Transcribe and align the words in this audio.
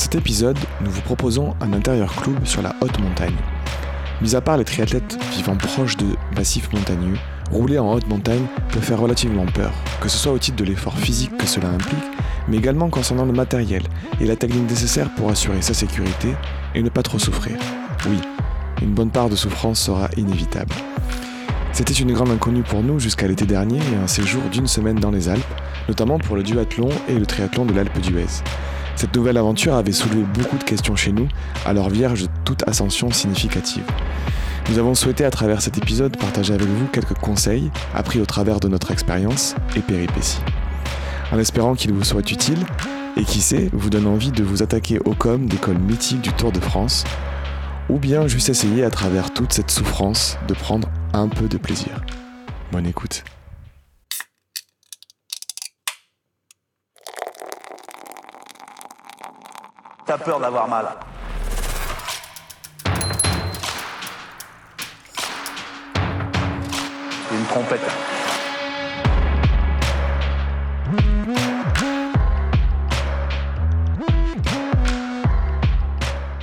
cet 0.00 0.14
épisode, 0.14 0.58
nous 0.80 0.90
vous 0.90 1.02
proposons 1.02 1.54
un 1.60 1.74
intérieur 1.74 2.16
club 2.16 2.46
sur 2.46 2.62
la 2.62 2.74
haute 2.80 2.98
montagne. 3.00 3.36
Mis 4.22 4.34
à 4.34 4.40
part 4.40 4.56
les 4.56 4.64
triathlètes 4.64 5.18
vivant 5.32 5.56
proches 5.56 5.98
de 5.98 6.06
massifs 6.34 6.72
montagneux, 6.72 7.18
rouler 7.50 7.78
en 7.78 7.92
haute 7.92 8.08
montagne 8.08 8.46
peut 8.70 8.80
faire 8.80 8.98
relativement 8.98 9.44
peur, 9.44 9.70
que 10.00 10.08
ce 10.08 10.16
soit 10.16 10.32
au 10.32 10.38
titre 10.38 10.56
de 10.56 10.64
l'effort 10.64 10.96
physique 10.96 11.36
que 11.36 11.46
cela 11.46 11.68
implique, 11.68 12.02
mais 12.48 12.56
également 12.56 12.88
concernant 12.88 13.26
le 13.26 13.34
matériel 13.34 13.82
et 14.22 14.24
la 14.24 14.36
technique 14.36 14.70
nécessaire 14.70 15.10
pour 15.16 15.28
assurer 15.28 15.60
sa 15.60 15.74
sécurité 15.74 16.34
et 16.74 16.82
ne 16.82 16.88
pas 16.88 17.02
trop 17.02 17.18
souffrir. 17.18 17.58
Oui, 18.08 18.18
une 18.80 18.94
bonne 18.94 19.10
part 19.10 19.28
de 19.28 19.36
souffrance 19.36 19.80
sera 19.80 20.08
inévitable. 20.16 20.74
C'était 21.72 21.92
une 21.92 22.14
grande 22.14 22.30
inconnue 22.30 22.62
pour 22.62 22.82
nous 22.82 23.00
jusqu'à 23.00 23.28
l'été 23.28 23.44
dernier 23.44 23.80
et 23.92 24.02
un 24.02 24.06
séjour 24.06 24.42
d'une 24.50 24.66
semaine 24.66 24.98
dans 24.98 25.10
les 25.10 25.28
Alpes, 25.28 25.60
notamment 25.88 26.18
pour 26.18 26.36
le 26.36 26.42
duathlon 26.42 26.88
et 27.06 27.18
le 27.18 27.26
triathlon 27.26 27.66
de 27.66 27.74
l'Alpe 27.74 28.00
d'Huez. 28.00 28.42
Cette 29.00 29.16
nouvelle 29.16 29.38
aventure 29.38 29.76
avait 29.76 29.92
soulevé 29.92 30.22
beaucoup 30.34 30.58
de 30.58 30.62
questions 30.62 30.94
chez 30.94 31.10
nous, 31.10 31.26
alors 31.64 31.88
vierge 31.88 32.24
de 32.24 32.28
toute 32.44 32.68
ascension 32.68 33.10
significative. 33.10 33.82
Nous 34.68 34.76
avons 34.76 34.94
souhaité 34.94 35.24
à 35.24 35.30
travers 35.30 35.62
cet 35.62 35.78
épisode 35.78 36.18
partager 36.18 36.52
avec 36.52 36.66
vous 36.66 36.86
quelques 36.88 37.14
conseils 37.14 37.70
appris 37.94 38.20
au 38.20 38.26
travers 38.26 38.60
de 38.60 38.68
notre 38.68 38.90
expérience 38.90 39.54
et 39.74 39.80
péripéties. 39.80 40.36
En 41.32 41.38
espérant 41.38 41.74
qu'il 41.76 41.94
vous 41.94 42.04
soit 42.04 42.30
utile 42.30 42.58
et 43.16 43.24
qui 43.24 43.40
sait, 43.40 43.70
vous 43.72 43.88
donne 43.88 44.06
envie 44.06 44.32
de 44.32 44.44
vous 44.44 44.62
attaquer 44.62 44.98
au 45.06 45.14
com 45.14 45.46
d'école 45.46 45.78
mythique 45.78 46.20
du 46.20 46.34
Tour 46.34 46.52
de 46.52 46.60
France, 46.60 47.04
ou 47.88 47.96
bien 47.96 48.26
juste 48.26 48.50
essayer 48.50 48.84
à 48.84 48.90
travers 48.90 49.32
toute 49.32 49.54
cette 49.54 49.70
souffrance 49.70 50.36
de 50.46 50.52
prendre 50.52 50.90
un 51.14 51.28
peu 51.28 51.48
de 51.48 51.56
plaisir. 51.56 52.02
Bonne 52.70 52.84
écoute. 52.84 53.24
Peur 60.18 60.40
d'avoir 60.40 60.66
mal. 60.66 60.86
Une 67.30 67.44
trompette. 67.44 67.80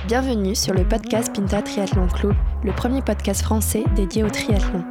Bienvenue 0.06 0.54
sur 0.54 0.72
le 0.72 0.84
podcast 0.84 1.34
Pinta 1.34 1.60
Triathlon 1.60 2.08
Club, 2.08 2.34
le 2.64 2.72
premier 2.72 3.02
podcast 3.02 3.42
français 3.42 3.84
dédié 3.94 4.24
au 4.24 4.30
triathlon. 4.30 4.82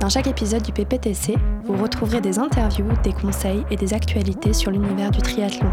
Dans 0.00 0.08
chaque 0.08 0.28
épisode 0.28 0.62
du 0.62 0.72
PPTC, 0.72 1.34
vous 1.64 1.76
retrouverez 1.76 2.22
des 2.22 2.38
interviews, 2.38 2.88
des 3.02 3.12
conseils 3.12 3.66
et 3.70 3.76
des 3.76 3.92
actualités 3.92 4.54
sur 4.54 4.70
l'univers 4.70 5.10
du 5.10 5.20
triathlon. 5.20 5.70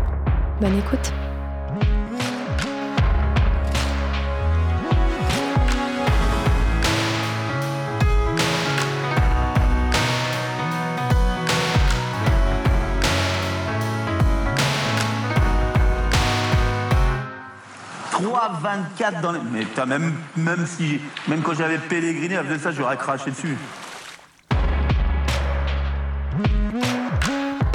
Bonne 0.59 0.77
écoute! 0.77 1.13
24 18.49 19.21
dans 19.21 19.31
les... 19.31 19.39
Mais 19.51 19.65
t'as 19.75 19.85
même, 19.85 20.13
même 20.37 20.65
si... 20.65 20.99
Même 21.27 21.41
quand 21.41 21.53
j'avais 21.53 21.77
pèleriné, 21.77 22.37
faisait 22.37 22.59
ça, 22.59 22.71
j'aurais 22.71 22.97
craché 22.97 23.31
dessus. 23.31 23.57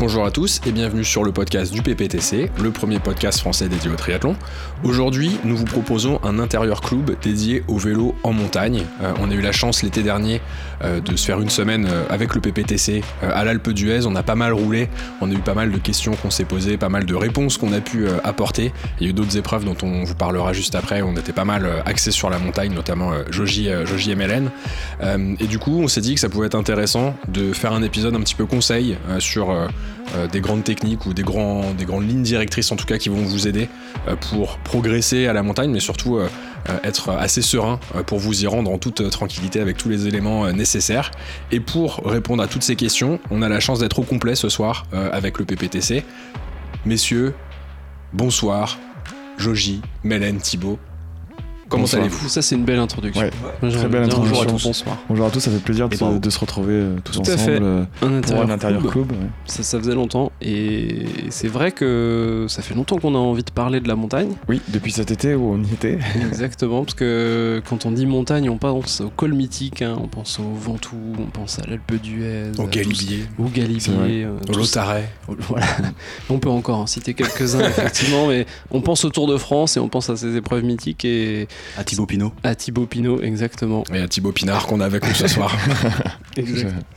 Bonjour 0.00 0.24
à 0.24 0.30
tous 0.30 0.62
et 0.64 0.72
bienvenue 0.72 1.04
sur 1.04 1.24
le 1.24 1.30
podcast 1.30 1.74
du 1.74 1.82
PPTC, 1.82 2.50
le 2.58 2.70
premier 2.70 2.98
podcast 2.98 3.38
français 3.38 3.68
dédié 3.68 3.90
au 3.90 3.96
triathlon. 3.96 4.34
Aujourd'hui, 4.82 5.38
nous 5.44 5.54
vous 5.54 5.66
proposons 5.66 6.18
un 6.24 6.38
intérieur 6.38 6.80
club 6.80 7.18
dédié 7.20 7.62
au 7.68 7.76
vélo 7.76 8.14
en 8.22 8.32
montagne. 8.32 8.86
Euh, 9.02 9.12
on 9.20 9.30
a 9.30 9.34
eu 9.34 9.42
la 9.42 9.52
chance 9.52 9.82
l'été 9.82 10.02
dernier 10.02 10.40
euh, 10.82 11.02
de 11.02 11.16
se 11.16 11.26
faire 11.26 11.42
une 11.42 11.50
semaine 11.50 11.86
euh, 11.86 12.04
avec 12.08 12.34
le 12.34 12.40
PPTC 12.40 13.02
à 13.20 13.44
l'Alpe 13.44 13.72
d'Huez. 13.72 14.06
On 14.06 14.16
a 14.16 14.22
pas 14.22 14.36
mal 14.36 14.54
roulé, 14.54 14.88
on 15.20 15.30
a 15.30 15.34
eu 15.34 15.40
pas 15.40 15.52
mal 15.52 15.70
de 15.70 15.76
questions 15.76 16.12
qu'on 16.12 16.30
s'est 16.30 16.46
posées, 16.46 16.78
pas 16.78 16.88
mal 16.88 17.04
de 17.04 17.14
réponses 17.14 17.58
qu'on 17.58 17.74
a 17.74 17.82
pu 17.82 18.06
apporter. 18.24 18.72
Il 19.00 19.04
y 19.04 19.06
a 19.06 19.10
eu 19.10 19.12
d'autres 19.12 19.36
épreuves 19.36 19.66
dont 19.66 19.76
on 19.82 20.04
vous 20.04 20.14
parlera 20.14 20.54
juste 20.54 20.76
après. 20.76 21.02
On 21.02 21.12
était 21.12 21.34
pas 21.34 21.44
mal 21.44 21.68
axés 21.84 22.10
sur 22.10 22.30
la 22.30 22.38
montagne, 22.38 22.72
notamment 22.72 23.12
Joji, 23.28 23.68
Joji 23.84 24.16
MLN. 24.16 24.48
et 25.38 25.46
du 25.46 25.58
coup, 25.58 25.78
on 25.78 25.88
s'est 25.88 26.00
dit 26.00 26.14
que 26.14 26.20
ça 26.20 26.30
pouvait 26.30 26.46
être 26.46 26.54
intéressant 26.54 27.14
de 27.28 27.52
faire 27.52 27.74
un 27.74 27.82
épisode 27.82 28.14
un 28.14 28.20
petit 28.20 28.34
peu 28.34 28.46
conseil 28.46 28.96
sur 29.18 29.54
euh, 30.14 30.26
des 30.26 30.40
grandes 30.40 30.64
techniques 30.64 31.06
ou 31.06 31.14
des, 31.14 31.22
grandes 31.22 32.08
lignes 32.08 32.22
directrices 32.22 32.72
en 32.72 32.76
tout 32.76 32.86
cas 32.86 32.98
qui 32.98 33.08
vont 33.08 33.22
vous 33.22 33.46
aider 33.46 33.68
euh, 34.08 34.16
pour 34.16 34.58
progresser 34.58 35.26
à 35.26 35.32
la 35.32 35.42
montagne, 35.42 35.70
mais 35.70 35.80
surtout 35.80 36.16
euh, 36.16 36.28
être 36.84 37.10
assez 37.10 37.42
serein 37.42 37.80
pour 38.06 38.18
vous 38.18 38.44
y 38.44 38.46
rendre 38.46 38.70
en 38.70 38.78
toute 38.78 39.08
tranquillité 39.10 39.60
avec 39.60 39.76
tous 39.76 39.88
les 39.88 40.06
éléments 40.06 40.50
nécessaires. 40.52 41.10
Et 41.52 41.60
pour 41.60 42.02
répondre 42.04 42.42
à 42.42 42.46
toutes 42.46 42.62
ces 42.62 42.76
questions, 42.76 43.18
on 43.30 43.42
a 43.42 43.48
la 43.48 43.60
chance 43.60 43.78
d'être 43.78 43.98
au 43.98 44.02
complet 44.02 44.34
ce 44.34 44.48
soir 44.48 44.86
avec 44.92 45.38
le 45.38 45.46
PPTC. 45.46 46.04
Messieurs, 46.84 47.34
bonsoir. 48.12 48.78
Joji, 49.38 49.80
Mélène, 50.04 50.36
Thibaut, 50.36 50.78
Comment 51.70 51.86
allez-vous 51.86 52.28
Ça, 52.28 52.42
c'est 52.42 52.56
une 52.56 52.64
belle 52.64 52.80
introduction. 52.80 53.30
très 53.60 53.88
belle 53.88 54.02
introduction. 54.02 54.18
Bonjour 54.18 54.42
à 54.42 54.46
tous. 54.46 54.64
Bonsoir. 54.64 54.98
Bonjour 55.08 55.26
à 55.26 55.30
tous, 55.30 55.40
ça 55.40 55.50
fait 55.52 55.58
plaisir 55.58 55.88
de, 55.88 55.96
ben, 55.96 56.30
se, 56.30 56.38
retrouver 56.38 56.74
euh, 56.74 56.96
tous 57.04 57.12
tout 57.12 57.20
ensemble 57.20 57.38
à 57.38 57.44
fait. 57.44 57.62
Euh, 57.62 57.84
un 58.02 58.20
pour 58.20 58.40
un 58.40 58.50
intérieur 58.50 58.82
club. 58.82 59.12
Ça, 59.46 59.62
ça 59.62 59.78
faisait 59.78 59.94
longtemps 59.94 60.32
et 60.42 61.06
c'est 61.30 61.46
vrai 61.46 61.70
que 61.70 62.46
ça 62.48 62.62
fait 62.62 62.74
longtemps 62.74 62.98
qu'on 62.98 63.14
a 63.14 63.18
envie 63.18 63.44
de 63.44 63.52
parler 63.52 63.80
de 63.80 63.86
la 63.86 63.94
montagne. 63.94 64.32
Oui, 64.48 64.60
depuis 64.68 64.90
cet 64.90 65.12
été 65.12 65.36
où 65.36 65.52
on 65.52 65.62
y 65.62 65.72
était. 65.72 65.98
Exactement, 66.28 66.82
parce 66.82 66.94
que 66.94 67.62
quand 67.68 67.86
on 67.86 67.92
dit 67.92 68.04
montagne, 68.04 68.50
on 68.50 68.58
pense 68.58 69.00
au 69.00 69.10
col 69.10 69.34
mythique, 69.34 69.82
hein, 69.82 69.96
on 70.02 70.08
pense 70.08 70.40
au 70.40 70.52
Ventoux, 70.52 70.96
on 71.18 71.30
pense 71.30 71.60
à 71.60 71.66
l'Alpe 71.68 71.94
d'Huez, 72.02 72.50
au 72.58 72.64
Galibier, 72.64 73.26
au 73.38 73.44
Galibier, 73.44 74.24
euh, 74.24 74.32
au 74.48 74.56
Lotaret. 74.56 75.08
Voilà, 75.48 75.66
on 76.28 76.38
peut 76.38 76.48
encore 76.48 76.78
en 76.78 76.86
citer 76.86 77.14
quelques-uns 77.14 77.60
effectivement, 77.68 78.26
mais 78.26 78.46
on 78.70 78.80
pense 78.80 79.04
au 79.04 79.10
Tour 79.10 79.28
de 79.28 79.36
France 79.36 79.76
et 79.76 79.80
on 79.80 79.88
pense 79.88 80.10
à 80.10 80.16
ces 80.16 80.36
épreuves 80.36 80.64
mythiques 80.64 81.04
et 81.04 81.48
à 81.76 81.84
Thibaut 81.84 82.06
Pinot. 82.06 82.32
À 82.42 82.54
Thibaut 82.54 82.86
Pinot, 82.86 83.22
exactement. 83.22 83.84
Et 83.92 84.00
à 84.00 84.08
Thibaut 84.08 84.32
Pinard 84.32 84.66
qu'on 84.66 84.80
a 84.80 84.84
avec 84.84 85.06
nous 85.06 85.14
ce 85.14 85.28
soir. 85.28 85.56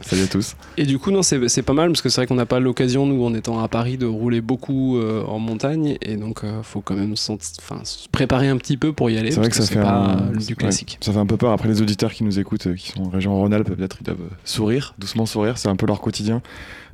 Salut 0.02 0.24
à 0.24 0.28
tous. 0.28 0.56
Et 0.78 0.86
du 0.86 1.00
coup, 1.00 1.12
non, 1.12 1.22
c'est 1.24 1.62
pas 1.62 1.74
mal 1.74 1.90
parce 1.90 2.02
que 2.02 2.10
c'est 2.10 2.22
vrai 2.22 2.28
qu'on 2.28 2.36
n'a 2.36 2.46
pas 2.46 2.60
l'occasion, 2.60 3.06
nous, 3.06 3.24
en 3.24 3.34
étant 3.34 3.62
à 3.64 3.68
Paris, 3.68 3.98
de 3.98 4.06
rouler 4.06 4.42
beaucoup 4.42 4.98
euh, 4.98 5.24
en 5.26 5.40
montagne. 5.40 5.98
Et 6.02 6.16
donc, 6.16 6.40
il 6.44 6.50
euh, 6.50 6.64
faut 6.64 6.82
quand 6.82 6.96
même 6.96 7.16
se 7.16 7.32
préparer 8.12 8.50
un 8.50 8.58
petit 8.58 8.78
peu 8.78 8.94
pour 8.94 9.10
y 9.10 9.18
aller. 9.18 9.32
C'est 9.32 9.40
vrai 9.40 9.50
que, 9.50 9.56
ça 9.56 9.66
fait 9.66 9.82
pas 9.82 10.18
du 10.46 10.56
classique. 10.56 10.98
ça 11.02 11.12
fait 11.12 11.20
un 11.20 11.26
peu 11.26 11.38
peur. 11.38 11.52
Après, 11.52 11.68
les 11.68 11.82
auditeurs 11.82 12.14
qui 12.14 12.24
nous 12.24 12.40
écoutent, 12.40 12.68
euh, 12.68 12.76
qui 12.76 12.92
sont 12.92 13.04
en 13.04 13.10
région 13.10 13.36
Rhône-Alpes, 13.36 13.74
peut-être 13.76 13.98
ils 14.02 14.06
doivent 14.06 14.30
sourire, 14.46 14.96
doucement 14.98 15.26
sourire. 15.26 15.58
C'est 15.58 15.70
un 15.70 15.76
peu 15.76 15.86
leur 15.86 16.02
quotidien 16.02 16.42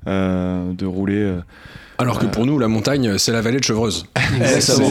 de 0.06 0.86
rouler. 0.86 1.40
Alors 1.98 2.20
que 2.20 2.26
pour 2.26 2.46
nous, 2.46 2.58
la 2.58 2.68
montagne, 2.68 3.18
c'est 3.18 3.32
la 3.34 3.42
vallée 3.42 3.60
de 3.60 3.64
Chevreuse. 3.64 4.06
Exactement 4.38 4.90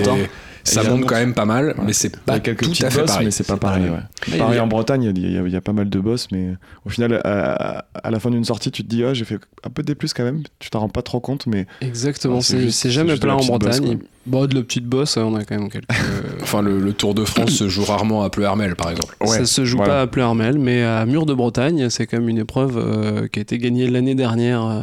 ça 0.69 0.83
monte 0.85 1.07
quand 1.07 1.17
même 1.17 1.35
pas 1.35 1.45
mal, 1.45 1.75
mais 1.83 1.93
c'est 1.93 2.17
pas 2.17 2.41
quelques 2.41 2.65
tout 2.65 2.85
à 2.85 2.91
fait 2.91 3.01
bosses, 3.01 3.11
pareil. 3.11 3.25
mais 3.27 3.31
c'est 3.31 3.47
pas 3.47 3.57
pareil. 3.57 3.91
Pareil 4.39 4.61
en 4.61 4.67
Bretagne, 4.67 5.13
il 5.15 5.53
y, 5.53 5.57
a 5.57 5.61
pas 5.61 5.73
mal 5.73 5.89
de 5.89 6.01
bosses, 6.01 6.29
mais 6.33 6.55
au 6.85 6.89
final, 6.89 7.21
à, 7.25 8.11
la 8.11 8.21
fin 8.21 8.31
d'une 8.31 8.45
sortie, 8.45 8.71
tu 8.71 8.85
te 8.85 8.89
dis, 8.89 9.05
ah, 9.05 9.15
j'ai 9.15 9.25
fait 9.25 9.39
un 9.65 9.71
peu 9.71 9.83
des 9.83 9.95
plus 9.95 10.13
quand 10.13 10.25
même. 10.25 10.43
Tu 10.59 10.71
t'en 10.71 10.81
rends 10.81 10.89
pas 10.89 11.03
trop 11.03 11.21
compte, 11.21 11.47
mais 11.47 11.67
exactement. 11.81 12.41
c'est 12.41 12.91
jamais 12.91 13.17
plein 13.17 13.35
en 13.35 13.45
Bretagne. 13.45 13.99
bon, 14.27 14.47
de 14.47 14.55
la 14.55 14.63
petite 14.63 14.87
bosse, 14.87 15.17
on 15.17 15.35
a 15.35 15.45
quand 15.45 15.59
même 15.59 15.71
quelques. 15.71 15.87
enfin, 16.43 16.63
le, 16.63 16.93
Tour 16.93 17.15
de 17.15 17.25
France 17.25 17.51
se 17.51 17.69
joue 17.69 17.85
rarement 17.85 18.23
à 18.25 18.31
Pleuhermel, 18.31 18.75
par 18.75 18.91
exemple. 18.91 19.15
ça 19.27 19.45
se 19.45 19.65
joue 19.65 19.79
pas 19.79 20.03
à 20.03 20.07
Pleuhermel, 20.07 20.59
mais 20.59 20.83
à 20.83 21.05
Mur 21.07 21.27
de 21.27 21.35
Bretagne, 21.35 21.91
c'est 21.91 22.07
quand 22.07 22.19
même 22.19 22.29
une 22.29 22.39
épreuve 22.39 22.77
euh, 22.77 23.29
qui 23.29 23.39
a 23.39 23.43
été 23.43 23.59
gagnée 23.59 23.89
l'année 23.89 24.15
dernière 24.15 24.65
euh, 24.65 24.83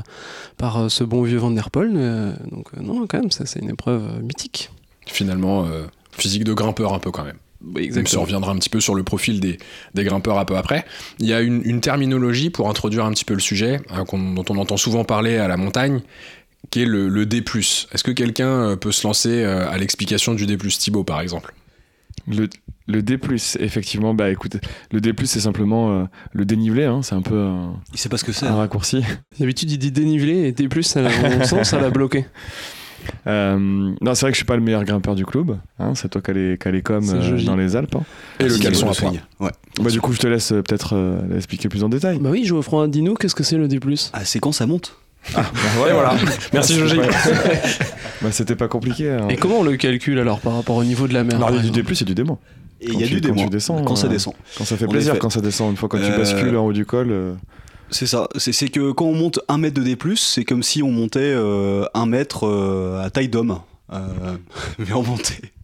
par 0.58 0.78
euh, 0.78 0.90
ce 0.90 1.04
bon 1.04 1.24
vieux 1.24 1.38
Van 1.38 1.52
der 1.52 1.70
Poel. 1.72 1.94
donc 2.52 2.72
non, 2.80 3.06
quand 3.08 3.20
même, 3.20 3.32
ça 3.32 3.46
c'est 3.46 3.60
une 3.60 3.70
épreuve 3.70 4.22
mythique 4.22 4.72
finalement 5.06 5.66
euh, 5.66 5.84
physique 6.12 6.44
de 6.44 6.54
grimpeur 6.54 6.94
un 6.94 7.00
peu 7.00 7.12
quand 7.12 7.24
même. 7.24 7.38
Exactement. 7.78 8.22
On 8.22 8.26
reviendra 8.26 8.52
un 8.52 8.58
petit 8.58 8.70
peu 8.70 8.80
sur 8.80 8.96
le 8.96 9.04
profil 9.04 9.40
des, 9.40 9.58
des 9.94 10.04
grimpeurs 10.04 10.38
un 10.38 10.46
peu 10.46 10.56
après. 10.56 10.86
Il 11.20 11.28
y 11.28 11.34
a 11.34 11.42
une, 11.42 11.82
terminologie 11.82 12.50
pour 12.50 12.70
introduire 12.70 13.06
un 13.06 13.12
petit 13.12 13.26
peu 13.26 13.34
le 13.34 13.40
sujet, 13.40 13.82
hein, 13.90 14.04
dont 14.12 14.46
on 14.50 14.58
entend 14.58 14.78
souvent 14.78 15.04
parler 15.04 15.38
à 15.38 15.48
la 15.48 15.58
montagne, 15.58 16.02
qui 16.70 16.82
est 16.82 16.86
le, 16.86 17.26
D+. 17.26 17.44
Est-ce 17.92 18.04
que 18.04 18.12
quelqu'un 18.12 18.50
euh, 18.50 18.76
peut 18.76 18.92
se 18.92 19.08
lancer 19.08 19.44
euh, 19.44 19.70
à 19.70 19.78
l'explication 19.78 20.36
du 20.36 20.46
D+, 20.46 20.58
Thibaut 20.58 21.04
par 21.04 21.22
exemple? 21.22 21.54
Le, 22.28 22.50
le 22.88 23.02
D+, 23.02 23.20
effectivement, 23.60 24.14
bah 24.14 24.30
écoute, 24.32 24.58
le 24.92 25.02
D+, 25.02 25.14
c'est 25.26 25.40
simplement 25.40 26.08
le 26.32 26.46
dénivelé, 26.46 26.86
hein, 26.86 27.02
c'est 27.04 27.14
un 27.14 27.22
peu 27.22 27.40
un, 27.40 27.80
il 27.94 28.00
sait 28.00 28.10
pas 28.10 28.18
ce 28.18 28.24
que 28.24 28.32
c'est. 28.32 28.48
un 28.48 28.56
raccourci. 28.56 29.04
D'habitude, 29.40 29.72
il 29.72 29.78
dit 29.78 29.92
dénivelé 29.92 30.48
et 30.48 30.52
D+, 30.52 30.68
ça 30.82 31.02
l'a, 31.02 31.64
ça 31.64 31.80
l'a 31.80 31.90
bloqué. 31.90 32.26
Euh, 33.28 33.58
non, 33.60 34.16
c'est 34.16 34.22
vrai 34.22 34.32
que 34.32 34.36
je 34.36 34.40
suis 34.40 34.46
pas 34.46 34.56
le 34.56 34.62
meilleur 34.62 34.84
grimpeur 34.84 35.16
du 35.16 35.26
club. 35.26 35.58
Hein, 35.80 35.94
c'est 35.96 36.10
toi 36.10 36.22
qui 36.22 36.32
as 36.32 36.34
les, 36.72 36.82
coms 36.82 37.04
euh, 37.14 37.42
dans 37.46 37.56
les 37.56 37.76
Alpes. 37.76 37.96
Hein. 37.96 38.04
Et 38.40 38.48
le 38.48 38.58
caleçon 38.58 38.90
à 38.90 38.94
poids. 38.94 39.12
Ouais. 39.40 39.52
Bah, 39.82 39.90
du 39.90 40.02
coup, 40.02 40.14
je 40.14 40.20
te 40.20 40.28
laisse 40.28 40.52
euh, 40.52 40.62
peut-être 40.62 40.96
l'expliquer 41.30 41.70
plus 41.70 41.84
en 41.84 41.90
détail. 41.90 42.20
Bah 42.20 42.30
oui, 42.32 42.46
Geoffroy, 42.46 42.88
dis-nous, 42.88 43.16
qu'est-ce 43.16 43.36
que 43.36 43.44
c'est 43.44 43.58
le 43.58 43.68
D 43.68 43.80
Ah, 44.14 44.26
c'est 44.26 44.40
quand 44.40 44.52
ça 44.52 44.66
monte 44.68 44.98
Ah, 45.36 45.44
bah 45.54 45.90
Et 45.90 45.94
voilà. 45.94 46.16
Merci 46.54 46.76
Jogi. 46.76 46.98
Ouais. 47.00 47.08
bah, 48.22 48.32
c'était 48.32 48.56
pas 48.56 48.68
compliqué. 48.68 49.10
hein. 49.12 49.28
Et 49.30 49.36
comment 49.36 49.60
on 49.60 49.64
le 49.64 49.76
calcule 49.78 50.20
alors 50.20 50.40
par 50.40 50.56
rapport 50.56 50.76
au 50.76 50.84
niveau 50.84 51.08
de 51.08 51.14
la 51.14 51.24
mer? 51.24 51.38
Il 51.50 51.56
y 51.56 51.60
a 51.60 51.62
du 51.62 51.72
D+, 51.72 51.84
et 52.02 52.04
du 52.06 52.16
dément. 52.16 52.40
Et 52.82 52.88
il 52.88 52.94
Quand 52.94 53.00
y 53.00 53.04
a 53.04 53.08
tu- 53.08 53.14
du 53.16 53.22
quand 53.22 53.28
démon 53.34 53.44
tu 53.46 53.50
descends, 53.50 53.84
quand 53.84 53.96
ça 53.96 54.08
descend. 54.08 54.34
Quand 54.58 54.66
ça 54.66 54.76
fait 54.78 54.86
En 54.86 54.90
plaisir, 54.90 55.14
effet. 55.14 55.20
quand 55.20 55.30
ça 55.30 55.42
descend. 55.42 55.72
Une 55.72 55.78
fois 55.78 55.88
quand 55.90 55.98
tu 55.98 56.12
bascules 56.12 56.56
en 56.58 56.66
haut 56.66 56.74
du 56.74 56.86
col. 56.86 57.36
C'est 57.90 58.08
ça. 58.08 58.28
C'est 58.38 58.52
c'est 58.52 58.70
que 58.70 58.92
quand 58.92 59.06
on 59.06 59.14
monte 59.14 59.40
un 59.48 59.58
mètre 59.58 59.76
de 59.76 59.84
D+, 59.84 59.98
c'est 60.16 60.44
comme 60.44 60.64
si 60.64 60.84
on 60.84 60.92
montait 60.92 61.20
euh, 61.22 61.86
un 61.94 62.06
mètre 62.06 62.48
euh, 62.48 63.04
à 63.04 63.10
taille 63.10 63.30
d'homme. 63.30 63.60
Euh, 63.94 64.38
mais 64.80 64.92
en 64.94 65.04
montée. 65.04 65.55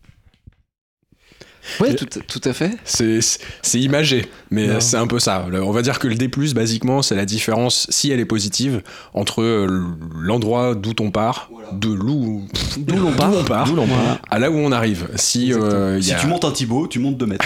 Ouais, 1.79 1.95
tout, 1.95 2.05
tout 2.05 2.41
à 2.49 2.53
fait. 2.53 2.71
C'est 2.85 3.19
c'est 3.61 3.79
imagé, 3.79 4.25
mais 4.49 4.79
c'est 4.81 4.97
un 4.97 5.07
peu 5.07 5.19
ça. 5.19 5.45
On 5.53 5.71
va 5.71 5.81
dire 5.81 5.99
que 5.99 6.07
le 6.07 6.15
D+, 6.15 6.29
basiquement, 6.55 7.01
c'est 7.01 7.15
la 7.15 7.25
différence, 7.25 7.85
si 7.89 8.11
elle 8.11 8.19
est 8.19 8.25
positive, 8.25 8.81
entre 9.13 9.41
euh, 9.41 9.83
l'endroit 10.19 10.73
d'où 10.75 10.93
on 10.99 11.11
part, 11.11 11.49
de 11.73 11.89
l'où 11.89 12.47
D'où 12.77 12.95
l'on 12.97 13.11
part. 13.13 13.31
on 13.33 13.43
part, 13.43 13.65
Voilà. 13.67 14.19
à 14.29 14.39
là 14.39 14.49
où 14.51 14.55
on 14.55 14.71
arrive. 14.71 15.07
Si, 15.15 15.53
euh, 15.53 16.01
Si 16.01 16.09
y 16.09 16.13
a, 16.13 16.19
tu 16.19 16.27
montes 16.27 16.45
un 16.45 16.51
Thibaut, 16.51 16.87
tu 16.87 16.99
montes 16.99 17.17
2 17.17 17.25
mètres. 17.25 17.45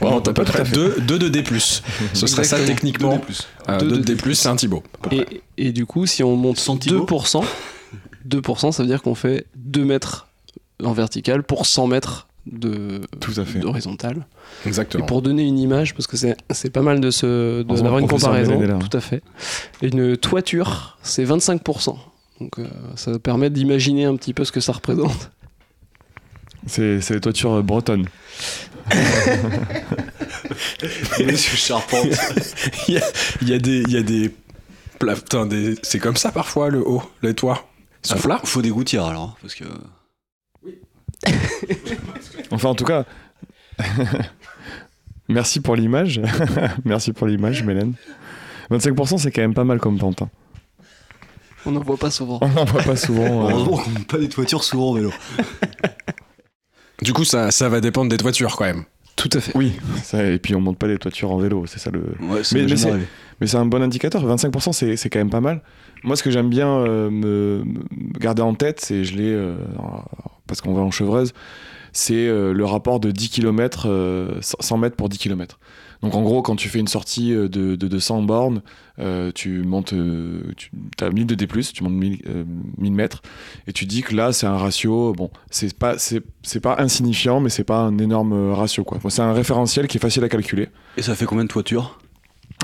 bon, 0.00 0.20
t'as 0.20 0.30
à 0.30 0.34
peu 0.34 0.44
près 0.44 0.62
2 0.72 0.94
de 1.18 1.28
D+. 1.28 1.42
Ce 2.14 2.26
serait 2.26 2.44
ça 2.44 2.58
techniquement. 2.60 3.20
Euh, 3.68 3.78
Deux 3.80 3.86
deux 3.88 3.96
de 3.98 4.02
de 4.02 4.14
D+, 4.14 4.34
c'est 4.34 4.48
un 4.48 4.56
Thibaut. 4.56 4.82
Et, 5.10 5.42
et 5.56 5.72
du 5.72 5.84
coup, 5.86 6.06
si 6.06 6.22
on 6.22 6.36
monte 6.36 6.58
Sans 6.58 6.76
Thibaut 6.76 7.04
2%, 7.06 7.44
2%, 8.28 8.72
ça 8.72 8.82
veut 8.82 8.88
dire 8.88 9.02
qu'on 9.02 9.14
fait 9.14 9.46
2 9.56 9.84
mètres 9.84 10.28
en 10.84 10.92
vertical 10.92 11.42
pour 11.42 11.66
100 11.66 11.88
mètres 11.88 12.27
de 12.50 13.00
Tout 13.20 13.32
à 13.38 13.44
fait. 13.44 13.58
d'horizontal. 13.58 14.26
Et 14.64 14.68
Exactement. 14.68 15.06
pour 15.06 15.22
donner 15.22 15.42
une 15.44 15.58
image, 15.58 15.94
parce 15.94 16.06
que 16.06 16.16
c'est 16.16 16.36
c'est 16.50 16.70
pas 16.70 16.82
mal 16.82 17.00
de 17.00 17.10
se 17.10 17.62
d'avoir 17.62 17.98
une 17.98 18.08
comparaison, 18.08 18.60
là. 18.60 18.78
tout 18.78 18.96
à 18.96 19.00
fait. 19.00 19.22
Une 19.82 20.16
toiture, 20.16 20.98
c'est 21.02 21.24
25%. 21.24 21.96
Donc 22.40 22.58
euh, 22.58 22.66
ça 22.96 23.18
permet 23.18 23.50
d'imaginer 23.50 24.04
un 24.04 24.14
petit 24.16 24.32
peu 24.34 24.44
ce 24.44 24.52
que 24.52 24.60
ça 24.60 24.72
représente. 24.72 25.30
C'est 26.66 27.00
c'est 27.00 27.14
les 27.14 27.20
toitures 27.20 27.52
euh, 27.54 27.62
bretonnes. 27.62 28.06
Monsieur 31.26 31.56
Charpente. 31.56 32.06
Il 32.88 32.94
y 32.94 32.98
a, 32.98 33.02
il 33.42 33.48
y 33.48 33.54
a 33.54 33.58
des... 33.58 33.82
Il 33.82 33.90
y 33.92 33.96
a 33.96 34.02
des 34.02 34.30
pla- 34.98 35.14
putain, 35.14 35.46
des- 35.46 35.76
C'est 35.82 35.98
comme 35.98 36.16
ça 36.16 36.32
parfois, 36.32 36.70
le 36.70 36.80
haut, 36.86 37.02
les 37.22 37.34
toits. 37.34 37.66
Ils 38.04 38.08
sont 38.08 38.14
Ah, 38.18 38.22
plats. 38.22 38.38
faut, 38.40 38.46
faut 38.46 38.62
des 38.62 38.70
gouttières 38.70 39.04
alors. 39.06 39.36
Parce 39.42 39.54
que. 39.54 39.64
Enfin, 42.50 42.70
en 42.70 42.74
tout 42.74 42.84
cas. 42.84 43.04
Merci 45.28 45.60
pour 45.60 45.76
l'image. 45.76 46.20
Merci 46.84 47.12
pour 47.12 47.26
l'image, 47.26 47.62
Mélène. 47.62 47.92
25%, 48.70 49.18
c'est 49.18 49.30
quand 49.30 49.42
même 49.42 49.54
pas 49.54 49.64
mal 49.64 49.78
comme 49.78 49.98
pente. 49.98 50.22
hein. 50.22 50.30
On 51.66 51.72
n'en 51.72 51.80
voit 51.80 51.96
pas 51.98 52.10
souvent. 52.10 52.38
On 52.40 52.48
n'en 52.48 52.64
voit 52.64 52.82
pas 52.82 52.96
souvent. 52.96 53.46
euh, 53.46 53.50
Heureusement 53.50 53.76
qu'on 53.78 53.90
monte 53.90 54.06
pas 54.06 54.18
des 54.18 54.28
toitures 54.28 54.64
souvent 54.64 54.90
en 54.90 54.94
vélo. 54.94 55.12
Du 57.02 57.12
coup, 57.12 57.24
ça, 57.24 57.50
ça 57.50 57.68
va 57.68 57.80
dépendre 57.80 58.10
des 58.10 58.16
toitures 58.16 58.56
quand 58.56 58.64
même. 58.64 58.84
Tout 59.16 59.28
à 59.32 59.40
fait. 59.40 59.52
Oui, 59.56 59.72
ça, 60.04 60.24
et 60.24 60.38
puis 60.38 60.54
on 60.54 60.60
monte 60.60 60.78
pas 60.78 60.86
des 60.86 60.96
toitures 60.98 61.30
en 61.32 61.38
vélo, 61.38 61.66
c'est 61.66 61.80
ça 61.80 61.90
le. 61.90 62.00
Ouais, 62.20 62.40
Mais- 62.52 62.62
mais 62.62 62.68
jamais 62.68 62.76
c'est- 62.76 62.88
arrivé. 62.90 63.06
Mais 63.40 63.46
c'est 63.48 63.56
un 63.56 63.66
bon 63.66 63.82
indicateur, 63.82 64.24
25% 64.24 64.72
c'est 64.72 64.96
c'est 64.96 65.10
quand 65.10 65.18
même 65.18 65.30
pas 65.30 65.40
mal. 65.40 65.60
Moi 66.04 66.14
ce 66.16 66.22
que 66.22 66.30
j'aime 66.30 66.48
bien 66.48 66.68
euh, 66.68 67.10
me, 67.10 67.64
me 67.64 68.18
garder 68.20 68.42
en 68.42 68.54
tête, 68.54 68.80
c'est 68.80 69.02
je 69.04 69.16
l'ai 69.16 69.32
euh, 69.32 69.56
parce 70.48 70.60
qu'on 70.60 70.74
va 70.74 70.82
en 70.82 70.90
chevreuse, 70.90 71.32
c'est 71.92 72.26
euh, 72.26 72.52
le 72.52 72.64
rapport 72.64 72.98
de 72.98 73.12
10 73.12 73.28
km, 73.28 74.40
100 74.40 74.78
mètres 74.78 74.96
pour 74.96 75.08
10 75.08 75.18
km. 75.18 75.58
Donc 76.02 76.14
en 76.14 76.22
gros 76.22 76.42
quand 76.42 76.56
tu 76.56 76.68
fais 76.68 76.78
une 76.78 76.88
sortie 76.88 77.34
euh, 77.34 77.48
de, 77.48 77.76
de, 77.76 77.88
de 77.88 77.98
100 77.98 78.22
bornes, 78.22 78.62
euh, 78.98 79.32
tu 79.34 79.62
montes, 79.62 79.94
tu 80.56 80.70
as 81.00 81.10
1000 81.10 81.26
de 81.26 81.34
D+, 81.34 81.46
tu 81.46 81.82
montes 81.82 81.92
1000, 81.92 82.22
euh, 82.28 82.44
1000 82.78 82.92
mètres, 82.92 83.22
et 83.66 83.72
tu 83.72 83.84
dis 83.84 84.02
que 84.02 84.14
là 84.14 84.32
c'est 84.32 84.46
un 84.46 84.56
ratio, 84.56 85.12
bon 85.12 85.30
c'est 85.50 85.76
pas, 85.76 85.96
c'est 85.98 86.60
pas 86.60 86.76
insignifiant 86.78 87.40
mais 87.40 87.50
c'est 87.50 87.64
pas 87.64 87.78
un 87.78 87.98
énorme 87.98 88.52
ratio 88.52 88.84
quoi. 88.84 88.98
C'est 89.08 89.22
un 89.22 89.32
référentiel 89.32 89.88
qui 89.88 89.98
est 89.98 90.00
facile 90.00 90.24
à 90.24 90.28
calculer. 90.28 90.68
Et 90.96 91.02
ça 91.02 91.14
fait 91.14 91.26
combien 91.26 91.44
de 91.44 91.48
toitures? 91.48 91.98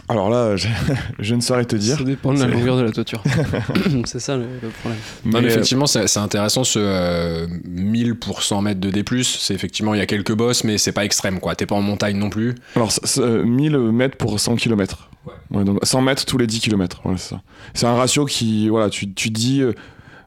Alors 0.09 0.29
là 0.29 0.55
je, 0.57 0.69
je 1.19 1.35
ne 1.35 1.41
saurais 1.41 1.65
te 1.65 1.77
dire. 1.77 1.97
Ça 1.99 2.05
dépend 2.05 2.35
de 2.35 2.39
la 2.41 2.47
C'est- 2.47 2.53
longueur 2.53 2.77
de 2.77 2.83
la 2.83 2.93
toiture. 2.93 3.23
c'est 4.05 4.19
ça 4.21 4.37
le, 4.37 4.45
le 4.63 4.69
problème. 4.69 4.99
Non, 5.25 5.33
mais 5.33 5.41
Mais, 5.41 5.47
euh, 5.47 5.51
effectivement, 5.51 5.87
c'est 5.87 6.07
c'est 6.09 6.21
intéressant 6.21 6.63
ce 6.65 6.79
euh, 6.79 7.47
1000 7.65 8.15
pour 8.17 8.43
100 8.43 8.63
mètres 8.63 8.81
de 8.81 8.91
D+. 8.91 9.05
C'est 9.23 9.55
effectivement, 9.55 9.95
il 9.95 9.99
y 9.99 10.03
a 10.03 10.07
quelques 10.07 10.35
bosses, 10.35 10.65
mais 10.65 10.77
c'est 10.79 10.93
pas 10.93 11.05
extrême, 11.05 11.41
quoi. 11.41 11.55
T'es 11.55 11.67
pas 11.67 11.75
en 11.75 11.83
montagne 11.83 12.17
non 12.19 12.29
plus. 12.31 12.55
Alors, 12.77 12.93
c- 12.93 13.01
c- 13.05 13.21
euh, 13.21 13.45
1000 13.45 13.79
mètres 13.79 14.17
pour 14.17 14.39
100 14.39 14.57
km. 14.57 15.09
Ouais. 15.51 15.65
donc 15.65 15.79
100 15.83 16.03
mètres 16.03 16.27
tous 16.27 16.37
les 16.37 16.47
10 16.47 16.61
km. 16.61 17.01
Voilà, 17.03 17.17
c'est 17.19 17.31
ça. 17.31 17.41
C'est 17.73 17.87
un 17.87 17.95
ratio 17.95 18.27
qui, 18.27 18.69
voilà, 18.69 18.91
tu, 18.91 19.11
tu 19.15 19.31
dis 19.31 19.63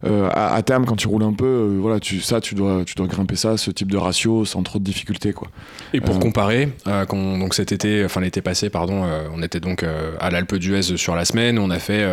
euh, 0.06 0.30
à, 0.32 0.54
à 0.56 0.62
terme 0.62 0.86
quand 0.86 0.96
tu 0.96 1.08
roules 1.08 1.24
un 1.24 1.34
peu, 1.34 1.46
euh, 1.46 1.78
voilà, 1.82 2.00
tu, 2.00 2.20
ça, 2.22 2.40
tu 2.42 2.54
dois, 2.56 2.84
tu 2.86 2.96
dois 2.96 3.08
grimper 3.08 3.36
ça, 3.36 3.58
ce 3.58 3.72
type 3.72 3.92
de 3.92 3.98
ratio, 3.98 4.46
sans 4.46 4.62
trop 4.64 4.78
de 4.80 4.84
difficultés, 4.84 5.34
quoi. 5.34 5.48
Et 5.94 6.02
pour 6.02 6.16
Euh. 6.16 6.20
comparer, 6.20 6.70
euh, 6.88 7.06
quand- 7.06 7.38
donc 7.38 7.54
cet 7.56 7.72
été, 7.72 8.06
enfin 8.06 8.22
l'été 8.22 8.42
passé, 8.42 8.70
pardon, 8.70 9.04
on 9.34 9.42
était 9.42 9.60
donc 9.60 9.84
à 10.20 10.30
l'Alpe 10.30 10.56
d'Huez 10.56 10.82
sur 10.98 11.16
la 11.16 11.26
semaine. 11.26 11.58
On 11.60 11.70
a 11.70 11.80
fait 11.80 12.06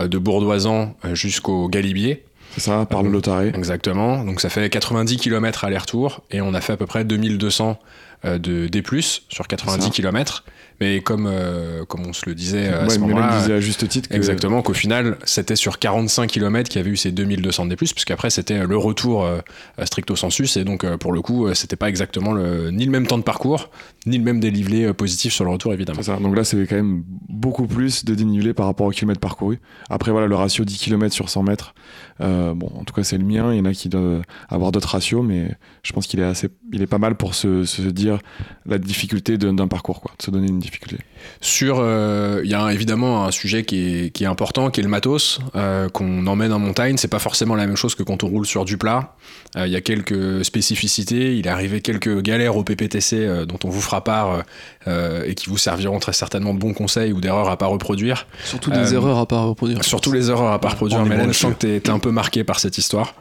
de 0.00 0.18
Bourdoisan 0.18 0.94
jusqu'au 1.12 1.68
Galibier. 1.68 2.24
C'est 2.54 2.60
ça, 2.62 2.84
par 2.84 3.04
le 3.04 3.10
Lotaré. 3.10 3.52
Exactement. 3.54 4.24
Donc 4.24 4.40
ça 4.40 4.48
fait 4.48 4.68
90 4.70 5.18
km 5.18 5.62
aller-retour 5.64 6.22
et 6.32 6.40
on 6.40 6.52
a 6.52 6.60
fait 6.60 6.72
à 6.72 6.76
peu 6.76 6.86
près 6.86 7.04
2200 7.04 7.78
euh, 8.24 8.38
de 8.38 8.66
D+, 8.66 8.82
sur 9.28 9.46
90 9.46 9.84
ça. 9.84 9.90
km. 9.90 10.44
Mais 10.80 11.00
comme, 11.02 11.26
euh, 11.30 11.84
comme 11.84 12.06
on 12.06 12.14
se 12.14 12.24
le 12.26 12.34
disait 12.34 12.68
euh, 12.68 12.80
à 12.80 12.84
Ouais, 12.84 12.94
ce 12.94 12.98
moment-là, 13.00 13.42
à 13.44 13.60
juste 13.60 13.86
titre 13.86 14.08
que. 14.08 14.14
Exactement, 14.14 14.62
qu'au 14.62 14.72
final, 14.72 15.18
c'était 15.24 15.56
sur 15.56 15.78
45 15.78 16.30
km 16.30 16.70
qu'il 16.70 16.78
y 16.78 16.82
avait 16.82 16.90
eu 16.90 16.96
ces 16.96 17.12
2200 17.12 17.66
de 17.66 17.74
plus, 17.74 17.92
puisqu'après, 17.92 18.30
c'était 18.30 18.66
le 18.66 18.76
retour 18.78 19.24
euh, 19.24 19.40
stricto 19.84 20.16
sensus, 20.16 20.56
et 20.56 20.64
donc, 20.64 20.84
euh, 20.84 20.96
pour 20.96 21.12
le 21.12 21.20
coup, 21.20 21.46
euh, 21.46 21.54
c'était 21.54 21.76
pas 21.76 21.90
exactement 21.90 22.32
le, 22.32 22.70
ni 22.70 22.86
le 22.86 22.90
même 22.90 23.06
temps 23.06 23.18
de 23.18 23.22
parcours, 23.22 23.68
ni 24.06 24.16
le 24.16 24.24
même 24.24 24.40
dénivelé 24.40 24.84
euh, 24.84 24.94
positif 24.94 25.32
sur 25.32 25.44
le 25.44 25.50
retour, 25.50 25.72
évidemment. 25.74 26.02
Ça. 26.02 26.16
Donc 26.16 26.34
là, 26.36 26.44
c'est 26.44 26.66
quand 26.66 26.76
même 26.76 27.02
beaucoup 27.28 27.66
plus 27.66 28.04
de 28.04 28.14
dénivelé 28.14 28.54
par 28.54 28.66
rapport 28.66 28.86
au 28.86 28.90
kilomètre 28.90 29.20
parcouru. 29.20 29.60
Après, 29.90 30.10
voilà, 30.10 30.26
le 30.26 30.34
ratio 30.34 30.64
10 30.64 30.78
km 30.78 31.14
sur 31.14 31.28
100 31.28 31.42
mètres. 31.42 31.74
euh, 32.22 32.54
bon, 32.54 32.70
en 32.74 32.84
tout 32.84 32.94
cas, 32.94 33.02
c'est 33.02 33.18
le 33.18 33.24
mien. 33.24 33.52
Il 33.52 33.58
y 33.58 33.60
en 33.60 33.64
a 33.66 33.72
qui 33.72 33.88
doivent 33.88 34.22
avoir 34.48 34.72
d'autres 34.72 34.88
ratios, 34.88 35.22
mais 35.26 35.50
je 35.82 35.92
pense 35.92 36.06
qu'il 36.06 36.20
est 36.20 36.24
assez, 36.24 36.48
il 36.72 36.80
est 36.80 36.86
pas 36.86 36.98
mal 36.98 37.16
pour 37.16 37.34
se, 37.34 37.64
se 37.64 37.82
dire 37.82 38.18
la 38.66 38.78
difficulté 38.78 39.36
d'un 39.36 39.68
parcours, 39.68 40.00
quoi, 40.00 40.12
de 40.18 40.22
se 40.22 40.30
donner 40.30 40.48
une 40.48 40.58
difficulté. 40.58 40.98
Sur, 41.40 41.78
euh, 41.80 42.40
il 42.44 42.50
y 42.50 42.54
a 42.54 42.72
évidemment 42.72 43.26
un 43.26 43.30
sujet 43.30 43.64
qui 43.64 44.04
est, 44.04 44.10
qui 44.10 44.24
est 44.24 44.28
important, 44.28 44.70
qui 44.70 44.80
est 44.80 44.82
le 44.82 44.88
matos 44.88 45.40
euh, 45.56 45.88
qu'on 45.90 46.26
emmène 46.26 46.52
en 46.52 46.58
montagne. 46.58 46.96
C'est 46.96 47.08
pas 47.08 47.18
forcément 47.18 47.54
la 47.54 47.66
même 47.66 47.76
chose 47.76 47.94
que 47.94 48.02
quand 48.02 48.24
on 48.24 48.28
roule 48.28 48.46
sur 48.46 48.64
du 48.64 48.78
plat. 48.78 49.14
Il 49.56 49.66
y 49.66 49.76
a 49.76 49.80
quelques 49.80 50.44
spécificités. 50.44 51.36
Il 51.36 51.46
est 51.46 51.50
arrivé 51.50 51.80
quelques 51.80 52.22
galères 52.22 52.56
au 52.56 52.62
PPTC 52.62 53.46
dont 53.46 53.58
on 53.64 53.68
vous 53.68 53.80
fera 53.80 53.89
part 54.00 54.42
euh, 54.86 55.22
et 55.26 55.34
qui 55.34 55.48
vous 55.50 55.58
serviront 55.58 55.98
très 55.98 56.12
certainement 56.12 56.54
de 56.54 56.58
bons 56.58 56.72
conseils 56.72 57.12
ou 57.12 57.20
d'erreurs 57.20 57.50
à 57.50 57.56
pas 57.56 57.66
reproduire. 57.66 58.26
Surtout 58.44 58.70
des 58.70 58.92
Euh, 58.92 58.96
erreurs 58.96 59.18
à 59.18 59.26
pas 59.26 59.42
reproduire. 59.42 59.84
Surtout 59.84 60.12
les 60.12 60.30
erreurs 60.30 60.52
à 60.52 60.58
pas 60.60 60.68
reproduire, 60.70 61.04
Mélène. 61.04 61.32
Je 61.32 61.38
sens 61.38 61.52
que 61.52 61.58
t'es 61.58 61.80
t'es 61.80 61.90
un 61.90 61.98
peu 61.98 62.10
marqué 62.12 62.44
par 62.44 62.60
cette 62.60 62.78
histoire. 62.78 63.14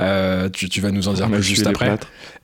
Euh, 0.00 0.48
tu, 0.50 0.68
tu 0.68 0.80
vas 0.80 0.90
nous 0.90 1.08
en 1.08 1.12
dire 1.12 1.28
plus 1.30 1.42
juste 1.42 1.66
après. 1.66 1.96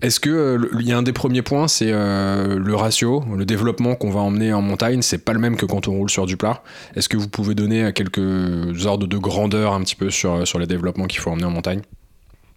Est-ce 0.03 0.21
que 0.21 0.31
euh, 0.31 0.69
il 0.81 0.87
y 0.89 0.93
a 0.93 0.99
un 0.99 1.03
des 1.03 1.13
premiers 1.13 1.43
points, 1.43 1.69
c'est 1.69 1.91
euh, 1.91 2.59
le 2.59 2.75
ratio, 2.77 3.25
le 3.37 3.45
développement 3.45 3.95
qu'on 3.97 4.11
va 4.11 4.21
emmener 4.21 4.53
en 4.53 4.63
montagne, 4.63 5.03
c'est 5.03 5.19
pas 5.19 5.33
le 5.33 5.39
même 5.41 5.57
que 5.57 5.67
quand 5.67 5.89
on 5.89 5.93
roule 5.93 6.11
sur 6.11 6.27
du 6.27 6.37
plat. 6.37 6.63
Est-ce 6.97 7.09
que 7.09 7.17
vous 7.17 7.29
pouvez 7.29 7.55
donner 7.55 7.93
quelques 7.93 8.87
ordres 8.87 9.07
de 9.07 9.17
grandeur 9.19 9.73
un 9.73 9.81
petit 9.83 9.97
peu 9.97 10.11
sur, 10.11 10.47
sur 10.47 10.59
les 10.59 10.67
développements 10.67 11.07
qu'il 11.07 11.21
faut 11.21 11.31
emmener 11.31 11.45
en 11.47 11.51
montagne? 11.51 11.81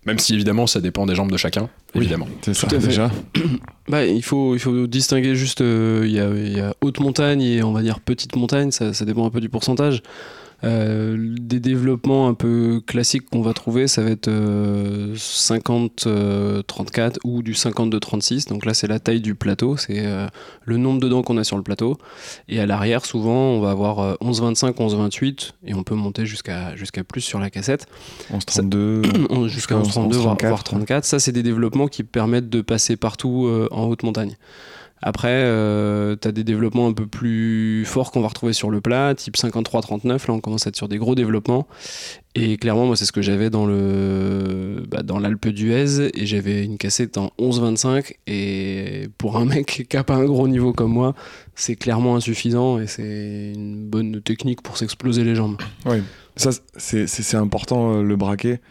Même 0.05 0.19
si 0.19 0.33
évidemment 0.35 0.67
ça 0.67 0.79
dépend 0.79 1.05
des 1.05 1.15
jambes 1.15 1.31
de 1.31 1.37
chacun, 1.37 1.63
Oui. 1.95 2.01
évidemment. 2.03 2.27
C'est 2.41 2.53
ça, 2.53 2.67
Tout 2.67 2.75
à 2.75 2.79
fait. 2.79 2.87
déjà. 2.87 3.11
Bah, 3.89 4.05
il, 4.05 4.21
faut, 4.21 4.53
il 4.53 4.59
faut 4.59 4.85
distinguer 4.85 5.33
juste, 5.35 5.61
euh, 5.61 6.01
il 6.05 6.11
y, 6.11 6.57
y 6.57 6.59
a 6.59 6.73
haute 6.81 6.99
montagne 6.99 7.41
et 7.41 7.63
on 7.63 7.71
va 7.71 7.81
dire 7.81 8.01
petite 8.01 8.35
montagne, 8.35 8.69
ça, 8.71 8.93
ça 8.93 9.05
dépend 9.05 9.25
un 9.25 9.29
peu 9.29 9.39
du 9.39 9.47
pourcentage. 9.47 10.03
Euh, 10.63 11.35
des 11.39 11.59
développements 11.59 12.27
un 12.27 12.33
peu 12.33 12.81
classiques 12.85 13.29
qu'on 13.29 13.41
va 13.41 13.53
trouver, 13.53 13.87
ça 13.87 14.01
va 14.01 14.09
être 14.09 14.29
50-34 14.29 17.17
ou 17.23 17.43
du 17.43 17.53
52-36. 17.53 18.49
Donc 18.49 18.65
là, 18.65 18.73
c'est 18.73 18.87
la 18.87 18.99
taille 18.99 19.21
du 19.21 19.35
plateau, 19.35 19.77
c'est 19.77 20.05
euh, 20.05 20.27
le 20.65 20.77
nombre 20.77 20.99
de 20.99 21.07
dents 21.07 21.21
qu'on 21.21 21.37
a 21.37 21.43
sur 21.43 21.57
le 21.57 21.63
plateau. 21.63 21.97
Et 22.47 22.59
à 22.59 22.65
l'arrière, 22.65 23.05
souvent, 23.05 23.51
on 23.51 23.61
va 23.61 23.69
avoir 23.71 23.99
euh, 23.99 24.15
11-25, 24.21 24.75
11-28 24.75 25.51
et 25.65 25.73
on 25.73 25.83
peut 25.83 25.95
monter 25.95 26.25
jusqu'à 26.25 26.75
jusqu'à 26.75 27.03
plus 27.03 27.21
sur 27.21 27.39
la 27.39 27.49
cassette. 27.49 27.87
11-32. 28.33 29.47
Jusqu'à 29.57 29.77
11, 29.77 29.87
32 29.87 30.17
voire, 30.17 30.37
34, 30.37 30.49
voire 30.49 30.63
34. 30.63 31.05
Ça, 31.05 31.19
c'est 31.19 31.31
des 31.31 31.43
développements 31.43 31.87
qui 31.87 32.03
permettent 32.03 32.49
de 32.49 32.61
passer 32.61 32.97
partout 32.97 33.45
euh, 33.45 33.67
en 33.71 33.85
haute 33.85 34.03
montagne. 34.03 34.35
Après, 35.01 35.43
tu 36.19 36.27
as 36.27 36.31
des 36.31 36.43
développements 36.43 36.87
un 36.87 36.93
peu 36.93 37.07
plus 37.07 37.85
forts 37.85 38.11
qu'on 38.11 38.21
va 38.21 38.27
retrouver 38.27 38.53
sur 38.53 38.69
le 38.69 38.81
plat, 38.81 39.13
type 39.15 39.35
53-39. 39.35 40.07
Là, 40.07 40.19
on 40.29 40.39
commence 40.39 40.65
à 40.65 40.69
être 40.69 40.75
sur 40.75 40.87
des 40.87 40.97
gros 40.97 41.15
développements. 41.15 41.67
Et 42.35 42.57
clairement, 42.57 42.85
moi, 42.85 42.95
c'est 42.95 43.05
ce 43.05 43.11
que 43.11 43.21
j'avais 43.21 43.49
dans 43.49 43.65
le 43.65 44.83
bah, 44.89 45.03
dans 45.03 45.19
l'Alpe 45.19 45.47
d'Huez. 45.47 46.09
Et 46.13 46.25
j'avais 46.25 46.63
une 46.63 46.77
cassette 46.77 47.17
en 47.17 47.31
11-25. 47.39 48.13
Et 48.27 49.07
pour 49.17 49.37
un 49.37 49.45
mec 49.45 49.85
qui 49.89 49.95
n'a 49.95 50.03
pas 50.03 50.15
un 50.15 50.25
gros 50.25 50.47
niveau 50.47 50.73
comme 50.73 50.91
moi, 50.91 51.15
c'est 51.55 51.75
clairement 51.75 52.15
insuffisant. 52.15 52.79
Et 52.79 52.87
c'est 52.87 53.53
une 53.55 53.87
bonne 53.87 54.21
technique 54.21 54.61
pour 54.61 54.77
s'exploser 54.77 55.23
les 55.23 55.35
jambes. 55.35 55.57
Oui. 55.85 56.01
Ça, 56.37 56.51
c'est 56.77 57.35
important 57.35 57.93
euh, 57.93 58.03
le 58.03 58.15
braquet, 58.15 58.61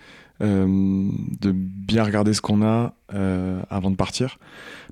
euh, 0.40 1.09
de 1.40 1.52
bien 1.52 2.04
regarder 2.04 2.33
ce 2.33 2.40
qu'on 2.40 2.62
a 2.62 2.95
euh, 3.12 3.61
avant 3.71 3.90
de 3.90 3.97
partir, 3.97 4.38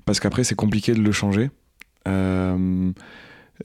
parce 0.05 0.19
qu'après 0.19 0.43
c'est 0.43 0.55
compliqué 0.55 0.93
de 0.93 1.01
le 1.01 1.11
changer. 1.11 1.49
Euh, 2.07 2.91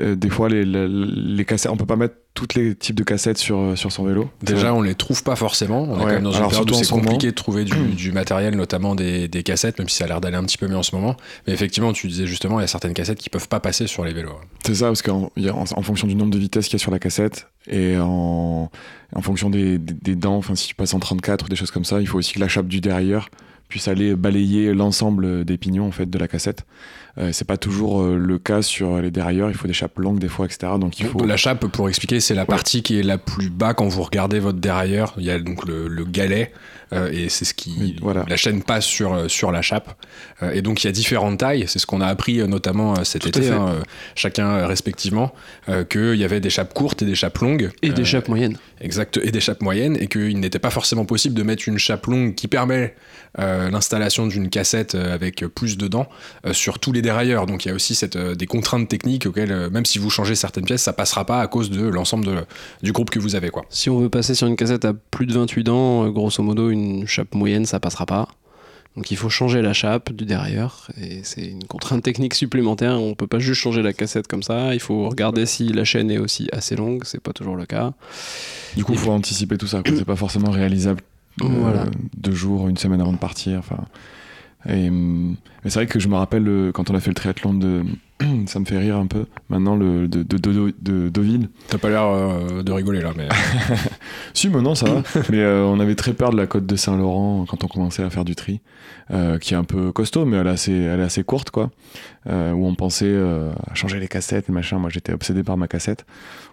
euh, 0.01 0.15
des 0.15 0.31
fois, 0.31 0.49
les, 0.49 0.65
les, 0.65 0.87
les 0.89 1.45
cassettes, 1.45 1.73
on 1.73 1.77
peut 1.77 1.87
pas 1.87 1.97
mettre 1.97 2.15
tous 2.35 2.47
les 2.55 2.77
types 2.77 2.95
de 2.95 3.03
cassettes 3.03 3.39
sur, 3.39 3.59
euh, 3.59 3.77
sur 3.77 3.91
son 3.91 4.05
vélo. 4.05 4.31
Déjà, 4.41 4.73
on 4.73 4.83
les 4.83 4.95
trouve 4.95 5.25
pas 5.25 5.35
forcément. 5.35 5.83
On 5.83 5.97
est 5.97 6.01
quand 6.01 6.07
même 6.07 6.23
dans 6.23 6.31
une 6.31 6.37
alors 6.39 6.51
période 6.51 6.71
où 6.71 6.75
c'est 6.75 6.89
moment. 6.93 7.03
compliqué 7.03 7.27
de 7.27 7.35
trouver 7.35 7.65
du, 7.65 7.75
du 7.75 8.13
matériel, 8.13 8.55
notamment 8.55 8.95
des, 8.95 9.27
des 9.27 9.43
cassettes, 9.43 9.81
même 9.81 9.89
si 9.89 9.97
ça 9.97 10.05
a 10.05 10.07
l'air 10.07 10.21
d'aller 10.21 10.37
un 10.37 10.45
petit 10.45 10.59
peu 10.59 10.69
mieux 10.69 10.77
en 10.77 10.85
ce 10.85 10.95
moment. 10.95 11.17
Mais 11.47 11.53
effectivement, 11.53 11.93
tu 11.93 12.07
disais 12.07 12.27
justement, 12.27 12.61
il 12.61 12.63
y 12.63 12.65
a 12.65 12.69
certaines 12.69 12.95
cassettes 12.95 13.19
qui 13.19 13.31
peuvent 13.31 13.49
pas 13.49 13.59
passer 13.59 13.89
sur 13.89 14.05
les 14.05 14.13
vélos. 14.13 14.31
C'est 14.65 14.77
ça, 14.77 14.87
parce 14.87 15.03
qu'en 15.03 15.33
en, 15.37 15.65
en 15.77 15.83
fonction 15.83 16.07
du 16.07 16.15
nombre 16.15 16.31
de 16.31 16.39
vitesses 16.39 16.67
qu'il 16.67 16.75
y 16.75 16.81
a 16.81 16.83
sur 16.83 16.93
la 16.93 17.01
cassette 17.01 17.49
et 17.69 17.97
en, 17.99 18.71
en 19.13 19.23
fonction 19.23 19.51
des, 19.51 19.79
des, 19.79 19.95
des 19.95 20.15
dents, 20.15 20.37
enfin 20.37 20.55
si 20.55 20.69
tu 20.69 20.77
passes 20.77 20.95
en 20.95 21.01
34 21.01 21.47
ou 21.47 21.49
des 21.49 21.57
choses 21.57 21.73
comme 21.73 21.85
ça, 21.85 22.01
il 22.01 22.07
faut 22.07 22.19
aussi 22.19 22.35
que 22.35 22.41
la 22.41 22.49
chape 22.49 22.69
du 22.69 22.81
derrière 22.81 23.29
puisse 23.71 23.89
aller 23.89 24.15
balayer 24.15 24.75
l'ensemble 24.75 25.47
des 25.47 25.57
pignons 25.57 25.87
en 25.87 25.93
fait 25.93 26.11
de 26.11 26.19
la 26.19 26.29
cassette. 26.29 26.67
Euh, 27.19 27.31
c'est 27.33 27.47
pas 27.47 27.57
toujours 27.57 28.03
euh, 28.03 28.17
le 28.17 28.39
cas 28.39 28.63
sur 28.63 29.01
les 29.01 29.11
dérailleurs, 29.11 29.49
il 29.49 29.55
faut 29.57 29.67
des 29.67 29.73
chapes 29.73 29.99
longues 29.99 30.19
des 30.19 30.29
fois, 30.29 30.47
etc. 30.47 30.75
Donc 30.79 31.01
il 31.01 31.07
faut. 31.07 31.25
La 31.25 31.37
chape, 31.37 31.67
pour 31.67 31.89
expliquer, 31.89 32.21
c'est 32.21 32.35
la 32.35 32.47
partie 32.47 32.83
qui 32.83 32.99
est 32.99 33.03
la 33.03 33.19
plus 33.19 33.51
bas 33.51 33.75
quand 33.75 33.89
vous 33.89 34.03
regardez 34.03 34.39
votre 34.39 34.59
dérailleur. 34.59 35.15
Il 35.17 35.25
y 35.25 35.31
a 35.31 35.39
donc 35.39 35.67
le, 35.67 35.89
le 35.89 36.05
galet, 36.05 36.53
euh, 36.93 37.11
et 37.13 37.29
c'est 37.29 37.45
ce 37.45 37.55
qui. 37.55 37.97
Voilà. 38.01 38.25
La 38.29 38.37
chaîne 38.37 38.63
passe 38.63 38.85
sur, 38.85 39.13
euh, 39.13 39.29
sur 39.29 39.53
la 39.53 39.63
chape. 39.63 39.95
Euh, 40.43 40.53
et 40.53 40.63
donc 40.63 40.83
il 40.83 40.87
y 40.87 40.91
a 40.91 40.93
différentes 40.93 41.39
tailles. 41.39 41.65
C'est 41.69 41.79
ce 41.79 41.87
qu'on 41.87 42.01
a 42.01 42.07
appris 42.07 42.39
notamment 42.49 43.05
cet 43.05 43.23
Tout 43.23 43.29
été, 43.29 43.51
hein, 43.51 43.81
chacun 44.15 44.67
respectivement, 44.67 45.33
qu'il 45.89 46.17
y 46.17 46.25
avait 46.25 46.41
des 46.41 46.51
chapes 46.51 46.75
courtes 46.75 47.03
et 47.03 47.05
des 47.05 47.15
chapes 47.15 47.39
longues. 47.39 47.71
Et 47.83 47.91
des 47.91 48.05
chapes 48.05 48.29
moyennes. 48.29 48.57
Exact, 48.81 49.21
et 49.23 49.31
des 49.31 49.41
chapes 49.41 49.61
moyennes, 49.61 49.97
et 50.01 50.07
qu'il 50.07 50.41
n'était 50.41 50.59
pas 50.59 50.71
forcément 50.71 51.05
possible 51.05 51.35
de 51.35 51.43
mettre 51.43 51.69
une 51.69 51.79
chape 51.79 52.07
longue 52.07 52.35
qui 52.35 52.49
permet 52.49 52.95
l'installation 53.39 54.27
d'une 54.27 54.49
cassette 54.49 54.95
avec 54.95 55.45
plus 55.47 55.79
de 55.79 55.87
dents 55.87 56.09
sur 56.53 56.79
tous 56.79 56.93
les 56.93 57.03
dérailleurs. 57.03 57.47
Donc 57.47 57.65
il 57.65 57.69
y 57.69 57.71
a 57.71 57.75
aussi 57.75 57.95
cette, 57.95 58.17
des 58.17 58.47
contraintes 58.47 58.89
techniques 58.89 59.27
auxquelles, 59.27 59.71
même 59.71 59.85
si 59.85 59.99
vous 59.99 60.11
changez 60.11 60.35
certaines 60.35 60.65
pièces, 60.65 60.83
ça 60.83 60.93
passera 60.93 61.25
pas 61.25 61.41
à 61.41 61.47
cause 61.47 61.71
de 61.71 61.87
l'ensemble 61.87 62.47
du 62.83 62.93
groupe 62.93 63.11
que 63.11 63.19
vous 63.19 63.37
avez. 63.37 63.51
Quoi. 63.51 63.65
Si 63.69 63.91
on 63.91 63.99
veut 63.99 64.09
passer 64.09 64.35
sur 64.35 64.47
une 64.47 64.57
cassette 64.57 64.85
à 64.85 64.95
plus 64.95 65.27
de 65.27 65.35
28 65.35 65.65
dents, 65.65 66.09
grosso 66.09 66.43
modo, 66.43 66.71
une 66.71 66.80
chape 67.07 67.35
moyenne, 67.35 67.65
ça 67.67 67.81
passera 67.81 68.07
pas. 68.07 68.29
Donc 68.97 69.11
il 69.13 69.17
faut 69.17 69.29
changer 69.31 69.63
la 69.63 69.73
chape 69.73 70.13
du 70.13 70.25
derrière, 70.25 70.91
et 71.01 71.21
c'est 71.23 71.45
une 71.47 71.63
contrainte 71.65 72.03
technique 72.03 72.35
supplémentaire. 72.35 73.01
On 73.01 73.15
peut 73.15 73.29
pas 73.29 73.39
juste 73.39 73.61
changer 73.61 73.83
la 73.83 73.93
cassette 73.93 74.27
comme 74.27 74.43
ça. 74.43 74.75
Il 74.75 74.81
faut 74.81 75.09
regarder 75.09 75.47
si 75.47 75.69
la 75.69 75.85
chaîne 75.85 76.11
est 76.11 76.19
aussi 76.19 76.49
assez 76.53 76.75
longue. 76.75 77.05
C'est 77.05 77.23
pas 77.23 77.33
toujours 77.33 77.55
le 77.55 77.67
cas. 77.67 77.93
Du 78.77 78.85
coup, 78.85 78.93
il 78.93 78.99
faut 78.99 79.13
anticiper 79.13 79.57
tout 79.59 79.69
ça. 79.69 79.83
C'est 79.87 80.05
pas 80.05 80.17
forcément 80.17 80.51
réalisable 80.51 81.03
euh, 81.43 81.47
Voilà. 81.49 81.85
deux 82.17 82.33
jours, 82.35 82.69
une 82.69 82.77
semaine 82.77 83.01
avant 83.01 83.13
de 83.13 83.19
partir. 83.19 83.61
Enfin, 83.61 83.85
et, 84.69 84.89
hum, 84.89 85.37
mais 85.63 85.71
c'est 85.71 85.79
vrai 85.79 85.87
que 85.87 86.01
je 86.01 86.09
me 86.09 86.17
rappelle 86.17 86.47
euh, 86.49 86.73
quand 86.73 86.91
on 86.91 86.95
a 86.97 87.01
fait 87.01 87.11
le 87.11 87.15
triathlon 87.15 87.55
de. 87.55 87.85
ça 88.47 88.61
me 88.61 88.65
fait 88.65 88.79
rire 88.79 88.97
un 88.97 89.07
peu. 89.07 89.27
Maintenant, 89.49 89.77
le 89.77 90.09
de, 90.09 90.23
de, 90.23 90.37
de, 90.37 90.75
de 90.81 91.09
Deauville. 91.09 91.49
T'as 91.69 91.79
pas 91.79 91.89
l'air 91.89 92.05
euh, 92.05 92.63
de 92.63 92.73
rigoler 92.73 93.01
là, 93.01 93.13
mais 93.17 93.29
Si, 94.35 94.49
mais 94.49 94.61
non, 94.61 94.75
ça 94.75 94.87
va. 94.89 95.03
mais 95.31 95.41
euh, 95.41 95.65
on 95.65 95.81
avait 95.81 95.95
très 95.95 96.13
peur 96.13 96.31
de 96.31 96.37
la 96.37 96.47
côte 96.47 96.67
de 96.67 96.77
Saint-Laurent 96.77 97.47
quand 97.49 97.65
on 97.65 97.69
commençait 97.69 98.03
à 98.03 98.11
faire 98.11 98.25
du 98.25 98.35
tri, 98.35 98.61
euh, 99.11 99.39
qui 99.39 99.55
est 99.55 99.57
un 99.57 99.65
peu 99.65 99.93
costaud, 99.93 100.25
mais 100.25 100.37
elle 100.37 100.47
est 100.47 100.51
assez, 100.51 100.73
elle 100.73 101.01
est 101.01 101.05
assez 101.05 101.25
courte, 101.25 101.51
quoi. 101.51 101.71
Où 102.27 102.67
on 102.67 102.75
pensait 102.75 103.17
à 103.17 103.75
changer 103.75 103.99
les 103.99 104.09
cassettes 104.09 104.51
et 104.51 104.53
machin. 104.53 104.79
Moi, 104.79 104.91
j'étais 104.91 105.13
obsédé 105.13 105.43
par 105.43 105.57
ma 105.57 105.69
cassette. 105.69 106.05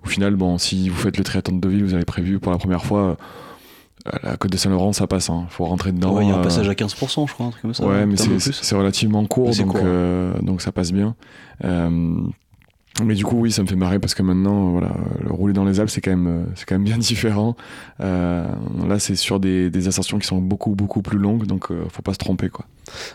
Au 0.05 0.07
final, 0.07 0.35
bon, 0.35 0.57
si 0.57 0.87
vous 0.89 0.95
faites 0.95 1.17
le 1.17 1.23
triathlon 1.23 1.57
de 1.57 1.61
Deauville, 1.61 1.83
vous 1.83 1.93
avez 1.93 2.05
prévu 2.05 2.39
pour 2.39 2.51
la 2.51 2.57
première 2.57 2.85
fois. 2.85 3.17
Euh, 4.07 4.17
la 4.23 4.37
côte 4.37 4.51
de 4.51 4.57
Saint-Laurent, 4.57 4.93
ça 4.93 5.07
passe. 5.07 5.29
Hein. 5.29 5.45
Faut 5.49 5.65
rentrer 5.65 5.91
dedans. 5.91 6.13
Ouais, 6.13 6.25
il 6.25 6.29
y 6.29 6.31
a 6.31 6.35
un 6.35 6.39
euh, 6.39 6.43
passage 6.43 6.69
à 6.69 6.73
15%, 6.73 7.27
je 7.27 7.33
crois, 7.33 7.45
un 7.45 7.49
truc 7.49 7.61
comme 7.61 7.73
ça. 7.73 7.85
Ouais, 7.85 8.05
mais 8.05 8.15
c'est 8.17 8.75
relativement 8.75 9.25
court, 9.25 9.51
donc, 9.55 9.67
court, 9.67 9.75
ouais. 9.75 9.81
euh, 9.85 10.33
donc 10.41 10.61
ça 10.61 10.71
passe 10.71 10.91
bien. 10.91 11.15
Euh, 11.63 12.17
mais 13.03 13.13
du 13.15 13.23
coup, 13.25 13.37
oui, 13.37 13.51
ça 13.51 13.61
me 13.61 13.67
fait 13.67 13.75
marrer 13.75 13.99
parce 13.99 14.15
que 14.15 14.23
maintenant, 14.23 14.67
euh, 14.67 14.71
voilà, 14.71 14.95
le 15.23 15.31
rouler 15.31 15.53
dans 15.53 15.65
les 15.65 15.79
Alpes, 15.79 15.89
c'est 15.89 16.01
quand 16.01 16.11
même, 16.11 16.27
euh, 16.27 16.43
c'est 16.55 16.65
quand 16.65 16.75
même 16.75 16.83
bien 16.83 16.97
différent. 16.97 17.55
Euh, 18.01 18.45
là, 18.87 18.99
c'est 18.99 19.15
sur 19.15 19.39
des, 19.39 19.69
des 19.69 19.87
ascensions 19.87 20.17
qui 20.19 20.27
sont 20.27 20.39
beaucoup, 20.39 20.75
beaucoup 20.75 21.01
plus 21.01 21.17
longues, 21.19 21.45
donc 21.45 21.71
euh, 21.71 21.85
faut 21.89 22.01
pas 22.01 22.13
se 22.13 22.17
tromper, 22.17 22.49
quoi. 22.49 22.65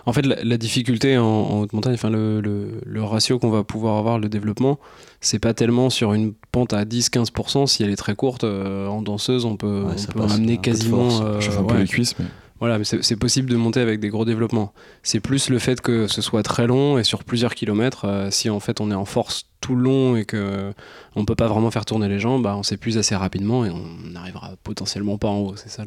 En 0.06 0.12
fait, 0.12 0.26
la, 0.26 0.36
la 0.44 0.56
difficulté 0.58 1.16
en, 1.18 1.24
en 1.24 1.60
haute 1.60 1.72
montagne, 1.72 1.94
enfin 1.94 2.10
le, 2.10 2.40
le- 2.40 2.80
le 2.84 3.02
ratio 3.02 3.38
qu'on 3.38 3.50
va 3.50 3.64
pouvoir 3.64 3.96
avoir, 3.96 4.18
le 4.18 4.28
développement, 4.28 4.78
c'est 5.20 5.38
pas 5.38 5.54
tellement 5.54 5.88
sur 5.90 6.12
une 6.12 6.32
pente 6.52 6.72
à 6.74 6.84
10-15%. 6.84 7.66
Si 7.66 7.82
elle 7.82 7.90
est 7.90 7.96
très 7.96 8.14
courte, 8.14 8.44
euh, 8.44 8.86
en 8.88 9.00
danseuse, 9.02 9.44
on 9.46 9.56
peut, 9.56 9.82
Ouais, 9.86 9.92
on 9.94 9.98
ça 9.98 10.12
peut 10.12 10.20
passe, 10.20 10.32
un 10.32 10.34
ramener 10.34 10.56
peu 10.56 10.62
de 10.62 10.66
quasiment. 10.66 11.08
force. 11.10 11.22
euh, 11.24 11.40
Je 11.40 11.50
fais 11.50 11.58
un 11.58 11.64
peu 11.64 11.74
ouais. 11.74 11.80
les 11.80 11.86
cuisses, 11.88 12.14
mais 12.18 12.26
Voilà, 12.62 12.78
c'est 12.84 13.16
possible 13.16 13.50
de 13.50 13.56
monter 13.56 13.80
avec 13.80 13.98
des 13.98 14.08
gros 14.08 14.24
développements. 14.24 14.72
C'est 15.02 15.18
plus 15.18 15.50
le 15.50 15.58
fait 15.58 15.80
que 15.80 16.06
ce 16.06 16.22
soit 16.22 16.44
très 16.44 16.68
long 16.68 16.96
et 16.96 17.02
sur 17.02 17.24
plusieurs 17.24 17.56
kilomètres. 17.56 18.04
euh, 18.04 18.30
si 18.30 18.50
en 18.50 18.60
fait 18.60 18.80
on 18.80 18.92
est 18.92 18.94
en 18.94 19.04
force 19.04 19.46
tout 19.60 19.74
le 19.74 19.82
long 19.82 20.14
et 20.14 20.24
que 20.24 20.72
on 21.16 21.24
peut 21.24 21.34
pas 21.34 21.48
vraiment 21.48 21.72
faire 21.72 21.84
tourner 21.84 22.08
les 22.08 22.20
jambes, 22.20 22.44
bah, 22.44 22.54
on 22.56 22.62
s'épuise 22.62 22.98
assez 22.98 23.16
rapidement 23.16 23.64
et 23.64 23.70
on 23.70 23.84
n'arrivera 24.12 24.52
potentiellement 24.62 25.18
pas 25.18 25.26
en 25.26 25.38
haut. 25.38 25.56
C'est 25.56 25.70
ça 25.70 25.84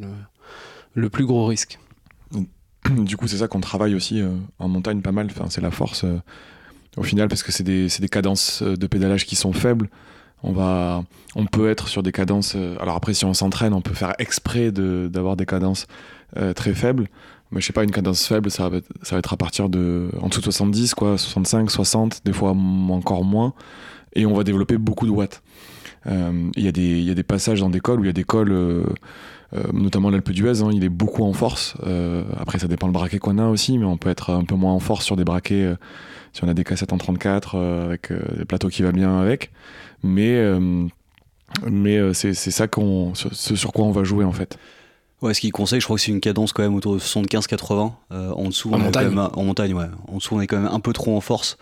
le, 0.94 1.08
plus 1.08 1.24
gros 1.24 1.46
risque. 1.46 1.78
du 2.90 3.16
coup, 3.16 3.26
c'est 3.26 3.38
ça 3.38 3.48
qu'on 3.48 3.62
travaille 3.62 3.94
aussi 3.94 4.20
euh, 4.20 4.28
en 4.58 4.68
montagne 4.68 5.00
pas 5.00 5.12
mal. 5.12 5.28
Enfin, 5.30 5.46
c'est 5.48 5.62
la 5.62 5.70
force 5.70 6.04
euh, 6.04 6.20
au 6.98 7.02
final 7.04 7.28
parce 7.28 7.42
que 7.42 7.52
c'est 7.52 7.64
des, 7.64 7.86
des 7.88 8.08
cadences 8.10 8.60
euh, 8.60 8.76
de 8.76 8.86
pédalage 8.86 9.24
qui 9.24 9.34
sont 9.34 9.54
faibles. 9.54 9.88
On 10.42 10.52
va, 10.52 11.02
on 11.34 11.46
peut 11.46 11.70
être 11.70 11.88
sur 11.88 12.02
des 12.02 12.12
cadences. 12.12 12.54
euh, 12.56 12.76
alors 12.80 12.96
après, 12.96 13.14
si 13.14 13.24
on 13.24 13.34
s'entraîne, 13.34 13.72
on 13.72 13.80
peut 13.80 13.94
faire 13.94 14.14
exprès 14.18 14.70
d'avoir 14.70 15.36
des 15.36 15.46
cadences 15.46 15.86
euh, 16.36 16.52
très 16.52 16.74
faibles. 16.74 17.08
Mais 17.52 17.60
je 17.60 17.66
sais 17.66 17.72
pas, 17.72 17.84
une 17.84 17.92
cadence 17.92 18.26
faible, 18.26 18.50
ça 18.50 18.68
va, 18.68 18.78
être, 18.78 19.32
à 19.32 19.36
partir 19.36 19.68
de 19.68 20.08
en 20.20 20.28
dessous 20.28 20.40
de 20.40 20.44
70, 20.46 20.94
quoi, 20.94 21.16
65, 21.16 21.70
60, 21.70 22.22
des 22.24 22.32
fois 22.32 22.50
encore 22.50 23.24
moins. 23.24 23.54
Et 24.14 24.26
on 24.26 24.34
va 24.34 24.42
développer 24.42 24.78
beaucoup 24.78 25.06
de 25.06 25.12
watts. 25.12 25.42
Euh, 26.06 26.50
Il 26.56 26.66
y, 26.66 26.72
des- 26.72 26.98
il 26.98 27.04
y 27.04 27.10
a 27.10 27.14
des 27.14 27.22
passages 27.22 27.60
dans 27.60 27.70
des 27.70 27.80
cols 27.80 28.00
où 28.00 28.04
il 28.04 28.08
y 28.08 28.10
a 28.10 28.12
des 28.12 28.24
cols, 28.24 28.50
euh, 28.50 28.84
euh, 29.54 29.62
notamment 29.72 30.10
l'Alpe 30.10 30.30
d'Huez, 30.32 30.60
hein, 30.62 30.70
il 30.72 30.82
est 30.84 30.88
beaucoup 30.88 31.22
en 31.22 31.32
force. 31.32 31.74
Euh, 31.86 32.24
après, 32.36 32.58
ça 32.58 32.66
dépend 32.66 32.86
le 32.88 32.92
braquet 32.92 33.18
qu'on 33.18 33.38
a 33.38 33.46
aussi, 33.48 33.78
mais 33.78 33.84
on 33.86 33.96
peut 33.96 34.10
être 34.10 34.30
un 34.32 34.44
peu 34.44 34.56
moins 34.56 34.72
en 34.72 34.80
force 34.80 35.04
sur 35.04 35.14
des 35.16 35.24
braquets, 35.24 35.62
euh, 35.64 35.76
si 36.32 36.42
on 36.44 36.48
a 36.48 36.54
des 36.54 36.64
cassettes 36.64 36.92
en 36.92 36.98
34, 36.98 37.54
euh, 37.54 37.86
avec 37.86 38.10
euh, 38.10 38.18
des 38.38 38.44
plateaux 38.44 38.68
qui 38.68 38.82
va 38.82 38.90
bien 38.92 39.20
avec. 39.20 39.52
Mais, 40.02 40.34
euh, 40.36 40.86
mais 41.70 41.96
euh, 41.98 42.12
c'est 42.12 42.34
ça 42.34 42.66
qu'on, 42.66 43.14
ce 43.14 43.54
sur 43.54 43.72
quoi 43.72 43.84
on 43.84 43.92
va 43.92 44.02
jouer 44.04 44.24
en 44.24 44.32
fait. 44.32 44.58
Ouais, 45.22 45.32
ce 45.32 45.40
qu'il 45.40 45.50
conseille, 45.50 45.80
je 45.80 45.86
crois 45.86 45.96
que 45.96 46.02
c'est 46.02 46.10
une 46.12 46.20
cadence 46.20 46.52
quand 46.52 46.62
même 46.62 46.74
autour 46.74 46.92
de 46.94 46.98
75-80. 46.98 47.92
Euh, 48.12 48.32
en 48.32 48.44
dessous, 48.48 48.68
En 48.70 48.74
on 48.76 48.80
est 48.80 48.84
montagne. 48.84 49.04
quand 49.04 49.08
même 49.10 49.18
un- 49.18 49.30
en 49.34 49.44
montagne, 49.44 49.72
ouais. 49.72 49.86
En 50.08 50.16
dessous, 50.16 50.34
on 50.36 50.40
est 50.42 50.46
quand 50.46 50.58
même 50.58 50.70
un 50.70 50.78
peu 50.78 50.92
trop 50.92 51.16
en 51.16 51.22
force. 51.22 51.56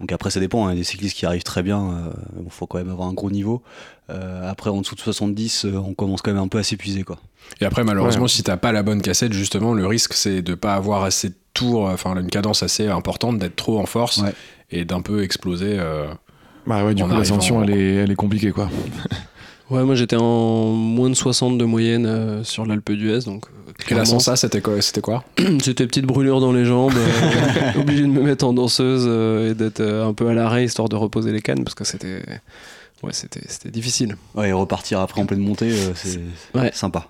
Donc 0.00 0.10
après, 0.10 0.30
ça 0.30 0.40
dépend. 0.40 0.66
hein, 0.66 0.70
Il 0.72 0.74
y 0.74 0.78
a 0.78 0.80
des 0.80 0.84
cyclistes 0.84 1.16
qui 1.16 1.24
arrivent 1.24 1.44
très 1.44 1.62
bien. 1.62 1.78
euh, 1.78 2.10
mais 2.34 2.42
bon, 2.42 2.50
faut 2.50 2.66
quand 2.66 2.78
même 2.78 2.90
avoir 2.90 3.06
un 3.06 3.12
gros 3.12 3.30
niveau. 3.30 3.62
Euh, 4.10 4.50
après, 4.50 4.70
en 4.70 4.80
dessous 4.80 4.96
de 4.96 5.00
70, 5.00 5.64
euh, 5.64 5.76
on 5.76 5.94
commence 5.94 6.22
quand 6.22 6.32
même 6.32 6.42
un 6.42 6.48
peu 6.48 6.58
à 6.58 6.64
s'épuiser, 6.64 7.04
quoi. 7.04 7.18
Et 7.60 7.64
après, 7.64 7.84
malheureusement, 7.84 8.22
Ouais. 8.24 8.28
si 8.28 8.42
t'as 8.42 8.56
pas 8.56 8.72
la 8.72 8.82
bonne 8.82 9.00
cassette, 9.00 9.32
justement, 9.32 9.74
le 9.74 9.86
risque 9.86 10.14
c'est 10.14 10.42
de 10.42 10.54
pas 10.54 10.74
avoir 10.74 11.04
assez 11.04 11.28
de 11.28 11.34
tours, 11.54 11.84
enfin 11.84 12.16
une 12.16 12.28
cadence 12.30 12.64
assez 12.64 12.88
importante, 12.88 13.38
d'être 13.38 13.54
trop 13.56 13.78
en 13.78 13.86
force 13.86 14.18
Ouais. 14.18 14.34
et 14.72 14.84
d'un 14.84 15.02
peu 15.02 15.22
exploser. 15.22 15.76
euh, 15.78 16.08
Bah 16.66 16.84
ouais, 16.84 16.94
du 16.94 17.04
coup, 17.04 17.10
l'ascension, 17.10 17.62
elle 17.62 17.70
est, 17.70 17.94
elle 17.94 18.10
est 18.10 18.16
compliquée 18.16 18.50
quoi. 18.50 18.68
Ouais, 19.70 19.84
moi 19.84 19.94
j'étais 19.94 20.16
en 20.16 20.70
moins 20.70 21.10
de 21.10 21.14
60 21.14 21.58
de 21.58 21.64
moyenne 21.64 22.06
euh, 22.06 22.42
sur 22.44 22.64
l'Alpe 22.64 22.90
d'Huez, 22.92 23.20
donc 23.26 23.44
euh, 23.46 23.70
Et 23.70 23.72
la 23.80 23.84
clairement, 23.84 24.04
Sansa, 24.04 24.36
c'était 24.36 24.62
quoi, 24.62 24.80
c'était 24.80 25.02
quoi 25.02 25.24
C'était 25.62 25.86
petite 25.86 26.06
brûlure 26.06 26.40
dans 26.40 26.52
les 26.52 26.64
jambes, 26.64 26.94
euh, 26.96 27.72
obligé 27.80 28.02
de 28.02 28.06
me 28.06 28.22
mettre 28.22 28.46
en 28.46 28.54
danseuse 28.54 29.04
euh, 29.06 29.50
et 29.50 29.54
d'être 29.54 29.80
euh, 29.80 30.06
un 30.08 30.14
peu 30.14 30.26
à 30.28 30.32
l'arrêt 30.34 30.64
histoire 30.64 30.88
de 30.88 30.96
reposer 30.96 31.32
les 31.32 31.42
cannes 31.42 31.64
parce 31.64 31.74
que 31.74 31.84
c'était 31.84 32.22
ouais, 33.02 33.12
c'était 33.12 33.42
c'était 33.46 33.70
difficile. 33.70 34.16
Ouais, 34.34 34.48
et 34.48 34.52
repartir 34.52 35.00
après 35.00 35.20
en 35.20 35.26
pleine 35.26 35.40
montée, 35.40 35.70
euh, 35.70 35.92
c'est 35.94 36.18
Ouais. 36.54 36.70
sympa. 36.72 37.08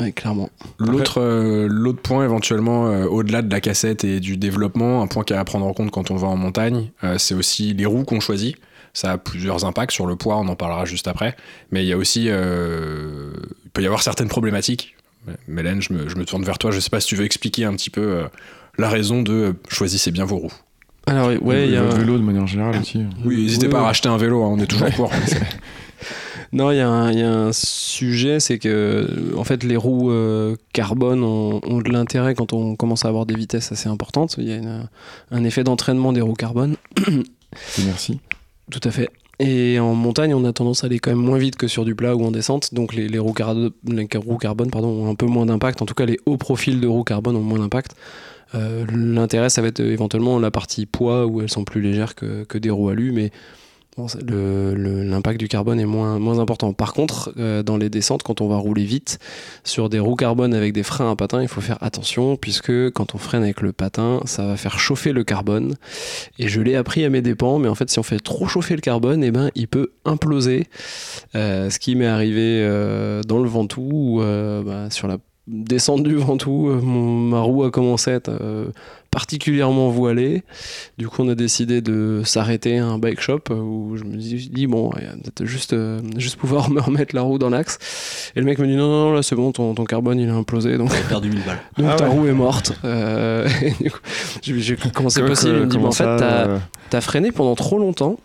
Ouais, 0.00 0.12
clairement. 0.12 0.48
L'autre 0.78 1.20
euh, 1.20 1.66
l'autre 1.68 2.00
point 2.00 2.24
éventuellement, 2.24 2.86
euh, 2.86 3.04
au-delà 3.04 3.42
de 3.42 3.50
la 3.52 3.60
cassette 3.60 4.04
et 4.04 4.20
du 4.20 4.38
développement, 4.38 5.02
un 5.02 5.06
point 5.06 5.24
qu'il 5.24 5.34
y 5.34 5.36
a 5.36 5.40
à 5.40 5.44
prendre 5.44 5.66
en 5.66 5.74
compte 5.74 5.90
quand 5.90 6.10
on 6.10 6.16
va 6.16 6.28
en 6.28 6.36
montagne, 6.36 6.92
euh, 7.04 7.18
c'est 7.18 7.34
aussi 7.34 7.74
les 7.74 7.84
roues 7.84 8.04
qu'on 8.04 8.20
choisit. 8.20 8.56
Ça 8.92 9.12
a 9.12 9.18
plusieurs 9.18 9.64
impacts 9.64 9.92
sur 9.92 10.06
le 10.06 10.16
poids, 10.16 10.36
on 10.36 10.48
en 10.48 10.56
parlera 10.56 10.84
juste 10.84 11.06
après. 11.08 11.36
Mais 11.70 11.84
il 11.84 11.88
y 11.88 11.92
a 11.92 11.96
aussi, 11.96 12.26
euh, 12.28 13.30
il 13.64 13.70
peut 13.70 13.82
y 13.82 13.86
avoir 13.86 14.02
certaines 14.02 14.28
problématiques. 14.28 14.96
Mélène, 15.46 15.80
je 15.82 15.92
me, 15.92 16.08
je 16.08 16.16
me 16.16 16.24
tourne 16.24 16.42
vers 16.44 16.58
toi. 16.58 16.70
Je 16.70 16.80
sais 16.80 16.90
pas 16.90 17.00
si 17.00 17.06
tu 17.08 17.14
veux 17.16 17.24
expliquer 17.24 17.64
un 17.64 17.72
petit 17.74 17.90
peu 17.90 18.00
euh, 18.00 18.24
la 18.78 18.88
raison 18.88 19.22
de 19.22 19.32
euh, 19.32 19.52
choisissez 19.68 20.10
bien 20.10 20.24
vos 20.24 20.38
roues. 20.38 20.52
Alors 21.06 21.28
ouais, 21.42 21.66
il 21.66 21.72
y 21.72 21.76
a 21.76 21.82
le 21.82 21.88
vélo 21.90 22.18
de 22.18 22.22
manière 22.22 22.46
générale 22.46 22.76
aussi. 22.80 23.02
Oui, 23.24 23.42
n'hésitez 23.42 23.66
Oui, 23.66 23.72
pas 23.72 23.80
à 23.80 23.84
racheter 23.84 24.08
un 24.08 24.16
vélo, 24.16 24.42
hein, 24.44 24.48
on 24.52 24.58
est 24.58 24.66
toujours 24.66 24.90
court. 24.92 25.12
Non, 26.52 26.72
il 26.72 26.78
y, 26.78 26.80
a 26.80 26.88
un- 26.88 27.12
il 27.12 27.18
y 27.20 27.22
a 27.22 27.32
un 27.32 27.52
sujet, 27.52 28.40
c'est 28.40 28.58
que 28.58 29.32
en 29.36 29.44
fait 29.44 29.62
les 29.62 29.76
roues 29.76 30.10
euh, 30.10 30.56
carbone 30.72 31.22
ont, 31.22 31.60
ont 31.62 31.78
de 31.80 31.90
l'intérêt 31.92 32.34
quand 32.34 32.52
on 32.52 32.74
commence 32.74 33.04
à 33.04 33.08
avoir 33.08 33.24
des 33.24 33.36
vitesses 33.36 33.70
assez 33.70 33.88
importantes. 33.88 34.34
Il 34.36 34.48
y 34.48 34.52
a 34.52 34.56
une- 34.56 34.88
un 35.30 35.44
effet 35.44 35.62
d'entraînement 35.62 36.12
des 36.12 36.20
roues 36.20 36.34
carbone. 36.34 36.74
Merci. 37.84 38.18
Tout 38.70 38.80
à 38.84 38.90
fait. 38.90 39.10
Et 39.40 39.78
en 39.80 39.94
montagne, 39.94 40.34
on 40.34 40.44
a 40.44 40.52
tendance 40.52 40.84
à 40.84 40.86
aller 40.86 40.98
quand 40.98 41.10
même 41.10 41.24
moins 41.24 41.38
vite 41.38 41.56
que 41.56 41.66
sur 41.66 41.86
du 41.86 41.94
plat 41.94 42.14
ou 42.14 42.24
en 42.24 42.30
descente. 42.30 42.74
Donc 42.74 42.94
les, 42.94 43.18
roues, 43.18 43.32
carbone 43.32 44.70
pardon, 44.70 44.88
ont 44.88 45.10
un 45.10 45.14
peu 45.14 45.26
moins 45.26 45.46
d'impact. 45.46 45.80
En 45.80 45.86
tout 45.86 45.94
cas, 45.94 46.04
les 46.04 46.18
hauts 46.26 46.36
profils 46.36 46.78
de 46.78 46.86
roues 46.86 47.04
carbone 47.04 47.36
ont 47.36 47.42
moins 47.42 47.58
d'impact. 47.58 47.96
Euh, 48.54 48.84
L'intérêt, 48.92 49.48
ça 49.48 49.62
va 49.62 49.68
être 49.68 49.80
euh, 49.80 49.92
éventuellement 49.92 50.38
la 50.38 50.50
partie 50.50 50.84
poids 50.84 51.26
où 51.26 51.40
elles 51.40 51.50
sont 51.50 51.64
plus 51.64 51.80
légères 51.80 52.14
que, 52.14 52.44
que 52.44 52.58
des 52.58 52.68
roues 52.68 52.90
alu, 52.90 53.12
mais 53.12 53.30
l'impact 53.96 55.38
du 55.38 55.48
carbone 55.48 55.80
est 55.80 55.86
moins, 55.86 56.18
moins 56.18 56.38
important. 56.38 56.72
Par 56.72 56.92
contre, 56.92 57.32
euh, 57.38 57.62
dans 57.62 57.76
les 57.76 57.90
descentes, 57.90 58.22
quand 58.22 58.40
on 58.40 58.48
va 58.48 58.56
rouler 58.56 58.84
vite 58.84 59.18
sur 59.64 59.88
des 59.88 59.98
roues 59.98 60.16
carbone 60.16 60.54
avec 60.54 60.72
des 60.72 60.82
freins 60.82 61.10
à 61.10 61.16
patin, 61.16 61.42
il 61.42 61.48
faut 61.48 61.60
faire 61.60 61.78
attention 61.82 62.36
puisque 62.36 62.90
quand 62.90 63.14
on 63.14 63.18
freine 63.18 63.42
avec 63.42 63.60
le 63.60 63.72
patin, 63.72 64.20
ça 64.24 64.46
va 64.46 64.56
faire 64.56 64.78
chauffer 64.78 65.12
le 65.12 65.24
carbone. 65.24 65.74
Et 66.38 66.48
je 66.48 66.60
l'ai 66.60 66.76
appris 66.76 67.04
à 67.04 67.10
mes 67.10 67.22
dépens, 67.22 67.58
mais 67.58 67.68
en 67.68 67.74
fait, 67.74 67.90
si 67.90 67.98
on 67.98 68.04
fait 68.04 68.20
trop 68.20 68.46
chauffer 68.46 68.74
le 68.74 68.80
carbone, 68.80 69.22
eh 69.24 69.30
ben, 69.30 69.50
il 69.54 69.68
peut 69.68 69.92
imploser. 70.04 70.66
Euh, 71.34 71.70
ce 71.70 71.78
qui 71.78 71.94
m'est 71.94 72.06
arrivé 72.06 72.60
euh, 72.62 73.22
dans 73.22 73.38
le 73.38 73.48
Ventoux, 73.48 73.90
où, 73.92 74.20
bah, 74.20 74.90
sur 74.90 75.08
la 75.08 75.18
descente 75.46 76.04
du 76.04 76.14
Ventoux, 76.14 76.68
ma 76.80 77.40
roue 77.40 77.64
a 77.64 77.70
commencé 77.70 78.12
à 78.12 78.20
particulièrement 79.10 79.88
voilée. 79.90 80.42
Du 80.98 81.08
coup, 81.08 81.22
on 81.22 81.28
a 81.28 81.34
décidé 81.34 81.80
de 81.80 82.22
s'arrêter 82.24 82.78
à 82.78 82.86
un 82.86 82.98
bike 82.98 83.20
shop 83.20 83.40
où 83.50 83.96
je 83.96 84.04
me 84.04 84.16
dis, 84.16 84.66
bon, 84.66 84.90
a 84.90 85.00
peut-être 85.00 85.44
juste, 85.44 85.72
euh, 85.72 86.00
juste 86.16 86.36
pouvoir 86.36 86.70
me 86.70 86.80
remettre 86.80 87.14
la 87.14 87.22
roue 87.22 87.38
dans 87.38 87.50
l'axe. 87.50 87.78
Et 88.36 88.40
le 88.40 88.46
mec 88.46 88.58
me 88.58 88.66
dit, 88.66 88.76
non, 88.76 88.88
non, 88.88 89.04
non, 89.08 89.12
là, 89.12 89.22
c'est 89.22 89.34
bon, 89.36 89.52
ton, 89.52 89.74
ton 89.74 89.84
carbone, 89.84 90.18
il 90.20 90.28
a 90.28 90.34
implosé. 90.34 90.78
Donc, 90.78 90.92
J'ai 90.94 91.02
perdu 91.08 91.28
1000 91.30 91.40
balles. 91.44 91.58
donc 91.78 91.86
Ah 91.90 91.96
ta 91.96 92.04
ouais. 92.08 92.10
roue 92.14 92.26
est 92.28 92.32
morte. 92.32 92.72
Euh, 92.84 93.48
et 93.62 93.82
du 93.82 93.90
coup, 93.90 93.98
j'ai 94.42 94.60
j'ai- 94.60 94.76
comment 94.94 95.08
c'est 95.10 95.20
Comment- 95.20 95.30
possible? 95.32 95.54
Il 95.56 95.60
me 95.62 95.66
dit, 95.66 95.76
en 95.78 95.90
fait, 95.92 96.04
t'as 96.04 96.46
euh, 96.48 96.58
t'as 96.90 97.00
freiné 97.00 97.32
pendant 97.32 97.54
trop 97.54 97.78
longtemps. 97.78 98.18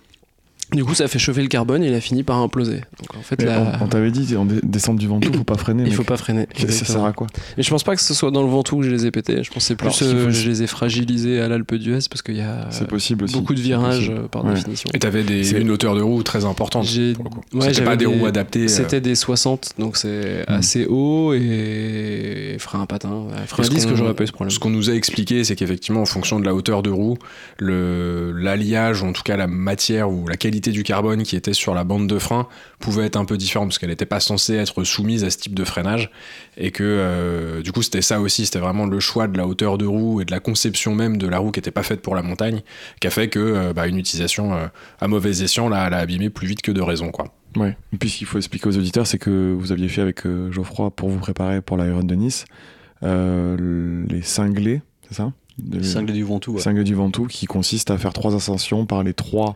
Du 0.72 0.84
coup, 0.84 0.95
ça 0.95 1.03
a 1.03 1.07
fait 1.07 1.19
chauffer 1.19 1.41
le 1.43 1.48
carbone 1.48 1.84
et 1.84 1.88
il 1.88 1.93
a 1.93 2.01
fini 2.01 2.24
par 2.24 2.38
imploser. 2.38 2.81
Donc 3.00 3.15
en 3.17 3.22
fait, 3.22 3.41
la- 3.43 3.77
on, 3.79 3.86
on 3.86 3.88
t'avait 3.88 4.10
dit, 4.12 4.36
en 4.36 4.45
descente 4.63 4.98
du 4.98 5.07
Ventoux, 5.07 5.31
faut 5.38 5.43
pas 5.43 5.57
freiner. 5.57 5.84
il 5.84 5.89
mec. 5.89 5.95
faut 5.95 6.03
pas 6.03 6.17
freiner. 6.17 6.48
Ça 6.55 6.63
exactement. 6.63 7.00
sert 7.00 7.05
à 7.05 7.13
quoi? 7.13 7.27
Mais 7.55 7.63
je 7.63 7.69
pense 7.69 7.84
pas 7.84 7.95
que 7.95 8.01
ce 8.01 8.13
soit 8.15 8.31
dans 8.31 8.41
le 8.41 8.50
Ventoux 8.50 8.77
que 8.77 8.84
je 8.84 8.89
les 8.89 9.05
ai 9.05 9.12
pétés. 9.12 9.43
Je 9.43 9.50
pense 9.51 9.57
que 9.63 9.67
c'est 9.67 9.75
plus 9.75 9.86
Alors, 9.86 9.95
s'il 9.95 10.07
euh, 10.07 10.29
je 10.31 10.50
les 10.50 10.63
ai 10.63 10.67
fragilisés 10.67 11.39
à 11.39 11.48
l'Alpe 11.48 11.75
d'Huez 11.75 12.00
parce 12.10 12.22
qu'il 12.24 12.36
y 12.38 12.41
a 12.41 12.67
possible 12.89 13.25
beaucoup 13.31 13.53
de 13.53 13.60
virages 13.62 14.10
euh, 14.10 14.27
par 14.27 14.43
Ouais. 14.43 14.53
définition. 14.55 14.89
Et 14.93 15.00
t'avais 15.00 15.24
des, 15.24 15.53
une 15.53 15.69
hauteur 15.69 15.95
de 15.95 16.01
roue 16.01 16.24
très 16.24 16.45
importante. 16.45 16.86
Ouais, 16.86 17.13
C'était 17.62 17.84
pas 17.84 17.95
des, 17.95 18.05
des- 18.05 18.12
roues 18.12 18.25
adaptées. 18.25 18.63
euh, 18.63 18.67
C'était 18.67 19.01
des 19.01 19.15
60, 19.15 19.74
donc 19.77 19.98
c'est 19.98 20.45
Hmm. 20.48 20.53
assez 20.53 20.86
haut 20.88 21.34
et 21.34 22.55
frein 22.60 22.81
à 22.81 22.86
patin. 22.88 23.25
Frein 23.48 23.63
à 23.63 23.65
ce 23.65 23.69
disque, 23.72 23.89
j'aurais 23.95 24.13
pas 24.13 24.24
eu 24.24 24.27
ce 24.27 24.31
problème. 24.31 24.50
Ce 24.51 24.60
qu'on 24.60 24.69
nous 24.69 24.89
a 24.89 24.93
expliqué, 24.93 25.43
c'est 25.43 25.55
qu'effectivement, 25.55 26.01
en 26.01 26.05
fonction 26.05 26.39
de 26.39 26.45
la 26.45 26.53
hauteur 26.55 26.81
de 26.84 26.89
roue, 26.89 27.17
le- 27.60 28.31
l'alliage, 28.36 29.01
ou 29.01 29.05
en 29.05 29.13
tout 29.13 29.24
cas 29.24 29.38
la 29.38 29.48
matière 29.48 30.10
ou 30.12 30.27
la 30.27 30.38
qualité 30.38 30.55
du 30.60 30.84
carbone 30.84 31.24
qui 31.24 31.36
était 31.36 31.54
sur 31.54 31.74
la 31.74 31.84
bande 31.84 32.08
de 32.08 32.20
frein 32.20 32.48
pouvait 32.80 33.06
être 33.06 33.16
un 33.16 33.26
peu 33.26 33.38
différente 33.38 33.70
parce 33.70 33.80
qu'elle 33.80 33.90
n'était 33.90 34.06
pas 34.06 34.20
censée 34.20 34.56
être 34.56 34.84
soumise 34.84 35.24
à 35.24 35.30
ce 35.30 35.38
type 35.38 35.54
de 35.54 35.64
freinage. 35.64 36.10
Et 36.58 36.72
que 36.72 36.84
euh, 36.84 37.62
du 37.62 37.72
coup, 37.72 37.82
c'était 37.82 38.02
ça 38.02 38.20
aussi, 38.22 38.46
c'était 38.46 38.60
vraiment 38.60 38.86
le 38.86 39.00
choix 39.00 39.28
de 39.28 39.38
la 39.38 39.48
hauteur 39.48 39.78
de 39.78 39.86
roue 39.86 40.22
et 40.22 40.26
de 40.26 40.32
la 40.32 40.40
conception 40.40 40.96
même 40.96 41.18
de 41.18 41.28
la 41.28 41.38
roue 41.40 41.52
qui 41.52 41.60
n'était 41.60 41.72
pas 41.72 41.84
faite 41.84 42.02
pour 42.02 42.16
la 42.16 42.22
montagne 42.22 42.62
qui 43.00 43.08
a 43.08 43.10
fait 43.10 43.28
que 43.30 43.40
euh, 43.40 43.74
bah, 43.74 43.88
une 43.88 43.98
utilisation 43.98 44.54
euh, 44.54 44.68
à 45.00 45.08
mauvais 45.08 45.42
escient 45.44 45.70
l'a 45.70 45.90
l'a 45.90 45.98
abîmé 45.98 46.30
plus 46.30 46.48
vite 46.48 46.62
que 46.62 46.72
de 46.72 46.82
raison. 46.82 47.12
Quoi. 47.12 47.34
Ouais. 47.56 47.78
Et 47.94 47.98
puis 47.98 48.10
ce 48.10 48.18
qu'il 48.18 48.28
faut 48.28 48.38
expliquer 48.38 48.68
aux 48.70 48.78
auditeurs, 48.78 49.08
c'est 49.08 49.18
que 49.18 49.54
vous 49.58 49.72
aviez 49.72 49.88
fait 49.90 50.02
avec 50.02 50.26
euh, 50.26 50.52
Geoffroy 50.52 50.92
pour 50.92 51.10
vous 51.10 51.20
préparer 51.20 51.62
pour 51.62 51.78
l'Iron 51.78 52.04
de 52.04 52.16
Nice 52.16 52.46
euh, 53.04 54.06
les 54.10 54.22
cinglés, 54.22 54.82
c'est 55.08 55.16
ça? 55.16 55.32
De- 55.58 55.78
Les 55.78 55.84
cinglés 55.86 56.14
du 56.14 56.24
Ventoux, 56.24 56.54
ouais. 56.54 56.62
cinglés 56.62 56.84
du 56.84 56.96
Ventoux, 56.96 57.28
qui 57.28 57.46
consiste 57.46 57.90
à 57.92 57.98
faire 57.98 58.12
trois 58.14 58.36
ascensions 58.36 58.86
par 58.86 59.04
les 59.04 59.14
trois, 59.14 59.56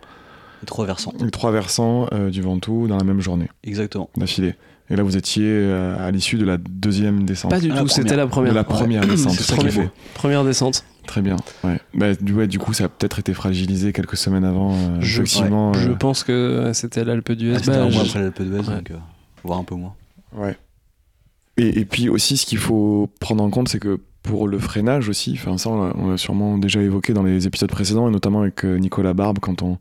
Les 0.61 0.65
trois 0.65 0.85
versants. 0.85 1.13
les 1.21 1.31
trois 1.31 1.51
versants 1.51 2.07
euh, 2.13 2.29
du 2.29 2.41
Ventoux 2.41 2.87
dans 2.87 2.97
la 2.97 3.03
même 3.03 3.21
journée 3.21 3.47
Exactement. 3.63 4.09
d'affilée. 4.17 4.55
Et 4.91 4.95
là, 4.95 5.03
vous 5.03 5.15
étiez 5.17 5.43
euh, 5.45 5.95
à 6.07 6.09
l'issue 6.09 6.37
de 6.37 6.45
la 6.45 6.57
deuxième 6.57 7.23
descente. 7.23 7.51
Pas 7.51 7.59
du 7.59 7.69
tout, 7.69 7.87
c'était 7.87 8.15
la 8.15 8.25
De 8.25 8.29
première. 8.31 8.53
la 8.53 8.63
première 8.63 9.05
descente, 9.05 9.33
C'est 9.33 9.43
ça 9.43 9.55
qu'il. 9.57 9.89
Première 10.15 10.43
descente. 10.43 10.83
Très 11.05 11.21
bien. 11.21 11.35
Ouais. 11.63 11.79
Bah, 11.93 12.13
du, 12.15 12.33
ouais, 12.33 12.48
du 12.48 12.57
coup, 12.59 12.74
ça 12.74 12.85
a 12.85 12.89
peut-être 12.89 13.19
été 13.19 13.33
fragilisé 13.33 13.93
quelques 13.93 14.17
semaines 14.17 14.43
avant. 14.45 14.74
euh, 14.74 14.98
Je- 15.00 15.22
effectivement. 15.22 15.74
Je 15.74 15.89
euh, 15.91 15.95
pense 15.95 16.24
que 16.24 16.72
c'était 16.74 17.03
l'Alpe 17.03 17.31
d'Huez. 17.33 17.53
Ah, 17.55 17.59
C'était 17.59 17.72
Bah, 17.72 17.77
un 17.83 17.89
mois 17.89 18.03
je- 18.03 18.09
après 18.09 18.19
l'Alpe 18.22 18.41
d'Huez, 18.41 18.59
Ouais. 18.59 18.75
donc 18.77 18.91
euh, 18.91 18.95
voire 19.43 19.59
un 19.59 19.63
peu 19.63 19.75
moins. 19.75 19.93
Ouais. 20.35 20.57
Et, 21.57 21.79
et 21.81 21.85
puis 21.85 22.09
aussi, 22.09 22.37
ce 22.37 22.45
qu'il 22.45 22.57
faut 22.57 23.09
prendre 23.19 23.43
en 23.43 23.50
compte, 23.50 23.69
c'est 23.69 23.79
que 23.79 24.00
pour 24.24 24.48
le 24.48 24.60
freinage 24.60 25.10
aussi, 25.10 25.38
ça, 25.38 25.70
on 25.70 26.10
l'a- 26.10 26.18
sûrement 26.18 26.58
déjà 26.58 26.82
évoqué 26.82 27.14
dans 27.14 27.24
les 27.24 27.48
épisodes 27.48 27.70
précédents, 27.70 28.08
et 28.08 28.12
notamment 28.12 28.42
avec 28.42 28.66
euh, 28.66 28.77
Nicolas 28.77 29.14
Barbe, 29.14 29.40
quand 29.40 29.62
on, 29.62 29.77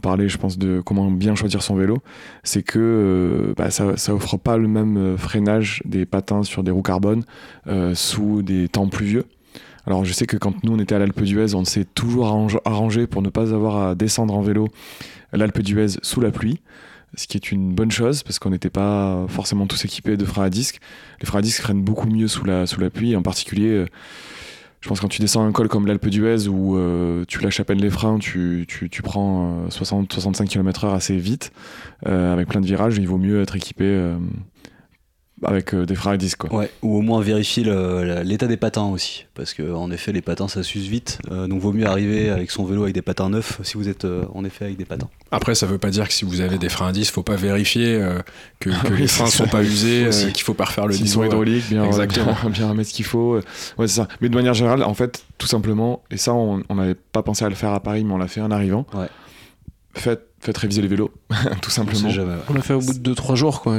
parlait, 0.00 0.28
je 0.28 0.38
pense, 0.38 0.58
de 0.58 0.80
comment 0.84 1.10
bien 1.10 1.34
choisir 1.34 1.62
son 1.62 1.76
vélo, 1.76 1.98
c'est 2.42 2.62
que 2.62 2.78
euh, 2.78 3.54
bah, 3.56 3.70
ça, 3.70 3.96
ça 3.96 4.14
offre 4.14 4.36
pas 4.38 4.56
le 4.56 4.68
même 4.68 4.96
euh, 4.96 5.16
freinage 5.16 5.82
des 5.84 6.06
patins 6.06 6.42
sur 6.42 6.62
des 6.62 6.70
roues 6.70 6.82
carbone 6.82 7.24
sous 7.94 8.42
des 8.42 8.68
temps 8.68 8.88
pluvieux. 8.88 9.24
Alors 9.86 10.04
je 10.04 10.12
sais 10.12 10.26
que 10.26 10.36
quand 10.36 10.64
nous 10.64 10.72
on 10.72 10.78
était 10.80 10.94
à 10.94 10.98
l'Alpe 10.98 11.22
d'Huez, 11.22 11.54
on 11.54 11.64
s'est 11.64 11.84
toujours 11.84 12.26
arrangé 12.64 13.06
pour 13.06 13.22
ne 13.22 13.28
pas 13.28 13.52
avoir 13.54 13.76
à 13.88 13.94
descendre 13.94 14.34
en 14.34 14.42
vélo 14.42 14.68
l'Alpe 15.32 15.60
d'Huez 15.60 15.98
sous 16.02 16.20
la 16.20 16.30
pluie 16.30 16.60
ce 17.16 17.26
qui 17.26 17.36
est 17.36 17.50
une 17.50 17.74
bonne 17.74 17.90
chose 17.90 18.22
parce 18.22 18.38
qu'on 18.38 18.50
n'était 18.50 18.70
pas 18.70 19.26
forcément 19.28 19.66
tous 19.66 19.84
équipés 19.84 20.16
de 20.16 20.24
freins 20.24 20.44
à 20.44 20.50
disque. 20.50 20.80
Les 21.20 21.26
freins 21.26 21.40
à 21.40 21.42
disque 21.42 21.62
freinent 21.62 21.82
beaucoup 21.82 22.08
mieux 22.08 22.28
sous 22.28 22.44
la, 22.44 22.66
pluie, 22.92 23.16
en 23.16 23.22
particulier, 23.22 23.70
euh, 23.70 23.86
je 24.86 24.88
pense 24.88 25.00
quand 25.00 25.08
tu 25.08 25.20
descends 25.20 25.44
un 25.44 25.50
col 25.50 25.66
comme 25.66 25.88
l'Alpe 25.88 26.06
d'Huez 26.06 26.46
où 26.46 26.76
euh, 26.76 27.24
tu 27.26 27.40
lâches 27.40 27.58
à 27.58 27.64
peine 27.64 27.80
les 27.80 27.90
freins, 27.90 28.20
tu, 28.20 28.66
prends 29.02 29.66
60-65 29.68 30.46
km/h 30.46 30.94
assez 30.94 31.16
vite, 31.16 31.50
euh, 32.06 32.32
avec 32.32 32.46
plein 32.46 32.60
de 32.60 32.66
virages, 32.66 32.96
il 32.96 33.08
vaut 33.08 33.18
mieux 33.18 33.42
être 33.42 33.56
équipé 33.56 33.84
euh, 33.84 34.16
avec 35.44 35.74
euh, 35.74 35.84
des 35.84 35.94
freins 35.94 36.12
à 36.12 36.16
disque. 36.16 36.38
Quoi. 36.38 36.60
Ouais, 36.60 36.70
ou 36.82 36.96
au 36.96 37.02
moins 37.02 37.20
vérifier 37.20 37.62
l'état 38.24 38.46
des 38.46 38.56
patins 38.56 38.86
aussi, 38.86 39.26
parce 39.34 39.52
que 39.54 39.72
en 39.74 39.90
effet 39.90 40.12
les 40.12 40.22
patins 40.22 40.48
ça 40.48 40.62
s'use 40.62 40.88
vite, 40.88 41.18
euh, 41.30 41.46
donc 41.46 41.60
vaut 41.60 41.72
mieux 41.72 41.86
arriver 41.86 42.30
avec 42.30 42.50
son 42.50 42.64
vélo 42.64 42.84
avec 42.84 42.94
des 42.94 43.02
patins 43.02 43.28
neufs 43.28 43.60
si 43.62 43.74
vous 43.74 43.88
êtes 43.88 44.04
euh, 44.06 44.24
en 44.34 44.44
effet 44.44 44.64
avec 44.66 44.76
des 44.76 44.84
patins. 44.84 45.08
Après, 45.32 45.54
ça 45.54 45.66
veut 45.66 45.78
pas 45.78 45.90
dire 45.90 46.06
que 46.06 46.14
si 46.14 46.24
vous 46.24 46.40
avez 46.40 46.56
des 46.56 46.68
freins 46.68 46.88
à 46.88 46.92
disque, 46.92 47.12
faut 47.12 47.22
pas 47.24 47.34
vérifier 47.36 47.96
euh, 47.96 48.20
que, 48.60 48.70
que 48.70 48.74
Ah 48.80 48.88
oui, 48.90 48.98
les 49.00 49.06
freins 49.08 49.26
sont 49.26 49.46
pas 49.48 49.62
usés, 49.62 50.06
euh, 50.06 50.30
qu'il 50.30 50.44
faut 50.44 50.54
pas 50.54 50.64
refaire 50.66 50.86
le 50.86 50.94
S'ils 50.94 51.04
niveau. 51.06 51.20
sont 51.22 51.26
hydrauliques, 51.26 51.68
bien, 51.68 51.84
Exactement. 51.84 52.32
bien, 52.42 52.50
bien 52.50 52.74
mettre 52.74 52.90
ce 52.90 52.94
qu'il 52.94 53.04
faut. 53.04 53.36
Ouais, 53.36 53.88
c'est 53.88 53.96
ça. 53.96 54.08
Mais 54.20 54.28
de 54.28 54.34
manière 54.34 54.54
générale, 54.54 54.84
en 54.84 54.94
fait, 54.94 55.24
tout 55.36 55.48
simplement, 55.48 56.02
et 56.12 56.16
ça, 56.16 56.32
on 56.32 56.62
on 56.68 56.74
n'avait 56.76 56.94
pas 56.94 57.22
pensé 57.22 57.44
à 57.44 57.48
le 57.48 57.56
faire 57.56 57.72
à 57.72 57.80
Paris, 57.80 58.04
mais 58.04 58.12
on 58.12 58.18
l'a 58.18 58.28
fait 58.28 58.40
en 58.40 58.50
arrivant. 58.52 58.86
Ouais. 58.94 59.08
Faites, 59.94 60.26
faites 60.46 60.56
réviser 60.58 60.80
les 60.82 60.88
vélos, 60.88 61.10
tout 61.62 61.70
simplement. 61.70 62.08
On 62.48 62.54
l'a 62.54 62.62
fait 62.62 62.74
au 62.74 62.80
bout 62.80 62.94
de 62.94 63.14
2-3 63.14 63.34
jours, 63.34 63.60
quoi. 63.60 63.78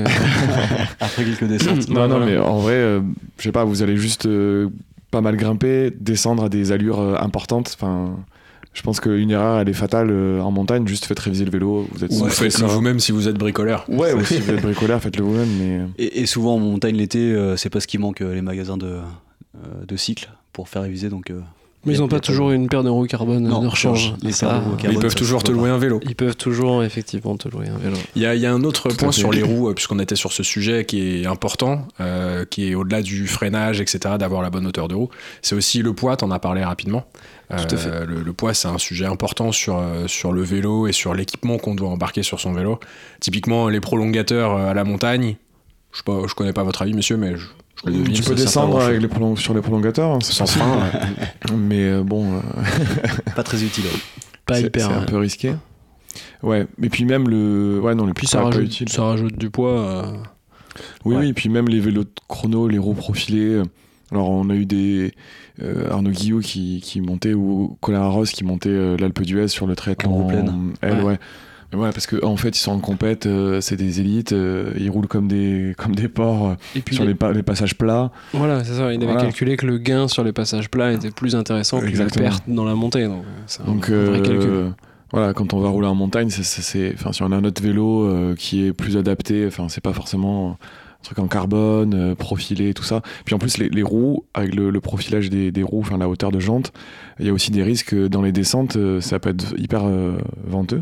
Après 0.99 1.23
quelques 1.23 1.45
descentes. 1.45 1.89
Non, 1.89 2.07
non, 2.07 2.17
voilà. 2.19 2.25
mais 2.25 2.37
en 2.37 2.59
vrai, 2.59 2.73
euh, 2.73 3.01
je 3.37 3.43
sais 3.43 3.51
pas, 3.51 3.63
vous 3.63 3.81
allez 3.81 3.97
juste 3.97 4.25
euh, 4.25 4.69
pas 5.09 5.21
mal 5.21 5.35
grimper, 5.37 5.91
descendre 5.99 6.43
à 6.43 6.49
des 6.49 6.71
allures 6.71 6.99
euh, 6.99 7.15
importantes. 7.19 7.75
Enfin, 7.77 8.17
je 8.73 8.81
pense 8.83 8.99
qu'une 8.99 9.31
erreur, 9.31 9.59
elle 9.59 9.69
est 9.69 9.73
fatale 9.73 10.09
euh, 10.11 10.39
en 10.41 10.51
montagne. 10.51 10.85
Juste 10.87 11.05
faites 11.05 11.19
réviser 11.19 11.45
le 11.45 11.51
vélo. 11.51 11.87
Vous 11.93 12.03
êtes 12.03 12.11
Ou 12.11 12.27
faites-le 12.29 12.67
vous-même 12.67 12.99
si 12.99 13.11
vous 13.11 13.27
êtes 13.27 13.37
bricoleur. 13.37 13.85
Ouais, 13.87 14.13
aussi, 14.13 14.35
si 14.35 14.41
vous 14.41 14.51
êtes 14.51 14.61
bricoleur, 14.61 15.01
faites-le 15.01 15.23
vous-même. 15.23 15.49
Mais 15.59 15.79
Et, 15.97 16.21
et 16.21 16.25
souvent 16.27 16.55
en 16.55 16.59
montagne 16.59 16.95
l'été, 16.95 17.19
euh, 17.19 17.55
c'est 17.55 17.69
parce 17.71 17.85
qu'il 17.87 17.99
manque 17.99 18.21
euh, 18.21 18.35
les 18.35 18.43
magasins 18.43 18.77
de, 18.77 18.85
euh, 18.87 19.85
de 19.87 19.95
cycles 19.95 20.29
pour 20.53 20.69
faire 20.69 20.83
réviser, 20.83 21.09
donc 21.09 21.31
euh, 21.31 21.39
Mais 21.85 21.93
ils 21.93 21.97
y 21.97 21.99
a- 21.99 22.03
ont 22.03 22.07
y 22.07 22.09
pas 22.09 22.17
a 22.17 22.19
toujours 22.19 22.51
une 22.51 22.67
paire 22.67 22.83
de 22.83 22.89
roues 22.89 23.05
carbone 23.05 23.47
Non, 23.47 23.61
de 23.61 23.67
rechange. 23.67 24.13
les 24.21 24.31
Ça, 24.33 24.57
roues 24.59 24.71
Mais 24.71 24.73
ils 24.73 24.81
carbone, 24.83 25.01
peuvent 25.01 25.15
toujours 25.15 25.41
te 25.43 25.51
louer 25.51 25.69
un 25.69 25.77
vélo. 25.77 25.99
Ils 26.03 26.15
peuvent 26.15 26.35
toujours, 26.35 26.83
effectivement, 26.83 27.37
te 27.37 27.47
louer 27.47 27.69
un 27.69 27.77
vélo. 27.77 27.95
Il 28.15 28.21
y 28.23 28.25
a, 28.25 28.35
il 28.35 28.41
y 28.41 28.45
a 28.45 28.51
un 28.53 28.63
autre 28.63 28.89
Tout 28.89 28.97
point 28.97 29.11
sur 29.13 29.31
les 29.31 29.43
roues, 29.43 29.69
euh, 29.69 29.73
puisqu'on 29.73 29.99
était 29.99 30.15
sur 30.17 30.33
ce 30.33 30.43
sujet 30.43 30.83
qui 30.85 31.21
est 31.21 31.25
important, 31.27 31.87
euh, 32.01 32.43
qui 32.45 32.69
est 32.69 32.75
au-delà 32.75 33.01
du 33.01 33.25
freinage, 33.27 33.79
etc., 33.79 34.15
d'avoir 34.19 34.41
la 34.41 34.49
bonne 34.49 34.65
hauteur 34.67 34.87
de 34.89 34.95
roue. 34.95 35.09
C'est 35.41 35.55
aussi 35.55 35.81
le 35.81 35.93
poids, 35.93 36.17
t'en 36.17 36.31
as 36.31 36.39
parlé 36.39 36.63
rapidement. 36.63 37.05
Euh, 37.53 37.57
Tout 37.65 37.75
à 37.75 37.77
fait. 37.77 38.05
Le, 38.05 38.21
le 38.21 38.33
poids, 38.33 38.53
c'est 38.53 38.67
un 38.67 38.77
sujet 38.79 39.05
important 39.05 39.53
sur, 39.53 39.81
sur 40.07 40.33
le 40.33 40.41
vélo 40.41 40.87
et 40.87 40.91
sur 40.91 41.13
l'équipement 41.13 41.57
qu'on 41.57 41.75
doit 41.75 41.89
embarquer 41.89 42.21
sur 42.23 42.41
son 42.41 42.51
vélo. 42.51 42.79
Typiquement, 43.21 43.69
les 43.69 43.79
prolongateurs 43.79 44.57
à 44.57 44.73
la 44.73 44.83
montagne, 44.83 45.37
je, 45.93 46.01
je 46.27 46.33
connais 46.35 46.51
pas 46.53 46.63
votre 46.63 46.81
avis, 46.81 46.93
monsieur, 46.93 47.15
mais 47.15 47.37
je, 47.37 47.45
je 47.85 47.91
devine, 47.91 48.13
tu 48.13 48.23
peux 48.23 48.35
descendre 48.35 48.81
avec 48.81 49.01
les 49.01 49.07
prolong- 49.07 49.35
sur 49.35 49.53
les 49.53 49.61
prolongateurs, 49.61 50.11
hein, 50.11 50.19
c'est 50.21 50.33
Sans 50.33 50.45
frein, 50.47 50.77
ouais. 50.79 51.55
Mais 51.57 51.83
euh, 51.85 52.03
bon, 52.03 52.35
euh, 52.37 52.41
pas 53.35 53.43
très 53.43 53.63
utile. 53.63 53.85
ouais. 53.85 53.91
Pas 54.45 54.55
c'est 54.55 54.63
hyper. 54.63 54.87
c'est 54.87 54.93
un 54.93 54.99
ouais. 55.01 55.05
peu 55.05 55.17
risqué. 55.17 55.53
Ouais, 56.41 56.65
et 56.81 56.89
puis 56.89 57.05
même 57.05 57.29
le. 57.29 57.79
Ouais, 57.83 57.93
non, 57.95 58.05
le 58.05 58.13
ça 58.25 58.39
pas 58.39 58.45
rajoute, 58.45 58.63
utile. 58.65 58.89
ça 58.89 59.03
rajoute 59.03 59.37
du 59.37 59.49
poids. 59.49 59.79
euh, 59.79 60.03
Oui, 61.05 61.15
Ouais. 61.15 61.21
oui, 61.21 61.29
et 61.29 61.33
puis 61.33 61.49
même 61.49 61.67
les 61.67 61.79
vélos 61.79 62.03
de 62.05 62.09
chrono, 62.27 62.67
les 62.67 62.77
roues 62.79 62.93
profilées. 62.93 63.55
euh, 63.55 63.63
Alors, 64.11 64.29
on 64.29 64.49
a 64.49 64.55
eu 64.55 64.65
des 64.65 65.13
euh, 65.61 65.89
Arnaud 65.91 66.11
Guillot 66.11 66.39
qui, 66.39 66.79
qui 66.83 67.01
montait, 67.01 67.33
ou 67.33 67.77
Colin 67.81 68.01
Arros 68.01 68.23
qui 68.23 68.43
montait 68.43 68.69
euh, 68.69 68.95
l'Alpe 68.97 69.21
d'Huez 69.21 69.47
sur 69.49 69.67
le 69.67 69.75
triathlon 69.75 70.11
En 70.11 70.13
roue 70.23 70.27
pleine. 70.27 70.73
L, 70.81 70.93
Ouais. 70.97 71.01
ouais. 71.03 71.19
Ouais, 71.73 71.91
parce 71.91 72.07
qu'en 72.07 72.27
en 72.29 72.37
fait, 72.37 72.49
ils 72.49 72.59
sont 72.61 72.71
en 72.71 72.79
compète, 72.79 73.25
euh, 73.25 73.59
c'est 73.59 73.75
des 73.75 73.99
élites, 73.99 74.31
euh, 74.31 74.71
ils 74.79 74.89
roulent 74.89 75.07
comme 75.07 75.27
des, 75.27 75.73
comme 75.77 75.95
des 75.95 76.07
porcs 76.07 76.51
euh, 76.51 76.55
Et 76.75 76.79
puis, 76.81 76.95
sur 76.95 77.03
les, 77.03 77.13
pa- 77.13 77.33
les 77.33 77.43
passages 77.43 77.75
plats. 77.77 78.11
voilà, 78.33 78.63
c'est 78.63 78.73
ça. 78.75 78.93
Il 78.93 78.97
avait 78.97 79.05
Voilà. 79.11 79.21
calculé 79.23 79.57
que 79.57 79.65
le 79.65 79.77
gain 79.77 80.07
sur 80.07 80.23
les 80.23 80.31
passages 80.31 80.69
plats 80.69 80.93
était 80.93 81.11
plus 81.11 81.35
intéressant 81.35 81.81
que 81.81 81.85
Exactement. 81.87 82.23
la 82.25 82.31
perte 82.31 82.43
dans 82.47 82.63
la 82.63 82.73
montée. 82.73 83.03
Donc, 83.05 83.23
c'est 83.47 83.63
un 83.63 83.65
Donc, 83.65 83.89
vrai 83.89 84.21
calcul. 84.21 84.71
voilà, 85.11 85.33
quand 85.33 85.53
on 85.53 85.59
va 85.59 85.67
rouler 85.69 85.87
en 85.87 85.95
montagne, 85.95 86.29
c'est, 86.29 86.93
enfin, 86.93 87.11
si 87.11 87.21
on 87.23 87.31
a 87.33 87.35
un 87.35 87.43
autre 87.43 87.61
vélo 87.61 88.33
qui 88.37 88.65
est 88.65 88.71
plus 88.71 88.95
adapté, 88.95 89.45
enfin, 89.45 89.67
c'est 89.67 89.81
pas 89.83 89.93
forcément 89.93 90.51
un 90.51 91.03
truc 91.03 91.19
en 91.19 91.27
carbone, 91.27 92.15
profilé, 92.15 92.73
tout 92.73 92.83
ça. 92.83 93.01
Puis 93.25 93.35
en 93.35 93.39
plus, 93.39 93.57
les, 93.57 93.67
les 93.67 93.83
roues, 93.83 94.23
avec 94.33 94.55
le, 94.55 94.69
le 94.69 94.79
profilage 94.79 95.29
des, 95.29 95.51
des 95.51 95.63
roues, 95.63 95.81
enfin, 95.81 95.97
la 95.97 96.07
hauteur 96.07 96.31
de 96.31 96.39
jante, 96.39 96.71
il 97.19 97.25
y 97.25 97.29
a 97.29 97.33
aussi 97.33 97.51
des 97.51 97.61
risques 97.63 97.93
dans 97.93 98.21
les 98.21 98.31
descentes, 98.31 98.77
ça 99.01 99.19
peut 99.19 99.31
être 99.31 99.53
hyper 99.57 99.83
venteux. 100.45 100.81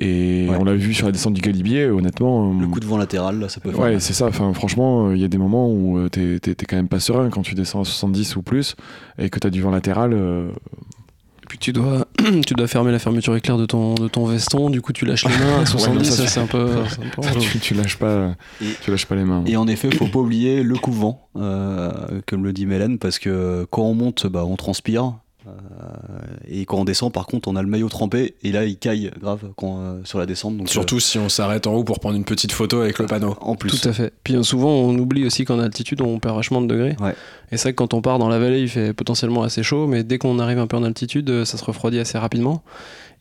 Et 0.00 0.46
Ouais. 0.48 0.56
on 0.58 0.64
l'a 0.64 0.74
vu 0.74 0.94
sur 0.94 1.06
la 1.06 1.12
descente 1.12 1.34
du 1.34 1.42
Galibier, 1.42 1.86
honnêtement. 1.86 2.52
Le 2.58 2.64
euh, 2.64 2.68
coup 2.68 2.80
de 2.80 2.86
vent 2.86 2.96
latéral, 2.96 3.38
là, 3.38 3.48
ça 3.50 3.60
peut 3.60 3.70
faire 3.70 3.80
Ouais, 3.80 4.00
c'est 4.00 4.14
ça. 4.14 4.26
Enfin, 4.26 4.52
franchement, 4.54 5.08
euh, 5.08 5.14
il 5.16 5.20
y 5.20 5.24
a 5.24 5.28
des 5.28 5.36
moments 5.38 5.68
où 5.70 5.98
euh, 5.98 6.08
t'es, 6.08 6.38
t'es- 6.40 6.54
t'es 6.54 6.64
quand 6.66 6.76
même 6.76 6.88
pas 6.88 7.00
serein 7.00 7.28
quand 7.28 7.42
tu 7.42 7.54
descends 7.54 7.82
à 7.82 7.84
70 7.84 8.36
ou 8.36 8.42
plus 8.42 8.76
et 9.18 9.28
que 9.28 9.38
t'as 9.38 9.50
du 9.50 9.60
vent 9.60 9.70
latéral. 9.70 10.12
euh, 10.14 10.48
Et 11.42 11.46
puis 11.50 11.58
tu 11.58 11.72
dois, 11.74 12.06
tu 12.46 12.54
dois 12.54 12.66
fermer 12.66 12.92
la 12.92 12.98
fermeture 12.98 13.36
éclair 13.36 13.58
de 13.58 13.66
ton, 13.66 13.94
de 13.94 14.08
ton 14.08 14.24
veston, 14.24 14.70
du 14.70 14.80
coup 14.80 14.92
tu 14.94 15.04
lâches 15.04 15.24
les 15.26 15.36
mains 15.36 15.60
à 15.62 15.66
70, 15.66 16.04
ça, 16.08 16.16
ça, 16.22 16.26
c'est 16.28 16.40
un 16.40 16.46
peu. 16.46 16.68
c'est 16.88 17.04
un 17.04 17.08
peu 17.10 17.20
relou. 17.28 17.40
tu, 17.40 17.58
tu 17.58 17.74
lâches 17.74 17.96
pas, 17.98 18.36
Et- 18.62 18.66
tu 18.80 18.90
lâches 18.90 19.06
pas 19.06 19.16
les 19.16 19.24
mains. 19.24 19.42
Et 19.46 19.56
en 19.58 19.66
effet, 19.66 19.90
faut 19.90 20.06
pas 20.06 20.20
oublier 20.20 20.62
le 20.62 20.76
coup 20.76 20.92
de 20.92 20.96
vent, 20.96 21.28
euh, 21.36 21.90
comme 22.26 22.44
le 22.44 22.52
dit 22.54 22.64
Mélène, 22.66 22.98
parce 22.98 23.18
que 23.18 23.66
quand 23.70 23.82
on 23.82 23.94
monte, 23.94 24.26
bah, 24.28 24.44
on 24.46 24.56
transpire. 24.56 25.14
Euh, 25.50 26.20
et 26.48 26.64
quand 26.64 26.78
on 26.78 26.84
descend, 26.84 27.12
par 27.12 27.26
contre, 27.26 27.48
on 27.48 27.56
a 27.56 27.62
le 27.62 27.68
maillot 27.68 27.88
trempé 27.88 28.34
et 28.42 28.52
là, 28.52 28.64
il 28.64 28.76
caille 28.76 29.10
grave 29.20 29.50
quand, 29.56 29.78
euh, 29.80 30.00
sur 30.04 30.18
la 30.18 30.26
descente. 30.26 30.56
Donc, 30.56 30.68
Surtout 30.68 31.00
si 31.00 31.18
on 31.18 31.28
s'arrête 31.28 31.66
en 31.66 31.74
haut 31.74 31.84
pour 31.84 32.00
prendre 32.00 32.16
une 32.16 32.24
petite 32.24 32.52
photo 32.52 32.80
avec 32.80 32.98
le 32.98 33.04
euh, 33.04 33.08
panneau. 33.08 33.36
en 33.40 33.54
plus. 33.54 33.80
Tout 33.80 33.88
à 33.88 33.92
fait. 33.92 34.12
Puis 34.24 34.36
euh, 34.36 34.42
souvent 34.42 34.70
on 34.70 34.96
oublie 34.98 35.26
aussi 35.26 35.44
qu'en 35.44 35.58
altitude 35.58 36.00
on 36.00 36.18
perd 36.18 36.36
vachement 36.36 36.60
de 36.60 36.66
degrés. 36.66 36.96
Ouais. 37.00 37.14
Et 37.52 37.56
c'est 37.56 37.64
vrai 37.64 37.72
que 37.72 37.76
quand 37.76 37.94
on 37.94 38.02
part 38.02 38.18
dans 38.18 38.28
la 38.28 38.38
vallée 38.38 38.60
il 38.60 38.68
fait 38.68 38.92
potentiellement 38.92 39.42
assez 39.42 39.62
chaud, 39.62 39.86
mais 39.86 40.04
dès 40.04 40.18
qu'on 40.18 40.38
arrive 40.38 40.58
un 40.58 40.66
peu 40.66 40.76
en 40.76 40.84
altitude 40.84 41.28
euh, 41.30 41.44
ça 41.44 41.58
se 41.58 41.64
refroidit 41.64 41.98
assez 41.98 42.18
rapidement. 42.18 42.62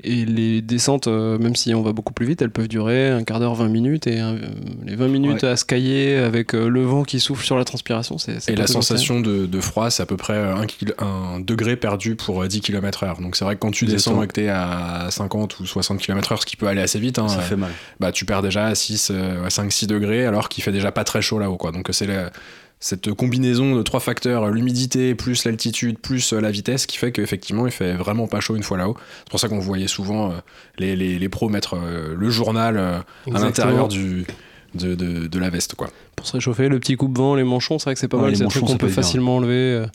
Et 0.02 0.24
les 0.26 0.62
descentes, 0.62 1.08
euh, 1.08 1.38
même 1.38 1.56
si 1.56 1.74
on 1.74 1.82
va 1.82 1.92
beaucoup 1.92 2.14
plus 2.14 2.26
vite, 2.26 2.42
elles 2.42 2.52
peuvent 2.52 2.70
durer 2.70 3.10
un 3.10 3.24
quart 3.24 3.40
d'heure, 3.40 3.56
20 3.56 3.68
minutes. 3.68 4.08
Et 4.08 4.22
euh, 4.22 4.38
les 4.86 4.96
20 4.96 5.08
minutes 5.10 5.44
à 5.44 5.58
se 5.58 5.66
cailler 5.66 6.16
avec 6.18 6.56
euh, 6.56 6.70
le 6.70 6.84
vent 6.84 7.04
qui 7.04 7.20
souffle 7.20 7.46
sur 7.46 7.58
la 7.58 7.66
transpiration, 7.66 8.18
c'est 8.18 8.50
Et 8.50 8.56
la 8.56 8.68
sensation 8.68 9.20
de, 9.20 9.46
de 9.46 9.60
froid, 9.60 9.90
c'est 9.90 10.02
à 10.02 10.06
peu 10.06 10.16
près 10.16 10.38
un, 10.38 11.40
degré 11.42 11.76
perdu 11.76 12.16
pour 12.16 12.42
euh, 12.44 12.48
10 12.48 12.62
km/h. 12.62 13.22
Donc 13.22 13.36
c'est 13.36 13.44
vrai 13.44 13.56
que 13.56 13.60
quand 13.60 13.72
tu 13.72 13.86
Exactement. 13.86 14.16
descends 14.22 14.24
et 14.24 14.28
que 14.28 14.34
t'es 14.34 14.48
à 14.50 15.08
50 15.10 15.60
ou 15.60 15.66
60 15.66 16.00
km/h, 16.00 16.40
ce 16.42 16.46
qui 16.46 16.56
peut 16.56 16.68
aller 16.68 16.82
assez 16.82 17.00
vite, 17.00 17.20
hein, 17.20 17.28
Ça 17.28 17.40
euh, 17.40 17.42
fait 17.42 17.58
mal. 17.58 17.72
bah, 18.00 18.12
tu 18.14 18.24
perds 18.24 18.42
déjà 18.42 18.68
à 18.68 18.76
6, 18.76 19.12
5-6 19.50 19.88
degrés 19.88 20.26
alors 20.26 20.48
qu'il 20.48 20.64
fait 20.64 20.72
déjà 20.72 20.94
pas 20.94 21.04
très 21.04 21.22
chaud 21.22 21.40
là-haut. 21.40 21.58
Quoi. 21.58 21.72
Donc 21.74 21.90
c'est 21.92 22.08
la- 22.08 22.32
cette 22.80 23.14
combinaison 23.14 23.76
de 23.76 23.82
trois 23.84 24.00
facteurs, 24.00 24.44
euh, 24.44 24.52
l'humidité 24.52 25.14
plus 25.16 25.44
l'altitude 25.46 26.00
plus 26.00 26.32
euh, 26.34 26.40
la 26.40 26.50
vitesse, 26.52 26.86
qui 26.86 26.98
fait 26.98 27.12
qu'effectivement 27.12 27.66
il 27.68 27.72
fait 27.74 27.94
vraiment 27.94 28.28
pas 28.28 28.40
chaud 28.40 28.56
une 28.56 28.64
fois 28.64 28.78
là-haut. 28.78 28.96
C'est 29.20 29.30
pour 29.30 29.40
ça 29.40 29.50
qu'on 29.50 29.60
voyait 29.60 29.88
souvent 29.88 30.32
euh, 30.32 30.36
les, 30.78 30.96
les, 30.96 31.20
les 31.20 31.30
pros 31.30 31.50
mettre 31.50 31.78
le 31.78 32.30
journal 32.30 32.78
à 32.78 33.04
l'intérieur 33.40 33.88
du, 33.90 34.26
de, 34.76 34.96
de, 34.96 35.28
de 35.28 35.40
la 35.40 35.50
veste. 35.50 35.76
Quoi. 35.76 35.90
Pour 36.16 36.26
se 36.28 36.34
réchauffer, 36.34 36.70
le 36.70 36.80
petit 36.80 36.96
coupe-vent, 36.96 37.36
les 37.36 37.44
manchons, 37.44 37.80
c'est 37.80 37.86
vrai 37.86 37.94
que 37.96 38.00
c'est 38.00 38.08
pas 38.08 38.18
Ouais, 38.18 38.24
mal. 38.24 38.32
les 38.32 38.38
C'est 38.38 38.44
un 38.44 38.48
truc 38.48 38.62
manchons, 38.64 38.74
qu'on 38.74 38.78
peut 38.78 38.86
bien. 38.88 38.96
facilement 38.96 39.38
enlever, 39.38 39.54
euh, 39.56 39.86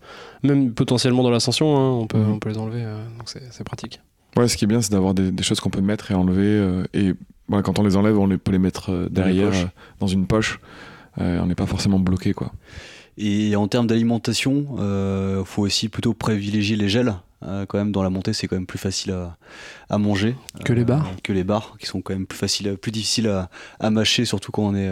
même 0.42 0.72
potentiellement 0.72 1.22
dans 1.22 1.30
l'ascension, 1.30 1.76
hein, 1.76 1.90
on, 2.02 2.06
peut, 2.06 2.18
Mhm. 2.18 2.32
on 2.32 2.38
peut 2.38 2.48
les 2.50 2.58
enlever, 2.58 2.82
euh, 2.84 2.96
donc 3.18 3.28
c'est 3.28 3.42
c'est 3.50 3.64
pratique. 3.64 4.00
Ouais, 4.36 4.48
ce 4.48 4.56
qui 4.56 4.64
est 4.64 4.68
bien, 4.68 4.82
c'est 4.82 4.90
d'avoir 4.92 5.14
des, 5.14 5.30
des 5.30 5.42
choses 5.44 5.60
qu'on 5.60 5.70
peut 5.70 5.80
mettre 5.80 6.10
et 6.10 6.14
enlever. 6.14 6.42
euh, 6.44 6.82
et 6.92 7.14
voilà, 7.48 7.62
quand 7.62 7.78
on 7.78 7.84
les 7.84 7.96
enlève, 7.96 8.18
on 8.18 8.26
les, 8.26 8.36
peut 8.36 8.50
les 8.52 8.58
mettre 8.58 8.90
euh, 8.90 9.08
derrière, 9.10 9.52
euh, 9.54 9.64
dans 10.00 10.06
une 10.08 10.26
poche. 10.26 10.58
Euh, 11.20 11.38
on 11.40 11.46
n'est 11.46 11.54
pas 11.54 11.66
forcément 11.66 11.98
bloqué, 11.98 12.32
quoi. 12.32 12.52
Et 13.16 13.54
en 13.54 13.68
termes 13.68 13.86
d'alimentation, 13.86 14.76
euh, 14.78 15.44
faut 15.44 15.62
aussi 15.62 15.88
plutôt 15.88 16.14
privilégier 16.14 16.76
les 16.76 16.88
gels. 16.88 17.14
Euh, 17.46 17.66
quand 17.66 17.78
même, 17.78 17.92
dans 17.92 18.02
la 18.02 18.10
montée, 18.10 18.32
c'est 18.32 18.48
quand 18.48 18.56
même 18.56 18.66
plus 18.66 18.78
facile 18.78 19.12
à, 19.12 19.36
à 19.90 19.98
manger. 19.98 20.34
Que 20.64 20.72
les 20.72 20.84
bars 20.84 21.08
Que 21.22 21.32
les 21.32 21.44
bars, 21.44 21.76
qui 21.78 21.86
sont 21.86 22.00
quand 22.00 22.14
même 22.14 22.26
plus, 22.26 22.38
faciles, 22.38 22.76
plus 22.76 22.90
difficiles 22.90 23.28
à, 23.28 23.50
à 23.80 23.90
mâcher, 23.90 24.24
surtout 24.24 24.50
quand 24.50 24.62
on 24.62 24.74
est 24.74 24.90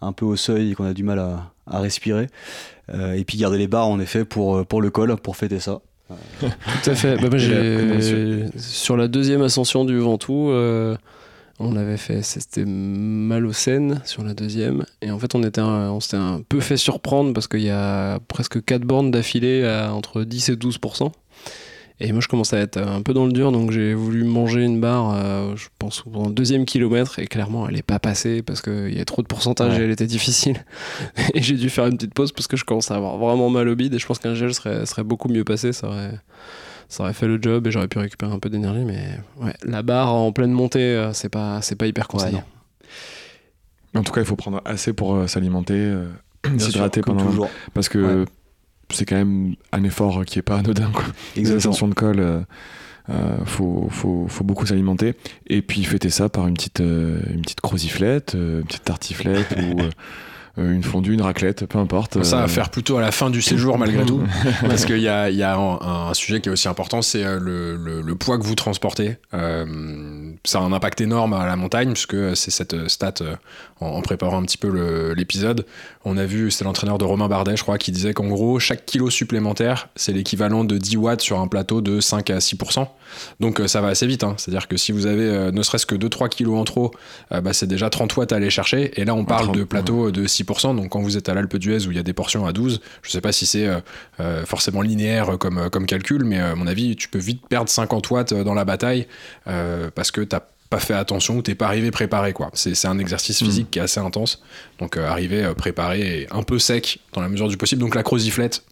un 0.00 0.12
peu 0.12 0.24
au 0.26 0.36
seuil 0.36 0.72
et 0.72 0.74
qu'on 0.74 0.84
a 0.84 0.94
du 0.94 1.04
mal 1.04 1.18
à, 1.20 1.52
à 1.66 1.80
respirer. 1.80 2.26
Euh, 2.92 3.12
et 3.12 3.24
puis 3.24 3.38
garder 3.38 3.58
les 3.58 3.68
bars, 3.68 3.88
en 3.88 4.00
effet, 4.00 4.24
pour, 4.24 4.66
pour 4.66 4.82
le 4.82 4.90
col, 4.90 5.16
pour 5.16 5.36
fêter 5.36 5.60
ça. 5.60 5.80
Tout 6.40 6.90
à 6.90 6.94
fait. 6.94 7.16
Bah, 7.16 7.38
sur 8.58 8.96
la 8.96 9.08
deuxième 9.08 9.42
ascension 9.42 9.84
du 9.84 9.98
Ventoux, 9.98 10.50
euh, 10.50 10.96
on 11.58 11.76
avait 11.76 11.96
fait, 11.96 12.22
c'était 12.22 12.64
mal 12.64 13.46
au 13.46 13.52
Seine 13.52 14.00
sur 14.04 14.24
la 14.24 14.34
deuxième. 14.34 14.84
Et 15.00 15.10
en 15.10 15.18
fait, 15.18 15.34
on, 15.34 15.42
était 15.42 15.60
un- 15.60 15.90
on 15.90 16.00
s'était 16.00 16.16
un 16.16 16.40
peu 16.48 16.60
fait 16.60 16.76
surprendre 16.76 17.32
parce 17.32 17.46
qu'il 17.48 17.62
y 17.62 17.70
a 17.70 18.18
presque 18.28 18.64
4 18.64 18.82
bornes 18.82 19.10
d'affilée 19.10 19.64
à 19.64 19.94
entre 19.94 20.22
10 20.24 20.48
et 20.50 20.56
12%. 20.56 21.12
Et 22.00 22.10
moi, 22.10 22.20
je 22.20 22.26
commençais 22.26 22.56
à 22.56 22.60
être 22.60 22.78
un 22.78 23.00
peu 23.02 23.14
dans 23.14 23.26
le 23.26 23.32
dur, 23.32 23.52
donc 23.52 23.70
j'ai 23.70 23.94
voulu 23.94 24.24
manger 24.24 24.64
une 24.64 24.80
barre, 24.80 25.12
euh, 25.14 25.54
je 25.54 25.68
pense, 25.78 26.02
pendant 26.02 26.26
le 26.26 26.34
deuxième 26.34 26.64
kilomètre, 26.64 27.20
et 27.20 27.26
clairement, 27.28 27.68
elle 27.68 27.76
n'est 27.76 27.82
pas 27.82 28.00
passée 28.00 28.42
parce 28.42 28.60
qu'il 28.60 28.92
y 28.96 29.00
a 29.00 29.04
trop 29.04 29.22
de 29.22 29.28
pourcentage 29.28 29.74
Ouais. 29.74 29.80
et 29.82 29.84
elle 29.84 29.90
était 29.92 30.06
difficile. 30.08 30.64
et 31.34 31.40
j'ai 31.42 31.54
dû 31.54 31.70
faire 31.70 31.86
une 31.86 31.96
petite 31.96 32.14
pause 32.14 32.32
parce 32.32 32.48
que 32.48 32.56
je 32.56 32.64
commençais 32.64 32.92
à 32.92 32.96
avoir 32.96 33.18
vraiment 33.18 33.50
mal 33.50 33.68
au 33.68 33.76
bide, 33.76 33.94
et 33.94 33.98
je 34.00 34.06
pense 34.06 34.18
qu'un 34.18 34.34
gel 34.34 34.52
serait, 34.52 34.84
serait 34.84 35.04
beaucoup 35.04 35.28
mieux 35.28 35.44
passé, 35.44 35.72
ça 35.72 35.86
aurait, 35.86 36.18
ça 36.92 37.04
aurait 37.04 37.14
fait 37.14 37.26
le 37.26 37.40
job 37.40 37.66
et 37.66 37.70
j'aurais 37.70 37.88
pu 37.88 37.98
récupérer 37.98 38.32
un 38.32 38.38
peu 38.38 38.50
d'énergie, 38.50 38.84
mais 38.84 39.18
ouais, 39.40 39.54
la 39.64 39.82
barre 39.82 40.12
en 40.12 40.30
pleine 40.30 40.52
montée, 40.52 40.80
euh, 40.80 41.14
c'est 41.14 41.30
pas, 41.30 41.62
c'est 41.62 41.76
pas 41.76 41.86
hyper. 41.86 42.06
Mais 43.94 44.00
en 44.00 44.02
tout 44.02 44.12
cas, 44.12 44.20
il 44.20 44.26
faut 44.26 44.36
prendre 44.36 44.60
assez 44.66 44.92
pour 44.92 45.14
euh, 45.14 45.26
s'alimenter, 45.26 45.74
euh, 45.74 46.08
s'hydrater 46.58 47.00
pendant. 47.00 47.24
toujours. 47.24 47.48
Parce 47.72 47.88
que 47.88 48.26
c'est 48.90 49.06
quand 49.06 49.16
même 49.16 49.54
un 49.72 49.84
effort 49.84 50.24
qui 50.26 50.38
est 50.38 50.42
pas 50.42 50.58
anodin, 50.58 50.90
quoi. 50.92 51.04
Exactement. 51.34 51.88
de 51.88 51.94
col, 51.94 52.44
euh, 53.10 53.44
faut, 53.44 53.88
faut, 53.90 54.26
faut 54.28 54.44
beaucoup 54.44 54.66
s'alimenter. 54.66 55.14
Et 55.48 55.62
puis 55.62 55.82
fêter 55.84 56.10
ça 56.10 56.28
par 56.28 56.46
une 56.46 56.54
petite, 56.54 56.80
euh, 56.80 57.20
une 57.30 57.42
petite 57.42 57.60
croziflette, 57.60 58.34
euh, 58.34 58.60
une 58.60 58.66
petite 58.66 58.84
tartiflette 58.84 59.48
ou 59.56 59.80
une 60.58 60.82
fondue, 60.82 61.14
une 61.14 61.22
raclette, 61.22 61.64
peu 61.66 61.78
importe. 61.78 62.22
Ça 62.24 62.40
euh, 62.40 62.44
à 62.44 62.48
faire 62.48 62.68
plutôt 62.70 62.98
à 62.98 63.00
la 63.00 63.10
fin 63.10 63.30
du 63.30 63.40
séjour 63.40 63.78
malgré 63.78 64.04
tout. 64.04 64.20
Parce 64.60 64.84
qu'il 64.84 64.98
y 64.98 65.08
a, 65.08 65.30
il 65.30 65.36
y 65.36 65.42
a 65.42 65.56
un, 65.56 66.08
un 66.10 66.14
sujet 66.14 66.40
qui 66.40 66.48
est 66.48 66.52
aussi 66.52 66.68
important, 66.68 67.00
c'est 67.02 67.24
euh, 67.24 67.38
le, 67.40 67.76
le- 67.76 68.00
le 68.02 68.14
poids 68.14 68.38
que 68.38 68.44
vous 68.44 68.54
transportez. 68.54 69.16
Euh, 69.34 69.64
ça 70.44 70.58
a 70.58 70.62
un 70.62 70.72
impact 70.72 71.00
énorme 71.00 71.32
à 71.34 71.46
la 71.46 71.56
montagne, 71.56 71.92
puisque 71.92 72.36
c'est 72.36 72.50
cette 72.50 72.88
stat, 72.88 73.14
euh, 73.20 73.36
en, 73.80 73.86
en 73.86 74.02
préparant 74.02 74.38
un 74.40 74.44
petit 74.44 74.58
peu 74.58 75.12
l'épisode, 75.14 75.64
on 76.04 76.16
a 76.16 76.24
vu, 76.24 76.50
c'est 76.50 76.64
l'entraîneur 76.64 76.98
de 76.98 77.04
Romain 77.04 77.28
Bardet, 77.28 77.56
je 77.56 77.62
crois, 77.62 77.78
qui 77.78 77.92
disait 77.92 78.12
qu'en 78.12 78.26
gros, 78.28 78.58
chaque 78.58 78.84
kilo 78.86 79.08
supplémentaire, 79.10 79.88
c'est 79.94 80.12
l'équivalent 80.12 80.64
de 80.64 80.78
10 80.78 80.96
watts 80.96 81.20
sur 81.20 81.38
un 81.38 81.46
plateau 81.48 81.80
de 81.80 82.00
5 82.00 82.30
à 82.30 82.38
6%. 82.38 82.88
Donc 83.40 83.60
euh, 83.60 83.68
ça 83.68 83.80
va 83.82 83.88
assez 83.88 84.06
vite. 84.06 84.24
hein. 84.24 84.34
C'est-à-dire 84.38 84.68
que 84.68 84.76
si 84.76 84.90
vous 84.90 85.06
avez 85.06 85.24
euh, 85.24 85.52
ne 85.52 85.62
serait-ce 85.62 85.84
que 85.86 85.94
2-3 85.94 86.28
kilos 86.30 86.58
en 86.58 86.64
trop, 86.64 86.92
euh, 87.32 87.40
bah, 87.40 87.52
c'est 87.52 87.66
déjà 87.66 87.90
30 87.90 88.16
watts 88.16 88.32
à 88.32 88.36
aller 88.36 88.48
chercher. 88.50 88.98
Et 89.00 89.04
là, 89.04 89.14
on 89.14 89.24
parle 89.24 89.44
30, 89.46 89.56
de 89.58 89.64
plateaux 89.64 90.10
de 90.10 90.26
6%. 90.26 90.74
Donc 90.76 90.88
quand 90.90 91.00
vous 91.02 91.16
êtes 91.16 91.28
à 91.28 91.34
l'Alpe 91.34 91.56
d'Huez 91.56 91.86
où 91.86 91.90
il 91.90 91.96
y 91.96 92.00
a 92.00 92.02
des 92.02 92.14
portions 92.14 92.46
à 92.46 92.52
12, 92.52 92.80
je 93.02 93.10
sais 93.10 93.20
pas 93.20 93.32
si 93.32 93.44
c'est 93.46 93.66
euh, 93.66 93.80
euh, 94.20 94.44
forcément 94.46 94.80
linéaire 94.80 95.36
comme, 95.38 95.58
euh, 95.58 95.68
comme 95.68 95.86
calcul, 95.86 96.24
mais 96.24 96.40
euh, 96.40 96.52
à 96.52 96.54
mon 96.54 96.66
avis, 96.66 96.96
tu 96.96 97.08
peux 97.08 97.18
vite 97.18 97.42
perdre 97.48 97.68
50 97.68 98.10
watts 98.10 98.32
euh, 98.32 98.44
dans 98.44 98.54
la 98.54 98.64
bataille 98.64 99.06
euh, 99.46 99.90
parce 99.94 100.10
que 100.10 100.22
pas 100.72 100.80
fait 100.80 100.94
attention 100.94 101.36
ou 101.36 101.42
t'es 101.42 101.54
pas 101.54 101.66
arrivé 101.66 101.90
préparé 101.90 102.32
quoi. 102.32 102.50
C'est 102.54 102.86
un 102.86 102.98
exercice 102.98 103.40
physique 103.40 103.70
qui 103.70 103.78
est 103.78 103.82
assez 103.82 104.00
intense. 104.00 104.42
Donc 104.78 104.96
euh, 104.96 105.06
arriver 105.06 105.44
euh, 105.44 105.52
préparé 105.52 106.22
et 106.22 106.32
un 106.32 106.42
peu 106.42 106.58
sec 106.58 106.98
dans 107.12 107.20
la 107.20 107.28
mesure 107.28 107.48
du 107.48 107.58
possible. 107.58 107.82
Donc 107.82 107.94
la 107.94 108.02
croziflette, 108.02 108.64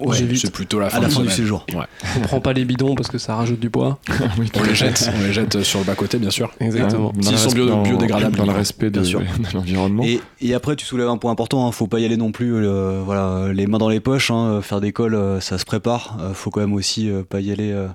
Ouais, 0.00 0.16
c'est 0.36 0.52
plutôt 0.52 0.78
la 0.80 0.90
fin, 0.90 0.98
À 0.98 1.00
la 1.00 1.08
de 1.08 1.12
fin 1.12 1.22
du 1.22 1.30
séjour. 1.30 1.66
On 2.16 2.20
prend 2.20 2.40
pas 2.40 2.52
les 2.52 2.64
bidons 2.64 2.94
parce 2.94 3.08
que 3.08 3.18
ça 3.18 3.34
rajoute 3.34 3.60
du 3.60 3.70
poids. 3.70 3.98
oui, 4.38 4.50
On 4.54 4.62
les 4.62 4.74
jette, 4.74 5.10
on 5.16 5.20
les 5.26 5.32
jette 5.32 5.62
sur 5.62 5.80
le 5.80 5.84
bas 5.84 5.94
côté 5.94 6.18
bien 6.18 6.30
sûr. 6.30 6.50
Exactement. 6.60 7.12
S'ils 7.20 7.32
le 7.32 7.36
sont 7.38 7.50
bio- 7.50 7.66
dans- 7.66 7.82
biodégradables, 7.82 8.36
Dans 8.36 8.46
le 8.46 8.52
respect 8.52 8.90
de, 8.90 9.02
l'environnement. 9.54 10.04
Et, 10.04 10.20
et 10.40 10.54
après, 10.54 10.76
tu 10.76 10.84
soulèves 10.86 11.08
un 11.08 11.16
point 11.18 11.32
important. 11.32 11.66
Hein, 11.66 11.72
faut 11.72 11.86
pas 11.86 11.98
y 12.00 12.04
aller 12.04 12.16
non 12.16 12.32
plus, 12.32 12.52
euh, 12.54 13.02
voilà, 13.04 13.52
les 13.52 13.66
mains 13.66 13.78
dans 13.78 13.88
les 13.88 14.00
poches. 14.00 14.30
Hein, 14.30 14.60
faire 14.62 14.80
des 14.80 14.92
cols, 14.92 15.14
euh, 15.14 15.40
ça 15.40 15.58
se 15.58 15.64
prépare. 15.64 16.16
Euh, 16.20 16.32
faut 16.34 16.50
quand 16.50 16.60
même 16.60 16.74
aussi 16.74 17.10
euh, 17.10 17.22
pas 17.28 17.40
y 17.40 17.50
aller. 17.50 17.72
euh, 17.72 17.86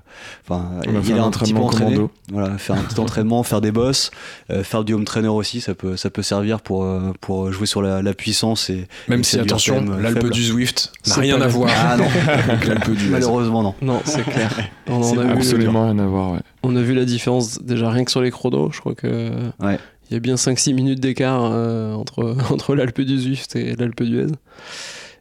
Enfin, 0.48 0.66
y 0.82 0.88
faire 0.88 0.90
aller 0.90 1.12
un 1.20 1.24
un 1.24 1.30
petit 1.30 1.52
peu 1.52 1.58
entraînement 1.60 1.66
entraîné. 1.66 1.94
commando. 1.94 2.10
Voilà, 2.32 2.58
faire 2.58 2.76
un 2.76 2.82
petit 2.82 3.00
entraînement, 3.00 3.42
faire 3.42 3.60
des 3.60 3.72
bosses, 3.72 4.10
euh, 4.50 4.62
faire 4.62 4.84
du 4.84 4.92
home 4.94 5.04
trainer 5.04 5.28
aussi. 5.28 5.60
Ça 5.60 5.74
peut, 5.74 5.96
ça 5.96 6.10
peut 6.10 6.22
servir 6.22 6.60
pour 6.60 6.84
euh, 6.84 7.12
pour 7.20 7.50
jouer 7.52 7.66
sur 7.66 7.80
la, 7.82 8.02
la 8.02 8.12
puissance 8.14 8.68
et 8.70 8.86
Même 9.08 9.20
et 9.20 9.24
si 9.24 9.38
attention, 9.38 9.84
euh, 9.88 10.00
l'Alpe 10.00 10.26
du 10.30 10.44
Zwift 10.44 10.92
n'a 11.06 11.14
rien 11.16 11.40
à 11.40 11.46
voir 11.48 11.70
Ah 11.94 12.56
non, 12.86 12.94
d'Huez. 12.94 13.10
malheureusement 13.10 13.62
non. 13.62 13.74
Non, 13.82 14.00
c'est 14.04 14.22
clair. 14.24 14.50
On, 14.88 15.18
a 15.18 15.24
vu, 15.24 15.30
absolument 15.30 15.84
rien 15.84 15.98
à 15.98 16.06
voir, 16.06 16.32
ouais. 16.32 16.40
on 16.62 16.76
a 16.76 16.82
vu 16.82 16.94
la 16.94 17.04
différence 17.04 17.60
déjà 17.62 17.90
rien 17.90 18.04
que 18.04 18.10
sur 18.10 18.20
les 18.22 18.30
chronos. 18.30 18.70
Je 18.72 18.80
crois 18.80 18.94
que 18.94 19.30
Ouais. 19.60 19.78
il 20.10 20.14
y 20.14 20.16
a 20.16 20.20
bien 20.20 20.34
5-6 20.34 20.74
minutes 20.74 21.00
d'écart 21.00 21.50
euh, 21.52 21.94
entre, 21.94 22.36
entre 22.52 22.74
l'Alpe 22.74 23.00
du 23.00 23.18
Zwift 23.18 23.56
et 23.56 23.74
l'Alpe 23.76 24.02
d'Huez. 24.02 24.26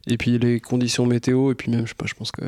Et 0.06 0.18
puis 0.18 0.38
les 0.38 0.60
conditions 0.60 1.06
météo, 1.06 1.52
et 1.52 1.56
puis 1.56 1.72
même, 1.72 1.84
je 1.86 1.90
sais 1.90 1.96
pas, 1.98 2.06
je 2.08 2.14
pense 2.14 2.32
que 2.34 2.42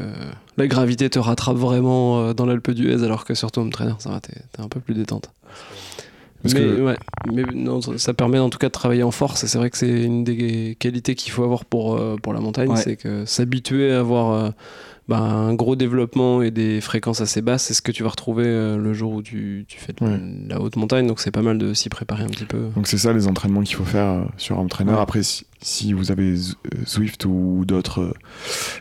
la 0.57 0.67
gravité 0.67 1.09
te 1.09 1.19
rattrape 1.19 1.55
vraiment 1.55 2.19
euh, 2.19 2.33
dans 2.33 2.45
l'Alpe 2.45 2.71
d'Huez, 2.71 3.03
alors 3.03 3.23
que 3.23 3.33
sur 3.33 3.49
Home 3.55 3.71
Trainer, 3.71 3.93
ça 3.99 4.09
va, 4.09 4.19
t'es 4.19 4.33
t'es 4.51 4.61
un 4.61 4.67
peu 4.67 4.81
plus 4.81 4.93
détente. 4.93 5.29
Parce 6.45 6.53
mais 6.53 6.62
que- 6.62 6.81
ouais, 6.81 6.95
mais 7.34 7.43
non, 7.53 7.81
ça 7.81 7.97
ça 7.97 8.13
permet 8.13 8.39
en 8.39 8.49
tout 8.49 8.58
cas 8.60 8.67
de 8.67 8.71
travailler 8.71 9.03
en 9.03 9.12
force, 9.12 9.43
et 9.43 9.47
c'est 9.47 9.58
vrai 9.58 9.69
que 9.69 9.77
c'est 9.77 10.03
une 10.03 10.23
des 10.23 10.75
qualités 10.79 11.15
qu'il 11.15 11.31
faut 11.31 11.43
avoir 11.43 11.65
pour, 11.65 11.95
euh, 11.95 12.15
pour 12.21 12.34
la 12.34 12.39
montagne, 12.39 12.69
Ouais. 12.69 12.77
c'est 12.77 12.95
que 12.95 13.25
s'habituer 13.25 13.91
à 13.91 13.99
avoir 13.99 14.31
euh, 14.31 14.49
bah, 15.08 15.19
un 15.19 15.53
gros 15.53 15.75
développement 15.75 16.41
et 16.41 16.49
des 16.51 16.81
fréquences 16.81 17.21
assez 17.21 17.41
basses, 17.41 17.63
c'est 17.63 17.73
ce 17.75 17.81
que 17.84 17.91
tu 17.91 18.01
vas 18.03 18.10
retrouver 18.10 18.45
euh, 18.45 18.77
le 18.77 18.93
jour 18.93 19.13
où 19.13 19.21
tu, 19.21 19.65
tu 19.67 19.77
fais 19.79 19.93
de 19.93 20.03
Ouais. 20.03 20.19
la 20.49 20.60
haute 20.60 20.75
montagne. 20.77 21.05
Donc 21.05 21.19
c'est 21.19 21.29
pas 21.31 21.43
mal 21.43 21.58
de 21.60 21.73
s'y 21.75 21.89
préparer 21.89 22.23
un 22.23 22.27
petit 22.29 22.45
peu. 22.45 22.69
Donc 22.75 22.88
c'est 22.88 22.97
ça 22.97 23.13
les 23.13 23.27
entraînements 23.27 23.62
qu'il 23.62 23.75
faut 23.75 23.84
faire 23.86 24.27
sur 24.38 24.58
un 24.60 24.65
trainer. 24.67 24.93
Ouais. 24.93 24.99
Après, 24.99 25.21
si, 25.21 25.45
si 25.62 25.93
vous 25.93 26.12
avez 26.12 26.36
Zwift 26.88 27.25
ou 27.25 27.63
d'autres 27.67 28.13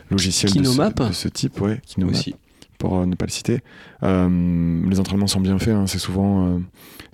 logiciels 0.09 0.51
de 0.51 0.57
ce, 0.57 0.61
Kinomap. 0.71 0.99
de 1.09 1.13
ce 1.13 1.27
type, 1.27 1.61
ouais, 1.61 1.79
Kinomap, 1.85 2.15
Aussi. 2.15 2.35
pour 2.79 3.05
ne 3.05 3.15
pas 3.15 3.25
le 3.25 3.31
citer, 3.31 3.59
les 4.01 4.99
entraînements 4.99 5.27
sont 5.27 5.41
bien 5.41 5.59
faits. 5.59 5.75
hein. 5.75 5.85
C'est 5.87 5.99
souvent, 5.99 6.59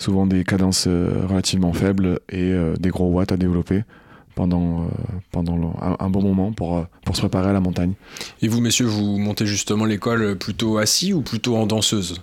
souvent 0.02 0.26
des 0.26 0.44
cadences 0.44 0.86
euh, 0.88 1.26
relativement 1.28 1.74
faibles 1.74 2.20
et 2.30 2.52
euh, 2.52 2.74
des 2.80 2.90
gros 2.90 3.10
watts 3.12 3.32
à 3.32 3.38
développer 3.38 3.84
pendant, 4.36 4.82
euh, 4.82 4.86
pendant 5.32 5.56
le- 5.58 5.68
un, 5.82 5.96
un 6.00 6.10
bon 6.10 6.22
moment 6.22 6.52
pour, 6.52 6.86
pour 7.06 7.16
se 7.16 7.22
préparer 7.22 7.50
à 7.50 7.54
la 7.54 7.60
montagne. 7.60 7.94
Et 8.42 8.48
vous, 8.48 8.62
messieurs, 8.62 8.86
vous 8.86 9.18
montez 9.18 9.46
justement 9.46 9.86
l'école 9.86 10.38
plutôt 10.38 10.78
assis 10.78 11.14
ou 11.14 11.22
plutôt 11.22 11.56
en 11.58 11.66
danseuse? 11.68 12.22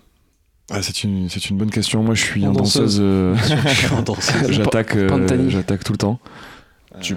Ah, 0.71 0.83
c'est 0.83 1.03
une, 1.05 1.29
c'est 1.31 1.49
une 1.49 1.57
bonne 1.57 1.71
question. 1.71 2.03
Moi, 2.03 2.15
je 2.15 2.23
suis 2.23 2.45
En 2.45 2.51
en 2.51 2.53
danseuse. 2.53 2.99
euh. 3.01 3.35
J'attaque 4.51 4.97
euh, 4.97 5.09
tout 5.85 5.93
le 5.93 5.99
temps. 5.99 6.19
Tu- 7.01 7.15
Euh, 7.15 7.17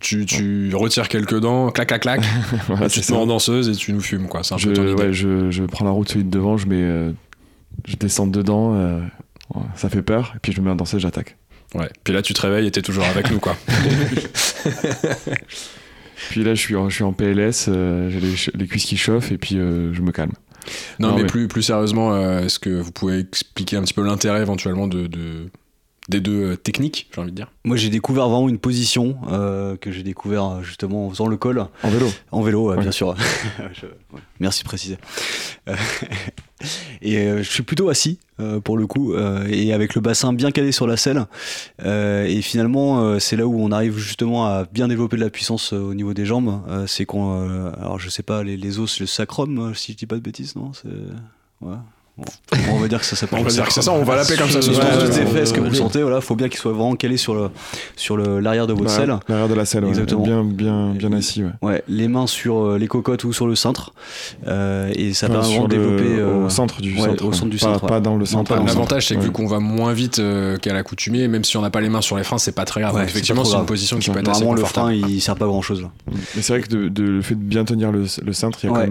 tu, 0.00 0.26
tu 0.26 0.70
retires 0.74 1.08
quelques 1.08 1.40
dents, 1.40 1.70
clac, 1.70 1.88
clac, 1.88 2.02
clac, 2.02 2.20
voilà, 2.68 2.88
tu 2.90 3.00
te 3.00 3.10
mets 3.10 3.18
en 3.18 3.26
danseuse 3.26 3.70
et 3.70 3.72
tu 3.72 3.92
nous 3.94 4.00
fumes, 4.02 4.28
quoi. 4.28 4.42
C'est 4.44 4.54
un 4.54 4.58
je, 4.58 4.68
peu 4.68 4.74
ton 4.74 4.82
idée. 4.82 4.94
ouais, 4.94 5.12
je, 5.14 5.50
je 5.50 5.64
prends 5.64 5.86
la 5.86 5.92
route 5.92 6.08
celui 6.10 6.24
de 6.24 6.30
devant, 6.30 6.58
je 6.58 6.66
mets, 6.66 6.82
euh, 6.82 7.12
je 7.86 7.96
descends 7.96 8.26
dedans, 8.26 8.74
euh, 8.74 9.00
ça 9.76 9.88
fait 9.88 10.02
peur, 10.02 10.32
et 10.36 10.38
puis 10.40 10.52
je 10.52 10.60
me 10.60 10.66
mets 10.66 10.72
en 10.72 10.76
danser, 10.76 10.98
j'attaque. 10.98 11.36
Ouais. 11.74 11.88
Puis 12.04 12.12
là, 12.14 12.22
tu 12.22 12.32
te 12.34 12.40
réveilles 12.40 12.66
et 12.66 12.70
t'es 12.70 12.82
toujours 12.82 13.04
avec 13.04 13.30
nous, 13.30 13.40
quoi. 13.40 13.56
Puis 16.30 16.42
là, 16.44 16.54
je 16.54 16.60
suis 16.60 16.76
en, 16.76 16.88
je 16.88 16.94
suis 16.94 17.04
en 17.04 17.12
PLS, 17.12 17.66
euh, 17.68 18.08
j'ai 18.10 18.20
les, 18.20 18.34
les 18.54 18.66
cuisses 18.66 18.84
qui 18.86 18.96
chauffent, 18.96 19.30
et 19.32 19.38
puis 19.38 19.58
euh, 19.58 19.92
je 19.92 20.00
me 20.00 20.10
calme. 20.12 20.32
Non, 20.98 21.08
Non, 21.10 21.16
mais 21.16 21.22
mais- 21.22 21.28
plus, 21.28 21.48
plus 21.48 21.62
sérieusement, 21.62 22.14
euh, 22.14 22.40
est-ce 22.44 22.58
que 22.58 22.70
vous 22.70 22.92
pouvez 22.92 23.18
expliquer 23.18 23.76
un 23.76 23.82
petit 23.82 23.92
peu 23.94 24.02
l'intérêt 24.02 24.40
éventuellement 24.40 24.86
de, 24.86 25.06
de- 25.06 25.50
des 26.08 26.20
deux 26.20 26.52
euh, 26.52 26.56
techniques, 26.56 27.08
j'ai 27.14 27.20
envie 27.20 27.30
de 27.30 27.36
dire 27.36 27.50
Moi, 27.64 27.76
j'ai 27.76 27.88
découvert 27.88 28.28
vraiment 28.28 28.48
une 28.50 28.58
position 28.58 29.16
euh, 29.30 29.76
que 29.76 29.90
j'ai 29.90 30.02
découvert 30.02 30.44
euh, 30.44 30.62
justement 30.62 31.06
en 31.06 31.10
faisant 31.10 31.26
le 31.28 31.36
col. 31.38 31.66
En 31.82 31.88
vélo. 31.88 32.08
En 32.30 32.42
vélo, 32.42 32.68
ouais, 32.68 32.76
Ouais. 32.76 32.82
bien 32.82 32.92
sûr. 32.92 33.14
Je- 33.72 33.86
ouais, 33.86 34.20
Merci 34.40 34.62
de 34.62 34.68
préciser. 34.68 34.98
Et 37.02 37.18
euh, 37.18 37.38
je 37.42 37.50
suis 37.50 37.62
plutôt 37.62 37.88
assis 37.90 38.18
euh, 38.40 38.58
pour 38.60 38.78
le 38.78 38.86
coup, 38.86 39.12
euh, 39.12 39.46
et 39.50 39.72
avec 39.74 39.94
le 39.94 40.00
bassin 40.00 40.32
bien 40.32 40.50
calé 40.50 40.72
sur 40.72 40.86
la 40.86 40.96
selle. 40.96 41.26
Euh, 41.84 42.24
et 42.24 42.40
finalement, 42.42 43.02
euh, 43.02 43.18
c'est 43.18 43.36
là 43.36 43.46
où 43.46 43.60
on 43.60 43.70
arrive 43.70 43.98
justement 43.98 44.46
à 44.46 44.64
bien 44.64 44.88
développer 44.88 45.16
de 45.16 45.22
la 45.22 45.30
puissance 45.30 45.72
euh, 45.74 45.78
au 45.80 45.94
niveau 45.94 46.14
des 46.14 46.24
jambes. 46.24 46.62
Euh, 46.68 46.86
c'est 46.86 47.04
qu'on, 47.04 47.48
euh, 47.48 47.70
alors 47.78 47.98
je 47.98 48.08
sais 48.08 48.22
pas, 48.22 48.42
les, 48.42 48.56
les 48.56 48.78
os, 48.78 48.98
le 49.00 49.06
sacrum, 49.06 49.74
si 49.74 49.92
je 49.92 49.96
dis 49.98 50.06
pas 50.06 50.16
de 50.16 50.20
bêtises, 50.20 50.54
non 50.56 50.72
ouais. 51.60 51.76
Bon. 52.16 52.24
on 52.72 52.78
va 52.78 52.86
dire 52.86 53.00
que 53.00 53.04
ça 53.06 53.16
s'appelle. 53.16 53.40
On 53.40 53.42
va 53.42 53.50
dire 53.50 53.64
que 53.66 53.72
c'est 53.72 53.82
ça, 53.82 53.90
on 53.90 54.04
va 54.04 54.14
l'appeler 54.14 54.36
comme 54.38 54.48
ça 54.48 54.62
ce 54.62 54.68
Ouais, 54.68 54.74
soir. 54.76 54.86
ouais, 54.86 54.92
que 54.92 55.00
ouais, 55.34 55.60
vous 55.60 55.64
ouais. 55.70 55.74
sentez, 55.74 56.00
voilà, 56.00 56.20
faut 56.20 56.36
bien 56.36 56.48
qu'il 56.48 56.58
soit 56.60 56.70
vraiment 56.72 56.94
calé 56.94 57.16
sur 57.16 57.34
le 57.34 57.50
sur 57.96 58.16
le 58.16 58.38
l'arrière 58.38 58.68
de 58.68 58.72
votre 58.72 58.88
selle. 58.90 59.18
L'arrière 59.28 59.48
de 59.48 59.54
la 59.54 59.64
selle, 59.64 59.82
ouais. 59.82 59.90
Exactement. 59.90 60.22
bien, 60.22 60.44
bien, 60.44 60.90
bien 60.94 61.12
assis. 61.12 61.42
Ouais. 61.42 61.50
Ouais, 61.62 61.82
les 61.88 62.06
mains 62.06 62.28
sur 62.28 62.56
euh, 62.66 62.78
les 62.78 62.86
cocottes 62.86 63.24
ou 63.24 63.32
sur 63.32 63.48
le 63.48 63.56
cintre, 63.56 63.92
euh, 64.46 64.92
et 64.94 65.12
ça 65.12 65.26
Enfin, 65.26 65.40
permet 65.40 65.48
vraiment 65.48 65.64
de 65.68 65.74
développer 65.76 66.04
euh, 66.20 66.44
au 66.46 66.48
centre 66.50 66.80
du 66.80 66.94
ouais, 66.94 67.00
centre. 67.00 67.24
au 67.24 67.28
ouais. 67.30 67.34
centre 67.34 67.50
du 67.50 67.56
Pas- 67.56 67.62
centre, 67.66 67.82
ouais. 67.82 67.88
Pas 67.88 68.00
dans 68.00 68.16
le 68.16 68.24
centre. 68.26 68.48
pas 68.48 68.56
dans 68.58 68.62
le 68.62 68.68
centre. 68.68 68.78
L'avantage, 68.78 69.08
c'est 69.08 69.14
que 69.14 69.18
Ouais. 69.20 69.26
vu 69.26 69.32
qu'on 69.32 69.46
va 69.48 69.58
moins 69.58 69.92
vite 69.92 70.20
euh, 70.20 70.56
qu'à 70.58 70.72
l'accoutumée, 70.72 71.26
même 71.26 71.42
si 71.42 71.56
on 71.56 71.62
n'a 71.62 71.70
pas 71.70 71.80
les 71.80 71.88
mains 71.88 72.00
sur 72.00 72.16
les 72.16 72.22
freins, 72.22 72.38
c'est 72.38 72.52
pas 72.54 72.64
très 72.64 72.80
grave. 72.80 72.94
Ouais, 72.94 73.00
Donc, 73.00 73.10
effectivement, 73.10 73.44
c'est 73.44 73.56
une 73.56 73.66
position 73.66 73.98
qui 73.98 74.10
peut 74.10 74.20
être 74.20 74.28
assez 74.28 74.40
Normalement, 74.44 74.62
le 74.62 74.68
frein, 74.68 74.92
il 74.92 75.20
sert 75.20 75.34
pas 75.34 75.46
à 75.46 75.48
grand 75.48 75.62
chose 75.62 75.82
là. 75.82 75.90
Mais 76.36 76.42
c'est 76.42 76.52
vrai 76.56 76.62
que 76.62 76.72
le 76.76 77.22
fait 77.22 77.34
de 77.34 77.40
bien 77.40 77.64
tenir 77.64 77.90
le, 77.90 78.06
cintre, 78.32 78.60
il 78.62 78.66
y 78.66 78.72
a 78.72 78.72
Ouais. 78.72 78.88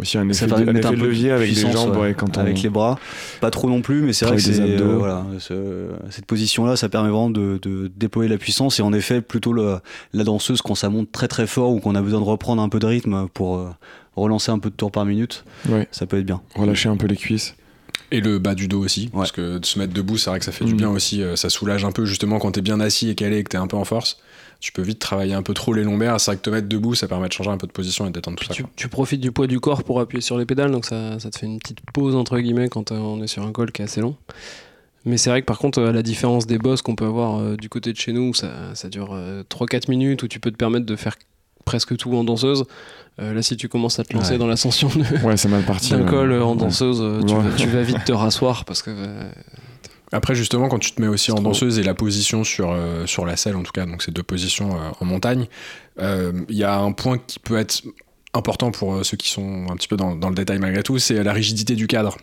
Aussi 0.00 0.18
un 0.18 0.32
Ça 0.32 0.46
effet, 0.46 0.46
permet 0.48 0.60
de, 0.60 0.66
de 0.66 0.70
un 0.70 0.72
mettre 0.74 0.88
un 0.88 0.90
effet 0.90 0.96
de 0.96 1.00
peu 1.02 1.06
de 1.06 1.10
levier 1.12 1.30
avec 1.30 1.48
les 1.48 1.54
jambes 1.72 1.96
ouais, 1.96 2.14
quand 2.14 2.36
on, 2.36 2.40
avec 2.40 2.60
les 2.62 2.68
bras. 2.68 2.98
Pas 3.40 3.50
trop 3.50 3.68
non 3.68 3.80
plus, 3.82 4.02
mais 4.02 4.12
c'est 4.12 4.24
vrai 4.26 4.36
que 4.36 4.42
euh, 4.60 4.96
voilà, 4.98 5.24
ce- 5.38 5.88
cette 6.10 6.26
position-là, 6.26 6.76
ça 6.76 6.88
permet 6.88 7.08
vraiment 7.10 7.30
de, 7.30 7.58
de 7.62 7.90
déployer 7.96 8.28
la 8.28 8.38
puissance. 8.38 8.78
Et 8.78 8.82
en 8.82 8.92
effet, 8.92 9.20
plutôt 9.20 9.52
le- 9.52 9.78
la 10.12 10.24
danseuse 10.24 10.62
quand 10.62 10.74
ça 10.74 10.88
monte 10.88 11.12
très 11.12 11.28
très 11.28 11.46
fort 11.46 11.70
ou 11.72 11.80
qu'on 11.80 11.94
a 11.94 12.02
besoin 12.02 12.20
de 12.20 12.24
reprendre 12.24 12.60
un 12.62 12.68
peu 12.68 12.78
de 12.78 12.86
rythme 12.86 13.28
pour 13.32 13.58
euh, 13.58 13.68
relancer 14.16 14.50
un 14.50 14.58
peu 14.58 14.70
de 14.70 14.74
tours 14.74 14.90
par 14.90 15.04
minute, 15.04 15.44
Ouais. 15.68 15.86
ça 15.92 16.06
peut 16.06 16.18
être 16.18 16.26
bien. 16.26 16.40
relâcher 16.56 16.88
un 16.88 16.96
peu 16.96 17.06
les 17.06 17.16
cuisses. 17.16 17.54
Et 18.12 18.20
le 18.20 18.40
bas 18.40 18.56
du 18.56 18.66
dos 18.66 18.82
aussi, 18.84 19.02
Ouais. 19.12 19.20
parce 19.20 19.30
que 19.32 19.58
de 19.58 19.64
se 19.64 19.78
mettre 19.78 19.92
debout, 19.92 20.18
c'est 20.18 20.30
vrai 20.30 20.40
que 20.40 20.44
ça 20.44 20.50
fait 20.50 20.64
du 20.64 20.74
Mm. 20.74 20.78
bien 20.78 20.88
aussi. 20.90 21.22
euh, 21.22 21.36
Ça 21.36 21.48
soulage 21.48 21.84
un 21.84 21.92
peu, 21.92 22.04
justement, 22.06 22.40
quand 22.40 22.50
t'es 22.52 22.60
bien 22.60 22.80
assis 22.80 23.08
et 23.08 23.14
calé 23.14 23.38
et 23.38 23.44
que 23.44 23.50
t'es 23.50 23.56
un 23.56 23.68
peu 23.68 23.76
en 23.76 23.84
force. 23.84 24.18
Tu 24.60 24.72
peux 24.72 24.82
vite 24.82 24.98
travailler 24.98 25.32
un 25.34 25.42
peu 25.42 25.54
trop 25.54 25.72
les 25.72 25.84
lombaires. 25.84 26.20
C'est 26.20 26.30
vrai 26.32 26.36
que 26.36 26.42
te 26.42 26.50
mettre 26.50 26.68
debout, 26.68 26.94
ça 26.94 27.08
permet 27.08 27.28
de 27.28 27.32
changer 27.32 27.50
un 27.50 27.56
peu 27.56 27.66
de 27.66 27.72
position 27.72 28.04
et 28.04 28.08
de 28.10 28.14
détendre 28.14 28.36
tout 28.38 28.44
ça. 28.44 28.52
Tu, 28.54 28.62
quoi. 28.62 28.70
tu 28.76 28.88
profites 28.88 29.20
du 29.20 29.32
poids 29.32 29.46
du 29.46 29.58
corps 29.58 29.82
pour 29.84 30.00
appuyer 30.00 30.20
sur 30.20 30.36
les 30.38 30.44
pédales, 30.44 30.70
donc 30.70 30.84
ça, 30.84 31.18
ça 31.18 31.30
te 31.30 31.38
fait 31.38 31.46
une 31.46 31.58
petite 31.58 31.80
pause 31.94 32.14
entre 32.14 32.38
guillemets 32.38 32.68
quand 32.68 32.92
euh, 32.92 32.96
on 32.98 33.22
est 33.22 33.26
sur 33.26 33.42
un 33.44 33.52
col 33.52 33.72
qui 33.72 33.80
est 33.82 33.86
assez 33.86 34.00
long. 34.02 34.16
Mais 35.06 35.16
c'est 35.16 35.30
vrai 35.30 35.40
que 35.40 35.46
par 35.46 35.58
contre, 35.58 35.82
à 35.82 35.92
la 35.92 36.02
différence 36.02 36.46
des 36.46 36.58
bosses 36.58 36.82
qu'on 36.82 36.94
peut 36.94 37.06
avoir 37.06 37.38
euh, 37.40 37.56
du 37.56 37.70
côté 37.70 37.90
de 37.92 37.96
chez 37.98 38.12
nous, 38.12 38.34
ça, 38.34 38.52
ça 38.74 38.88
dure 38.90 39.10
euh, 39.14 39.42
3-4 39.48 39.88
minutes 39.90 40.22
où 40.22 40.28
tu 40.28 40.40
peux 40.40 40.50
te 40.50 40.56
permettre 40.58 40.84
de 40.84 40.94
faire 40.96 41.16
presque 41.64 41.96
tout 41.96 42.14
en 42.14 42.24
danseuse. 42.24 42.64
Euh, 43.18 43.32
là, 43.32 43.40
si 43.42 43.56
tu 43.56 43.68
commences 43.68 43.98
à 43.98 44.04
te 44.04 44.12
lancer 44.12 44.32
Ouais. 44.32 44.38
dans 44.38 44.46
l'ascension 44.46 44.88
d'un 44.94 46.02
ouais. 46.04 46.04
col 46.06 46.32
euh, 46.32 46.44
en 46.44 46.54
danseuse, 46.54 47.00
euh, 47.00 47.22
tu, 47.22 47.34
vas, 47.34 47.50
tu 47.56 47.66
vas 47.68 47.82
vite 47.84 48.04
te 48.04 48.12
rasseoir 48.12 48.66
parce 48.66 48.82
que 48.82 48.90
euh, 48.90 49.30
Après, 50.12 50.34
justement, 50.34 50.68
quand 50.68 50.78
tu 50.78 50.92
te 50.92 51.00
mets 51.00 51.08
aussi 51.08 51.30
en 51.30 51.40
danseuse 51.40 51.78
et 51.78 51.82
la 51.82 51.94
position 51.94 52.42
sur, 52.42 52.72
euh, 52.72 53.06
sur 53.06 53.26
la 53.26 53.36
selle, 53.36 53.56
en 53.56 53.62
tout 53.62 53.72
cas, 53.72 53.86
donc 53.86 54.02
ces 54.02 54.10
deux 54.10 54.22
positions 54.22 54.74
euh, 54.74 54.90
en 55.00 55.04
montagne, 55.04 55.46
euh, 56.00 56.32
il 56.48 56.56
y 56.56 56.64
a 56.64 56.78
un 56.78 56.92
point 56.92 57.18
qui 57.18 57.38
peut 57.38 57.58
être 57.58 57.82
important 58.32 58.70
pour 58.70 58.94
euh, 58.94 59.02
ceux 59.02 59.16
qui 59.16 59.28
sont 59.28 59.66
un 59.70 59.76
petit 59.76 59.88
peu 59.88 59.96
dans, 59.96 60.14
dans 60.14 60.28
le 60.28 60.34
détail 60.34 60.58
malgré 60.58 60.82
tout, 60.82 60.98
c'est 60.98 61.22
la 61.22 61.32
rigidité 61.32 61.74
du 61.74 61.86
cadre. 61.86 62.16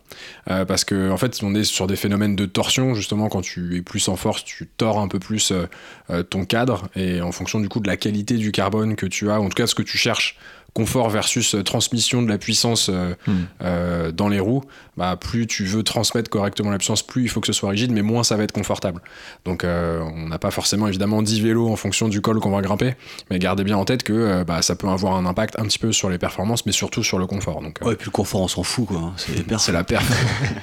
Euh, 0.50 0.64
parce 0.66 0.86
que 0.86 1.12
en 1.12 1.18
fait, 1.18 1.40
on 1.44 1.54
est 1.54 1.64
sur 1.64 1.88
des 1.88 1.96
phénomènes 1.96 2.36
de 2.36 2.46
torsion, 2.46 2.94
justement, 2.94 3.30
quand 3.30 3.42
tu 3.42 3.78
es 3.78 3.82
plus 3.82 4.08
en 4.08 4.16
force, 4.16 4.44
tu 4.44 4.68
tords 4.68 5.00
un 5.00 5.08
peu 5.08 5.20
plus 5.20 5.52
euh, 5.52 5.66
euh, 6.10 6.24
ton 6.24 6.46
cadre, 6.46 6.88
et 6.96 7.22
en 7.22 7.32
fonction 7.32 7.60
du 7.60 7.68
coup 7.68 7.80
de 7.80 7.88
la 7.88 7.98
qualité 7.98 8.36
du 8.36 8.52
carbone 8.52 8.96
que 8.96 9.06
tu 9.06 9.30
as, 9.30 9.40
en 9.42 9.50
tout 9.50 9.56
cas 9.56 9.68
ce 9.68 9.76
que 9.76 9.84
tu 9.84 9.98
cherches, 9.98 10.38
confort 10.74 11.10
versus 11.10 11.56
euh, 11.56 11.64
transmission 11.64 12.22
de 12.22 12.30
la 12.30 12.38
puissance 12.38 12.90
euh, 12.90 13.14
Hmm. 13.26 13.32
euh, 13.64 14.12
dans 14.12 14.28
les 14.30 14.40
roues, 14.40 14.64
bah, 14.96 15.18
plus 15.20 15.48
tu 15.48 15.64
veux 15.66 15.82
transmettre 15.84 16.30
correctement 16.30 16.70
la 16.70 16.78
puissance, 16.78 17.02
plus 17.02 17.24
il 17.24 17.30
faut 17.30 17.40
que 17.42 17.48
ce 17.48 17.54
soit 17.54 17.70
rigide, 17.70 17.92
mais 17.92 18.04
moins 18.04 18.24
ça 18.24 18.38
va 18.38 18.44
être 18.44 18.52
confortable. 18.52 19.02
Donc 19.46 19.64
euh, 19.64 20.02
on 20.02 20.28
n'a 20.28 20.38
pas 20.38 20.52
forcément 20.52 20.88
évidemment 20.88 21.22
10 21.24 21.42
vélos 21.42 21.68
en 21.70 21.76
fonction 21.76 22.08
du 22.10 22.22
col 22.22 22.40
qu'on 22.40 22.52
va 22.52 22.62
grimper, 22.62 22.94
mais 23.32 23.40
gardez 23.40 23.64
bien 23.64 23.78
en 23.78 23.86
tête 23.86 24.04
que 24.04 24.14
euh, 24.14 24.44
bah, 24.44 24.62
ça 24.62 24.76
peut 24.76 24.88
avoir 24.88 25.16
un 25.16 25.26
impact 25.26 25.58
un 25.60 25.64
petit 25.64 25.80
peu 25.80 25.92
sur 25.92 26.10
les 26.10 26.18
performances, 26.20 26.66
mais 26.66 26.72
surtout 26.72 27.04
sur 27.04 27.18
le 27.18 27.26
confort. 27.26 27.62
Donc 27.62 27.82
euh, 27.82 27.86
Ouais, 27.88 27.94
et 27.94 27.96
puis 27.96 28.06
le 28.06 28.12
confort, 28.12 28.42
on 28.42 28.48
s'en 28.48 28.64
fout 28.64 28.86
quoi. 28.88 28.98
hein. 28.98 29.14
C'est 29.18 29.58
c'est 29.60 29.72
la 29.72 29.84
perf. 29.84 30.08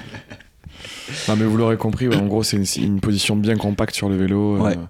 Non, 1.28 1.36
mais 1.36 1.44
vous 1.44 1.56
l'aurez 1.56 1.76
compris, 1.76 2.08
ouais, 2.08 2.16
en 2.16 2.26
gros, 2.26 2.42
c'est 2.42 2.56
une, 2.76 3.00
position 3.00 3.36
bien 3.36 3.56
compacte 3.56 3.94
sur 3.94 4.08
le 4.08 4.16
vélo. 4.16 4.58
Ouais. 4.58 4.72
euh, 4.72 4.80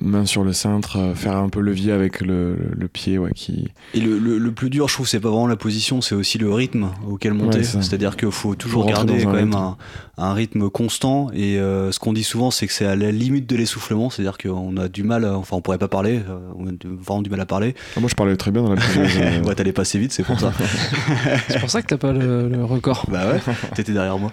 main 0.00 0.26
sur 0.26 0.44
le 0.44 0.52
cintre, 0.52 0.96
euh, 0.98 1.14
faire 1.14 1.36
un 1.36 1.48
peu 1.48 1.60
levier 1.60 1.92
avec 1.92 2.20
le, 2.20 2.54
le- 2.56 2.56
le 2.76 2.88
pied, 2.88 3.18
ouais, 3.18 3.32
qui. 3.34 3.68
Et 3.94 4.00
le, 4.00 4.18
le- 4.18 4.38
le 4.38 4.52
plus 4.52 4.70
dur, 4.70 4.88
je 4.88 4.94
trouve, 4.94 5.08
c'est 5.08 5.20
pas 5.20 5.28
vraiment 5.30 5.46
la 5.46 5.56
position, 5.56 6.00
c'est 6.00 6.14
aussi 6.14 6.38
le 6.38 6.52
rythme 6.52 6.88
auquel 7.08 7.34
monter. 7.34 7.58
Ouais. 7.58 7.64
C'est-à-dire 7.64 8.16
qu'il 8.16 8.30
faut 8.30 8.54
toujours 8.54 8.82
Faut 8.82 8.88
garder 8.88 9.22
quand 9.24 9.32
même 9.32 9.54
un, 9.54 9.76
un 10.16 10.32
rythme 10.32 10.70
constant. 10.70 11.28
Et 11.34 11.58
euh, 11.58 11.92
ce 11.92 11.98
qu'on 11.98 12.12
dit 12.12 12.24
souvent, 12.24 12.50
c'est 12.50 12.66
que 12.66 12.72
c'est 12.72 12.86
à 12.86 12.96
la 12.96 13.10
limite 13.10 13.48
de 13.48 13.56
l'essoufflement. 13.56 14.10
C'est-à-dire 14.10 14.38
qu'on 14.38 14.76
a 14.76 14.88
du 14.88 15.02
mal, 15.02 15.24
à- 15.24 15.36
enfin, 15.36 15.56
on 15.56 15.60
pourrait 15.60 15.78
pas 15.78 15.88
parler, 15.88 16.20
euh, 16.28 16.38
on 16.56 16.66
a 16.68 16.70
vraiment 16.82 17.22
du 17.22 17.30
mal 17.30 17.40
à 17.40 17.46
parler. 17.46 17.74
Ah, 17.96 18.00
moi, 18.00 18.08
je 18.08 18.14
parlais 18.14 18.36
très 18.36 18.50
bien 18.50 18.62
dans 18.62 18.74
la 18.74 18.80
euh, 18.96 19.42
ouais, 19.42 19.54
t'allais 19.54 19.72
passer 19.72 19.98
vite, 19.98 20.12
c'est 20.12 20.22
pour 20.24 20.38
ça. 20.38 20.52
c'est 21.48 21.60
pour 21.60 21.70
ça 21.70 21.82
que 21.82 21.86
t'as 21.86 21.96
pas 21.96 22.12
le, 22.12 22.48
le 22.48 22.64
record. 22.64 23.06
Bah 23.10 23.32
ouais, 23.32 23.40
t'étais 23.74 23.92
derrière 23.92 24.18
moi. 24.18 24.32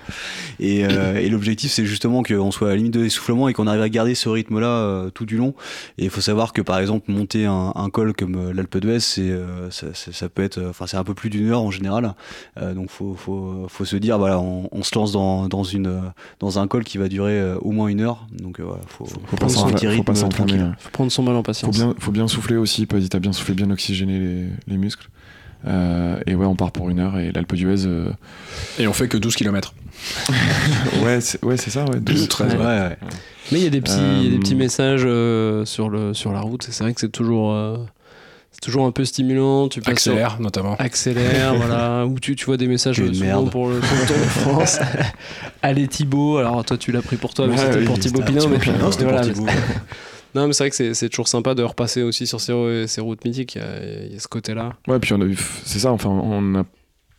Et, 0.60 0.86
euh, 0.86 1.18
et 1.18 1.30
l'objectif, 1.30 1.72
c'est 1.72 1.86
justement 1.86 2.24
qu'on 2.24 2.52
soit 2.52 2.68
à 2.68 2.72
la 2.72 2.78
limite 2.78 2.94
de 2.94 3.02
l'essoufflement 3.02 3.48
et 3.50 3.54
qu'on 3.54 3.68
arrive 3.68 3.82
à 3.82 3.90
garder 3.90 4.16
ce 4.16 4.30
rythme-là 4.30 4.68
euh, 4.76 5.10
tout 5.10 5.26
du 5.26 5.38
long. 5.38 5.54
Et 5.98 6.06
il 6.06 6.10
faut 6.10 6.22
savoir 6.22 6.54
que 6.54 6.62
par 6.62 6.80
exemple, 6.80 7.12
monter 7.12 7.46
un, 7.46 7.72
un 7.76 7.90
col 7.90 8.14
comme 8.14 8.36
euh, 8.36 8.54
l'Alpe 8.54 8.78
d'Huez, 8.78 9.00
c'est, 9.00 9.22
euh, 9.30 9.70
ça, 9.72 9.88
ça- 9.94 10.12
ça 10.14 10.30
peut 10.30 10.44
être, 10.44 10.62
enfin, 10.70 10.86
c'est 10.88 10.98
un 10.98 11.04
peu 11.04 11.14
plus 11.14 11.30
d'une 11.30 11.50
heure 11.50 11.62
en 11.62 11.72
général. 11.72 12.14
Euh, 12.62 12.74
donc 12.74 12.90
faut, 12.90 13.16
faut, 13.16 13.66
faut 13.70 13.86
se 13.86 13.96
dire, 13.96 14.18
voilà, 14.18 14.40
on, 14.40 14.70
on 14.72 14.84
se 14.84 14.96
lance 14.98 15.12
dans, 15.12 15.48
dans, 15.48 15.64
une, 15.64 16.02
dans 16.40 16.60
un 16.60 16.68
col 16.68 16.84
qui 16.84 16.98
va 16.98 17.08
durer 17.08 17.40
euh, 17.40 17.58
au 17.62 17.72
moins 17.72 17.88
une 17.88 18.02
heure. 18.02 18.28
Donc 18.32 18.60
euh, 18.60 18.64
voilà, 18.64 18.82
faut, 18.88 19.06
faut 19.06 19.20
faut 19.26 19.38
pas 19.38 19.38
prendre 19.38 19.52
son 19.54 19.68
petit 19.72 19.86
faut 19.86 19.92
rythme. 19.92 20.76
Faut 20.80 20.90
prendre 20.92 21.12
son 21.12 21.24
mal 21.24 21.34
en 21.36 21.40
Faut 21.40 21.44
patience. 21.44 21.76
bien, 21.78 21.94
faut 22.00 22.12
bien 22.12 22.28
souffler 22.28 22.58
aussi, 22.58 22.86
pas 22.86 22.98
t'as 23.10 23.20
bien 23.20 23.34
soufflé, 23.34 23.54
bien 23.56 23.70
oxygéner 23.72 24.20
les, 24.20 24.48
les 24.68 24.78
muscles. 24.78 25.10
Euh, 25.68 26.20
et 26.28 26.36
ouais, 26.36 26.46
on 26.46 26.56
part 26.56 26.72
pour 26.72 26.90
une 26.90 27.00
heure 27.00 27.18
et 27.18 27.32
l'Alpe 27.32 27.56
d'Huez. 27.56 27.86
euh, 27.88 28.10
Et 28.80 28.88
on 28.88 28.94
fait 28.94 29.08
que 29.08 29.18
12 29.18 29.36
km. 29.36 29.74
ouais, 31.04 31.22
c'est 31.22 31.44
ouais, 31.44 31.58
c'est 31.58 31.70
ça, 31.72 31.86
ouais. 31.86 32.00
12, 32.00 32.28
13. 32.28 32.54
Ouais, 32.54 32.60
ouais. 32.60 32.98
Mais 33.52 33.60
il 33.60 33.64
y 33.64 33.68
a 33.68 33.70
des 33.70 33.82
petits, 33.82 33.94
il 33.98 34.24
y 34.24 34.28
a 34.28 34.30
des 34.30 34.36
Euh, 34.36 34.40
petits 34.40 34.56
messages 34.56 35.04
euh, 35.06 35.66
sur, 35.66 35.90
le, 35.90 36.14
sur 36.14 36.32
la 36.34 36.42
route. 36.42 36.68
C'est 36.70 36.84
vrai 36.84 36.94
que 36.94 37.00
c'est 37.02 37.12
toujours, 37.12 37.54
euh, 37.54 37.78
c'est 38.52 38.60
toujours 38.62 38.86
un 38.86 38.92
peu 38.92 39.06
stimulant. 39.06 39.68
Tu 39.70 39.82
passes 39.82 40.00
sur- 40.02 40.12
Accélère 40.14 40.38
notamment. 40.40 40.76
accélère, 40.78 41.56
voilà, 41.58 42.06
ou 42.06 42.20
tu, 42.20 42.36
tu 42.36 42.46
vois 42.46 42.58
des 42.58 42.68
messages 42.68 42.98
souvent 42.98 43.46
pour 43.46 43.70
le, 43.70 43.80
pour 43.80 43.98
le 43.98 44.06
Tour 44.08 44.18
de 44.18 44.24
France. 44.24 44.80
Allez 45.64 45.88
Thibaut, 45.88 46.38
alors 46.38 46.64
toi 46.66 46.78
tu 46.78 46.92
l'as 46.92 47.02
pris 47.02 47.16
pour 47.18 47.34
toi, 47.34 47.48
mais 47.48 47.54
Ouais, 47.54 47.60
c'était 47.60 47.78
oui, 47.80 47.86
pour 47.86 48.00
Thibaut 48.00 48.22
Pinot, 48.22 48.40
Thibaut 48.42 48.54
mais 48.54 48.60
Pinot, 48.60 48.78
Non, 48.78 48.92
c'était 48.92 49.04
voilà, 49.06 49.22
pour 49.22 49.34
Thibaut. 49.34 49.48
Non, 50.36 50.48
mais 50.48 50.54
c'est 50.54 50.64
vrai 50.66 50.70
que 50.70 50.94
c'est- 50.94 51.10
toujours 51.10 51.30
sympa 51.30 51.56
de 51.56 51.64
repasser 51.64 52.04
aussi 52.04 52.28
sur 52.28 52.42
ces, 52.42 52.52
routes 53.02 53.24
mythiques. 53.24 53.56
Il 53.56 54.14
y 54.14 54.16
a, 54.16 54.20
ce 54.20 54.28
côté-là. 54.28 54.74
Ouais, 54.88 55.00
puis 55.00 55.14
on 55.14 55.22
a 55.22 55.26
c'est 55.64 55.80
ça, 55.80 55.92
enfin, 55.94 56.10
on 56.10 56.42
n'a 56.42 56.66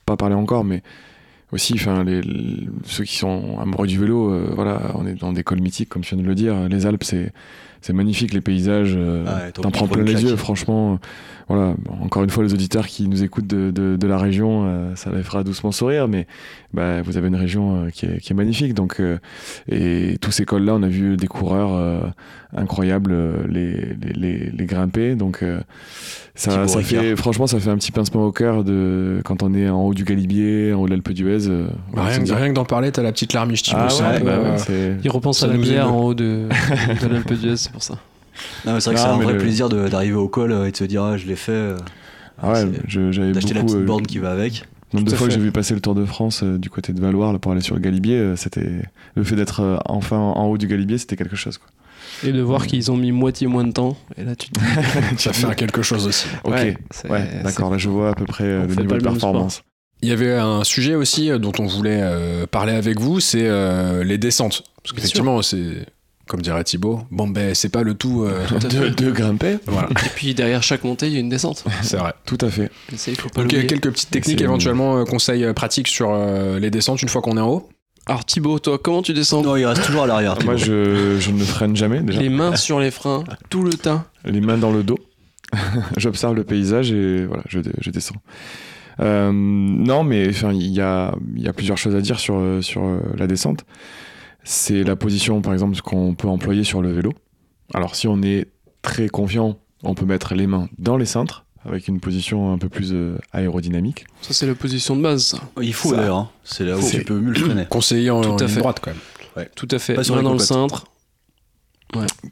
pas 0.04 0.16
parlé 0.16 0.34
encore, 0.34 0.64
mais 0.64 0.82
aussi, 1.50 1.74
enfin, 1.74 2.04
ceux 2.84 3.04
qui 3.04 3.16
sont 3.16 3.58
amoureux 3.58 3.86
du 3.86 3.98
vélo, 3.98 4.30
euh, 4.30 4.50
voilà, 4.54 4.92
on 4.94 5.06
est 5.06 5.14
dans 5.14 5.32
des 5.32 5.44
cols 5.44 5.62
mythiques, 5.62 5.88
comme 5.88 6.02
tu 6.02 6.14
viens 6.14 6.22
de 6.22 6.28
le 6.28 6.34
dire. 6.34 6.68
Les 6.68 6.84
Alpes, 6.84 7.04
c'est, 7.04 7.32
c'est 7.86 7.92
magnifique, 7.92 8.32
les 8.34 8.40
paysages, 8.40 8.94
euh, 8.96 9.24
Ouais, 9.24 9.52
t'en 9.52 9.70
prends 9.70 9.86
plein 9.86 10.02
les 10.02 10.12
claque. 10.12 10.24
yeux, 10.24 10.36
franchement. 10.36 10.94
euh, 10.94 10.96
Voilà, 11.48 11.74
bon, 11.78 12.04
encore 12.04 12.24
une 12.24 12.30
fois, 12.30 12.42
les 12.42 12.52
auditeurs 12.52 12.88
qui 12.88 13.06
nous 13.06 13.22
écoutent 13.22 13.46
de, 13.46 13.70
de, 13.70 13.94
de 13.96 14.06
la 14.08 14.18
région, 14.18 14.64
euh, 14.66 14.96
ça 14.96 15.10
les 15.14 15.22
fera 15.22 15.44
doucement 15.44 15.70
sourire, 15.70 16.08
mais 16.08 16.26
bah, 16.74 17.02
vous 17.02 17.16
avez 17.16 17.28
une 17.28 17.36
région 17.36 17.84
euh, 17.84 17.90
qui, 17.90 18.06
est, 18.06 18.18
qui 18.20 18.32
est 18.32 18.36
magnifique. 18.36 18.74
Donc, 18.74 18.98
euh, 18.98 19.18
et 19.70 20.16
tous 20.20 20.32
ces 20.32 20.44
cols-là, 20.44 20.74
on 20.74 20.82
a 20.82 20.88
vu 20.88 21.16
des 21.16 21.28
coureurs 21.28 21.70
euh, 21.74 22.00
incroyables 22.56 23.14
les, 23.48 23.94
les, 24.02 24.12
les, 24.14 24.50
les 24.50 24.66
grimper. 24.66 25.14
Donc, 25.14 25.44
euh, 25.44 25.60
ça, 26.34 26.66
fait, 26.66 27.16
franchement, 27.16 27.46
ça 27.46 27.58
fait 27.60 27.70
un 27.70 27.76
petit 27.78 27.92
pincement 27.92 28.24
au 28.26 28.32
cœur 28.32 28.62
de 28.64 29.20
quand 29.24 29.42
on 29.42 29.54
est 29.54 29.68
en 29.70 29.82
haut 29.84 29.94
du 29.94 30.04
Galibier, 30.04 30.72
en 30.74 30.80
haut 30.82 30.86
de 30.86 30.90
l'Alpe 30.90 31.12
d'Huez. 31.12 31.48
euh, 31.48 31.68
voilà, 31.92 32.08
rien, 32.10 32.18
se 32.18 32.24
dire- 32.24 32.36
rien 32.36 32.48
que 32.48 32.54
d'en 32.54 32.64
parler, 32.64 32.92
t'as 32.92 33.02
la 33.02 33.12
petite 33.12 33.32
larmiche 33.32 33.62
Thibaut. 33.62 33.78
Ah 34.00 34.12
ouais, 34.12 34.20
bah 34.20 34.38
ouais, 34.68 34.96
Il 35.02 35.10
repense 35.10 35.38
Ça 35.38 35.46
à 35.46 35.48
la 35.48 35.56
bière 35.56 35.92
en 35.94 36.00
haut 36.02 36.14
de, 36.14 36.48
de 37.02 37.06
l'Alpe 37.10 37.32
d'Huez, 37.34 37.68
pour 37.76 37.82
ça. 37.82 37.98
Non, 38.64 38.72
mais 38.72 38.80
c'est 38.80 38.86
vrai 38.90 38.94
que 38.94 39.00
c'est 39.00 39.06
un 39.06 39.18
vrai 39.18 39.34
le- 39.34 39.38
plaisir 39.38 39.68
d'arriver 39.68 40.14
au 40.16 40.28
col 40.28 40.50
euh, 40.50 40.66
et 40.66 40.70
de 40.70 40.76
se 40.78 40.84
dire 40.84 41.02
ah, 41.02 41.18
je 41.18 41.26
l'ai 41.26 41.36
fait. 41.36 41.52
euh, 41.52 41.76
Ah 42.40 42.52
ouais, 42.52 42.64
j'avais 42.88 43.32
D'acheter 43.32 43.52
la 43.52 43.62
petite 43.62 43.76
euh, 43.76 43.84
borne 43.84 44.06
qui 44.06 44.18
va 44.18 44.30
avec. 44.30 44.64
nombre 44.94 45.10
de 45.10 45.14
fois 45.14 45.26
que 45.26 45.32
j'ai 45.34 45.38
vu 45.40 45.52
passer 45.52 45.74
le 45.74 45.80
Tour 45.80 45.94
de 45.94 46.06
France 46.06 46.42
euh, 46.42 46.56
du 46.56 46.70
côté 46.70 46.94
de 46.94 47.00
Valoir 47.02 47.34
là, 47.34 47.38
pour 47.38 47.52
aller 47.52 47.60
sur 47.60 47.74
le 47.74 47.82
Galibier, 47.82 48.16
euh, 48.16 48.34
c'était 48.36 48.80
le 49.14 49.24
fait 49.24 49.36
d'être 49.36 49.60
euh, 49.60 49.76
enfin 49.84 50.16
en 50.16 50.46
haut 50.46 50.56
du 50.56 50.66
Galibier, 50.68 50.96
c'était 50.96 51.16
quelque 51.16 51.36
chose. 51.36 51.58
Quoi. 51.58 51.68
Et 52.26 52.32
de 52.32 52.40
voir 52.40 52.66
qu'ils 52.66 52.90
ont 52.90 52.96
mis 52.96 53.12
moitié 53.12 53.46
moins 53.46 53.64
de 53.64 53.72
temps. 53.72 53.94
Et 54.16 54.24
là, 54.24 54.34
tu 54.36 54.48
te 54.48 54.58
dis. 54.58 54.66
Ça 55.18 55.34
fait 55.34 55.44
un 55.46 55.52
quelque 55.54 55.82
chose 55.82 56.06
aussi. 56.06 56.28
Ok, 56.44 56.52
ouais, 56.54 56.76
Ouais, 57.10 57.28
c'est- 57.30 57.42
d'accord, 57.42 57.70
là 57.70 57.76
je 57.78 57.90
vois 57.90 58.10
à 58.10 58.14
peu 58.14 58.24
près 58.24 58.44
on 58.58 58.62
le 58.66 58.74
niveau 58.74 58.94
de 58.96 59.02
performance. 59.02 59.62
Il 60.02 60.08
y 60.10 60.12
avait 60.12 60.34
un 60.34 60.62
sujet 60.64 60.94
aussi 60.94 61.30
dont 61.38 61.52
on 61.58 61.66
voulait 61.66 62.00
euh, 62.02 62.46
parler 62.46 62.74
avec 62.74 63.00
vous, 63.00 63.18
c'est 63.20 63.46
euh, 63.46 64.04
les 64.04 64.18
descentes. 64.18 64.62
Parce 64.82 64.92
qu'effectivement, 64.94 65.40
c'est, 65.40 65.86
comme 66.28 66.42
dirait 66.42 66.64
Thibaut, 66.64 67.02
bon 67.10 67.28
ben 67.28 67.54
c'est 67.54 67.68
pas 67.68 67.82
le 67.82 67.94
tout. 67.94 68.24
euh, 68.24 68.44
De, 68.58 68.88
de 68.88 69.10
grimper, 69.10 69.58
voilà, 69.66 69.88
Et 69.90 70.08
puis 70.14 70.34
derrière 70.34 70.62
chaque 70.62 70.82
montée, 70.84 71.06
il 71.06 71.12
y 71.12 71.16
a 71.16 71.20
une 71.20 71.28
descente. 71.28 71.64
c'est 71.82 71.96
vrai. 71.98 72.12
tout 72.24 72.38
à 72.40 72.50
fait. 72.50 72.70
Ça, 72.96 73.10
il 73.10 73.16
faut 73.16 73.28
pas 73.28 73.42
Donc 73.42 73.52
il 73.52 73.56
y 73.56 73.58
a 73.58 73.62
l'oublier. 73.62 73.80
quelques 73.80 73.92
petites 73.94 74.10
techniques, 74.10 74.38
C'est- 74.38 74.44
éventuellement 74.44 74.98
euh, 74.98 75.04
conseils 75.04 75.44
euh, 75.44 75.52
pratiques 75.52 75.88
sur 75.88 76.10
euh, 76.12 76.58
les 76.58 76.70
descentes 76.70 77.02
une 77.02 77.08
fois 77.08 77.22
qu'on 77.22 77.36
est 77.36 77.40
en 77.40 77.48
haut. 77.48 77.68
Alors 78.06 78.24
Thibaut, 78.24 78.58
toi, 78.60 78.78
comment 78.78 79.02
tu 79.02 79.12
descends? 79.12 79.42
Non, 79.42 79.56
il 79.56 79.64
reste 79.66 79.84
toujours 79.84 80.04
à 80.04 80.06
l'arrière. 80.06 80.36
Moi 80.44 80.56
je, 80.56 81.16
je 81.18 81.30
ne 81.30 81.42
freine 81.44 81.74
jamais 81.76 82.00
déjà, 82.00 82.20
Les 82.20 82.28
les, 82.28 82.34
mains 82.34 82.54
sur 82.56 82.78
les 82.80 82.90
freins, 82.92 83.24
tout 83.50 83.62
le 83.64 83.72
temps. 83.74 84.04
mains 84.24 84.58
dans 84.58 84.70
le 84.72 84.82
dos, 84.84 84.98
j'observe 85.96 86.34
le 86.34 86.44
paysage 86.44 86.92
et 86.92 87.24
voilà, 87.26 87.42
je, 87.48 87.60
je 87.80 87.90
descends. 87.90 88.16
Euh, 89.00 89.30
non, 89.32 90.04
mais 90.04 90.28
enfin, 90.30 90.52
il 90.52 90.68
y 90.72 90.80
a, 90.80 91.14
il 91.36 91.42
y 91.42 91.48
a 91.48 91.52
plusieurs 91.52 91.76
choses 91.78 91.94
à 91.94 92.00
dire 92.00 92.18
sur, 92.18 92.40
sur 92.62 92.82
la 93.16 93.26
descente. 93.26 93.64
C'est 94.48 94.84
la 94.84 94.94
position, 94.94 95.42
par 95.42 95.52
exemple, 95.52 95.76
qu'on 95.80 96.14
peut 96.14 96.28
employer 96.28 96.62
sur 96.62 96.80
le 96.80 96.92
vélo. 96.92 97.12
Alors, 97.74 97.96
si 97.96 98.06
on 98.06 98.22
est 98.22 98.46
très 98.80 99.08
confiant, 99.08 99.58
on 99.82 99.94
peut 99.94 100.04
mettre 100.06 100.34
les 100.34 100.46
mains 100.46 100.68
dans 100.78 100.96
les 100.96 101.04
cintres 101.04 101.44
avec 101.64 101.88
une 101.88 101.98
position 101.98 102.52
un 102.52 102.58
peu 102.58 102.68
plus 102.68 102.92
euh, 102.92 103.18
aérodynamique. 103.32 104.06
Ça, 104.22 104.32
c'est 104.32 104.46
la 104.46 104.54
position 104.54 104.94
de 104.96 105.02
base, 105.02 105.24
ça. 105.24 105.38
Il 105.60 105.74
faut 105.74 105.92
d'ailleurs. 105.96 106.16
hein. 106.16 106.30
C'est 106.44 106.64
là 106.64 106.76
où 106.78 106.80
C'est- 106.80 106.98
tu 106.98 107.04
peux 107.04 107.18
mieux 107.18 107.32
le 107.32 107.40
freiner. 107.40 107.66
Conseiller 107.68 108.10
en, 108.10 108.20
Tout 108.20 108.44
à 108.44 108.46
fait. 108.46 108.60
droite 108.60 108.78
quand 108.80 108.92
même. 108.92 109.46
Tout 109.56 109.66
à 109.72 109.78
fait. 109.80 109.94
Pas 109.94 110.04
sur 110.04 110.14
Main 110.14 110.20
les 110.22 110.26
dans 110.28 110.32
le 110.32 110.38
cintre. 110.38 110.84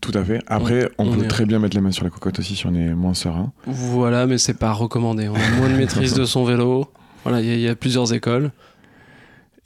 Tout 0.00 0.12
à 0.14 0.24
fait. 0.24 0.40
Après, 0.46 0.88
on, 0.98 1.08
on 1.08 1.16
peut 1.16 1.24
est- 1.24 1.28
très 1.28 1.46
bien 1.46 1.58
mettre 1.58 1.76
les 1.76 1.80
mains 1.80 1.90
sur 1.90 2.04
la 2.04 2.10
cocotte 2.10 2.38
aussi 2.38 2.54
si 2.54 2.66
on 2.66 2.74
est 2.74 2.94
moins 2.94 3.14
serein. 3.14 3.52
Voilà, 3.66 4.26
mais 4.26 4.38
c'est 4.38 4.54
pas 4.54 4.72
recommandé. 4.72 5.28
On 5.28 5.34
a 5.34 5.50
moins 5.58 5.68
de 5.68 5.74
maîtrise 5.76 6.14
de 6.14 6.24
son 6.24 6.44
vélo. 6.44 6.86
Voilà, 7.24 7.40
il 7.40 7.46
y 7.46 7.50
a- 7.50 7.54
il 7.54 7.60
y, 7.60 7.68
a 7.68 7.74
plusieurs 7.74 8.12
écoles. 8.12 8.52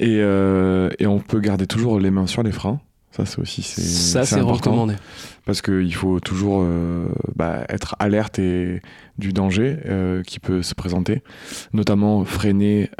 Et, 0.00 0.18
euh, 0.20 0.90
et 0.98 1.06
on 1.06 1.18
peut 1.18 1.40
garder 1.40 1.66
toujours 1.66 1.98
les 1.98 2.10
mains 2.10 2.26
sur 2.26 2.42
les 2.42 2.52
freins. 2.52 2.80
Ça, 3.10 3.24
c'est 3.26 3.40
aussi 3.40 3.62
c'est, 3.62 3.80
Ça, 3.80 4.24
c'est 4.24 4.40
recommandé. 4.40 4.94
Parce 5.44 5.62
qu'il 5.62 5.94
faut 5.94 6.20
toujours 6.20 6.60
euh, 6.62 7.06
bah, 7.34 7.64
être 7.68 7.96
alerte 7.98 8.38
et 8.38 8.80
du 9.16 9.32
danger 9.32 9.78
euh, 9.86 10.22
qui 10.22 10.38
peut 10.38 10.62
se 10.62 10.74
présenter. 10.74 11.22
Notamment 11.72 12.24
freiner 12.24 12.90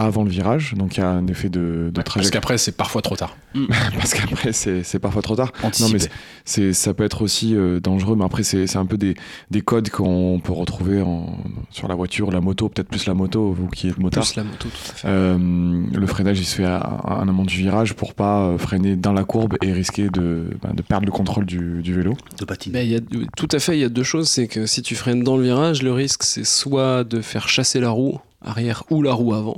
avant 0.00 0.22
le 0.22 0.30
virage. 0.30 0.74
Donc 0.76 0.96
il 0.96 1.00
y 1.00 1.02
a 1.02 1.08
un 1.10 1.26
effet 1.26 1.48
de, 1.48 1.90
de 1.92 2.02
Parce 2.02 2.30
qu'après 2.30 2.56
c'est 2.56 2.72
parfois 2.76 3.02
trop 3.02 3.16
tard. 3.16 3.36
Parce 3.94 4.14
qu'après, 4.14 4.52
c'est, 4.52 4.82
c'est 4.84 4.98
parfois 5.00 5.22
trop 5.22 5.34
tard. 5.34 5.52
Non, 5.80 5.88
mais 5.92 5.98
c'est- 6.44 6.72
ça 6.72 6.94
peut 6.94 7.02
être 7.02 7.22
aussi 7.22 7.56
euh, 7.56 7.80
dangereux, 7.80 8.14
mais 8.14 8.24
après, 8.24 8.42
c'est, 8.44 8.66
c'est 8.66 8.78
un 8.78 8.86
peu 8.86 8.96
des, 8.98 9.14
des 9.50 9.62
codes 9.62 9.88
qu'on 9.90 10.40
peut 10.42 10.52
retrouver 10.52 11.00
en, 11.02 11.38
sur 11.70 11.88
la 11.88 11.94
voiture, 11.94 12.30
la 12.30 12.40
moto, 12.40 12.68
peut-être 12.68 12.88
plus 12.88 13.06
la 13.06 13.14
moto, 13.14 13.50
vous 13.52 13.66
qui 13.68 13.88
êtes 13.88 13.98
motard. 13.98 14.22
Plus 14.24 14.36
la 14.36 14.44
moto, 14.44 14.68
tout 14.68 14.90
à 14.90 14.94
fait. 14.94 15.08
Euh, 15.08 15.82
le 15.92 16.06
freinage, 16.06 16.38
il 16.38 16.44
se 16.44 16.54
fait 16.56 16.64
à- 16.66 17.00
en 17.04 17.26
amont 17.28 17.44
du 17.44 17.56
virage 17.56 17.94
pour 17.94 18.14
pas 18.14 18.42
euh, 18.42 18.58
freiner 18.58 18.94
dans 18.96 19.12
la 19.14 19.24
courbe 19.24 19.56
et 19.62 19.72
risquer 19.72 20.08
de, 20.10 20.50
ben, 20.62 20.74
de 20.74 20.82
perdre 20.82 21.06
le 21.06 21.12
contrôle 21.12 21.46
du, 21.46 21.82
du 21.82 21.94
vélo. 21.94 22.14
de 22.38 22.44
patiner. 22.44 22.84
Il 22.84 22.90
y 22.90 22.96
a, 22.96 23.00
tout 23.36 23.48
à 23.50 23.58
fait, 23.58 23.76
il 23.76 23.80
y 23.80 23.84
a 23.84 23.88
deux 23.88 24.04
choses. 24.04 24.28
C'est 24.28 24.46
que 24.46 24.66
si 24.66 24.82
tu 24.82 24.94
freines 24.94 25.24
dans 25.24 25.36
le 25.36 25.42
virage, 25.42 25.82
le 25.82 25.92
risque, 25.92 26.22
c'est 26.22 26.44
soit 26.44 27.02
de 27.02 27.20
faire 27.22 27.48
chasser 27.48 27.80
la 27.80 27.90
roue 27.90 28.18
arrière 28.44 28.84
ou 28.90 29.02
la 29.02 29.12
roue 29.14 29.34
avant. 29.34 29.56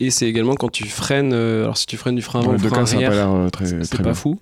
Et 0.00 0.10
c'est 0.10 0.26
également 0.26 0.54
quand 0.54 0.70
tu 0.70 0.84
freines, 0.86 1.32
euh, 1.32 1.62
alors 1.64 1.76
si 1.76 1.86
tu 1.86 1.96
freines 1.96 2.16
du 2.16 2.22
frein 2.22 2.40
avant 2.40 2.56
frein 2.58 2.70
cas, 2.80 2.86
ça 2.86 2.94
arrière, 2.96 3.10
pas 3.10 3.16
l'air 3.16 3.30
euh, 3.32 3.48
très, 3.50 3.66
c'est 3.66 3.78
très 3.82 3.98
pas 3.98 4.02
bien. 4.04 4.14
fou. 4.14 4.40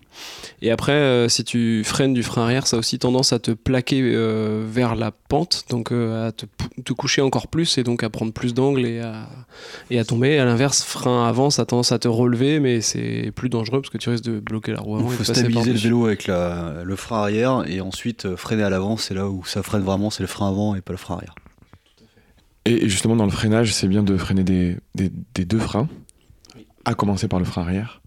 Et 0.63 0.71
après, 0.71 0.93
euh, 0.93 1.29
si 1.29 1.45
tu 1.45 1.83
freines 1.85 2.15
du 2.15 2.23
frein 2.23 2.43
arrière, 2.45 2.67
ça 2.67 2.77
a 2.77 2.79
aussi 2.79 2.99
tendance 2.99 3.33
à 3.33 3.39
te 3.39 3.51
plaquer 3.51 4.01
euh, 4.03 4.65
vers 4.67 4.95
la 4.95 5.11
pente, 5.11 5.65
donc 5.71 5.93
euh, 5.93 6.29
à 6.29 6.33
te, 6.33 6.47
coucher 6.93 7.21
encore 7.23 7.49
plus 7.49 7.79
et 7.79 7.83
donc 7.83 8.03
à 8.03 8.11
prendre 8.11 8.33
plus 8.33 8.53
d'angle 8.55 8.85
et 8.87 9.01
à, 9.01 9.27
et 9.91 9.99
à 9.99 10.05
tomber. 10.05 10.39
À 10.39 10.45
l'inverse, 10.45 10.83
frein 10.83 11.27
avant, 11.27 11.51
ça 11.51 11.63
a 11.63 11.65
tendance 11.67 11.93
à 11.93 11.99
te 11.99 12.09
relever, 12.09 12.61
mais 12.61 12.81
c'est 12.81 13.33
plus 13.35 13.49
dangereux 13.49 13.81
parce 13.81 13.91
que 13.91 13.99
tu 13.99 14.11
risques 14.11 14.25
de 14.25 14.41
bloquer 14.41 14.73
la 14.73 14.81
roue 14.81 14.97
avant. 14.97 15.11
Il 15.11 15.17
faut 15.17 15.25
stabiliser 15.25 15.73
le 15.73 15.79
vélo 15.79 16.07
avec 16.07 16.27
la- 16.27 16.83
le 16.85 16.97
frein 16.97 17.21
arrière 17.23 17.65
et 17.67 17.81
ensuite 17.81 18.27
euh, 18.27 18.37
freiner 18.37 18.63
à 18.63 18.71
l'avant. 18.71 18.97
C'est 18.97 19.15
là 19.15 19.29
où 19.29 19.45
ça 19.45 19.63
freine 19.63 19.83
vraiment, 19.83 20.11
c'est 20.11 20.23
le 20.23 20.27
frein 20.27 20.49
avant 20.49 20.75
et 20.75 20.81
pas 20.81 20.93
le 20.93 20.99
frein 20.99 21.17
arrière. 21.17 21.35
Et, 22.67 22.89
justement, 22.89 23.17
dans 23.17 23.25
le 23.25 23.31
freinage, 23.31 23.73
c'est 23.75 23.89
bien 23.89 24.03
de 24.03 24.17
freiner 24.17 24.45
des, 24.45 24.77
des, 24.95 25.11
des 25.35 25.45
deux 25.45 25.59
freins, 25.59 25.89
à 26.85 26.95
commencer 26.95 27.27
par 27.29 27.39
le 27.39 27.45
frein 27.45 27.63
arrière. 27.63 28.01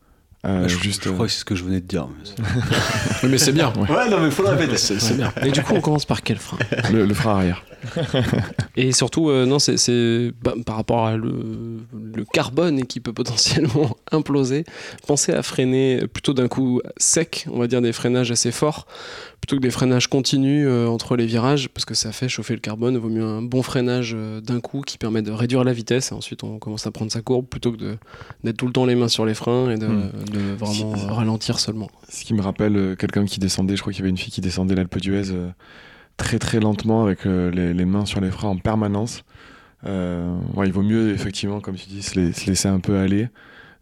Euh, 0.45 0.67
je, 0.67 0.77
juste, 0.77 1.05
je 1.05 1.09
crois 1.09 1.25
que 1.27 1.31
c'est 1.31 1.39
ce 1.39 1.45
que 1.45 1.55
je 1.55 1.63
venais 1.63 1.79
de 1.79 1.87
dire. 1.87 2.07
mais 2.07 2.25
c'est- 2.25 3.23
Oui, 3.23 3.29
mais 3.31 3.37
c'est 3.37 3.53
bien. 3.53 3.71
Ouais, 3.77 4.09
non, 4.09 4.19
mais 4.19 4.29
faut 4.29 4.43
le 4.43 4.49
répéter. 4.49 4.77
C'est 4.77 5.15
bien. 5.15 5.31
Et 5.41 5.51
du 5.51 5.63
coup, 5.63 5.73
on 5.73 5.81
commence 5.81 6.05
par 6.05 6.21
quel 6.21 6.37
frein? 6.37 6.57
Euh, 6.73 6.81
le, 6.91 7.05
le 7.05 7.13
frein 7.13 7.35
arrière. 7.35 7.63
Et 8.75 8.91
surtout, 8.91 9.29
euh, 9.29 9.45
non, 9.45 9.59
c'est- 9.59 10.31
bah, 10.41 10.55
par 10.65 10.77
rapport 10.77 11.05
à 11.05 11.15
le, 11.15 11.31
le 11.93 12.25
carbone 12.33 12.85
qui 12.85 12.99
peut 12.99 13.13
potentiellement 13.13 13.95
imploser, 14.11 14.65
pensez 15.07 15.31
à 15.31 15.43
freiner 15.43 16.07
plutôt 16.11 16.33
d'un 16.33 16.47
coup 16.47 16.81
sec, 16.97 17.45
on 17.51 17.59
va 17.59 17.67
dire 17.67 17.81
des 17.81 17.93
freinages 17.93 18.31
assez 18.31 18.51
forts, 18.51 18.87
plutôt 19.41 19.57
que 19.57 19.61
des 19.61 19.69
freinages 19.69 20.07
continus 20.07 20.65
euh, 20.67 20.87
entre 20.87 21.15
les 21.15 21.25
virages, 21.27 21.69
parce 21.69 21.85
que 21.85 21.93
ça 21.93 22.11
fait 22.11 22.29
chauffer 22.29 22.53
le 22.55 22.61
carbone. 22.61 22.95
Il 22.95 22.99
vaut 22.99 23.09
mieux 23.09 23.23
un 23.23 23.41
bon 23.43 23.61
freinage 23.61 24.13
euh, 24.15 24.41
d'un 24.41 24.59
coup 24.59 24.81
qui 24.81 24.97
permet 24.97 25.21
de 25.21 25.31
réduire 25.31 25.63
la 25.63 25.73
vitesse 25.73 26.11
et 26.11 26.15
ensuite 26.15 26.43
on 26.43 26.57
commence 26.57 26.87
à 26.87 26.91
prendre 26.91 27.11
sa 27.11 27.21
courbe 27.21 27.45
plutôt 27.45 27.71
que 27.73 27.97
d'être 28.43 28.57
tout 28.57 28.65
le 28.67 28.73
temps 28.73 28.85
les 28.87 28.95
mains 28.95 29.07
sur 29.07 29.25
les 29.25 29.33
freins 29.35 29.69
et 29.69 29.77
de, 29.77 29.85
Hmm. 29.85 30.09
de 30.31 30.39
vraiment 30.57 30.93
euh, 30.93 31.13
ralentir 31.13 31.59
seulement. 31.59 31.89
Ce 32.09 32.23
qui 32.25 32.33
me 32.33 32.41
rappelle 32.41 32.75
euh, 32.75 32.95
quelqu'un 32.95 33.25
qui 33.25 33.39
descendait, 33.39 33.75
je 33.75 33.81
crois 33.81 33.93
qu'il 33.93 33.99
y 33.99 34.03
avait 34.03 34.09
une 34.09 34.17
fille 34.17 34.31
qui 34.33 34.41
descendait 34.41 34.73
l'Alpe 34.75 34.97
d'Huez 34.97 35.29
euh, 35.29 35.49
très 36.17 36.39
très 36.39 36.59
lentement 36.59 37.03
avec 37.03 37.25
euh, 37.25 37.51
les, 37.51 37.73
les 37.73 37.85
mains 37.85 38.05
sur 38.05 38.21
les 38.21 38.31
freins 38.31 38.49
en 38.49 38.57
permanence. 38.57 39.23
Euh, 39.85 40.33
ouais, 40.53 40.67
il 40.67 40.73
vaut 40.73 40.81
mieux 40.83 41.11
effectivement, 41.11 41.59
comme 41.59 41.75
tu 41.75 41.87
dis, 41.89 42.01
se, 42.01 42.19
la- 42.19 42.31
se 42.33 42.45
laisser 42.45 42.69
un 42.69 42.79
peu 42.79 42.97
aller, 42.99 43.27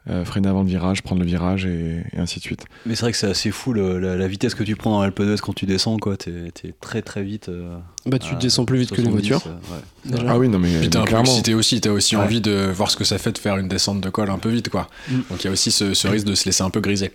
euh, 0.10 0.26
freiner 0.26 0.48
avant 0.48 0.63
le 0.63 0.67
virage, 0.67 1.04
prendre 1.04 1.22
le 1.22 1.28
virage 1.28 1.67
et, 1.67 2.02
et 2.13 2.17
ainsi 2.20 2.39
de 2.39 2.44
suite. 2.44 2.65
Mais 2.88 2.96
c'est 2.96 3.02
vrai 3.02 3.12
que 3.12 3.17
c'est 3.20 3.30
assez 3.30 3.52
fou 3.52 3.72
le- 3.72 4.00
la, 4.00 4.15
la 4.15 4.28
vitesse 4.28 4.56
que 4.56 4.63
tu 4.63 4.76
prends 4.76 4.89
dans 4.91 5.02
l'Alpe 5.04 5.22
d'Huez 5.22 5.36
quand 5.44 5.54
tu 5.54 5.67
descends. 5.67 5.98
quoi. 5.98 6.17
T'es 6.17 6.50
t'es 6.60 6.74
très 6.82 7.04
très 7.04 7.22
vite. 7.22 7.50
euh, 7.50 7.78
Bah, 8.08 8.17
tu 8.17 8.34
descends 8.36 8.65
plus 8.65 8.80
vite 8.80 8.89
que 8.89 8.96
les 9.02 9.04
70, 9.04 9.30
voitures. 9.30 9.48
euh, 9.48 10.15
ouais. 10.15 10.24
Ah 10.28 10.39
oui, 10.39 10.50
non 10.50 10.58
mais, 10.58 10.80
Puis 10.80 10.89
peu 10.89 11.02
clairement. 11.04 11.26
excité 11.26 11.54
aussi, 11.54 11.80
t'as 11.82 11.91
aussi 11.91 12.15
Ouais. 12.15 12.24
envie 12.24 12.41
de 12.41 12.72
voir 12.74 12.89
ce 12.89 12.98
que 12.98 13.04
ça 13.04 13.20
fait 13.20 13.32
de 13.34 13.38
faire 13.38 13.58
une 13.58 13.67
descente 13.67 14.02
de 14.02 14.10
col 14.10 14.32
un 14.32 14.39
peu 14.39 14.50
vite, 14.50 14.70
quoi. 14.70 14.88
Mm. 15.08 15.13
Donc 15.30 15.44
il 15.44 15.46
y 15.46 15.48
a 15.50 15.52
aussi 15.52 15.70
ce, 15.70 15.94
ce 15.94 16.08
risque 16.08 16.26
de 16.26 16.34
se 16.34 16.46
laisser 16.46 16.63
un 16.63 16.72
peu 16.72 16.80
griser. 16.82 17.12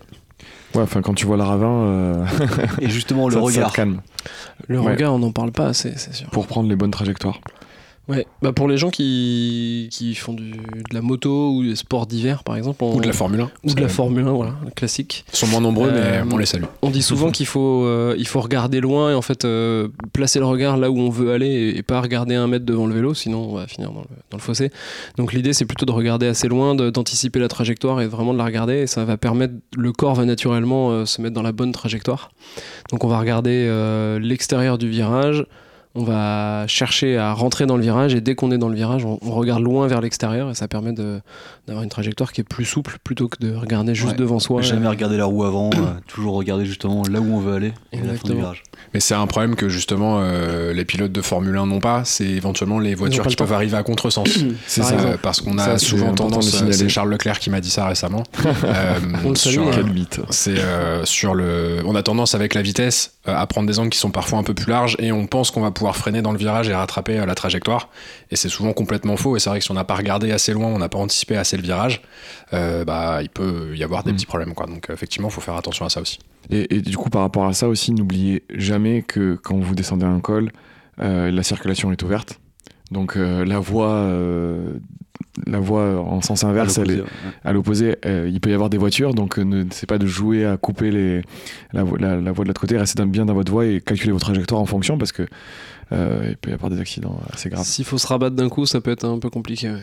Ouais, 0.75 0.81
enfin 0.81 1.01
quand 1.01 1.13
tu 1.13 1.25
vois 1.25 1.37
le 1.37 1.43
ravin, 1.43 1.67
euh, 1.85 2.25
Et 2.79 2.89
justement, 2.89 3.27
le 3.29 3.35
ça, 3.35 3.39
ça 3.41 3.45
te 3.47 3.55
regard. 3.57 3.73
calme 3.73 4.01
Le 4.67 4.79
Ouais. 4.79 4.91
regard, 4.91 5.13
on 5.13 5.19
n'en 5.19 5.31
parle 5.31 5.51
pas 5.51 5.67
assez, 5.67 5.93
c'est 5.95 6.13
sûr. 6.13 6.29
pour 6.29 6.45
prendre 6.47 6.67
les 6.69 6.75
bonnes 6.75 6.91
trajectoires. 6.91 7.39
Ouais, 8.09 8.25
bah 8.41 8.53
pour 8.53 8.67
les 8.69 8.77
gens 8.77 8.89
qui, 8.89 9.89
qui 9.91 10.15
font 10.15 10.33
du, 10.33 10.51
de 10.51 10.93
la 10.93 11.01
moto 11.01 11.51
ou 11.51 11.63
des 11.63 11.75
sports 11.75 12.05
d'hiver 12.07 12.43
par 12.45 12.55
exemple. 12.55 12.81
on- 12.83 12.95
Ou 12.95 13.01
de 13.01 13.07
la 13.07 13.13
Formule 13.13 13.41
1. 13.41 13.51
ou 13.65 13.73
de 13.73 13.81
la 13.81 13.89
Formule 13.89 14.25
1, 14.27 14.31
voilà, 14.31 14.53
le 14.63 14.71
classique. 14.71 15.25
Ils 15.33 15.35
sont 15.37 15.47
moins 15.47 15.59
nombreux, 15.59 15.89
Euh, 15.91 16.23
mais 16.25 16.33
on 16.33 16.37
les 16.37 16.45
salue. 16.45 16.63
On 16.81 16.89
dit 16.89 17.01
souvent 17.01 17.31
qu'il 17.31 17.45
faut, 17.47 17.83
euh, 17.85 18.15
il 18.17 18.25
faut 18.27 18.39
regarder 18.39 18.79
loin 18.79 19.11
et 19.11 19.13
en 19.13 19.21
fait 19.21 19.43
euh, 19.43 19.89
placer 20.13 20.39
le 20.39 20.45
regard 20.45 20.77
là 20.77 20.89
où 20.89 20.97
on 20.97 21.09
veut 21.09 21.31
aller 21.33 21.47
et, 21.47 21.77
et 21.77 21.83
pas 21.83 21.99
regarder 21.99 22.35
un 22.35 22.47
mètre 22.47 22.65
devant 22.65 22.87
le 22.87 22.93
vélo, 22.93 23.13
sinon 23.13 23.49
on 23.49 23.55
va 23.55 23.67
finir 23.67 23.91
dans 23.91 24.01
le, 24.01 24.07
dans 24.31 24.37
le 24.37 24.41
fossé. 24.41 24.71
Donc 25.17 25.33
l'idée 25.33 25.51
c'est 25.51 25.65
plutôt 25.65 25.85
de 25.85 25.91
regarder 25.91 26.27
assez 26.27 26.47
loin, 26.47 26.75
d'anticiper 26.75 27.39
la 27.39 27.49
trajectoire 27.49 27.99
et 28.01 28.07
vraiment 28.07 28.31
de 28.33 28.37
la 28.37 28.45
regarder 28.45 28.75
et 28.75 28.87
ça 28.87 29.03
va 29.03 29.17
permettre, 29.17 29.53
le 29.75 29.91
corps 29.91 30.15
va 30.15 30.23
naturellement 30.23 30.91
euh, 30.91 31.05
se 31.05 31.21
mettre 31.21 31.33
dans 31.35 31.41
la 31.41 31.51
bonne 31.51 31.73
trajectoire. 31.73 32.31
Donc 32.91 33.03
on 33.03 33.07
va 33.09 33.19
regarder 33.19 33.65
euh, 33.67 34.17
l'extérieur 34.19 34.77
du 34.77 34.87
virage, 34.89 35.45
on 35.97 36.03
va 36.03 36.65
chercher 36.67 37.17
à 37.17 37.33
rentrer 37.33 37.65
dans 37.65 37.75
le 37.75 37.81
virage 37.81 38.13
et 38.13 38.21
dès 38.21 38.35
qu'on 38.35 38.51
est 38.51 38.57
dans 38.57 38.69
le 38.69 38.75
virage, 38.75 39.03
on, 39.03 39.17
on 39.21 39.31
regarde 39.31 39.63
loin 39.63 39.87
vers 39.87 39.99
l'extérieur 40.01 40.49
et 40.51 40.55
ça 40.55 40.67
permet 40.67 40.91
d'avoir 40.93 41.83
une 41.83 41.89
trajectoire 41.89 42.31
qui 42.31 42.41
est 42.41 42.43
plus 42.43 42.65
souple 42.65 42.97
plutôt 43.03 43.27
que 43.27 43.37
de 43.39 43.53
regarder 43.55 43.95
juste 43.95 44.11
Ouais. 44.11 44.17
devant 44.17 44.39
soi. 44.39 44.61
Jamais 44.61 44.87
regarder 44.87 45.17
la 45.17 45.25
roue 45.25 45.43
avant, 45.43 45.69
euh, 45.73 45.77
toujours 46.07 46.35
regarder 46.35 46.65
justement 46.65 47.01
là 47.09 47.19
où 47.19 47.33
on 47.35 47.39
veut 47.39 47.53
aller. 47.55 47.73
et 47.91 47.97
la 47.99 48.13
fin 48.13 48.27
du 48.29 48.35
virage. 48.35 48.63
Mais 48.93 48.99
c'est 48.99 49.15
un 49.15 49.25
problème 49.27 49.55
que 49.55 49.67
justement 49.69 50.19
euh, 50.21 50.71
les 50.71 50.85
pilotes 50.85 51.11
de 51.11 51.21
Formule 51.21 51.57
1 51.57 51.65
n'ont 51.65 51.79
pas, 51.79 52.03
c'est 52.05 52.25
éventuellement 52.25 52.79
les 52.79 52.93
voitures 52.95 53.25
qui 53.25 53.35
peuvent 53.35 53.51
arriver 53.53 53.75
à 53.75 53.83
contresens. 53.83 54.27
C'est 54.67 54.81
Par 54.81 54.89
ça. 54.89 54.95
exemple. 54.95 55.13
Euh, 55.13 55.17
parce 55.21 55.41
qu'on 55.41 55.57
a 55.57 55.65
Ça, 55.65 55.77
souvent 55.79 56.13
tendance, 56.13 56.61
euh, 56.61 56.71
c'est 56.71 56.87
Charles 56.89 57.09
Leclerc 57.09 57.39
qui 57.39 57.49
m'a 57.49 57.59
dit 57.59 57.69
ça 57.71 57.87
récemment. 57.87 58.23
Euh, 58.63 58.99
On 59.25 59.29
le 59.29 59.35
salue, 59.35 59.53
sur, 59.53 59.63
hein. 59.63 59.69
euh, 59.69 59.75
Quel 59.75 59.85
mythe. 59.93 60.19
C'est 60.29 60.57
euh, 60.59 61.05
sur 61.05 61.33
le. 61.35 61.79
On 61.85 61.95
a 61.95 62.03
tendance 62.03 62.35
avec 62.35 62.53
la 62.53 62.61
vitesse 62.61 63.13
euh, 63.27 63.35
à 63.35 63.45
prendre 63.47 63.67
des 63.67 63.79
angles 63.79 63.89
qui 63.89 63.99
sont 63.99 64.09
parfois 64.11 64.39
un 64.39 64.43
peu 64.43 64.53
plus 64.53 64.69
larges 64.69 64.95
et 64.99 65.11
on 65.11 65.25
pense 65.27 65.51
qu'on 65.51 65.61
va 65.61 65.71
pouvoir 65.71 65.86
freiner 65.95 66.21
dans 66.21 66.31
le 66.31 66.37
virage 66.37 66.67
et 66.69 66.73
rattraper 66.75 67.19
euh, 67.19 67.25
la 67.25 67.35
trajectoire. 67.35 67.89
Et 68.31 68.35
c'est 68.35 68.49
souvent 68.49 68.73
complètement 68.73 69.17
faux. 69.17 69.35
Et 69.37 69.39
c'est 69.39 69.49
vrai 69.49 69.59
que 69.59 69.65
si 69.65 69.71
on 69.71 69.75
n'a 69.75 69.83
pas 69.83 69.95
regardé 69.95 70.31
assez 70.31 70.53
loin, 70.53 70.67
on 70.67 70.79
n'a 70.79 70.89
pas 70.89 70.97
anticipé 70.99 71.37
assez 71.37 71.55
le 71.57 71.63
virage, 71.63 72.01
euh, 72.53 72.83
bah 72.85 73.19
il 73.21 73.29
peut 73.29 73.75
y 73.75 73.83
avoir 73.83 74.03
des 74.03 74.11
Mm. 74.11 74.15
petits 74.15 74.25
problèmes. 74.25 74.53
Quoi. 74.53 74.65
Donc 74.67 74.89
euh, 74.89 74.93
effectivement, 74.93 75.29
il 75.29 75.31
faut 75.33 75.41
faire 75.41 75.55
attention 75.55 75.85
à 75.85 75.89
ça 75.89 76.01
aussi. 76.01 76.19
Et, 76.49 76.75
et 76.75 76.81
du 76.81 76.97
coup, 76.97 77.09
par 77.09 77.21
rapport 77.21 77.45
à 77.45 77.53
ça 77.53 77.67
aussi, 77.67 77.91
n'oubliez 77.91 78.43
jamais 78.53 79.01
que 79.01 79.35
quand 79.41 79.57
vous 79.59 79.75
descendez 79.75 80.05
un 80.05 80.19
col, 80.19 80.51
euh, 81.01 81.29
la 81.31 81.43
circulation 81.43 81.91
est 81.91 82.01
ouverte. 82.03 82.39
Donc 82.91 83.17
euh, 83.17 83.43
la 83.43 83.59
voie, 83.59 83.89
euh, 83.95 84.71
la 85.45 85.59
voie 85.59 85.99
en 85.99 86.21
sens 86.21 86.45
À 86.45 86.47
inverse, 86.47 86.77
l'opposé, 86.77 87.01
ouais. 87.01 87.07
à 87.43 87.51
l'opposé, 87.53 87.95
euh, 88.05 88.29
il 88.31 88.39
peut 88.39 88.49
y 88.49 88.53
avoir 88.53 88.69
des 88.69 88.77
voitures, 88.77 89.13
donc 89.13 89.37
ne 89.39 89.65
c'est 89.71 89.87
pas 89.87 89.97
de 89.97 90.05
jouer 90.07 90.45
à 90.45 90.55
couper 90.55 90.89
les, 90.89 91.21
la, 91.73 91.83
vo- 91.83 91.97
la, 91.97 92.15
la 92.15 92.31
voie 92.31 92.45
de 92.45 92.47
l'autre 92.49 92.61
côté, 92.61 92.77
restez 92.77 93.03
bien 93.05 93.25
dans 93.25 93.33
votre 93.33 93.51
voie 93.51 93.65
et 93.65 93.81
calculez 93.81 94.13
vos 94.13 94.19
trajectoires 94.19 94.61
en 94.61 94.65
fonction 94.65 94.97
parce 94.97 95.11
que 95.11 95.23
euh, 95.23 95.25
il 95.91 96.37
peut 96.37 96.49
y 96.51 96.53
avoir 96.53 96.69
des 96.69 96.79
accidents 96.79 97.19
assez 97.33 97.49
graves. 97.49 97.65
S'il 97.65 97.85
faut 97.85 97.97
se 97.97 98.07
rabattre 98.07 98.35
d'un 98.35 98.49
coup, 98.49 98.65
ça 98.65 98.81
peut 98.81 98.91
être 98.91 99.05
un 99.05 99.19
peu 99.19 99.29
compliqué. 99.29 99.69
ouais. 99.69 99.81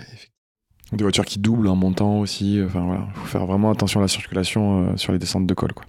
Des 0.93 1.03
voitures 1.03 1.25
qui 1.25 1.39
doublent 1.39 1.69
en 1.69 1.77
montant 1.77 2.21
aussi, 2.21 2.61
enfin 2.65 2.85
voilà, 2.87 3.09
faut 3.15 3.27
faire 3.27 3.47
vraiment 3.47 3.71
attention 3.71 4.01
à 4.01 4.03
la 4.03 4.09
circulation 4.09 4.91
euh, 4.93 4.97
sur 4.97 5.13
les 5.13 5.19
descentes 5.19 5.47
de 5.47 5.55
col. 5.55 5.73
Quoi. 5.73 5.87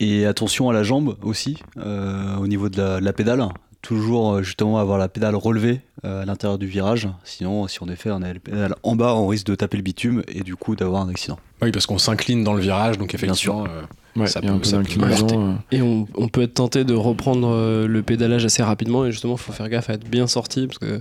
Et 0.00 0.26
attention 0.26 0.68
à 0.68 0.72
la 0.72 0.82
jambe 0.84 1.16
aussi, 1.22 1.58
euh, 1.78 2.36
au 2.36 2.46
niveau 2.46 2.68
de 2.68 2.76
la, 2.80 3.00
de 3.00 3.04
la 3.04 3.12
pédale. 3.12 3.44
Toujours 3.80 4.34
euh, 4.34 4.42
justement 4.42 4.78
avoir 4.78 4.98
la 4.98 5.08
pédale 5.08 5.34
relevée 5.34 5.80
euh, 6.04 6.22
à 6.22 6.24
l'intérieur 6.26 6.58
du 6.58 6.66
virage. 6.66 7.08
Sinon, 7.24 7.66
si 7.68 7.82
on 7.82 7.88
est 7.88 7.96
fait, 7.96 8.10
on 8.10 8.22
a 8.22 8.32
la 8.32 8.38
pédale 8.38 8.74
en 8.82 8.96
bas, 8.96 9.14
on 9.14 9.26
risque 9.28 9.46
de 9.46 9.54
taper 9.54 9.76
le 9.76 9.82
bitume 9.82 10.22
et 10.28 10.42
du 10.42 10.56
coup 10.56 10.76
d'avoir 10.76 11.02
un 11.02 11.08
accident. 11.08 11.38
Oui, 11.62 11.70
parce 11.72 11.86
qu'on 11.86 11.98
s'incline 11.98 12.44
dans 12.44 12.54
le 12.54 12.60
virage, 12.60 12.98
donc 12.98 13.14
effectivement. 13.14 13.64
euh, 13.64 13.82
Ouais, 14.16 14.26
Ça 14.26 14.40
un 14.42 14.58
peu 14.58 14.64
ça 14.64 14.78
peut 14.78 15.34
euh, 15.34 15.52
Et 15.70 15.80
on, 15.80 16.06
on 16.16 16.28
peut 16.28 16.42
être 16.42 16.54
tenté 16.54 16.82
de 16.84 16.94
reprendre 16.94 17.48
euh, 17.52 17.86
le 17.86 18.02
pédalage 18.02 18.44
assez 18.44 18.62
rapidement 18.62 19.04
et 19.06 19.12
justement, 19.12 19.34
il 19.34 19.38
faut 19.38 19.52
faire 19.52 19.68
gaffe 19.68 19.90
à 19.90 19.94
être 19.94 20.08
bien 20.08 20.26
sorti 20.26 20.66
parce 20.66 20.78
que 20.78 20.98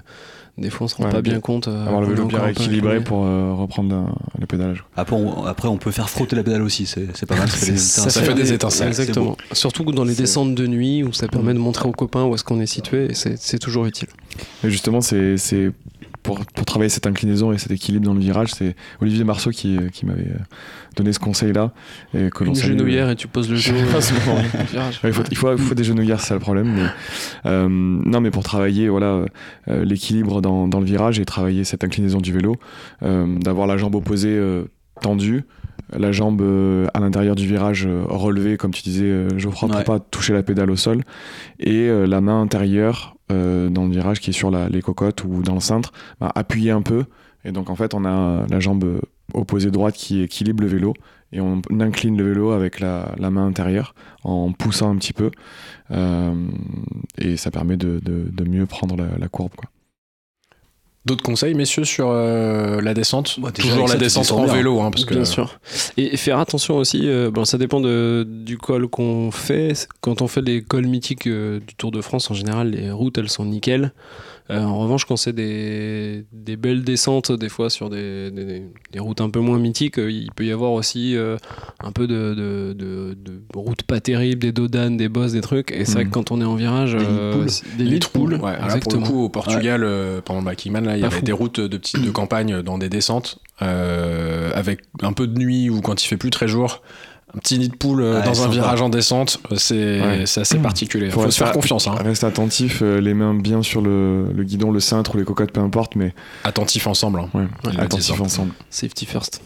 des 0.59 0.69
fois, 0.71 0.85
on 0.85 0.87
se 0.87 0.95
rend 0.95 1.05
Ouais, 1.05 1.11
pas 1.11 1.21
bien- 1.21 1.33
bien 1.33 1.39
compte. 1.41 1.67
euh, 1.67 1.85
avoir 1.85 2.01
le 2.01 2.07
vélo 2.09 2.25
bien 2.25 2.39
un 2.39 2.43
peu 2.45 2.49
équilibré 2.49 2.89
incliné. 2.97 3.03
pour 3.05 3.25
euh, 3.25 3.53
reprendre 3.53 4.09
le 4.39 4.45
pédalage. 4.45 4.83
Après 4.95 5.15
on, 5.15 5.45
après, 5.45 5.67
on 5.67 5.77
peut 5.77 5.91
faire 5.91 6.09
frotter 6.09 6.35
la 6.35 6.43
pédale 6.43 6.61
aussi, 6.63 6.85
c'est 6.85 7.07
c'est 7.15 7.25
pas 7.25 7.35
mal. 7.35 7.47
Ça 7.47 7.57
fait 7.57 7.71
des 7.71 7.77
Ça 7.77 8.09
fait 8.09 8.33
des 8.33 8.53
étincelles, 8.53 8.87
Exactement. 8.89 9.37
Surtout 9.51 9.83
dans 9.91 10.03
les 10.03 10.15
descentes 10.15 10.53
de 10.55 10.67
nuit 10.67 11.03
où 11.03 11.13
ça 11.13 11.27
permet 11.27 11.53
de 11.53 11.59
montrer 11.59 11.87
aux 11.87 11.93
copains 11.93 12.25
où 12.25 12.35
est-ce 12.35 12.43
qu'on 12.43 12.59
est 12.59 12.65
situé 12.67 13.11
et 13.11 13.13
c'est 13.13 13.59
toujours 13.59 13.85
utile. 13.85 14.09
Et 14.63 14.69
justement, 14.69 15.01
c'est 15.01 15.37
pour, 16.23 16.45
pour 16.45 16.65
travailler 16.65 16.89
cette 16.89 17.07
inclinaison 17.07 17.51
et 17.53 17.57
cet 17.57 17.71
équilibre 17.71 18.05
dans 18.05 18.13
le 18.13 18.19
virage, 18.19 18.49
c'est 18.51 18.75
Olivier 19.01 19.23
Marceau 19.23 19.51
qui, 19.51 19.77
qui 19.93 20.05
m'avait 20.05 20.23
euh, 20.31 20.37
donné 20.95 21.13
ce 21.13 21.19
conseil-là. 21.19 21.71
Et 22.13 22.29
que 22.29 22.43
l'on 22.43 22.53
Une 22.53 22.59
genouillère 22.59 23.09
et 23.09 23.15
tu 23.15 23.27
poses 23.27 23.49
le 23.49 23.57
moment. 23.73 24.39
euh, 24.55 24.63
virage. 24.71 24.99
Ouais, 25.03 25.09
il, 25.09 25.13
faut, 25.13 25.23
il, 25.31 25.37
faut, 25.37 25.51
il 25.53 25.57
faut 25.57 25.75
des 25.75 25.83
genouillères, 25.83 26.19
c'est 26.19 26.27
ça 26.29 26.33
le 26.33 26.39
problème. 26.41 26.73
Mais, 26.73 26.87
euh, 27.45 27.67
non, 27.69 28.19
mais 28.21 28.31
pour 28.31 28.43
travailler 28.43 28.89
voilà, 28.89 29.25
euh, 29.69 29.85
l'équilibre 29.85 30.41
dans, 30.41 30.67
dans 30.67 30.79
le 30.79 30.85
virage 30.85 31.19
et 31.19 31.25
travailler 31.25 31.63
cette 31.63 31.83
inclinaison 31.83 32.19
du 32.19 32.33
vélo, 32.33 32.55
euh, 33.03 33.37
d'avoir 33.39 33.67
la 33.67 33.77
jambe 33.77 33.95
opposée 33.95 34.35
euh, 34.35 34.65
tendue, 35.01 35.43
la 35.97 36.11
jambe 36.11 36.41
euh, 36.41 36.87
à 36.93 36.99
l'intérieur 36.99 37.35
du 37.35 37.47
virage 37.47 37.85
euh, 37.85 38.03
relevée, 38.07 38.57
comme 38.57 38.71
tu 38.71 38.81
disais, 38.83 39.05
euh, 39.05 39.37
Geoffroy, 39.37 39.69
pour 39.69 39.77
Ouais. 39.77 39.83
pas 39.85 39.99
toucher 39.99 40.33
la 40.33 40.43
pédale 40.43 40.71
au 40.71 40.75
sol, 40.75 41.03
et 41.59 41.87
la 41.89 42.19
main 42.21 42.41
intérieure 42.41 43.15
euh, 43.31 43.69
dans 43.69 43.85
le 43.85 43.91
virage 43.91 44.19
qui 44.19 44.29
est 44.29 44.33
sur 44.33 44.51
la- 44.51 44.69
les 44.69 44.81
cocottes 44.81 45.23
ou 45.23 45.41
dans 45.41 45.53
le 45.55 45.59
cintre, 45.59 45.91
bah, 46.19 46.31
appuyer 46.35 46.71
un 46.71 46.81
peu. 46.81 47.05
Et 47.45 47.51
donc 47.51 47.69
en 47.69 47.75
fait, 47.75 47.93
on 47.93 48.05
a 48.05 48.45
la 48.49 48.59
jambe 48.59 49.01
opposée 49.33 49.71
droite 49.71 49.95
qui 49.95 50.21
équilibre 50.21 50.61
le 50.63 50.69
vélo 50.69 50.93
et 51.33 51.41
on 51.41 51.61
incline 51.79 52.17
le 52.17 52.23
vélo 52.23 52.51
avec 52.51 52.79
la, 52.79 53.13
main 53.19 53.45
intérieure 53.47 53.93
en 54.23 54.51
poussant 54.53 54.89
un 54.91 54.97
petit 54.97 55.13
peu 55.13 55.31
Euh, 55.91 56.33
et 57.17 57.37
ça 57.37 57.49
permet 57.51 57.77
de 57.77 58.43
mieux 58.45 58.65
prendre 58.65 58.95
la, 58.97 59.17
la 59.17 59.27
courbe. 59.29 59.53
Quoi. 59.55 59.69
D'autres 61.07 61.23
conseils, 61.23 61.53
messieurs, 61.53 61.85
sur 61.85 62.09
euh, 62.09 62.81
la 62.81 62.93
descente 62.93 63.39
Bah, 63.39 63.49
déjà, 63.55 63.69
Toujours 63.69 63.87
la 63.87 63.95
descente 63.95 64.29
en 64.33 64.43
bien. 64.43 64.55
vélo, 64.55 64.81
hein, 64.81 64.91
parce 64.91 65.05
que 65.05 65.13
Bien 65.13 65.23
sûr. 65.23 65.57
Et 65.95 66.17
faire 66.17 66.37
attention 66.37 66.75
aussi, 66.75 67.07
euh, 67.07 67.31
bon, 67.31 67.45
ça 67.45 67.57
dépend 67.57 67.79
de, 67.79 68.27
du 68.27 68.57
col 68.57 68.89
qu'on 68.89 69.31
fait. 69.31 69.87
Quand 70.01 70.21
on 70.21 70.27
fait 70.27 70.41
les 70.41 70.61
cols 70.61 70.85
mythiques 70.87 71.27
euh, 71.27 71.61
du 71.65 71.75
Tour 71.75 71.91
de 71.91 72.01
France, 72.01 72.29
en 72.29 72.33
général, 72.33 72.71
les 72.71 72.91
routes, 72.91 73.17
elles 73.17 73.29
sont 73.29 73.45
nickel. 73.45 73.93
Euh, 74.49 74.61
en 74.63 74.77
revanche, 74.79 75.03
quand 75.05 75.17
c'est 75.17 75.33
des, 75.33 76.23
des 76.31 76.55
belles 76.55 76.83
descentes, 76.83 77.31
des 77.33 77.49
fois 77.49 77.69
sur 77.69 77.89
des, 77.89 78.31
des- 78.31 78.63
des 78.93 78.99
routes 78.99 79.19
un 79.19 79.29
peu 79.29 79.39
moins 79.41 79.59
mythiques, 79.59 79.99
euh, 79.99 80.09
il 80.09 80.31
peut 80.31 80.45
y 80.45 80.51
avoir 80.51 80.71
aussi 80.71 81.17
euh, 81.17 81.35
un 81.81 81.91
peu 81.91 82.07
de, 82.07 82.33
de, 82.33 82.73
de- 82.73 83.17
de 83.23 83.41
routes 83.55 83.83
pas 83.83 83.99
terribles, 83.99 84.39
des 84.41 84.53
dodanes, 84.53 84.95
des 84.95 85.09
bosses, 85.09 85.33
des 85.33 85.41
trucs. 85.41 85.71
Et 85.71 85.83
c'est 85.83 85.93
vrai 85.95 86.03
Mhm. 86.05 86.09
que 86.09 86.13
quand 86.13 86.31
on 86.31 86.39
est 86.39 86.45
en 86.45 86.55
virage, 86.55 86.93
Des 86.93 86.99
euh, 87.03 87.33
poules. 87.33 87.47
des 87.77 87.83
Ouais, 88.39 88.39
pour 88.39 88.65
exactement. 88.65 89.01
le 89.05 89.07
coup, 89.11 89.23
au 89.23 89.29
Portugal, 89.29 89.85
pendant 90.23 90.39
le 90.39 90.45
Backman, 90.45 90.81
là, 90.85 90.95
il 90.97 91.01
y 91.01 91.05
avait 91.05 91.17
fou. 91.17 91.25
des 91.25 91.31
routes 91.33 91.59
de 91.59 91.77
petites 91.77 92.03
de 92.05 92.11
campagne 92.11 92.61
dans 92.61 92.77
des 92.77 92.89
descentes, 92.89 93.39
avec 94.55 94.81
un 95.01 95.13
peu 95.13 95.27
de 95.27 95.37
nuit 95.37 95.69
ou 95.69 95.81
quand 95.81 96.03
il 96.03 96.07
fait 96.07 96.17
plus 96.17 96.29
très 96.29 96.47
jour. 96.47 96.81
Un 97.35 97.39
petit 97.39 97.59
nid 97.59 97.67
de 97.69 97.75
poule 97.75 98.01
euh, 98.01 98.19
Ouais, 98.19 98.25
dans 98.25 98.43
un 98.43 98.47
virage 98.47 98.81
en 98.81 98.89
descente, 98.89 99.39
euh, 99.51 99.55
c'est 99.57 100.01
Ouais. 100.01 100.23
assez 100.23 100.57
particulier. 100.59 101.07
Il 101.07 101.11
faut, 101.11 101.21
Faut 101.23 101.31
se 101.31 101.43
faire 101.43 101.51
confiance, 101.51 101.87
hein. 101.87 101.95
Reste 102.01 102.23
attentif, 102.23 102.79
euh, 102.81 103.01
les 103.01 103.13
mains 103.13 103.33
bien 103.33 103.61
sur 103.61 103.81
le, 103.81 104.31
le 104.31 104.43
guidon, 104.43 104.71
le 104.71 104.79
cintre 104.79 105.15
ou 105.15 105.17
les 105.17 105.25
cocottes, 105.25 105.51
peu 105.51 105.59
importe, 105.59 105.95
mais 105.97 106.13
attentif 106.45 106.87
ensemble. 106.87 107.19
hein. 107.19 107.29
ouais, 107.33 107.47
attentif 107.79 108.15
hein. 108.19 108.23
ensemble. 108.25 108.53
Safety 108.69 109.05
first. 109.05 109.41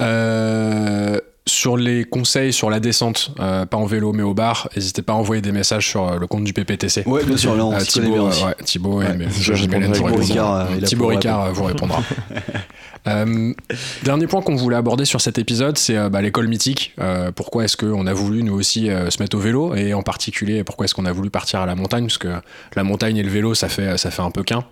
Euh, 0.00 1.20
sur 1.48 1.76
les 1.76 2.04
conseils 2.04 2.52
sur 2.52 2.70
la 2.70 2.80
descente, 2.80 3.30
euh, 3.38 3.66
pas 3.66 3.76
en 3.76 3.86
vélo 3.86 4.12
mais 4.12 4.24
au 4.24 4.34
bar, 4.34 4.68
n'hésitez 4.74 5.00
pas 5.02 5.12
à 5.12 5.16
envoyer 5.16 5.40
des 5.40 5.52
messages 5.52 5.86
sur 5.88 6.08
euh, 6.08 6.18
le 6.18 6.26
compte 6.26 6.42
du 6.42 6.52
PPTC. 6.52 7.04
Ouais, 7.06 7.24
bien 7.24 7.36
sûr, 7.36 7.54
là 7.54 7.64
on 7.64 7.72
Euh, 7.72 7.78
Thibaut, 7.78 8.08
bien 8.10 8.24
euh, 8.24 8.28
aussi. 8.28 8.44
ouais, 8.44 8.54
Thibaut. 8.64 8.96
Ricard, 11.06 11.52
vous 11.52 11.64
répondra. 11.64 12.02
Euh, 13.06 13.52
dernier 14.02 14.26
point 14.26 14.42
qu'on 14.42 14.56
voulait 14.56 14.76
aborder 14.76 15.04
sur 15.04 15.20
cet 15.20 15.38
épisode, 15.38 15.78
c'est 15.78 15.96
euh, 15.96 16.08
bah, 16.08 16.22
l'école 16.22 16.48
mythique. 16.48 16.92
Euh, 16.98 17.30
pourquoi 17.30 17.64
est-ce 17.64 17.76
qu'on 17.76 18.06
a 18.06 18.12
voulu 18.12 18.42
nous 18.42 18.54
aussi 18.54 18.90
euh, 18.90 19.10
se 19.10 19.22
mettre 19.22 19.36
au 19.36 19.40
vélo? 19.40 19.74
Et 19.74 19.94
en 19.94 20.02
particulier 20.02 20.64
pourquoi 20.64 20.84
est-ce 20.84 20.94
qu'on 20.94 21.04
a 21.04 21.12
voulu 21.12 21.30
partir 21.30 21.60
à 21.60 21.66
la 21.66 21.74
montagne? 21.76 22.06
Parce 22.06 22.18
que 22.18 22.34
la 22.74 22.82
montagne 22.84 23.16
et 23.16 23.22
le 23.22 23.30
vélo 23.30 23.54
ça 23.54 23.68
fait 23.68 23.96
ça 23.96 24.10
fait 24.10 24.22
un 24.22 24.30
peu 24.30 24.42
qu'un. 24.42 24.64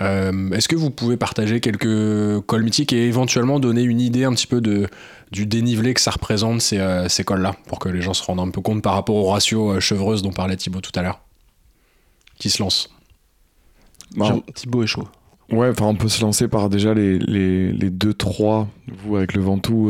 Euh, 0.00 0.50
est-ce 0.52 0.68
que 0.68 0.76
vous 0.76 0.90
pouvez 0.90 1.16
partager 1.16 1.60
quelques 1.60 2.40
cols 2.46 2.62
mythiques 2.62 2.92
et 2.92 3.06
éventuellement 3.08 3.58
donner 3.58 3.82
une 3.82 4.00
idée 4.00 4.24
un 4.24 4.32
petit 4.32 4.46
peu 4.46 4.60
de 4.60 4.88
du 5.32 5.46
dénivelé 5.46 5.94
que 5.94 6.00
ça 6.00 6.10
représente 6.10 6.60
ces, 6.60 6.78
euh, 6.78 7.08
ces 7.08 7.24
cols-là 7.24 7.54
pour 7.66 7.78
que 7.78 7.88
les 7.88 8.02
gens 8.02 8.12
se 8.14 8.22
rendent 8.22 8.40
un 8.40 8.50
peu 8.50 8.60
compte 8.60 8.82
par 8.82 8.92
rapport 8.94 9.16
au 9.16 9.30
ratio 9.30 9.70
euh, 9.72 9.80
chevreuse 9.80 10.22
dont 10.22 10.30
parlait 10.30 10.56
Thibaut 10.56 10.80
tout 10.82 10.92
à 10.94 11.02
l'heure? 11.02 11.20
Qui 12.38 12.50
se 12.50 12.62
lance? 12.62 12.90
Jean- 14.28 14.42
Thibaut 14.54 14.82
est 14.82 14.86
chaud. 14.86 15.08
Ouais, 15.52 15.68
enfin, 15.68 15.84
on 15.86 15.94
peut 15.94 16.08
se 16.08 16.22
lancer 16.22 16.48
par 16.48 16.68
déjà 16.70 16.94
les, 16.94 17.18
les, 17.18 17.72
les 17.72 17.90
deux, 17.90 18.14
trois, 18.14 18.68
vous, 19.04 19.16
avec 19.16 19.34
le 19.34 19.42
Ventoux, 19.42 19.88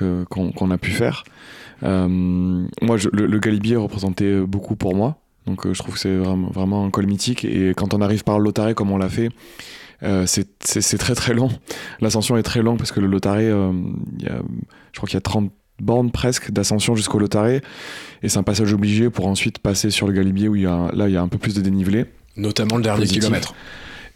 euh, 0.00 0.24
qu'on 0.30 0.70
a 0.70 0.78
pu 0.78 0.90
faire. 0.90 1.24
Euh, 1.82 2.08
moi, 2.08 2.96
je- 2.96 3.08
le, 3.12 3.26
le 3.26 3.38
Galibier 3.38 3.76
représentait 3.76 4.40
beaucoup 4.40 4.74
pour 4.74 4.94
moi. 4.96 5.18
Donc, 5.46 5.66
euh, 5.66 5.74
je 5.74 5.78
trouve 5.80 5.94
que 5.94 6.00
c'est 6.00 6.16
vraiment, 6.16 6.48
vraiment 6.50 6.86
un 6.86 6.90
col 6.90 7.06
mythique. 7.06 7.44
Et 7.44 7.74
quand 7.76 7.92
on 7.94 8.00
arrive 8.00 8.24
par 8.24 8.38
le 8.38 8.44
Lotaré, 8.44 8.74
comme 8.74 8.90
on 8.90 8.96
l'a 8.96 9.08
fait, 9.10 9.28
euh, 10.02 10.24
c'est 10.26 10.98
très 10.98 11.14
très 11.14 11.34
long. 11.34 11.50
L'ascension 12.00 12.36
est 12.36 12.42
très 12.42 12.62
longue 12.62 12.78
parce 12.78 12.92
que 12.92 13.00
le 13.00 13.06
Lotaré, 13.06 13.46
y 13.48 13.50
a- 13.50 14.42
je 14.92 14.96
crois 14.98 15.08
qu'il 15.08 15.14
y 15.14 15.18
a 15.18 15.20
30 15.20 15.50
bornes 15.80 16.10
presque 16.12 16.52
d'ascension 16.52 16.94
jusqu'au 16.94 17.18
Lotaré. 17.18 17.60
Et 18.22 18.28
c'est 18.28 18.38
un 18.38 18.42
passage 18.44 18.72
obligé 18.72 19.10
pour 19.10 19.26
ensuite 19.26 19.58
passer 19.58 19.90
sur 19.90 20.06
le 20.06 20.12
Galibier 20.14 20.48
où 20.48 20.56
il 20.56 20.62
y 20.62 20.66
a, 20.66 20.90
là, 20.94 21.08
il 21.08 21.12
y 21.12 21.16
a 21.16 21.22
un 21.22 21.28
peu 21.28 21.38
plus 21.38 21.54
de 21.54 21.60
dénivelé. 21.60 22.04
Notamment 22.36 22.76
le 22.76 22.82
dernier 22.82 23.00
Positif. 23.02 23.20
kilomètre. 23.24 23.54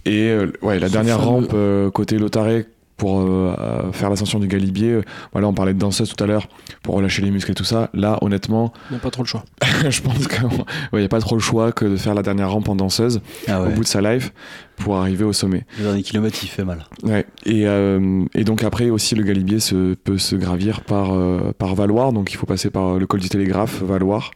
Et 0.07 0.29
euh, 0.31 0.51
ouais, 0.63 0.79
la 0.79 0.89
dernière 0.89 1.19
fameux- 1.19 1.29
rampe 1.31 1.51
euh, 1.55 1.91
côté 1.91 2.17
Lotaré 2.19 2.67
pour 2.97 3.21
euh, 3.21 3.55
euh, 3.59 3.93
faire 3.93 4.09
l'ascension 4.09 4.39
du 4.39 4.47
Galibier, 4.47 5.01
voilà, 5.33 5.49
on 5.49 5.53
parlait 5.53 5.75
de 5.75 5.79
danseuse 5.79 6.09
tout 6.15 6.25
à 6.25 6.27
l'heure 6.27 6.49
pour 6.83 6.95
relâcher 6.95 7.21
les 7.21 7.31
muscles 7.31 7.51
et 7.51 7.55
tout 7.55 7.65
ça. 7.65 7.91
Là, 7.93 8.17
honnêtement, 8.23 8.73
On 8.91 8.95
n'a 8.95 9.01
pas 9.01 9.11
trop 9.11 9.23
le 9.23 9.29
choix. 9.29 9.45
je 9.91 10.01
pense 10.01 10.27
qu'il 10.29 10.99
n'y 10.99 11.05
a 11.05 11.09
pas 11.09 11.21
trop 11.21 11.35
le 11.35 11.43
choix 11.43 11.73
que 11.73 11.85
de 11.85 11.97
faire 11.97 12.15
la 12.15 12.23
dernière 12.23 12.51
rampe 12.51 12.71
en 12.71 12.75
danseuse 12.77 13.21
Ah 13.49 13.61
au 13.63 13.69
bout 13.69 13.83
de 13.83 13.87
sa 13.89 14.01
life 14.01 14.33
pour 14.77 14.97
arriver 14.97 15.25
au 15.25 15.33
sommet. 15.33 15.65
Le 15.79 15.85
dernier 15.85 16.03
kilomètre, 16.03 16.39
il 16.43 16.49
fait 16.49 16.65
mal. 16.65 16.85
Ouais. 17.03 17.27
Et, 17.45 17.67
euh, 17.67 18.25
et 18.35 18.45
donc 18.45 18.63
après 18.63 18.91
aussi 18.91 19.15
le 19.15 19.23
Galibier 19.23 19.59
se, 19.61 19.95
peut 19.95 20.19
se 20.19 20.37
gravir 20.37 20.83
par, 20.83 21.13
euh, 21.15 21.53
par 21.59 21.75
Valoir, 21.75 22.13
donc 22.13 22.33
il 22.33 22.37
faut 22.37 22.47
passer 22.47 22.71
par 22.71 22.99
le 22.99 23.07
col 23.07 23.21
du 23.21 23.29
Télégraphe, 23.29 23.83
Valoir, 23.83 24.31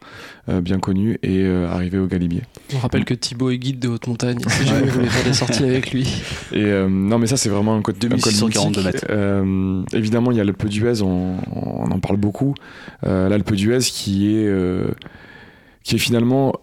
euh, 0.49 0.59
bien 0.61 0.79
connu, 0.79 1.19
et 1.23 1.43
euh, 1.43 1.67
arriver 1.69 1.97
au 1.99 2.07
Galibier. 2.07 2.41
On 2.73 2.79
rappelle 2.79 3.05
que 3.05 3.13
Thibaut 3.13 3.49
est 3.51 3.57
guide 3.59 3.79
de 3.79 3.87
haute 3.87 4.07
montagne. 4.07 4.39
Si 4.47 4.65
jamais 4.65 4.87
vous 4.87 4.93
voulez 4.93 5.07
faire 5.07 5.23
des 5.25 5.33
sorties 5.33 5.63
avec 5.63 5.91
lui. 5.91 6.03
Et 6.51 6.63
euh, 6.65 6.87
non 6.89 7.17
mais 7.19 7.27
ça 7.27 7.37
c'est 7.37 7.49
vraiment 7.49 7.75
un 7.75 7.81
code 7.81 7.97
2642 7.99 8.79
un 8.79 8.83
col 8.83 8.91
mètres. 8.93 9.05
Euh, 9.09 9.83
évidemment 9.93 10.31
il 10.31 10.37
y 10.37 10.41
a 10.41 10.43
l'Alpe 10.43 10.65
d'Huez, 10.67 11.01
on, 11.01 11.37
on 11.55 11.91
en 11.91 11.99
parle 11.99 12.17
beaucoup. 12.17 12.55
Euh, 13.05 13.29
L'Alpe 13.29 13.53
d'Huez 13.53 13.79
qui 13.79 14.35
est 14.35 14.47
euh, 14.47 14.87
qui 15.83 15.95
est 15.95 15.99
finalement 15.99 16.53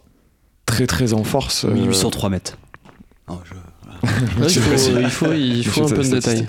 très 0.66 0.86
très 0.86 1.12
en 1.14 1.24
force. 1.24 1.64
euh, 1.64 1.72
1803 1.72 2.28
mètres. 2.30 2.58
Je- 3.28 3.54
Il, 4.02 4.08
faut, 4.50 4.70
pas 4.70 4.76
si- 4.78 4.92
il 4.92 5.10
faut, 5.10 5.32
il 5.32 5.62
Je 5.62 5.70
faut 5.70 5.84
un 5.84 5.88
peu 5.88 6.02
de 6.02 6.08
détails. 6.10 6.48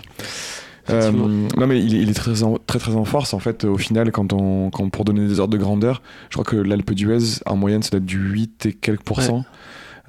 Euh, 0.90 1.12
non 1.12 1.68
mais 1.68 1.80
il 1.80 1.96
est, 1.96 2.02
il 2.02 2.10
est 2.10 2.14
très, 2.16 2.42
en, 2.42 2.58
très 2.66 2.80
très 2.80 2.96
en 2.96 3.06
force 3.06 3.36
en 3.36 3.40
fait 3.40 3.64
au 3.64 3.78
final 3.78 4.12
quand 4.12 4.34
on 4.34 4.72
quand 4.72 4.90
pour 4.90 5.06
donner 5.06 5.28
des 5.28 5.40
ordres 5.40 5.54
de 5.54 5.58
grandeur 5.60 6.02
je 6.32 6.36
crois 6.36 6.44
que 6.46 6.56
l'Alpe 6.56 6.94
d'Huez 6.94 7.42
en 7.46 7.56
moyenne 7.58 7.84
ça 7.84 7.92
doit 7.92 8.00
être 8.00 8.06
du 8.08 8.18
8 8.18 8.66
et 8.66 8.74
quelques 8.74 9.04
pourcents 9.04 9.46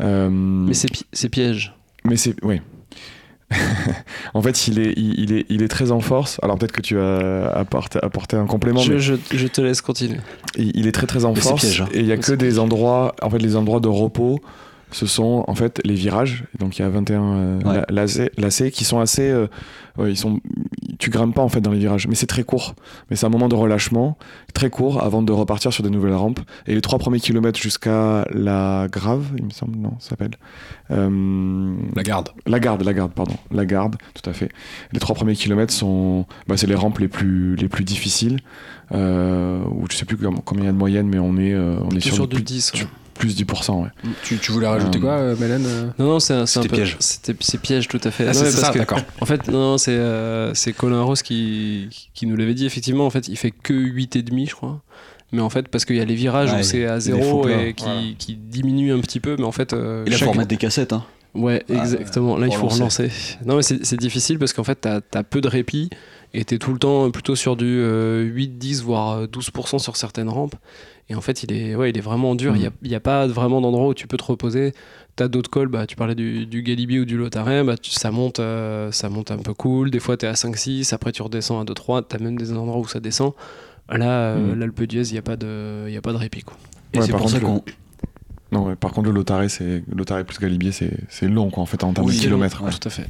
Euh, 0.01 0.30
Mais 0.30 0.72
c'est 0.72 0.91
pi- 0.91 1.05
c'est 1.12 1.28
piège. 1.28 1.74
mais 2.07 2.16
c'est 2.16 2.34
oui. 2.43 2.62
En 4.32 4.41
fait 4.41 4.68
il 4.68 4.78
est 4.78 4.95
il, 4.97 5.18
il 5.20 5.32
est 5.34 5.47
il 5.51 5.62
est 5.62 5.68
très 5.68 5.91
en 5.91 6.01
force. 6.01 6.38
Alors 6.43 6.57
peut-être 6.59 6.72
que 6.72 6.80
tu 6.80 6.99
apporter, 6.99 7.99
apporter 8.03 8.36
un 8.36 8.47
complément 8.47 8.80
Je, 8.80 8.93
mais 8.95 8.99
je, 9.01 9.14
je 9.34 9.47
te 9.49 9.61
laisse 9.61 9.82
continuer. 9.82 10.18
il, 10.57 10.70
il 10.74 10.86
est 10.86 10.93
très 10.93 11.07
très 11.07 11.24
en 11.26 11.34
Mais 11.34 11.41
force. 11.41 11.61
piège, 11.61 11.82
hein. 11.82 11.88
et 11.93 12.01
il 12.01 12.07
y 12.07 12.12
a 12.12 12.16
Mais 12.16 12.22
que 12.22 12.32
des 12.32 12.59
endroits 12.59 13.14
en 13.20 13.28
fait 13.28 13.38
les 13.38 13.57
endroits 13.57 13.80
de 13.80 13.88
repos 13.88 14.41
ce 14.93 15.07
sont 15.07 15.45
en 15.47 15.55
fait 15.55 15.80
les 15.84 15.95
virages 15.95 16.45
donc 16.59 16.78
il 16.78 16.82
y 16.82 16.84
a 16.84 16.88
21 16.88 17.22
euh, 17.22 17.59
Ouais. 17.61 17.74
la- 17.76 17.86
lacets, 17.88 18.30
lacets 18.38 18.70
qui 18.70 18.84
sont 18.84 18.99
assez 19.01 19.28
euh, 19.30 19.47
ouais, 19.99 20.11
ils 20.11 20.16
sont 20.16 20.41
tu 20.99 21.11
grimpes 21.11 21.34
pas 21.34 21.43
en 21.43 21.49
fait 21.49 21.61
dans 21.61 21.70
les 21.70 21.78
virages 21.78 22.07
mais 22.09 22.14
c'est 22.14 22.26
très 22.26 22.43
court 22.43 22.74
mais 23.09 23.16
c'est 23.16 23.26
un 23.26 23.30
moment 23.30 23.49
de 23.49 23.55
relâchement 23.55 24.18
très 24.55 24.68
court 24.70 25.03
avant 25.03 25.22
de 25.22 25.32
repartir 25.32 25.72
sur 25.72 25.82
des 25.82 25.91
nouvelles 25.91 26.14
rampes 26.14 26.41
et 26.66 26.74
les 26.74 26.80
trois 26.80 26.99
premiers 26.99 27.20
kilomètres 27.20 27.59
jusqu'à 27.61 28.26
la 28.32 28.86
grave 28.91 29.26
il 29.38 29.45
me 29.45 29.51
semble 29.51 29.76
non 29.78 29.93
ça 30.01 30.11
s'appelle 30.11 30.32
Euh, 30.91 31.74
La 31.95 32.03
garde. 32.03 32.30
la 32.47 32.59
garde, 32.59 32.82
la 32.82 32.93
garde, 32.93 33.12
pardon. 33.12 33.34
La 33.53 33.64
garde, 33.64 33.95
tout 34.14 34.28
à 34.28 34.32
fait. 34.32 34.49
Les 34.93 34.99
trois 34.99 35.14
premiers 35.14 35.36
kilomètres 35.36 35.72
sont, 35.72 36.26
bah, 36.49 36.57
c'est 36.57 36.66
les 36.66 36.74
rampes 36.74 36.99
les 36.99 37.07
plus, 37.07 37.55
les 37.55 37.68
plus 37.68 37.84
difficiles. 37.84 38.41
Euh, 38.93 39.61
où 39.70 39.86
je 39.88 39.97
sais 39.97 40.05
plus 40.05 40.16
com- 40.16 40.41
combien 40.45 40.64
il 40.64 40.66
y 40.66 40.70
a 40.70 40.72
de 40.72 40.76
moyenne, 40.76 41.07
mais 41.09 41.20
on 41.20 41.36
est, 41.36 41.53
euh, 41.55 41.76
on 41.88 41.91
est 41.95 42.01
sur, 42.01 42.14
sur 42.14 42.26
du 42.26 42.36
du 42.36 42.43
plus, 42.43 42.55
10. 42.55 42.72
ouais. 42.74 42.80
Plus 43.21 43.37
10%. 43.37 43.83
Ouais. 43.83 43.89
Tu, 44.25 44.39
tu 44.39 44.51
voulais 44.51 44.66
rajouter 44.66 44.99
Euh, 44.99 45.03
quoi, 45.03 45.12
euh, 45.12 45.37
Mélène 45.39 45.64
euh 45.66 45.87
Non, 45.99 46.07
non, 46.07 46.21
c'est 46.21 46.35
un, 46.35 46.47
c'est 46.47 46.59
un 46.59 46.62
peu 46.62 46.68
piège. 46.71 46.97
c'était- 46.99 47.37
C'est 47.41 47.59
piège, 47.61 47.87
tout 47.87 48.01
à 48.03 48.11
fait. 48.11 48.25
Ah, 48.25 48.29
Non, 48.29 48.33
c'est 48.33 48.45
mais 48.47 48.51
ça, 48.51 48.73
d'accord. 48.73 48.99
En 49.21 49.27
fait, 49.27 49.47
non, 49.49 49.59
non, 49.73 49.79
c'est 49.79 49.93
euh, 49.93 50.53
c'est 50.55 50.73
Colin 50.73 51.03
Ross 51.03 51.23
qui, 51.23 51.89
qui 52.14 52.27
nous 52.27 52.35
l'avait 52.37 52.55
dit. 52.55 52.66
Effectivement, 52.66 53.07
en 53.07 53.11
fait, 53.11 53.29
il 53.29 53.37
fait 53.37 53.51
que 53.53 53.73
8,5, 53.75 54.49
je 54.49 54.55
crois. 54.55 54.81
Mais 55.33 55.41
en 55.43 55.51
fait, 55.51 55.68
parce 55.68 55.85
qu'il 55.85 55.95
y 55.97 56.01
a 56.01 56.05
les 56.05 56.16
virages 56.16 56.53
Ouais, 56.53 56.61
où 56.61 56.62
c'est 56.64 56.87
à 56.87 56.99
zéro 56.99 57.47
et 57.49 57.73
qui, 57.75 57.85
Voilà. 57.85 58.01
qui 58.18 58.35
diminue 58.35 58.93
un 58.93 58.99
petit 59.01 59.21
peu, 59.21 59.37
mais 59.39 59.45
en 59.45 59.53
fait. 59.53 59.73
euh, 59.73 60.03
il 60.07 60.12
chaque- 60.12 60.25
faut 60.25 60.33
remettre 60.33 60.49
des 60.49 60.57
cassettes. 60.57 60.93
Hein. 60.93 61.05
Ouais, 61.35 61.62
Ah, 61.71 61.75
exactement. 61.75 62.37
Là, 62.37 62.49
il 62.49 62.57
faut 62.57 62.66
relancer. 62.66 63.09
Non, 63.47 63.55
mais 63.57 63.62
c'est 63.62 63.85
c'est 63.87 63.97
difficile 63.97 64.39
parce 64.41 64.53
qu'en 64.53 64.64
fait, 64.64 64.75
t'as 64.81 64.99
as 65.14 65.23
peu 65.23 65.41
de 65.41 65.47
répit 65.47 65.89
et 66.35 66.45
t'es 66.45 66.59
tout 66.59 66.73
le 66.73 66.79
temps 66.81 67.09
plutôt 67.12 67.37
sur 67.37 67.55
du 67.55 67.64
euh, 67.66 68.23
8, 68.25 68.59
10, 68.59 68.83
voire 68.83 69.11
euh, 69.18 69.27
12% 69.29 69.79
sur 69.79 69.97
certaines 69.97 70.29
rampes. 70.29 70.57
Et 71.11 71.14
en 71.14 71.20
fait, 71.20 71.42
il 71.42 71.52
est, 71.52 71.74
ouais, 71.74 71.90
il 71.90 71.98
est 71.98 72.02
vraiment 72.02 72.34
dur. 72.34 72.56
Il 72.56 72.66
Mm. 72.68 72.70
n'y 72.88 72.94
a, 72.94 73.00
pas 73.00 73.26
vraiment 73.26 73.61
d'endroit 73.61 73.88
où 73.88 73.94
tu 73.94 74.06
peux 74.06 74.16
te 74.16 74.24
reposer. 74.24 74.72
T'as 75.16 75.26
d'autres 75.28 75.50
cols, 75.50 75.68
bah, 75.68 75.86
tu 75.86 75.96
parlais 75.96 76.14
du, 76.14 76.46
du 76.46 76.62
Galibier 76.62 77.00
ou 77.00 77.04
du 77.04 77.16
Lotarin, 77.18 77.64
bah, 77.64 77.76
tu- 77.76 77.90
ça, 77.90 78.11
monte, 78.12 78.38
euh, 78.40 78.92
ça 78.92 79.08
monte 79.11 79.30
un 79.32 79.38
peu 79.38 79.52
cool. 79.52 79.90
Des 79.90 79.98
fois, 80.00 80.16
t'es 80.16 80.28
à 80.28 80.36
5, 80.36 80.56
6, 80.56 80.92
après 80.92 81.11
tu 81.12 81.20
redescends 81.22 81.61
à 81.61 81.64
2, 81.64 81.74
3. 81.74 82.02
T'as 82.02 82.18
même 82.18 82.38
des 82.38 82.52
endroits 82.52 82.78
où 82.78 82.86
ça 82.86 83.00
descend. 83.00 83.32
Là, 83.90 84.08
euh, 84.08 84.54
Mm. 84.54 84.58
l'Alpe 84.61 84.82
d'Huez, 84.84 85.08
il 85.08 85.12
n'y 85.12 85.18
a, 85.18 85.22
pas 85.22 85.36
de- 85.36 85.84
il 85.88 85.92
y 85.92 85.96
a 85.96 86.00
pas 86.00 86.12
de 86.12 86.16
répit. 86.18 86.42
Quoi. 86.42 86.56
Et 86.94 86.98
Ouais, 87.00 87.06
c'est 87.06 87.12
ça 87.12 87.18
contre, 87.18 87.40
qu'on. 87.40 87.62
Non, 88.52 88.66
ouais, 88.66 88.76
par 88.76 88.92
contre, 88.92 89.08
le 89.08 89.14
Lotaré, 89.14 89.48
c'est, 89.48 89.82
Lotaré 89.94 90.22
plus 90.24 90.38
Galibier, 90.38 90.70
c'est, 90.72 90.92
c'est 91.08 91.26
long, 91.28 91.50
quoi, 91.50 91.62
en 91.62 91.66
fait, 91.66 91.82
en 91.84 91.92
termes 91.92 92.06
Oui, 92.06 92.16
de 92.16 92.20
kilomètres. 92.20 92.62
long. 92.62 92.70
Tout 92.70 92.86
à 92.88 92.90
fait. 92.90 93.06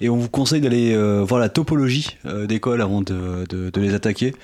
Et 0.00 0.08
on 0.08 0.16
vous 0.16 0.28
conseille 0.28 0.60
d'aller 0.60 0.94
euh, 0.94 1.22
voir 1.26 1.40
la 1.40 1.48
topologie 1.48 2.16
euh, 2.26 2.46
d'école 2.46 2.82
avant 2.82 3.00
de, 3.00 3.44
de- 3.48 3.70
de 3.70 3.80
les 3.80 3.94
attaquer. 3.94 4.34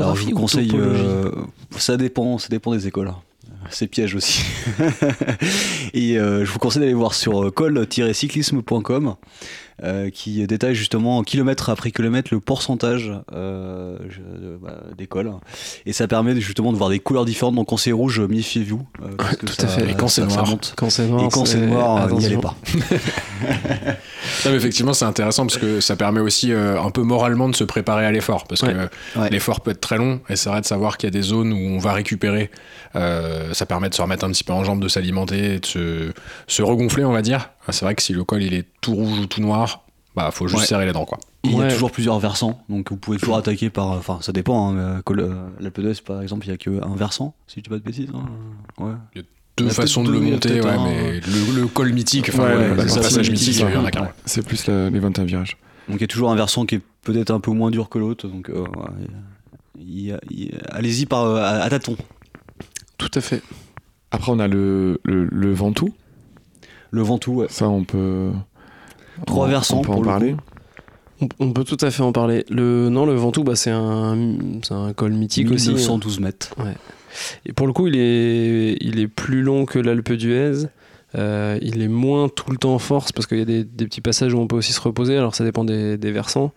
Alors 0.00 0.16
je 0.16 0.22
vous 0.22 0.30
conseille, 0.40 0.70
euh, 0.74 1.30
ça 1.76 1.96
dépend, 1.96 2.38
ça 2.38 2.48
dépend 2.48 2.72
des 2.72 2.86
écoles. 2.86 3.08
hein. 3.08 3.16
C'est 3.70 3.86
piège 3.86 4.14
aussi. 4.16 4.42
et 5.94 6.18
euh, 6.18 6.44
je 6.44 6.50
vous 6.50 6.58
conseille 6.58 6.80
d'aller 6.80 6.94
voir 6.94 7.14
sur 7.14 7.52
col-cyclisme.com 7.54 9.14
euh, 9.82 10.10
qui 10.10 10.46
détaille 10.46 10.74
justement 10.74 11.22
kilomètre 11.22 11.70
après 11.70 11.90
kilomètre 11.90 12.32
le 12.32 12.40
pourcentage 12.40 13.12
euh, 13.32 13.98
bah, 14.62 14.76
d'école. 14.96 15.32
Et 15.86 15.92
ça 15.92 16.06
permet 16.08 16.40
justement 16.40 16.72
de 16.72 16.78
voir 16.78 16.90
des 16.90 16.98
couleurs 17.00 17.24
différentes. 17.24 17.54
Donc 17.54 17.68
quand 17.68 17.76
c'est 17.76 17.92
rouge, 17.92 18.20
méfiez-vous. 18.20 18.86
euh, 19.02 19.08
parce 19.18 19.36
que 19.36 19.46
tout 19.46 19.54
ça- 19.54 19.64
à 19.64 19.66
fait. 19.68 19.90
Et 19.90 19.94
quand 19.94 20.08
c'est 20.08 20.24
noir. 20.26 20.54
Quand 20.76 20.90
c'est 20.90 21.06
noir, 21.06 21.24
Et 21.24 21.28
quand 21.30 21.44
c'est 21.44 21.58
noir, 21.66 22.06
euh, 22.06 22.16
n'y 22.16 22.26
allez 22.26 22.36
pas. 22.38 22.54
Non, 24.44 24.50
mais 24.50 24.56
effectivement, 24.56 24.92
c'est 24.92 25.04
intéressant 25.04 25.46
parce 25.46 25.58
que 25.58 25.80
ça 25.80 25.96
permet 25.96 26.20
aussi 26.20 26.52
euh, 26.52 26.80
un 26.80 26.90
peu 26.90 27.02
moralement 27.02 27.48
de 27.48 27.56
se 27.56 27.64
préparer 27.64 28.06
à 28.06 28.12
l'effort. 28.12 28.44
Parce 28.46 28.62
Ouais. 28.62 28.72
que 28.72 28.78
euh, 28.78 28.86
Ouais. 29.16 29.30
l'effort 29.30 29.60
peut 29.60 29.72
être 29.72 29.80
très 29.80 29.98
long 29.98 30.20
et 30.28 30.36
c'est 30.36 30.48
vrai 30.48 30.60
de 30.60 30.66
savoir 30.66 30.96
qu'il 30.96 31.08
y 31.08 31.10
a 31.10 31.10
des 31.12 31.22
zones 31.22 31.52
où 31.52 31.56
on 31.56 31.78
va 31.78 31.92
récupérer. 31.92 32.50
Euh, 32.94 33.52
ça 33.52 33.66
permet 33.66 33.88
de 33.88 33.94
se 33.94 34.02
remettre 34.02 34.24
un 34.24 34.30
petit 34.30 34.44
peu 34.44 34.52
en 34.52 34.64
jambe, 34.64 34.80
de 34.80 34.88
s'alimenter, 34.88 35.58
de 35.58 35.66
se, 35.66 36.12
se 36.46 36.62
regonfler, 36.62 37.04
on 37.04 37.12
va 37.12 37.22
dire. 37.22 37.50
Ah, 37.66 37.72
C'est 37.72 37.84
vrai 37.84 37.94
que 37.94 38.02
si 38.02 38.12
le 38.12 38.24
col 38.24 38.42
il 38.42 38.54
est 38.54 38.66
tout 38.80 38.94
rouge 38.94 39.18
ou 39.20 39.26
tout 39.26 39.40
noir, 39.40 39.84
bah 40.16 40.30
faut 40.32 40.46
juste 40.48 40.60
Ouais. 40.60 40.66
serrer 40.66 40.86
les 40.86 40.92
dents 40.92 41.04
quoi. 41.04 41.18
Il 41.44 41.56
y 41.56 41.60
a 41.62 41.68
toujours 41.68 41.90
plusieurs 41.90 42.18
versants, 42.20 42.62
donc 42.68 42.90
vous 42.90 42.96
pouvez 42.96 43.18
toujours 43.18 43.36
attaquer 43.36 43.68
par. 43.70 43.88
Enfin, 43.88 44.18
ça 44.20 44.30
dépend. 44.32 44.76
Hein, 44.76 45.00
col- 45.04 45.20
euh, 45.20 45.48
L'Alpe 45.58 45.80
d'Huez, 45.80 45.94
par 46.04 46.22
exemple, 46.22 46.46
il 46.46 46.50
n'y 46.50 46.54
a 46.54 46.56
qu'un 46.56 46.94
versant, 46.94 47.34
si 47.48 47.58
je 47.58 47.64
dis 47.64 47.70
pas 47.70 47.78
de 47.78 47.82
bêtises. 47.82 48.10
hein. 48.14 48.84
Ouais. 48.84 48.92
Deux 49.56 49.64
Il 49.64 49.66
y 49.66 49.70
a 49.70 49.74
façons 49.74 50.02
de 50.04 50.10
le 50.12 50.18
deux, 50.20 50.24
monter, 50.30 50.60
ouais, 50.60 50.68
un, 50.70 50.84
mais 50.84 51.20
le, 51.20 51.60
le 51.60 51.66
col 51.66 51.92
mythique, 51.92 52.30
enfin 52.32 52.44
Ouais, 52.44 52.68
le- 52.70 52.76
passage 52.76 53.28
mythique, 53.30 53.48
mythique, 53.48 53.64
il 53.68 53.74
y 53.74 53.76
en 53.76 53.80
a 53.80 53.84
ouais. 53.84 53.90
qu'un. 53.90 54.08
C'est 54.24 54.46
plus 54.46 54.66
le- 54.68 54.88
les 54.88 54.98
21 55.00 55.24
virages. 55.24 55.56
Donc 55.88 55.98
il 55.98 56.00
y 56.02 56.04
a 56.04 56.08
toujours 56.08 56.30
un 56.30 56.36
versant 56.36 56.64
qui 56.64 56.76
est 56.76 56.80
peut-être 57.02 57.30
un 57.32 57.40
peu 57.40 57.50
moins 57.50 57.70
dur 57.70 57.88
que 57.88 57.98
l'autre. 57.98 58.28
Donc 58.28 58.48
euh, 58.48 58.60
ouais, 58.60 58.68
il 59.80 60.00
y 60.06 60.12
a- 60.12 60.20
il 60.30 60.44
y 60.46 60.52
a- 60.54 60.74
allez-y 60.76 61.06
par 61.06 61.24
euh, 61.24 61.36
à, 61.42 61.62
à 61.64 61.68
tâtons. 61.70 61.96
Tout 62.98 63.10
à 63.14 63.20
fait. 63.20 63.42
Après, 64.10 64.30
on 64.30 64.38
a 64.38 64.46
le, 64.48 65.00
le, 65.04 65.24
le 65.24 65.52
Ventoux. 65.52 65.92
Le 66.92 67.02
Ventoux, 67.02 67.32
ouais. 67.34 67.46
Ça, 67.50 67.68
on 67.68 67.82
peut. 67.84 68.30
Trois 69.26 69.46
on- 69.46 69.48
versants 69.50 69.78
On 69.78 69.80
peut 69.82 69.86
pour 69.86 69.96
en 69.96 70.00
le 70.00 70.06
parler. 70.06 70.36
On, 71.20 71.28
on 71.40 71.52
peut 71.52 71.64
tout 71.64 71.76
à 71.80 71.90
fait 71.90 72.02
en 72.02 72.12
parler. 72.12 72.44
Le, 72.50 72.88
non, 72.88 73.04
le 73.06 73.14
Ventoux, 73.14 73.42
bah, 73.44 73.56
c'est 73.56 73.70
un, 73.70 74.36
c'est 74.62 74.74
un 74.74 74.92
col 74.92 75.12
mythique 75.12 75.50
aussi. 75.50 75.68
hein. 75.70 75.72
1912 75.74 76.20
mètres. 76.20 76.54
Et 77.46 77.52
pour 77.52 77.66
le 77.66 77.72
coup, 77.72 77.86
il 77.88 77.96
est, 77.96 78.76
il 78.80 78.98
est 79.00 79.08
plus 79.08 79.42
long 79.42 79.64
que 79.66 79.78
l'Alpe 79.78 80.12
d'Huez. 80.12 80.66
Euh, 81.14 81.58
il 81.60 81.82
est 81.82 81.88
moins 81.88 82.28
tout 82.30 82.50
le 82.50 82.56
temps 82.56 82.74
en 82.74 82.78
force 82.78 83.12
parce 83.12 83.26
qu'il 83.26 83.38
y 83.38 83.42
a 83.42 83.44
des, 83.44 83.64
des 83.64 83.84
petits 83.84 84.00
passages 84.00 84.32
où 84.32 84.38
on 84.38 84.46
peut 84.46 84.56
aussi 84.56 84.72
se 84.72 84.80
reposer. 84.80 85.16
Alors 85.16 85.34
ça 85.34 85.44
dépend 85.44 85.62
des, 85.64 85.98
des 85.98 86.10
versants. 86.10 86.52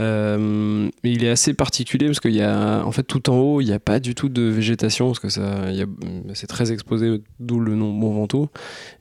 Euh, 0.00 0.88
mais 1.02 1.12
il 1.12 1.24
est 1.24 1.28
assez 1.28 1.54
particulier 1.54 2.06
parce 2.06 2.20
qu'il 2.20 2.34
y 2.34 2.40
a, 2.42 2.84
en 2.84 2.92
fait, 2.92 3.02
tout 3.02 3.28
en 3.30 3.36
haut, 3.36 3.60
il 3.60 3.64
n'y 3.66 3.72
a 3.72 3.80
pas 3.80 3.98
du 3.98 4.14
tout 4.14 4.28
de 4.28 4.42
végétation 4.42 5.06
parce 5.08 5.18
que 5.18 5.28
ça, 5.28 5.70
il 5.70 5.74
y 5.76 5.82
a- 5.82 5.86
c'est 6.34 6.46
très 6.46 6.70
exposé, 6.70 7.20
d'où 7.40 7.58
le 7.58 7.74
nom 7.74 7.90
Mont 7.90 8.12
Ventoux. 8.12 8.48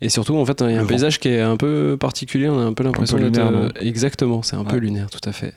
Et 0.01 0.09
surtout, 0.09 0.35
en 0.35 0.45
fait, 0.45 0.59
il 0.61 0.67
y 0.67 0.69
a 0.69 0.71
Le 0.73 0.79
un 0.79 0.81
vent. 0.81 0.87
paysage 0.87 1.19
qui 1.19 1.29
est 1.29 1.41
un 1.41 1.55
peu 1.55 1.97
particulier. 1.99 2.49
On 2.49 2.59
a 2.59 2.63
un 2.63 2.73
peu 2.73 2.83
l'impression 2.83 3.17
d'être 3.17 3.37
lunaire, 3.37 3.47
euh, 3.47 3.65
non 3.67 3.71
exactement. 3.79 4.41
C'est 4.41 4.55
un 4.55 4.65
peu 4.65 4.77
lunaire, 4.77 5.09
tout 5.11 5.27
à 5.29 5.33
fait. 5.33 5.53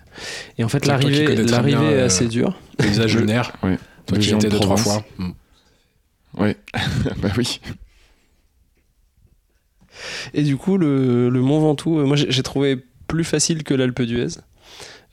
Et 0.58 0.64
en 0.64 0.68
fait, 0.68 0.84
l'arrivée, 0.86 1.36
l'arrivée 1.36 1.78
bien, 1.78 1.90
est 1.90 1.94
euh, 1.94 2.06
assez 2.06 2.28
dure. 2.28 2.58
Paysage 2.76 3.16
lunaire, 3.16 3.52
Ouais. 3.62 3.78
toi 4.06 4.18
qui 4.18 4.28
étais 4.30 4.46
de 4.48 4.52
deux, 4.52 4.60
trois 4.60 4.76
fois. 4.76 5.02
Mm. 5.18 5.30
Oui. 6.38 6.50
bah 7.22 7.30
oui. 7.38 7.60
Et 10.34 10.42
du 10.42 10.56
coup, 10.56 10.76
le, 10.78 11.28
le 11.28 11.40
Mont 11.40 11.60
Ventoux, 11.60 12.04
moi 12.06 12.16
j'ai 12.16 12.30
j'ai 12.30 12.42
trouvé 12.42 12.78
plus 13.06 13.24
facile 13.24 13.64
que 13.64 13.74
l'Alpe 13.74 14.02
d'Huez. 14.02 14.28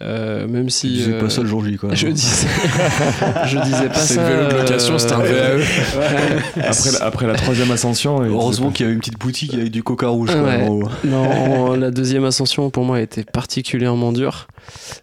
Euh, 0.02 0.48
même 0.48 0.70
si. 0.70 0.90
disais 0.90 1.14
euh, 1.14 1.22
pas 1.22 1.30
ça 1.30 1.42
le 1.42 1.48
jour 1.48 1.66
J, 1.66 1.76
quoi. 1.78 1.90
je 1.96 2.08
disais, 2.08 2.48
je 3.48 3.60
disais 3.60 3.88
pas 3.88 3.96
C'est 3.96 4.14
ça. 4.14 4.30
le 4.30 4.36
vélo 4.46 4.50
de 4.52 4.58
location, 4.58 5.00
c'était 5.00 5.14
un 5.14 5.22
euh, 5.22 5.58
VAE. 5.58 6.62
Après, 6.68 6.92
la, 6.92 7.04
après 7.04 7.28
la 7.28 7.34
troisième 7.34 7.72
ascension. 7.72 8.22
Heureusement 8.22 8.70
qu'il 8.70 8.84
y 8.84 8.86
avait 8.86 8.94
une 8.94 9.00
petite 9.00 9.18
boutique 9.20 9.56
avec 9.56 9.72
du 9.72 9.82
coca 9.82 10.08
rouge. 10.10 10.30
quoi, 10.32 10.44
Ouais. 10.44 10.62
en 10.64 10.68
haut. 10.70 10.90
Non, 11.04 11.74
la 11.80 11.90
deuxième 11.90 12.26
ascension 12.26 12.70
pour 12.70 12.84
moi 12.86 13.02
était 13.02 13.24
particulièrement 13.24 14.12
dure. 14.12 14.48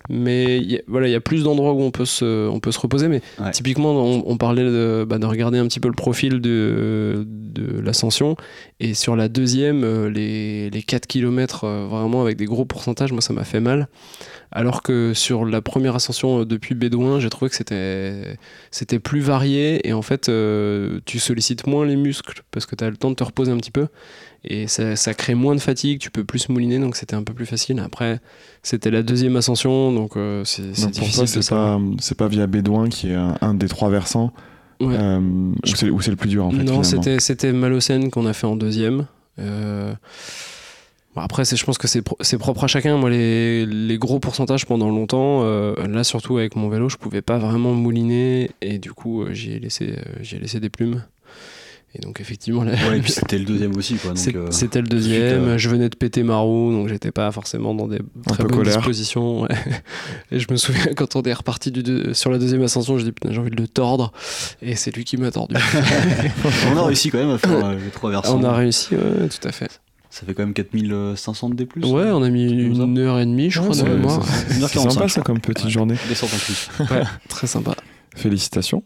Mais 0.08 0.58
y 0.60 0.76
a- 0.76 0.82
voilà, 0.86 1.08
il 1.08 1.10
y 1.10 1.16
a 1.16 1.20
plus 1.20 1.42
d'endroits 1.42 1.72
où 1.72 1.80
on 1.82 1.90
peut 1.90 2.04
se, 2.04 2.48
on 2.48 2.60
peut 2.60 2.70
se 2.70 2.78
reposer. 2.78 3.08
Mais 3.08 3.20
Ouais. 3.40 3.50
typiquement, 3.50 3.90
on, 3.92 4.22
on 4.26 4.36
parlait 4.36 4.62
de, 4.62 5.04
bah, 5.08 5.18
de 5.18 5.26
regarder 5.26 5.58
un 5.58 5.66
petit 5.66 5.80
peu 5.80 5.88
le 5.88 5.94
profil 5.94 6.40
de, 6.40 7.26
de 7.26 7.80
l'ascension. 7.80 8.36
Et 8.78 8.94
sur 8.94 9.16
la 9.16 9.28
deuxième, 9.28 9.82
euh, 9.82 10.08
les, 10.08 10.70
les 10.70 10.82
4 10.82 11.06
km, 11.08 11.66
vraiment 11.90 12.22
avec 12.22 12.36
des 12.36 12.44
gros 12.44 12.64
pourcentages, 12.64 13.10
moi, 13.10 13.20
ça 13.22 13.32
m'a 13.32 13.44
fait 13.44 13.60
mal. 13.60 13.88
Alors 14.56 14.82
que 14.82 15.12
sur 15.14 15.44
la 15.44 15.60
première 15.60 15.96
ascension 15.96 16.40
euh, 16.40 16.44
depuis 16.46 16.76
Bédouin, 16.76 17.18
j'ai 17.18 17.28
trouvé 17.28 17.48
que 17.50 17.56
c'était 17.56 18.38
c'était 18.70 19.00
plus 19.00 19.20
varié 19.20 19.86
et 19.88 19.92
en 19.92 20.02
fait 20.02 20.28
euh, 20.28 21.00
tu 21.06 21.18
sollicites 21.18 21.66
moins 21.66 21.84
les 21.84 21.96
muscles 21.96 22.42
parce 22.52 22.64
que 22.64 22.76
tu 22.76 22.84
as 22.84 22.90
le 22.90 22.96
temps 22.96 23.10
de 23.10 23.16
te 23.16 23.24
reposer 23.24 23.50
un 23.50 23.56
petit 23.56 23.72
peu 23.72 23.88
et 24.44 24.68
ça, 24.68 24.94
ça 24.94 25.12
crée 25.14 25.34
moins 25.34 25.54
de 25.56 25.60
fatigue, 25.60 25.98
tu 25.98 26.10
peux 26.10 26.22
plus 26.22 26.48
mouliner 26.50 26.78
donc 26.78 26.94
c'était 26.96 27.16
un 27.16 27.24
peu 27.24 27.34
plus 27.34 27.46
facile. 27.46 27.80
Après 27.80 28.20
c'était 28.62 28.92
la 28.92 29.02
deuxième 29.02 29.34
ascension 29.36 29.92
donc 29.92 30.16
euh, 30.16 30.44
c'est 30.44 30.70
difficile 30.90 31.14
toi, 31.14 31.26
c'est 31.26 31.48
pas, 31.50 31.80
c'est 31.98 32.16
pas 32.16 32.28
via 32.28 32.46
Bédouin 32.46 32.88
qui 32.88 33.10
est 33.10 33.14
un, 33.14 33.36
un 33.40 33.54
des 33.54 33.66
trois 33.68 33.90
versants 33.90 34.32
Ouais. 34.80 34.96
euh, 34.98 35.20
où 35.20 35.76
c'est 35.76 35.88
où 35.88 36.00
c'est 36.00 36.10
le 36.10 36.16
plus 36.16 36.28
dur 36.28 36.46
en 36.46 36.50
fait. 36.50 36.56
non, 36.58 36.64
finalement. 36.64 36.82
c'était 36.84 37.18
c'était 37.20 37.52
Malocène 37.52 38.10
qu'on 38.10 38.26
a 38.26 38.32
fait 38.32 38.46
en 38.48 38.56
deuxième. 38.56 39.06
Euh, 39.38 39.94
après, 41.22 41.44
c'est- 41.44 41.56
je 41.56 41.64
pense 41.64 41.78
que 41.78 41.86
c'est 41.88 42.02
pro- 42.02 42.16
c'est 42.20 42.38
propre 42.38 42.64
à 42.64 42.66
chacun. 42.66 42.96
Moi, 42.96 43.10
les, 43.10 43.66
les 43.66 43.98
gros 43.98 44.18
pourcentages 44.18 44.66
pendant 44.66 44.88
longtemps, 44.90 45.42
euh, 45.44 45.74
là 45.86 46.02
surtout 46.04 46.38
avec 46.38 46.56
mon 46.56 46.68
vélo, 46.68 46.88
je 46.88 46.96
pouvais 46.96 47.22
pas 47.22 47.38
vraiment 47.38 47.72
mouliner 47.72 48.50
et 48.62 48.78
du 48.78 48.92
coup, 48.92 49.22
euh, 49.22 49.32
j'y 49.32 49.52
ai 49.52 49.58
laissé, 49.60 49.94
euh, 49.98 50.02
j'y 50.22 50.36
ai 50.36 50.38
laissé 50.40 50.58
des 50.60 50.70
plumes. 50.70 51.02
Et 51.96 52.00
donc 52.00 52.20
effectivement, 52.20 52.64
la- 52.64 52.72
Ouais, 52.72 52.98
et 52.98 53.00
puis 53.00 53.12
c'était 53.28 53.38
le 53.38 53.44
deuxième 53.44 53.76
aussi, 53.76 53.94
quoi. 53.94 54.10
Donc, 54.10 54.18
c'est- 54.18 54.34
euh, 54.34 54.50
c'était 54.50 54.80
le 54.80 54.86
suite, 54.86 54.90
deuxième. 54.96 55.44
euh, 55.44 55.58
Je 55.58 55.68
venais 55.68 55.88
de 55.88 55.94
péter 55.94 56.24
ma 56.24 56.38
roue, 56.38 56.72
donc 56.72 56.88
j'étais 56.88 57.12
pas 57.12 57.30
forcément 57.30 57.72
dans 57.72 57.86
des 57.86 58.00
très 58.26 58.42
bonnes 58.42 58.56
colère. 58.56 58.76
dispositions. 58.78 59.42
ouais. 59.42 59.48
Et 60.32 60.40
je 60.40 60.48
me 60.50 60.56
souviens 60.56 60.86
quand 60.96 61.14
on 61.14 61.22
est 61.22 61.32
reparti 61.32 61.70
du 61.70 61.84
deux- 61.84 62.12
sur 62.12 62.32
la 62.32 62.38
deuxième 62.38 62.62
ascension, 62.62 62.98
je 62.98 63.04
dis 63.04 63.12
putain, 63.12 63.30
j'ai 63.32 63.38
envie 63.38 63.50
de 63.50 63.60
le 63.62 63.68
tordre. 63.68 64.12
Et 64.60 64.74
c'est 64.74 64.90
lui 64.96 65.04
qui 65.04 65.16
m'a 65.18 65.30
tordu. 65.30 65.54
on 66.72 66.76
a 66.76 66.84
réussi 66.86 67.10
quand 67.10 67.18
même 67.18 67.30
à 67.30 67.38
faire 67.38 67.64
euh, 67.64 67.76
les 67.78 67.90
trois 67.90 68.10
versants. 68.10 68.40
on 68.40 68.44
a 68.44 68.52
réussi, 68.52 68.96
ouais, 68.96 69.28
tout 69.28 69.46
à 69.46 69.52
fait. 69.52 69.70
Ça 70.14 70.24
fait 70.24 70.32
quand 70.32 70.44
même 70.44 70.54
4500 70.54 71.48
de 71.50 71.54
D+. 71.56 71.66
Ouais, 71.82 72.04
on 72.12 72.22
a 72.22 72.30
mis 72.30 72.48
une 72.48 72.98
heure 72.98 73.18
et 73.18 73.26
demie, 73.26 73.50
je 73.50 73.58
Ouais, 73.58 73.64
crois, 73.64 73.74
c'est- 73.76 73.82
de 73.82 73.88
mémoire. 73.96 74.24
c'est- 74.24 74.54
Une 74.56 74.62
heure 74.62 74.68
C'est 74.68 74.78
sympa 74.78 74.90
45. 74.94 75.08
ça 75.08 75.20
comme 75.22 75.40
petite 75.40 75.64
Ouais. 75.64 75.70
journée. 75.72 75.96
Descente 76.08 76.30
en 76.32 76.36
plus. 76.38 76.68
Ouais, 76.92 77.02
très 77.28 77.48
sympa. 77.48 77.74
Félicitations. 78.14 78.84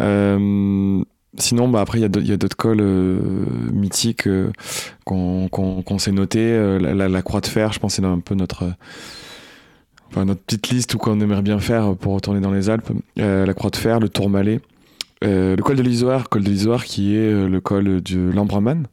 Euh, 0.00 1.00
sinon, 1.38 1.68
bah, 1.68 1.80
après, 1.82 1.98
il 1.98 2.02
y 2.02 2.32
a 2.32 2.36
d'autres- 2.36 2.56
cols 2.56 2.80
euh, 2.80 3.20
mythiques 3.72 4.26
euh, 4.26 4.50
qu'on 5.04 5.48
qu'on- 5.48 5.82
qu'on 5.82 5.98
s'est 6.00 6.10
notés. 6.10 6.40
Euh, 6.52 6.80
la, 6.80 6.94
la- 6.94 7.08
la 7.08 7.22
Croix 7.22 7.40
de 7.40 7.46
Fer, 7.46 7.72
je 7.72 7.78
pense, 7.78 7.94
c'est 7.94 8.04
un 8.04 8.18
peu 8.18 8.34
notre, 8.34 8.64
euh, 8.64 8.70
enfin, 10.10 10.24
notre 10.24 10.40
petite 10.40 10.68
liste 10.70 10.94
ou 10.94 10.98
qu'on 10.98 11.20
aimerait 11.20 11.42
bien 11.42 11.60
faire 11.60 11.94
pour 11.94 12.14
retourner 12.14 12.40
dans 12.40 12.50
les 12.52 12.70
Alpes. 12.70 12.90
Euh, 13.20 13.46
la 13.46 13.54
Croix 13.54 13.70
de 13.70 13.76
Fer, 13.76 14.00
le 14.00 14.08
Tourmalet, 14.08 14.60
euh, 15.24 15.54
le 15.54 15.62
col 15.62 15.76
de 15.76 15.82
l'Isoire, 15.82 16.28
col 16.28 16.42
de 16.42 16.50
l'Isoire 16.50 16.84
qui 16.84 17.14
est 17.14 17.32
euh, 17.32 17.48
le 17.48 17.60
col 17.60 18.02
de 18.02 18.30
l'Ambraman. 18.34 18.86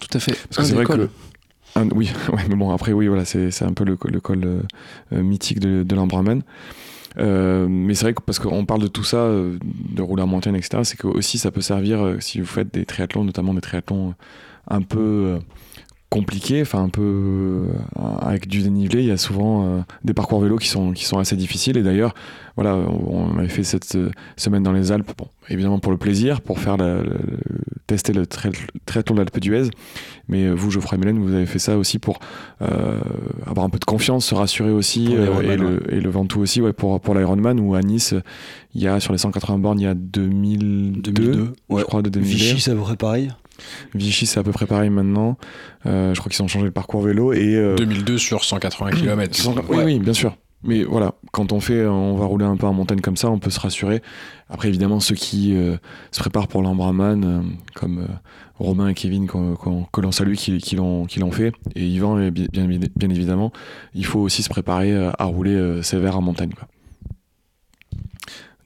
Tout 0.00 0.16
à 0.16 0.20
fait. 0.20 0.32
Parce 0.48 0.56
que 0.56 0.62
c'est 0.64 0.74
vrai 0.74 0.84
que. 0.84 1.08
un- 1.74 1.88
oui, 1.90 2.10
ouais, 2.32 2.42
mais 2.48 2.54
bon, 2.56 2.70
après, 2.70 2.92
oui, 2.92 3.06
voilà, 3.08 3.24
c'est 3.24 3.62
un 3.62 3.72
peu 3.72 3.84
le, 3.84 3.96
le 4.04 4.20
col 4.20 4.42
euh, 4.44 4.60
euh, 5.12 5.22
mythique 5.22 5.60
de, 5.60 5.82
de 5.82 5.94
l'Ambraman. 5.94 6.42
Euh, 7.18 7.66
mais 7.68 7.94
c'est 7.94 8.04
vrai 8.04 8.14
que 8.14 8.20
parce 8.20 8.38
qu'on 8.38 8.66
parle 8.66 8.82
de 8.82 8.88
tout 8.88 9.04
ça, 9.04 9.16
euh, 9.18 9.58
de 9.62 10.02
rouler 10.02 10.22
en 10.22 10.26
montagne, 10.26 10.54
etc., 10.56 10.80
c'est 10.84 10.98
que 10.98 11.06
aussi 11.06 11.38
ça 11.38 11.50
peut 11.50 11.62
servir 11.62 12.16
si 12.20 12.40
vous 12.40 12.46
faites 12.46 12.72
des 12.74 12.84
triathlons, 12.84 13.24
notamment 13.24 13.54
des 13.54 13.62
triathlons 13.62 14.14
un 14.68 14.82
peu 14.82 15.38
compliqués, 16.08 16.62
enfin 16.62 16.82
un 16.84 16.88
peu 16.88 17.02
euh, 17.02 17.66
avec 18.20 18.46
du 18.48 18.62
dénivelé. 18.62 19.00
Il 19.02 19.06
y 19.08 19.10
a 19.10 19.16
souvent 19.16 19.66
euh, 19.66 19.80
des 20.04 20.14
parcours 20.14 20.40
vélo 20.40 20.56
qui 20.56 20.68
sont, 20.68 20.92
qui 20.92 21.04
sont 21.04 21.18
assez 21.18 21.36
difficiles. 21.36 21.76
Et 21.76 21.82
d'ailleurs, 21.82 22.14
voilà, 22.54 22.76
on, 22.76 23.32
on 23.34 23.38
avait 23.38 23.48
fait 23.48 23.64
cette 23.64 23.96
euh, 23.96 24.10
semaine 24.36 24.62
dans 24.62 24.72
les 24.72 24.92
Alpes, 24.92 25.10
bon, 25.18 25.26
évidemment 25.48 25.78
pour 25.80 25.92
le 25.92 25.98
plaisir, 25.98 26.40
pour 26.40 26.58
faire 26.60 26.76
la- 26.76 27.02
tester 27.86 28.12
le 28.12 28.26
tri- 28.26 28.50
triathlon 28.86 29.14
de 29.16 29.20
l'Alpe 29.20 29.38
d'Huez. 29.40 29.68
Mais 30.28 30.48
vous, 30.50 30.70
Geoffroy 30.70 30.96
et 30.96 31.00
Mélène, 31.00 31.18
vous 31.18 31.32
avez 31.34 31.46
fait 31.46 31.58
ça 31.58 31.76
aussi 31.76 31.98
pour 31.98 32.18
euh, 32.62 32.98
avoir 33.44 33.66
un 33.66 33.70
peu 33.70 33.78
de 33.78 33.84
confiance, 33.84 34.26
se 34.26 34.34
rassurer 34.34 34.70
aussi, 34.70 35.08
euh, 35.10 35.40
et, 35.42 35.56
le, 35.56 35.82
et 35.94 36.00
le 36.00 36.10
Ventoux 36.10 36.40
aussi, 36.40 36.60
ouais, 36.60 36.72
pour, 36.72 37.00
pour 37.00 37.14
l'Ironman, 37.14 37.60
où 37.60 37.74
à 37.74 37.82
Nice, 37.82 38.14
il 38.74 38.82
y 38.82 38.88
a 38.88 38.98
sur 39.00 39.12
les 39.12 39.18
180 39.18 39.58
bornes, 39.58 39.80
il 39.80 39.84
y 39.84 39.86
a 39.86 39.94
2002, 39.94 41.12
2002. 41.12 41.52
Ouais. 41.68 41.80
je 41.82 41.86
crois, 41.86 42.02
de 42.02 42.08
dénivelé. 42.10 42.34
Vichy, 42.36 42.70
peu 42.70 42.76
près 42.76 42.96
pareil? 42.96 43.30
Vichy, 43.94 44.26
c'est 44.26 44.40
à 44.40 44.42
peu 44.42 44.52
près 44.52 44.66
pareil 44.66 44.90
maintenant. 44.90 45.36
Euh, 45.86 46.14
je 46.14 46.20
crois 46.20 46.30
qu'ils 46.30 46.42
ont 46.42 46.48
changé 46.48 46.64
le 46.64 46.70
parcours 46.72 47.00
vélo. 47.02 47.32
Et, 47.32 47.54
euh, 47.56 47.74
2002 47.76 48.18
sur 48.18 48.44
180 48.44 48.90
km. 48.90 49.34
sans- 49.34 49.54
Oui, 49.68 49.78
oui, 49.84 49.98
bien 49.98 50.12
sûr. 50.12 50.36
Mais 50.64 50.82
voilà, 50.82 51.14
quand 51.32 51.52
on 51.52 51.60
fait, 51.60 51.86
on 51.86 52.16
va 52.16 52.24
rouler 52.24 52.44
un 52.44 52.56
peu 52.56 52.66
en 52.66 52.72
montagne 52.72 53.00
comme 53.00 53.16
ça, 53.16 53.30
on 53.30 53.38
peut 53.38 53.50
se 53.50 53.60
rassurer. 53.60 54.02
Après, 54.48 54.68
évidemment, 54.68 54.98
ceux 55.00 55.14
qui 55.14 55.54
euh, 55.54 55.76
se 56.10 56.18
préparent 56.18 56.48
pour 56.48 56.62
l'Ambraman, 56.62 57.24
euh, 57.24 57.40
comme 57.74 58.06
Romain 58.58 58.88
et 58.88 58.94
Kevin, 58.94 59.26
que 59.28 60.00
l'on 60.00 60.12
salue, 60.12 60.34
qui, 60.34 60.58
qui 60.58 60.74
l'ont 60.76 61.06
fait, 61.30 61.52
et 61.76 61.86
Yvan, 61.86 62.18
et 62.20 62.30
bien, 62.30 62.48
bien, 62.66 63.10
évidemment, 63.10 63.52
il 63.94 64.06
faut 64.06 64.18
aussi 64.20 64.42
se 64.42 64.48
préparer 64.48 64.96
à 65.18 65.24
rouler 65.24 65.82
sévère 65.82 66.16
en 66.16 66.22
montagne. 66.22 66.50
quoi. 66.58 66.66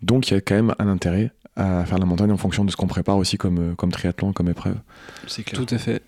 Donc, 0.02 0.30
il 0.30 0.34
y 0.34 0.36
a 0.36 0.40
quand 0.40 0.54
même 0.54 0.74
un 0.78 0.88
intérêt 0.88 1.32
à 1.56 1.84
faire 1.84 1.98
la 1.98 2.06
montagne 2.06 2.30
en 2.32 2.36
fonction 2.36 2.64
de 2.64 2.70
ce 2.70 2.76
qu'on 2.76 2.86
prépare 2.86 3.16
aussi 3.16 3.36
comme, 3.36 3.58
euh, 3.58 3.74
comme 3.74 3.90
triathlon, 3.90 4.32
comme 4.32 4.48
épreuve. 4.48 4.76
C'est 5.26 5.42
clair. 5.42 5.60
Tout 5.64 5.74
à 5.74 5.78
fait. 5.78 6.02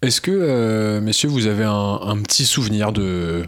Est-ce 0.00 0.20
que, 0.20 0.30
euh, 0.30 1.00
messieurs, 1.00 1.28
vous 1.28 1.46
avez 1.46 1.64
un, 1.64 2.00
un 2.02 2.22
petit 2.22 2.44
souvenir 2.44 2.92
de, 2.92 3.44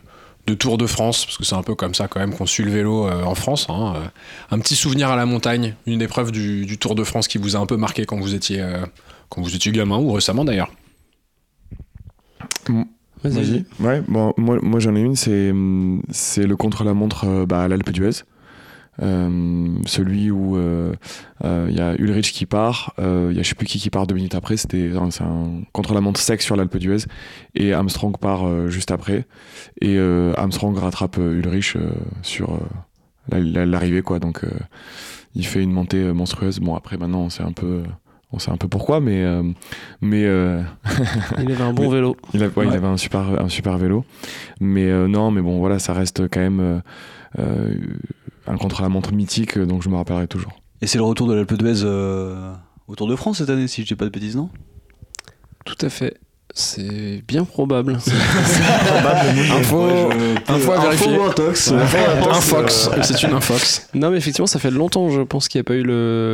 de 0.47 0.55
Tour 0.55 0.78
de 0.78 0.86
France? 0.86 1.24
Parce 1.24 1.38
que 1.38 1.45
c'est 1.45 1.55
un 1.55 1.62
peu 1.62 1.74
comme 1.74 1.95
ça 1.95 2.09
quand 2.09 2.20
même 2.20 2.34
qu'on 2.34 2.47
suit 2.47 2.64
le 2.64 2.70
vélo 2.70 3.07
euh, 3.07 3.22
en 3.22 3.34
France. 3.34 3.66
hein, 3.68 3.95
euh, 3.97 4.07
un 4.51 4.59
petit 4.59 4.76
souvenir 4.76 5.11
à 5.11 5.16
la 5.16 5.26
montagne, 5.26 5.76
une 5.86 6.03
épreuve 6.03 6.32
du, 6.32 6.66
du 6.66 6.76
Tour 6.76 6.95
de 6.95 7.05
France 7.05 7.28
qui 7.28 7.38
vous 7.38 7.57
a 7.57 7.59
un 7.59 7.66
peu 7.66 7.76
marqué 7.76 8.05
quand 8.05 8.18
vous 8.18 8.34
étiez, 8.34 8.61
euh, 8.61 8.84
quand 9.28 9.43
vous 9.43 9.55
étiez 9.55 9.70
gamin 9.72 9.99
ou 9.99 10.12
récemment 10.12 10.45
d'ailleurs? 10.45 10.72
Vas-y. 13.22 13.64
Ouais, 13.78 14.03
bon, 14.09 14.32
moi, 14.36 14.59
moi 14.62 14.80
j'en 14.80 14.97
ai 14.97 15.01
une, 15.01 15.14
c'est 15.14 15.51
hum, 15.51 16.03
c'est 16.11 16.47
le 16.47 16.57
contre-la-montre 16.57 17.45
bah, 17.47 17.62
à 17.62 17.68
l'Alpe 17.68 17.91
d'Huez. 17.91 18.24
Euh, 19.03 19.69
celui 19.87 20.31
où 20.31 20.57
euh, 20.57 20.93
euh, 21.45 21.67
il 21.71 21.77
y 21.77 21.81
a 21.81 21.95
Ulrich 21.95 22.33
qui 22.33 22.45
part, 22.47 22.95
il 22.99 23.35
y 23.35 23.39
a 23.39 23.43
je 23.43 23.49
sais 23.49 23.55
plus 23.55 23.67
qui 23.67 23.79
qui 23.79 23.89
part 23.91 24.07
deux 24.07 24.15
minutes 24.15 24.35
après, 24.35 24.57
c'était 24.59 24.91
un- 24.95 25.63
contre-la-montre 25.73 26.21
sec 26.21 26.43
sur 26.43 26.55
l'Alpe 26.57 26.77
d'Huez 26.77 27.05
et 27.55 27.73
Armstrong 27.73 28.17
part 28.19 28.69
juste 28.69 28.91
après 28.91 29.27
et 29.81 29.99
Armstrong 29.99 30.77
rattrape 30.77 31.17
Ulrich 31.17 31.77
sur 32.23 32.59
la- 33.31 33.41
la- 33.41 33.67
l'arrivée 33.67 34.03
quoi 34.03 34.19
donc 34.19 34.45
euh, 34.45 34.51
il 35.35 35.47
fait 35.47 35.63
une 35.63 35.73
montée 35.73 36.13
monstrueuse. 36.13 36.59
Bon 36.61 36.75
après 36.75 36.97
maintenant 36.99 37.21
on 37.23 37.31
sait 37.31 37.43
un 37.45 37.53
peu 37.53 37.83
on 38.33 38.39
sait 38.39 38.51
un 38.51 38.57
peu 38.57 38.69
pourquoi 38.69 39.01
mais 39.01 39.23
euh, 39.25 39.43
mais 40.03 40.25
euh, 40.27 40.61
Il 41.39 41.51
avait 41.53 41.63
un 41.63 41.73
bon 41.73 41.89
vélo. 41.89 42.17
il, 42.35 42.43
a- 42.45 42.49
ouais, 42.49 42.67
il 42.67 42.73
avait 42.75 42.87
un 42.87 42.97
super, 42.97 43.21
un 43.43 43.49
super 43.49 43.79
vélo. 43.79 44.05
Mais 44.61 44.91
non, 45.09 45.31
mais 45.31 45.41
bon, 45.41 45.59
voilà, 45.59 45.79
ça 45.79 45.95
reste 45.95 46.29
quand 46.29 46.41
même 46.41 46.83
un 48.51 48.57
contre-la-montre 48.57 49.13
mythique, 49.13 49.57
euh, 49.57 49.67
donc 49.67 49.83
je 49.83 49.89
me 49.89 49.97
rappellerai 49.97 50.29
toujours. 50.29 50.61
Et 50.83 50.87
c'est 50.87 50.99
le 50.99 51.05
retour 51.05 51.27
de 51.29 51.35
l'Alpe 51.35 51.55
d'Huez 51.55 51.83
euh, 51.85 52.53
au 52.89 52.97
Tour 52.97 53.07
de 53.07 53.17
France 53.17 53.39
cette 53.39 53.51
année, 53.51 53.69
si 53.69 53.83
je 53.83 53.87
dis 53.87 53.95
pas 53.95 54.05
de 54.05 54.11
bêtises, 54.11 54.37
non? 54.37 54.51
Tout 55.65 55.77
à 55.81 55.89
fait. 55.91 56.19
C'est 56.53 57.23
bien 57.29 57.45
probable. 57.45 57.93
Info, 59.53 60.11
info 60.49 60.73
à 60.73 60.81
vérifier. 60.81 61.17
Fox, 62.41 62.91
c'est 63.03 63.23
une 63.23 63.35
Infox. 63.35 63.89
non, 63.95 64.11
mais 64.11 64.17
effectivement, 64.17 64.47
ça 64.47 64.59
fait 64.59 64.71
longtemps, 64.71 65.11
je 65.11 65.21
pense, 65.21 65.49
qu'il 65.49 65.59
n'y 65.59 65.61
a 65.61 65.65
pas 65.65 65.75
eu 65.75 65.85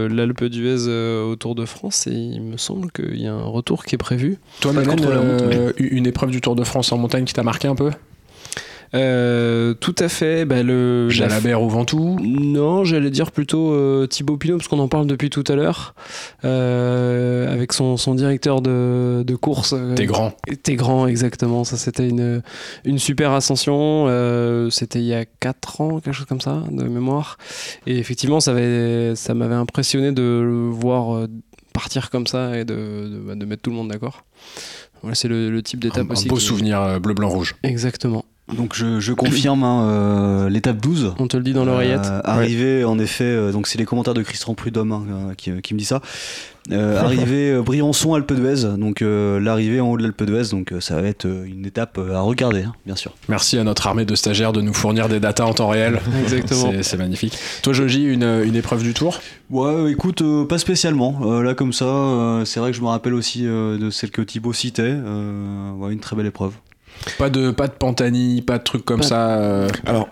l'Alpe 0.09 0.45
d'Huez 0.45 0.87
euh, 0.89 1.25
au 1.25 1.37
Tour 1.37 1.55
de 1.55 1.67
France 1.67 2.07
et 2.07 2.13
il 2.13 2.41
me 2.41 2.57
semble 2.57 2.91
qu'il 2.93 3.21
y 3.21 3.27
a 3.27 3.35
un 3.35 3.45
retour 3.45 3.85
qui 3.85 3.95
est 3.95 3.99
prévu. 3.99 4.39
Toi, 4.61 4.73
montre, 4.73 5.05
euh, 5.07 5.73
une 5.79 6.07
épreuve 6.07 6.31
du 6.31 6.41
Tour 6.41 6.57
de 6.57 6.65
France 6.65 6.93
en 6.93 6.99
montagne 6.99 7.25
qui 7.25 7.35
t'a 7.35 7.43
marqué 7.43 7.69
un 7.69 7.75
peu? 7.75 7.91
Euh, 8.95 9.75
tout 9.75 9.95
à 9.99 10.09
fait. 10.09 10.45
Bah, 10.45 10.63
le, 10.63 11.09
Jalabert 11.11 11.61
au 11.63 11.69
Ventoux 11.69 12.17
Non, 12.23 12.85
j'allais 12.85 13.11
dire 13.11 13.33
plutôt 13.33 13.73
euh, 13.73 14.07
Thibaut 14.07 14.37
Pinot, 14.37 14.59
parce 14.59 14.69
qu'on 14.69 14.79
en 14.79 14.89
parle 14.89 15.07
depuis 15.07 15.31
tout 15.31 15.45
à 15.49 15.55
l'heure, 15.55 15.95
euh, 16.45 17.53
avec 17.53 17.73
son, 17.73 17.97
son 17.97 18.15
directeur 18.15 18.61
de, 18.63 19.23
de 19.27 19.35
course. 19.37 19.75
T'es 19.97 20.07
grand. 20.07 20.35
T'es 20.63 20.77
grand, 20.77 21.07
exactement. 21.07 21.65
Ça, 21.65 21.77
c'était 21.77 22.09
une, 22.09 22.43
une 22.85 22.99
super 22.99 23.33
ascension. 23.33 24.07
c'était 24.71 25.01
il 25.01 25.07
y 25.07 25.15
a 25.15 25.25
4 25.25 25.81
ans, 25.81 26.01
quelque 26.01 26.15
chose 26.15 26.27
comme 26.27 26.41
ça, 26.41 26.63
de 26.71 26.85
mémoire. 26.85 27.39
Et 27.87 27.99
effectivement, 27.99 28.41
ça, 28.41 28.53
avait, 28.53 29.15
ça 29.17 29.35
m'avait 29.35 29.55
impressionné 29.55 30.13
de 30.13 30.23
le 30.23 30.69
voir 30.71 31.27
partir 31.73 32.09
comme 32.11 32.27
ça 32.27 32.57
et 32.59 32.65
de, 32.65 32.75
de, 32.75 33.19
bah, 33.27 33.35
de 33.35 33.45
mettre 33.45 33.63
tout 33.63 33.71
le 33.71 33.77
monde 33.77 33.89
d'accord. 33.89 34.25
Voilà, 35.03 35.15
c'est 35.15 35.29
le, 35.29 35.51
le 35.51 35.63
type 35.63 35.81
Un, 35.85 35.89
d'étape 35.89 36.07
un 36.09 36.13
aussi. 36.13 36.29
beau 36.29 36.37
qui- 36.37 36.45
souvenir 36.45 37.01
bleu, 37.01 37.13
blanc, 37.15 37.29
rouge. 37.29 37.55
Exactement. 37.63 38.25
Donc 38.55 38.77
je, 38.77 39.01
je 39.01 39.13
confirme 39.13 39.65
hein, 39.65 39.89
euh, 39.89 40.49
l'étape 40.49 40.77
12. 40.81 41.15
On 41.19 41.27
te 41.27 41.37
le 41.37 41.43
dit 41.43 41.53
dans 41.53 41.65
l'oreillette. 41.65 42.07
Euh, 42.07 42.21
arrivé 42.23 42.85
en 42.85 42.97
effet, 42.99 43.25
euh, 43.25 43.51
donc 43.51 43.67
c'est 43.67 43.77
les 43.79 43.85
commentaires 43.85 44.15
de 44.15 44.23
Christian 44.23 44.55
Prudhomme 44.55 44.93
hein, 44.93 45.03
euh, 45.11 45.35
qui, 45.35 45.51
qui 45.63 45.75
me 45.75 45.79
dit 45.81 45.85
ça. 45.85 46.01
Euh, 46.71 47.01
arrivé 47.01 47.51
euh, 47.51 47.63
Briançon 47.63 48.15
Alpe 48.15 48.33
d'Huez, 48.33 48.77
donc 48.79 49.03
euh, 49.03 49.41
l'arrivée 49.41 49.81
en 49.81 49.89
haut 49.91 49.97
de 49.97 50.05
l'Alpe 50.05 50.23
d'Huez, 50.23 50.49
donc 50.53 50.71
euh, 50.73 50.81
ça 50.81 51.01
va 51.01 51.09
être 51.09 51.25
euh, 51.27 51.45
une 51.45 51.67
étape 51.67 51.99
euh, 51.99 52.15
à 52.15 52.21
regarder, 52.21 52.63
hein, 52.63 52.73
bien 52.87 52.95
sûr. 52.95 53.13
Merci 53.29 53.59
à 53.59 53.65
notre 53.65 53.85
armée 53.89 54.05
de 54.05 54.15
stagiaires 54.15 54.53
de 54.53 54.61
nous 54.61 54.75
fournir 54.75 55.09
des 55.09 55.19
datas 55.19 55.45
en 55.45 55.53
temps 55.53 55.69
réel. 55.69 55.99
Exactement. 56.23 56.71
C'est- 56.71 56.83
C'est 56.85 56.97
magnifique. 56.99 57.37
Toi, 57.63 57.73
Joji, 57.73 58.05
une, 58.05 58.23
une 58.45 58.55
épreuve 58.55 58.83
du 58.85 58.95
tour? 58.95 59.19
Ouais, 59.51 59.91
écoute, 59.91 60.23
euh, 60.23 60.45
pas 60.45 60.59
spécialement. 60.59 61.19
Euh, 61.25 61.43
là 61.43 61.55
comme 61.55 61.73
ça, 61.73 61.85
euh, 61.85 62.45
c'est 62.45 62.61
vrai 62.61 62.71
que 62.71 62.77
je 62.77 62.83
me 62.83 62.89
rappelle 62.89 63.15
aussi 63.15 63.45
euh, 63.45 63.77
de 63.77 63.91
celle 63.91 64.11
que 64.13 64.23
Thibaut 64.23 64.53
citait. 64.53 64.83
Euh, 64.87 65.73
ouais, 65.73 65.93
une 65.93 66.01
très 66.01 66.15
belle 66.15 66.27
épreuve. 66.27 66.53
Pas 67.19 67.31
de, 67.31 67.51
pas 67.51 67.67
de 67.69 67.73
Pantani, 67.73 68.43
pas 68.43 68.59
de 68.59 68.65
trucs 68.65 68.85
comme 68.85 69.01
Pas- 69.01 69.07
ça. 69.07 69.29
euh, 69.39 69.69
Alors, 69.87 70.09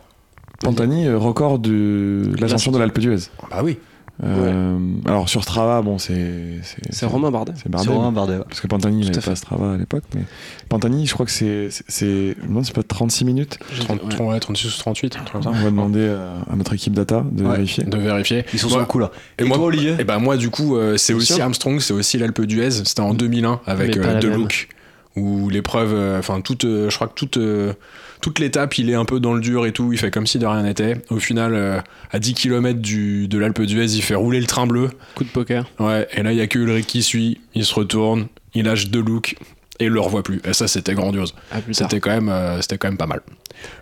Pantani, 0.61 1.07
euh, 1.07 1.19
record 1.19 1.59
de 1.59 2.31
l'ascension 2.41 2.71
de 2.73 2.79
l'Alpe 2.79 2.99
d'Huez. 2.99 3.19
Bah 3.51 3.61
oui. 3.63 3.79
Euh, 4.23 4.79
Alors, 5.07 5.29
sur 5.29 5.43
Strava, 5.43 5.83
bon, 5.83 5.99
c'est. 5.99 6.61
C'est 6.91 7.05
Romain 7.05 7.33
Bardet. 7.33 7.53
C'est. 7.57 7.91
Romain 7.91 8.13
Bardet. 8.13 8.37
ouais. 8.37 8.45
Parce 8.49 8.61
que 8.61 8.69
Pantani, 8.69 9.05
n'avait 9.05 9.21
pas 9.21 9.35
Strava 9.35 9.73
à 9.73 9.77
l'époque. 9.77 10.05
Mais 10.15 10.21
Pantani, 10.69 11.05
je 11.05 11.13
crois 11.15 11.27
que 11.27 11.33
c'est. 11.33 11.69
c'est- 11.71 11.83
si 11.89 12.35
c'est 12.63 12.75
pas 12.75 12.85
36 12.85 13.25
minutes. 13.25 13.59
30, 13.81 14.01
Ouais. 14.21 14.21
ouais, 14.27 14.39
36 14.41 14.73
ou 14.77 14.79
38, 14.79 15.17
un 15.17 15.25
truc 15.25 15.33
comme 15.33 15.43
ça. 15.43 15.51
On 15.51 15.65
va 15.65 15.65
demander 15.71 16.09
à, 16.09 16.53
à 16.53 16.55
notre 16.55 16.75
équipe 16.75 16.93
data 16.93 17.25
de 17.29 17.43
Ouais. 17.43 17.57
vérifier. 17.57 17.83
De 17.83 17.99
vérifier. 17.99 18.45
Ils 18.53 18.61
sont 18.61 18.69
sur 18.69 18.79
le 18.79 18.85
coup 18.85 19.01
là. 19.01 19.11
Et, 19.41 19.43
Et 19.43 19.47
moi, 19.49 19.57
toi, 19.57 19.67
Olivier 19.67 19.97
et 19.99 20.05
ben 20.05 20.21
moi, 20.21 20.37
du 20.37 20.49
coup, 20.49 20.77
euh, 20.77 20.97
c'est 20.97 21.13
aussi 21.13 21.33
sûr. 21.33 21.43
Armstrong, 21.43 21.81
c'est 21.81 21.93
aussi 21.93 22.17
l'Alpe 22.17 22.43
d'Huez. 22.43 22.71
C'était 22.71 23.01
en 23.01 23.15
2001 23.15 23.61
avec 23.67 23.97
Mais 23.97 24.01
pas 24.01 24.09
euh, 24.11 24.15
la 24.15 24.21
De 24.21 24.29
même. 24.29 24.39
Look. 24.43 24.69
Où 25.17 25.49
l'épreuve, 25.49 25.95
euh, 25.95 26.19
enfin, 26.19 26.41
toute, 26.41 26.65
euh, 26.65 26.91
je 26.91 26.97
crois 26.97 27.07
que 27.07 27.15
toute, 27.15 27.37
euh, 27.37 27.73
toute 28.21 28.39
l'étape, 28.39 28.79
il 28.79 28.91
est 28.91 28.95
un 28.95 29.05
peu 29.05 29.21
dans 29.21 29.35
le 29.35 29.41
dur 29.41 29.65
et 29.67 29.73
tout. 29.73 29.93
Il 29.93 29.99
fait 29.99 30.11
comme 30.11 30.27
si 30.27 30.39
de 30.39 30.47
rien 30.47 30.63
n'était. 30.63 30.97
Au 31.11 31.19
final, 31.19 31.55
euh, 31.55 31.81
à 32.11 32.19
10 32.19 32.35
km 32.35 32.81
du, 32.81 33.29
de 33.29 33.39
l'Alpe 33.39 33.63
d'Huez, 33.63 33.95
il 33.95 34.03
fait 34.03 34.15
rouler 34.15 34.41
le 34.41 34.47
train 34.47 34.67
bleu. 34.67 34.91
Coup 35.15 35.25
de 35.25 35.29
poker. 35.29 35.67
Ouais, 35.79 36.09
et 36.13 36.23
là, 36.23 36.33
il 36.33 36.39
y 36.39 36.41
a 36.41 36.47
que 36.47 36.59
Ulrich 36.59 36.87
qui 36.87 37.03
suit. 37.03 37.41
Il 37.55 37.65
se 37.65 37.75
retourne, 37.75 38.27
il 38.55 38.65
lâche 38.65 38.91
De 38.91 38.99
Look 38.99 39.37
et 39.81 39.85
il 39.87 39.91
le 39.91 40.01
revoit 40.01 40.23
plus. 40.23 40.41
Et 40.45 40.53
ça, 40.53 40.69
c'était 40.69 40.95
grandiose. 40.95 41.35
C'était 41.73 42.01
quand, 42.01 42.11
même, 42.11 42.29
euh, 42.29 42.61
c'était 42.61 42.79
quand 42.79 42.89
même 42.89 42.97
pas 42.97 43.07
mal. 43.07 43.21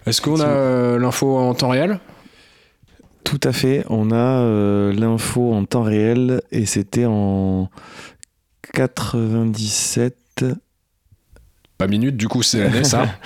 Est-ce 0.06 0.20
qu'on 0.20 0.40
a 0.40 0.46
euh, 0.46 0.98
l'info 0.98 1.36
en 1.36 1.54
temps 1.54 1.68
réel? 1.68 2.00
Tout 3.24 3.40
à 3.44 3.52
fait. 3.52 3.84
On 3.88 4.10
a 4.10 4.40
euh, 4.40 4.92
l'info 4.92 5.52
en 5.52 5.64
temps 5.64 5.82
réel 5.82 6.42
et 6.50 6.66
c'était 6.66 7.06
en 7.06 7.70
97. 8.74 10.16
Pas 11.78 11.86
minute, 11.88 12.16
du 12.16 12.28
coup, 12.28 12.42
c'est 12.42 12.58
l'année, 12.60 12.84
ça. 12.84 13.06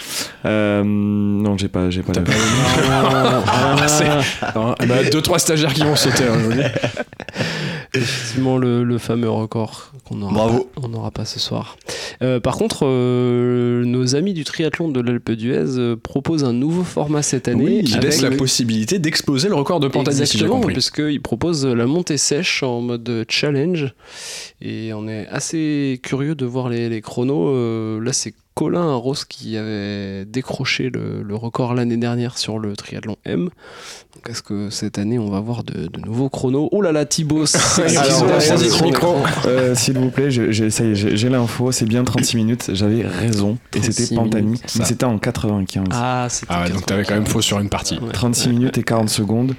Euh, 0.45 0.85
non, 0.85 1.59
j'ai 1.59 1.67
pas, 1.67 1.91
j'ai 1.91 2.03
pas. 2.05 2.13
T'as 2.13 2.21
pas 2.21 2.31
Ah, 2.89 4.53
Non, 4.55 4.77
bah, 4.87 5.03
deux, 5.11 5.21
trois 5.21 5.41
stagiaires 5.41 5.75
qui 5.75 5.83
vont 5.83 5.97
sauter. 5.97 6.23
hein, 6.23 6.39
Effectivement, 7.97 8.59
le, 8.59 8.85
le 8.85 8.99
fameux 8.99 9.31
record 9.31 9.93
qu'on 10.05 10.17
n'aura 10.17 10.49
pas, 10.49 10.61
on 10.83 10.89
n'aura 10.89 11.11
pas 11.11 11.25
ce 11.25 11.39
soir. 11.41 11.77
Euh, 12.23 12.41
par 12.41 12.57
contre, 12.57 12.87
euh, 12.87 13.85
nos 13.85 14.15
amis 14.15 14.33
du 14.35 14.45
triathlon 14.45 14.89
de 14.89 15.01
l'Alpe 15.01 15.33
d'Huez 15.33 15.79
euh, 15.79 15.97
proposent 15.97 16.45
un 16.45 16.53
nouveau 16.53 16.85
format 16.85 17.23
cette 17.23 17.49
année. 17.49 17.65
Oui, 17.65 17.85
Qui 17.85 17.95
avec- 17.95 18.05
laisse 18.05 18.23
la 18.23 18.31
possibilité 18.31 18.99
d'exploser 18.99 19.49
le 19.49 19.55
record 19.55 19.81
de 19.81 19.89
Pantani, 19.89 20.17
si 20.17 20.23
Exactement, 20.23 20.57
compris. 20.61 20.73
puisqu'ils 20.75 21.21
proposent 21.21 21.67
la 21.67 21.87
montée 21.87 22.17
sèche 22.17 22.63
en 22.63 22.81
mode 22.81 23.25
challenge. 23.29 23.93
Et 24.63 24.93
on 24.95 25.09
est 25.09 25.27
assez 25.29 26.01
curieux 26.03 26.35
de 26.35 26.47
voir 26.47 26.69
les, 26.69 26.89
les 26.89 27.01
chronos. 27.01 28.01
Là, 28.01 28.13
c'est 28.13 28.35
Colin 28.57 28.89
Arros 28.91 29.15
qui 29.29 29.59
avait 29.59 30.25
décroché 30.25 30.89
le, 30.89 31.23
le 31.23 31.35
record 31.35 31.75
l'année 31.75 31.99
dernière 31.99 32.39
sur 32.39 32.59
le 32.59 32.75
triathlon 32.75 33.17
M. 33.27 33.51
Donc, 34.15 34.31
est-ce 34.31 34.41
que 34.43 34.71
cette 34.71 34.97
année, 34.97 35.19
on 35.19 35.29
va 35.29 35.41
voir 35.41 35.63
de, 35.63 35.89
de 35.89 36.01
nouveaux 36.01 36.31
chronos? 36.31 36.71
Oh 36.73 36.81
là 36.81 36.91
là, 36.91 37.05
Thibaut. 37.05 37.45
Euh, 39.47 39.75
S'il 39.75 39.99
vous 39.99 40.11
plaît, 40.11 40.31
j'ai- 40.31 41.29
l'info, 41.29 41.71
c'est 41.71 41.85
bien 41.85 42.03
36 42.03 42.37
minutes, 42.39 42.71
j'avais 42.73 43.07
raison. 43.07 43.59
Et 43.75 43.81
36 43.81 43.93
c'était 43.93 44.15
Pantani, 44.15 44.47
minutes, 44.47 44.63
mais 44.79 44.85
c'était 44.87 45.05
en 45.05 45.19
95. 45.19 45.85
Ah, 45.91 46.27
c'était 46.31 46.47
Ah 46.49 46.63
ouais, 46.63 46.71
donc 46.71 46.87
t'avais 46.87 47.05
quand 47.05 47.15
même 47.15 47.27
faux 47.27 47.43
sur 47.43 47.61
une 47.61 47.69
partie. 47.69 47.99
Ouais. 47.99 48.11
36 48.13 48.49
minutes 48.49 48.79
et 48.79 48.83
40 48.83 49.11
secondes. 49.11 49.55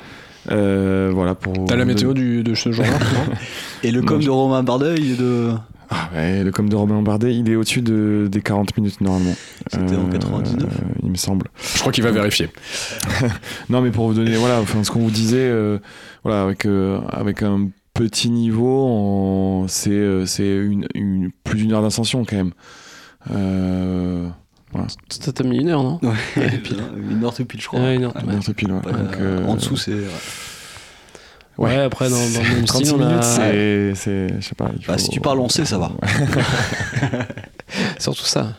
Euh, 0.50 1.12
voilà 1.14 1.36
pour. 1.36 1.54
T'as 1.66 1.76
la 1.76 1.86
météo 1.86 2.16
du, 2.16 2.42
de 2.44 2.56
ce 2.56 2.72
jour-là 2.72 2.98
Et 3.84 3.92
le 3.92 4.02
com 4.02 4.18
Non, 4.20 4.26
de 4.26 4.30
Romain 4.32 4.64
Bardet, 4.64 4.96
il 4.98 5.12
est 5.12 5.18
de. 5.18 5.52
Ah 5.90 6.10
ouais, 6.14 6.44
le 6.44 6.52
com 6.52 6.68
de 6.68 6.76
Robin 6.76 7.02
Bardet, 7.02 7.34
il 7.36 7.50
est 7.50 7.56
au-dessus 7.56 7.82
de, 7.82 8.28
des 8.30 8.42
40 8.42 8.76
minutes 8.78 9.00
normalement. 9.02 9.36
C'était 9.72 9.96
en 9.96 10.08
Euh, 10.08 10.12
99 10.12 10.70
Il 11.04 11.10
me 11.12 11.16
semble. 11.16 11.48
Je 11.74 11.80
crois 11.80 11.92
qu'il 11.92 12.04
va 12.04 12.12
vérifier. 12.12 12.50
Non, 13.70 13.82
mais 13.82 13.92
pour 13.92 14.08
vous 14.08 14.14
donner, 14.14 14.36
voilà, 14.36 14.60
enfin, 14.60 14.84
ce 14.84 14.92
qu'on 14.92 15.00
vous 15.00 15.12
disait, 15.12 15.38
euh, 15.40 15.80
voilà, 16.24 16.44
avec, 16.44 16.66
euh, 16.66 17.00
avec 17.10 17.42
un 17.44 17.70
petit 17.94 18.30
niveau, 18.30 19.66
c'est 19.68 19.90
euh, 19.92 20.26
c'est 20.26 20.56
une, 20.58 20.88
une, 20.94 21.32
plus 21.44 21.58
d'une 21.60 21.72
heure 21.74 21.82
d'ascension 21.82 22.26
quand 22.26 22.36
même. 22.36 22.52
Euh, 23.34 24.28
C'était 25.10 25.32
t'as 25.32 25.44
mis 25.44 25.58
une 25.58 25.70
heure, 25.70 25.84
non? 25.84 26.00
Ouais, 26.04 26.62
une 27.10 27.24
heure 27.24 27.34
tout 27.34 27.46
pile, 27.46 27.62
je 27.62 27.68
crois. 27.68 27.80
Ouais, 27.80 27.96
une 27.96 28.04
heure. 28.06 28.14
de 28.14 28.54
pile, 28.54 28.72
ouais. 28.72 28.86
Ouais, 28.86 28.92
Donc, 28.92 29.16
euh, 29.20 29.42
euh, 29.42 29.48
En 29.48 29.56
dessous, 29.56 29.78
c'est. 29.78 29.94
Ouais, 31.58 31.76
après, 31.78 32.10
dans, 32.10 32.16
dans 32.18 32.24
le 32.44 32.56
même 32.56 32.66
36 32.66 32.86
style, 32.86 32.96
on 32.98 33.02
a- 33.02 33.08
minutes, 33.08 33.24
c'est, 33.24 34.28
je 34.40 34.46
sais 34.48 34.56
pas. 34.56 34.70
il 34.80 34.86
Bah, 34.86 34.94
faut- 34.94 35.00
si 35.00 35.10
tu 35.10 35.20
parles 35.20 35.38
lancé, 35.40 35.66
ça 35.66 35.78
va. 35.78 35.92
Surtout 38.00 38.26
ça. 38.26 38.54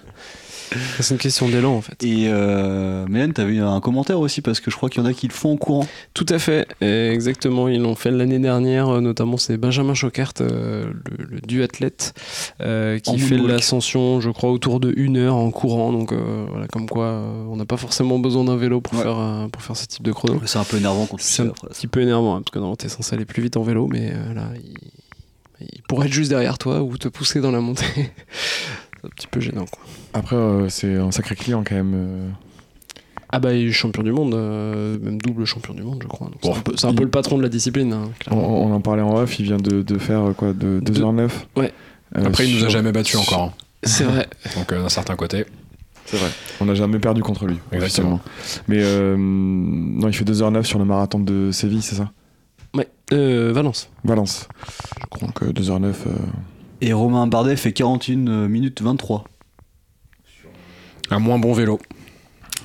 C'est 1.01 1.15
une 1.15 1.19
question 1.19 1.49
d'élan, 1.49 1.75
en 1.75 1.81
fait. 1.81 2.03
Et 2.05 2.27
euh, 2.29 3.07
Mélène, 3.09 3.33
t'avais 3.33 3.55
eu 3.55 3.61
un 3.63 3.81
commentaire 3.81 4.21
aussi 4.21 4.41
parce 4.43 4.61
que 4.61 4.71
je 4.71 4.77
crois 4.77 4.89
qu'il 4.91 5.03
y 5.03 5.05
en 5.05 5.09
a 5.09 5.13
qui 5.15 5.27
le 5.29 5.33
font 5.33 5.53
en 5.53 5.57
courant. 5.57 5.87
Tout 6.15 6.27
à 6.29 6.39
fait, 6.39 6.67
Et 6.81 7.09
exactement. 7.11 7.69
Ils 7.69 7.81
l'ont 7.81 7.95
fait 7.95 8.11
l'année 8.11 8.39
dernière, 8.39 8.89
euh, 8.89 9.01
notamment 9.01 9.37
c'est 9.37 9.57
Benjamin 9.57 9.95
Choquert, 9.95 10.33
euh, 10.41 10.91
le, 11.19 11.25
le 11.25 11.41
duathlète, 11.41 12.15
euh, 12.61 12.99
qui 12.99 13.11
En 13.11 13.17
fait 13.19 13.37
l'ascension, 13.39 14.21
je 14.21 14.31
crois, 14.31 14.51
autour 14.51 14.81
de 14.81 14.93
une 14.97 15.17
heure 15.17 15.37
en 15.37 15.51
courant. 15.51 15.93
Donc 15.93 16.13
euh, 16.13 16.45
voilà, 16.51 16.67
comme 16.69 16.89
quoi, 16.89 17.07
euh, 17.07 17.45
on 17.49 17.57
n'a 17.57 17.65
pas 17.65 17.77
forcément 17.77 18.19
besoin 18.19 18.45
d'un 18.45 18.57
vélo 18.57 18.81
pour, 18.81 18.95
Ouais. 18.95 19.03
faire, 19.03 19.19
euh, 19.19 19.49
pour 19.49 19.63
faire 19.63 19.77
ce 19.77 19.87
type 19.87 20.03
de 20.03 20.13
chrono. 20.13 20.41
C'est 20.47 20.59
un 20.59 20.65
peu 20.65 20.77
énervant 20.77 21.07
quand 21.07 21.17
tu 21.17 21.25
C'est 21.25 21.43
un 21.43 21.49
après. 21.49 21.69
petit 21.69 21.87
peu 21.87 22.01
énervant, 22.03 22.37
hein, 22.37 22.41
parce 22.43 22.51
que 22.53 22.59
normalement 22.59 22.77
t'es 22.77 22.89
censé 22.89 23.15
aller 23.15 23.25
plus 23.25 23.43
vite 23.43 23.57
en 23.57 23.63
vélo, 23.63 23.87
mais 23.87 24.11
euh, 24.13 24.35
là, 24.35 24.49
il, 24.63 24.75
il 25.73 25.83
pourrait 25.89 26.07
être 26.07 26.13
juste 26.13 26.31
derrière 26.31 26.59
toi 26.59 26.83
ou 26.83 26.97
te 26.99 27.09
pousser 27.09 27.41
dans 27.41 27.51
la 27.51 27.61
montée. 27.61 27.85
c'est 27.97 29.07
un 29.07 29.09
petit 29.11 29.27
peu 29.27 29.41
gênant, 29.41 29.67
quoi. 29.67 29.83
Après, 30.19 30.37
euh, 30.37 30.69
c'est 30.69 30.97
un 30.97 31.11
sacré 31.11 31.35
client 31.37 31.63
quand 31.67 31.75
même. 31.75 31.93
euh. 31.95 32.29
Ah 33.31 33.41
bah 33.41 33.53
il 33.53 33.69
est 33.69 33.73
champion 33.73 34.03
du 34.03 34.11
monde, 34.11 34.33
euh, 34.35 34.99
même 35.01 35.21
double 35.21 35.45
champion 35.45 35.75
du 35.75 35.83
monde 35.83 35.99
je 36.03 36.09
crois. 36.09 36.31
Bon, 36.43 36.53
c'est 36.55 36.59
un, 36.59 36.63
peu, 36.63 36.77
c'est 36.77 36.87
un 36.87 36.95
peu 36.95 37.03
le 37.05 37.11
patron 37.11 37.37
de 37.37 37.43
la 37.43 37.51
discipline. 37.51 37.93
hein, 37.93 38.11
On, 38.31 38.37
on 38.37 38.73
en 38.73 38.81
parlait 38.81 39.03
en 39.03 39.15
off, 39.17 39.39
il 39.39 39.45
vient 39.45 39.59
de, 39.59 39.83
de 39.83 39.99
faire 39.99 40.33
quoi, 40.37 40.53
de 40.55 40.81
2h09 40.81 41.31
Ouais. 41.57 41.73
Après, 42.15 42.49
il 42.49 42.57
nous 42.57 42.65
a 42.65 42.69
jamais 42.71 42.91
battu 42.91 43.17
encore. 43.19 43.43
hein. 43.43 43.53
C'est 43.83 44.05
vrai. 44.05 44.27
Donc, 44.57 44.73
euh, 44.73 44.83
d'un 44.83 44.89
certain 44.89 45.15
côté. 45.15 45.45
C'est 46.07 46.17
vrai. 46.17 46.31
On 46.63 46.65
n'a 46.65 46.75
jamais 46.75 46.99
perdu 46.99 47.23
contre 47.23 47.45
lui. 47.45 47.59
Exactement. 47.71 48.19
Mais 48.67 48.79
euh, 48.81 49.15
non, 49.19 50.09
il 50.09 50.15
fait 50.15 50.25
2h09 50.25 50.63
sur 50.65 50.79
le 50.79 50.87
marathon 50.87 51.21
de 51.21 51.51
Séville, 51.53 51.83
c'est 51.83 51.97
ça? 51.97 52.11
Ouais, 52.75 52.89
euh, 53.13 53.53
Valence. 53.53 53.91
Valence. 54.05 54.49
Donc 55.21 55.43
euh, 55.43 55.53
2h09. 55.53 55.85
euh, 55.85 55.93
Et 56.81 56.95
Romain 56.95 57.27
Bardet 57.27 57.57
fait 57.57 57.73
41 57.73 58.49
minutes 58.49 58.81
23. 58.81 59.25
Un 61.11 61.19
moins 61.19 61.39
bon 61.39 61.53
vélo. 61.53 61.79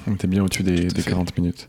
on 0.08 0.14
était 0.14 0.28
bien 0.28 0.44
au-dessus 0.44 0.64
des, 0.64 0.76
Tout 0.76 0.86
à 0.88 0.94
des 0.96 1.02
fait. 1.02 1.10
40 1.12 1.38
minutes. 1.38 1.68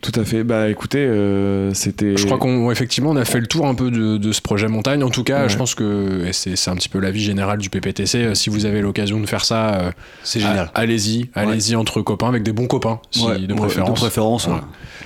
Tout 0.00 0.18
à 0.20 0.24
fait. 0.24 0.42
Bah 0.42 0.68
écoutez, 0.68 0.98
euh, 0.98 1.72
c'était. 1.74 2.16
Je 2.16 2.26
crois 2.26 2.36
qu'on 2.36 2.72
effectivement 2.72 3.10
on 3.10 3.16
a 3.16 3.24
fait 3.24 3.38
le 3.38 3.46
tour 3.46 3.68
un 3.68 3.74
peu 3.76 3.88
de, 3.92 4.16
de 4.16 4.32
ce 4.32 4.40
projet 4.42 4.66
montagne. 4.66 5.04
En 5.04 5.10
tout 5.10 5.22
cas, 5.22 5.42
Ouais. 5.44 5.48
je 5.48 5.56
pense 5.56 5.76
que 5.76 6.28
c'est 6.32 6.68
un 6.68 6.74
petit 6.74 6.88
peu 6.88 6.98
l'avis 6.98 7.22
général 7.22 7.58
du 7.58 7.70
PPTC. 7.70 8.18
euh, 8.18 8.34
Si 8.34 8.50
vous 8.50 8.64
avez 8.66 8.80
l'occasion 8.80 9.20
de 9.20 9.26
faire 9.26 9.44
ça, 9.44 9.74
euh, 9.74 9.90
C'est 10.24 10.40
génial. 10.40 10.72
allez-y, 10.74 11.30
allez-y 11.34 11.76
entre 11.76 12.02
copains 12.02 12.26
avec 12.28 12.42
des 12.42 12.52
bons 12.52 12.66
copains, 12.66 12.98
si, 13.12 13.24
Ouais, 13.24 13.38
de 13.38 13.52
ouais, 13.52 13.60
préférence. 13.60 13.90
De 13.90 13.94
préférence. 13.94 14.48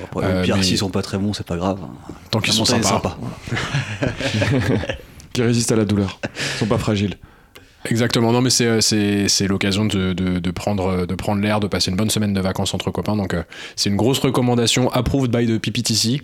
Après, 0.02 0.24
Euh, 0.24 0.42
pire, 0.44 0.56
mais- 0.56 0.62
s'ils 0.62 0.78
sont 0.78 0.88
pas 0.88 1.02
très 1.02 1.18
bons, 1.18 1.34
c'est 1.34 1.46
pas 1.46 1.56
grave. 1.58 1.78
Tant 2.30 2.40
qu'ils 2.40 2.54
sont 2.54 2.64
sympas. 2.64 2.88
sympa. 2.88 3.18
Qui 5.34 5.42
résistent 5.42 5.72
à 5.72 5.76
la 5.76 5.84
douleur. 5.84 6.18
Ils 6.54 6.58
sont 6.60 6.66
pas 6.66 6.78
fragiles. 6.78 7.16
Exactement, 7.90 8.32
non 8.32 8.40
mais 8.40 8.50
c'est, 8.50 8.66
euh, 8.66 8.80
c'est, 8.80 9.28
c'est 9.28 9.46
l'occasion 9.46 9.84
de, 9.84 10.12
de, 10.12 10.38
de 10.38 10.50
prendre, 10.50 11.06
de 11.06 11.14
prendre 11.14 11.40
l'air, 11.42 11.60
de 11.60 11.66
passer 11.66 11.90
une 11.90 11.96
bonne 11.96 12.10
semaine 12.10 12.32
de 12.32 12.40
vacances 12.40 12.74
entre 12.74 12.90
copains. 12.90 13.16
Donc 13.16 13.34
euh, 13.34 13.42
c'est 13.76 13.88
une 13.90 13.96
grosse 13.96 14.18
recommandation, 14.18 14.90
approved 14.92 15.30
by 15.30 15.46
the 15.46 15.58
PPTC. 15.58 16.22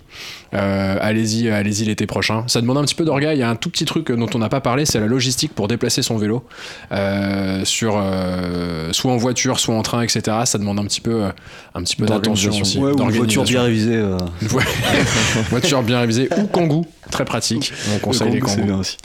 Euh, 0.54 0.96
allez-y, 1.00 1.48
euh, 1.48 1.54
allez-y 1.58 1.84
l'été 1.84 2.06
prochain. 2.06 2.44
Ça 2.48 2.60
demande 2.60 2.78
un 2.78 2.82
petit 2.84 2.94
peu 2.94 3.04
d'orgueil. 3.04 3.36
Il 3.36 3.40
y 3.40 3.42
a 3.42 3.48
un 3.50 3.56
tout 3.56 3.70
petit 3.70 3.84
truc 3.84 4.10
dont 4.12 4.28
on 4.34 4.38
n'a 4.38 4.48
pas 4.48 4.60
parlé, 4.60 4.84
c'est 4.86 5.00
la 5.00 5.06
logistique 5.06 5.54
pour 5.54 5.68
déplacer 5.68 6.02
son 6.02 6.16
vélo. 6.16 6.44
Euh, 6.92 7.64
sur, 7.64 7.94
euh, 7.96 8.92
soit 8.92 9.12
en 9.12 9.16
voiture, 9.16 9.60
soit 9.60 9.74
en 9.74 9.82
train, 9.82 10.02
etc. 10.02 10.22
Ça 10.44 10.58
demande 10.58 10.78
un 10.78 10.84
petit 10.84 11.00
peu, 11.00 11.24
euh, 11.24 11.28
un 11.74 11.82
petit 11.82 11.96
peu 11.96 12.06
d'attention 12.06 12.50
aussi. 12.60 12.78
Ouais, 12.78 12.84
ou 12.86 12.90
une 12.90 12.96
d'organisation. 12.96 13.42
voiture 13.42 13.44
bien 13.44 13.62
révisée. 13.62 13.96
euh, 13.96 14.16
voiture 15.50 15.82
bien 15.82 16.00
révisée 16.00 16.28
ou 16.38 16.46
Kangoo, 16.46 16.84
très 17.10 17.24
pratique. 17.24 17.72
On 17.94 17.98
conseille 17.98 18.30
les 18.30 18.40
c'est 18.40 18.56
Kangoo. 18.56 18.62
bien 18.64 18.78
aussi. 18.78 18.96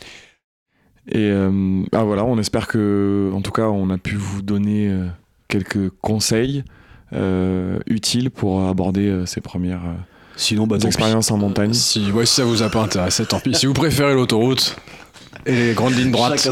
Et 1.09 1.29
euh, 1.31 1.83
ah 1.93 2.03
voilà, 2.03 2.25
on 2.25 2.37
espère 2.37 2.67
que, 2.67 3.31
en 3.33 3.41
tout 3.41 3.51
cas, 3.51 3.67
on 3.67 3.89
a 3.89 3.97
pu 3.97 4.15
vous 4.15 4.41
donner 4.41 4.89
euh, 4.89 5.07
quelques 5.47 5.89
conseils 6.01 6.63
euh, 7.13 7.79
utile 7.87 8.29
pour 8.29 8.65
aborder 8.67 9.23
ses 9.25 9.41
premières 9.41 9.81
Sinon, 10.35 10.67
bah, 10.67 10.77
expériences 10.83 11.31
en 11.31 11.37
montagne. 11.37 11.73
Si, 11.73 12.11
ouais, 12.11 12.25
si 12.25 12.35
ça 12.35 12.43
vous 12.43 12.61
a 12.61 12.69
pas 12.69 12.81
intéressé, 12.81 13.25
tant 13.25 13.39
pis. 13.39 13.55
Si 13.55 13.65
vous 13.65 13.73
préférez 13.73 14.13
l'autoroute 14.13 14.75
et 15.45 15.55
les 15.55 15.73
grandes 15.73 15.97
lignes 15.97 16.11
droites. 16.11 16.47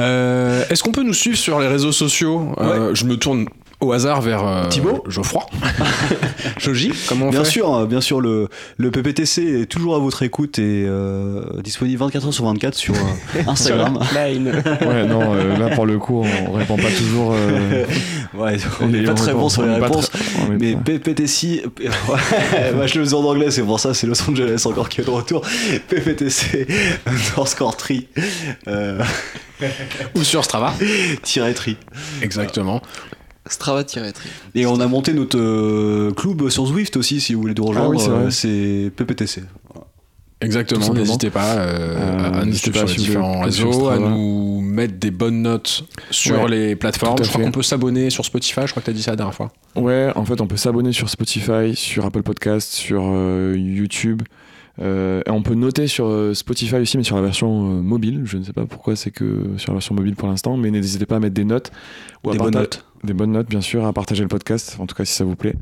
Euh, 0.00 0.64
Est-ce 0.68 0.82
qu'on 0.82 0.92
peut 0.92 1.02
nous 1.02 1.14
suivre 1.14 1.36
sur 1.38 1.60
les 1.60 1.66
réseaux 1.66 1.92
sociaux? 1.92 2.54
Euh, 2.58 2.94
Je 2.94 3.04
me 3.04 3.16
tourne 3.16 3.46
au 3.82 3.92
hasard 3.92 4.20
vers 4.22 4.46
euh, 4.46 4.68
Thibaut 4.68 5.02
Geoffroy. 5.08 5.44
Joji, 6.58 6.92
comment 7.08 7.26
on 7.26 7.30
Bien 7.30 7.44
fait? 7.44 7.50
sûr, 7.50 7.74
hein, 7.74 7.86
bien 7.86 8.00
sûr, 8.00 8.20
le, 8.20 8.48
le 8.76 8.90
PPTC 8.90 9.62
est 9.62 9.66
toujours 9.66 9.96
à 9.96 9.98
votre 9.98 10.22
écoute 10.22 10.58
et 10.58 10.84
euh, 10.86 11.42
disponible 11.62 11.98
24 11.98 12.26
heures 12.26 12.32
sur 12.34 12.44
24 12.44 12.74
sur 12.74 12.94
euh, 12.94 13.42
Instagram. 13.46 13.98
Ouais, 14.14 14.38
non, 14.38 15.34
euh, 15.34 15.58
là 15.58 15.74
pour 15.74 15.86
le 15.86 15.98
coup, 15.98 16.24
on 16.48 16.52
répond 16.52 16.76
pas 16.76 16.90
toujours. 16.96 17.34
euh, 17.36 17.84
ouais, 18.34 18.56
on 18.80 18.86
n'est 18.88 19.02
pas 19.02 19.14
très 19.14 19.26
répond- 19.32 19.40
bon 19.40 19.48
sur 19.48 19.62
on 19.62 19.66
les 19.66 19.74
réponses. 19.80 20.10
très- 20.10 20.20
on 20.48 20.56
Mais 20.60 20.76
PPTC, 20.76 21.64
ouais, 21.80 21.88
bah, 22.76 22.86
je 22.86 22.98
le 22.98 23.04
faisais 23.04 23.14
en 23.16 23.24
anglais, 23.24 23.50
c'est 23.50 23.62
pour 23.62 23.80
ça, 23.80 23.94
c'est 23.94 24.06
Los 24.06 24.22
Angeles 24.28 24.62
encore 24.66 24.88
qui 24.88 25.00
est 25.00 25.04
de 25.04 25.10
retour. 25.10 25.42
PPTC 25.88 26.66
underscore 27.06 27.76
tri, 27.76 28.06
euh, 28.68 29.02
Ou 30.14 30.22
sur 30.22 30.44
Strava. 30.44 30.72
tiret 31.22 31.54
tri. 31.54 31.76
Exactement. 32.22 32.80
Strava-tri. 33.46 34.00
Et 34.54 34.66
on 34.66 34.78
a 34.80 34.86
monté 34.86 35.12
notre 35.12 35.38
euh, 35.38 36.12
club 36.12 36.48
sur 36.48 36.66
Zwift 36.66 36.96
aussi, 36.96 37.20
si 37.20 37.34
vous 37.34 37.40
voulez 37.42 37.54
nous 37.56 37.64
rejoindre, 37.64 37.88
Ah 37.88 37.96
oui, 37.96 38.00
c'est 38.00 38.08
vrai. 38.10 38.24
euh, 38.26 38.30
c'est 38.30 38.92
PPTC. 38.96 39.42
Exactement, 40.40 40.92
n'hésitez 40.92 41.30
pas 41.30 41.54
euh, 41.54 41.96
Euh, 42.18 42.40
à 42.40 42.44
nous 42.44 42.52
suivre 42.54 42.74
sur 42.78 42.84
à 42.88 42.90
les 42.90 42.94
différents 42.96 43.40
réseaux, 43.42 43.88
à 43.88 43.94
Strava. 43.94 44.10
nous 44.10 44.60
mettre 44.60 44.94
des 44.98 45.12
bonnes 45.12 45.42
notes 45.42 45.84
sur 46.10 46.42
Ouais, 46.42 46.50
les 46.50 46.76
plateformes. 46.76 47.16
Je 47.22 47.28
crois 47.28 47.44
qu'on 47.44 47.52
peut 47.52 47.62
s'abonner 47.62 48.10
sur 48.10 48.24
Spotify, 48.24 48.62
je 48.64 48.70
crois 48.72 48.80
que 48.80 48.86
tu 48.86 48.90
as 48.90 48.94
dit 48.94 49.02
ça 49.02 49.12
la 49.12 49.16
dernière 49.18 49.34
fois. 49.34 49.52
Ouais, 49.76 50.10
en 50.16 50.24
fait, 50.24 50.40
on 50.40 50.48
peut 50.48 50.56
s'abonner 50.56 50.90
sur 50.92 51.08
Spotify, 51.08 51.76
sur 51.76 52.04
Apple 52.06 52.22
Podcast, 52.24 52.72
sur 52.72 53.02
euh, 53.06 53.54
YouTube. 53.56 54.22
Euh, 54.80 55.20
et 55.26 55.30
on 55.30 55.42
peut 55.42 55.54
noter 55.54 55.86
sur 55.86 56.06
euh, 56.06 56.34
Spotify 56.34 56.76
aussi, 56.76 56.96
mais 56.96 57.04
sur 57.04 57.14
la 57.14 57.22
version 57.22 57.48
euh, 57.78 57.82
mobile. 57.82 58.22
Je 58.24 58.38
ne 58.38 58.42
sais 58.42 58.54
pas 58.54 58.64
pourquoi 58.64 58.96
c'est 58.96 59.10
que 59.12 59.42
sur 59.58 59.70
la 59.72 59.76
version 59.76 59.94
mobile 59.94 60.16
pour 60.16 60.28
l'instant, 60.28 60.56
mais 60.56 60.70
n'hésitez 60.72 61.06
pas 61.06 61.16
à 61.16 61.20
mettre 61.20 61.34
des 61.34 61.44
notes. 61.44 61.70
Ou 62.24 62.30
à 62.30 62.32
Des 62.32 62.38
bonnes 62.38 62.54
notes. 62.54 62.84
Des 63.04 63.14
bonnes 63.14 63.32
notes, 63.32 63.48
bien 63.48 63.60
sûr, 63.60 63.84
à 63.84 63.92
partager 63.92 64.22
le 64.22 64.28
podcast, 64.28 64.76
en 64.78 64.86
tout 64.86 64.94
cas 64.94 65.04
si 65.04 65.12
ça 65.12 65.24
vous 65.24 65.34
plaît. 65.34 65.56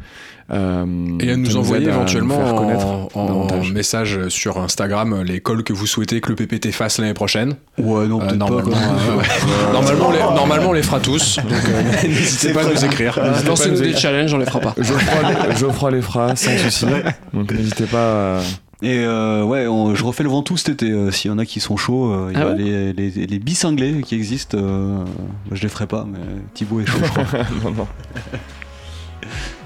Euh, 0.53 0.85
Et 1.21 1.31
à 1.31 1.37
nous 1.37 1.57
envoyer 1.57 1.87
éventuellement 1.89 3.09
en, 3.15 3.49
en 3.51 3.65
message 3.73 4.29
sur 4.29 4.59
Instagram 4.59 5.23
les 5.23 5.41
calls 5.41 5.63
que 5.63 5.73
vous 5.73 5.87
souhaitez 5.87 6.21
que 6.21 6.29
le 6.29 6.35
PPT 6.35 6.71
fasse 6.71 6.99
l'année 6.99 7.15
prochaine. 7.15 7.55
Ouais, 7.79 8.07
non, 8.09 8.21
Euh, 8.21 8.27
peut-être 8.27 8.39
pas. 8.39 8.51
normalement, 8.51 8.77
euh, 8.77 9.17
ouais. 9.17 9.25
normalement, 9.73 10.09
on 10.09 10.13
les, 10.13 10.19
normalement, 10.19 10.69
on 10.69 10.73
les 10.75 10.83
fera 10.83 11.01
tous. 11.01 11.37
Donc, 11.43 11.53
euh, 11.53 12.03
n'hésitez 12.09 12.53
pas 12.53 12.67
à 12.67 12.71
nous 12.71 12.85
écrire. 12.85 13.19
Lancez-nous 13.47 13.77
nous 13.77 13.81
des 13.81 13.97
challenges, 13.97 14.35
on 14.35 14.39
les 14.39 14.45
fera 14.47 14.61
pas. 14.61 14.75
Geoffroy, 14.79 15.55
Geoffroy 15.57 15.91
les 15.93 16.03
fera 16.03 16.37
sans 16.37 16.59
souci. 16.59 16.85
Donc 17.33 17.53
n'hésitez 17.53 17.87
pas 17.87 18.39
à... 18.39 18.41
Et 18.83 18.99
euh, 19.01 19.43
ouais, 19.45 19.67
on- 19.67 19.95
je 19.95 20.03
refais 20.05 20.23
le 20.23 20.31
Ventoux 20.31 20.57
cet 20.57 20.71
été. 20.71 20.91
euh, 20.91 21.11
S'il 21.11 21.31
y 21.31 21.35
en 21.35 21.39
a 21.39 21.45
qui 21.45 21.61
sont 21.61 21.77
chauds, 21.77 22.11
euh, 22.13 22.31
il 22.33 22.39
y 22.39 22.43
Ah 22.43 22.47
a 22.49 22.55
les, 22.55 22.93
les, 22.95 23.11
les 23.27 23.39
bicinglés 23.39 24.01
qui 24.03 24.15
existent. 24.15 24.57
euh, 24.59 25.05
je 25.53 25.63
les 25.63 25.69
ferai 25.69 25.87
pas, 25.87 26.07
mais 26.11 26.19
Thibaut 26.55 26.81
est 26.81 26.87
chaud, 26.87 26.99
je 27.03 27.09
crois. 27.11 27.25
non, 27.65 27.71
non. 27.73 27.87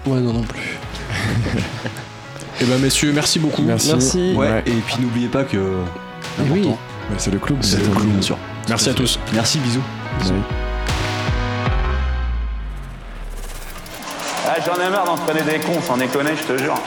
Ouais, 0.07 0.21
non, 0.21 0.33
non 0.33 0.43
plus. 0.43 0.79
Et 2.61 2.65
ben 2.67 2.79
messieurs, 2.79 3.13
merci 3.13 3.39
beaucoup. 3.39 3.63
Merci. 3.63 3.91
Merci. 3.93 4.33
Ouais, 4.37 4.49
Ouais. 4.49 4.63
et 4.67 4.71
puis 4.87 4.97
n'oubliez 5.01 5.27
pas 5.29 5.43
que. 5.45 5.57
Eh 6.39 6.51
oui. 6.51 6.69
Bah, 7.11 7.17
c'est 7.19 7.33
le 7.33 7.39
club. 7.39 7.59
c'est 7.63 7.79
le 7.79 7.89
club, 7.95 8.07
bien 8.07 8.23
sûr. 8.23 8.39
Merci 8.69 8.91
à 8.91 8.95
tous. 8.95 9.19
Merci, 9.33 9.59
bisous. 9.59 9.83
Ah, 14.47 14.57
J'en 14.65 14.75
ai 14.85 14.91
marre 14.91 15.05
d'entraîner 15.05 15.43
des 15.43 15.59
cons, 15.59 15.81
sans 15.83 15.97
déconner, 15.97 16.31
je 16.37 16.53
te 16.55 16.59
jure. 16.63 16.81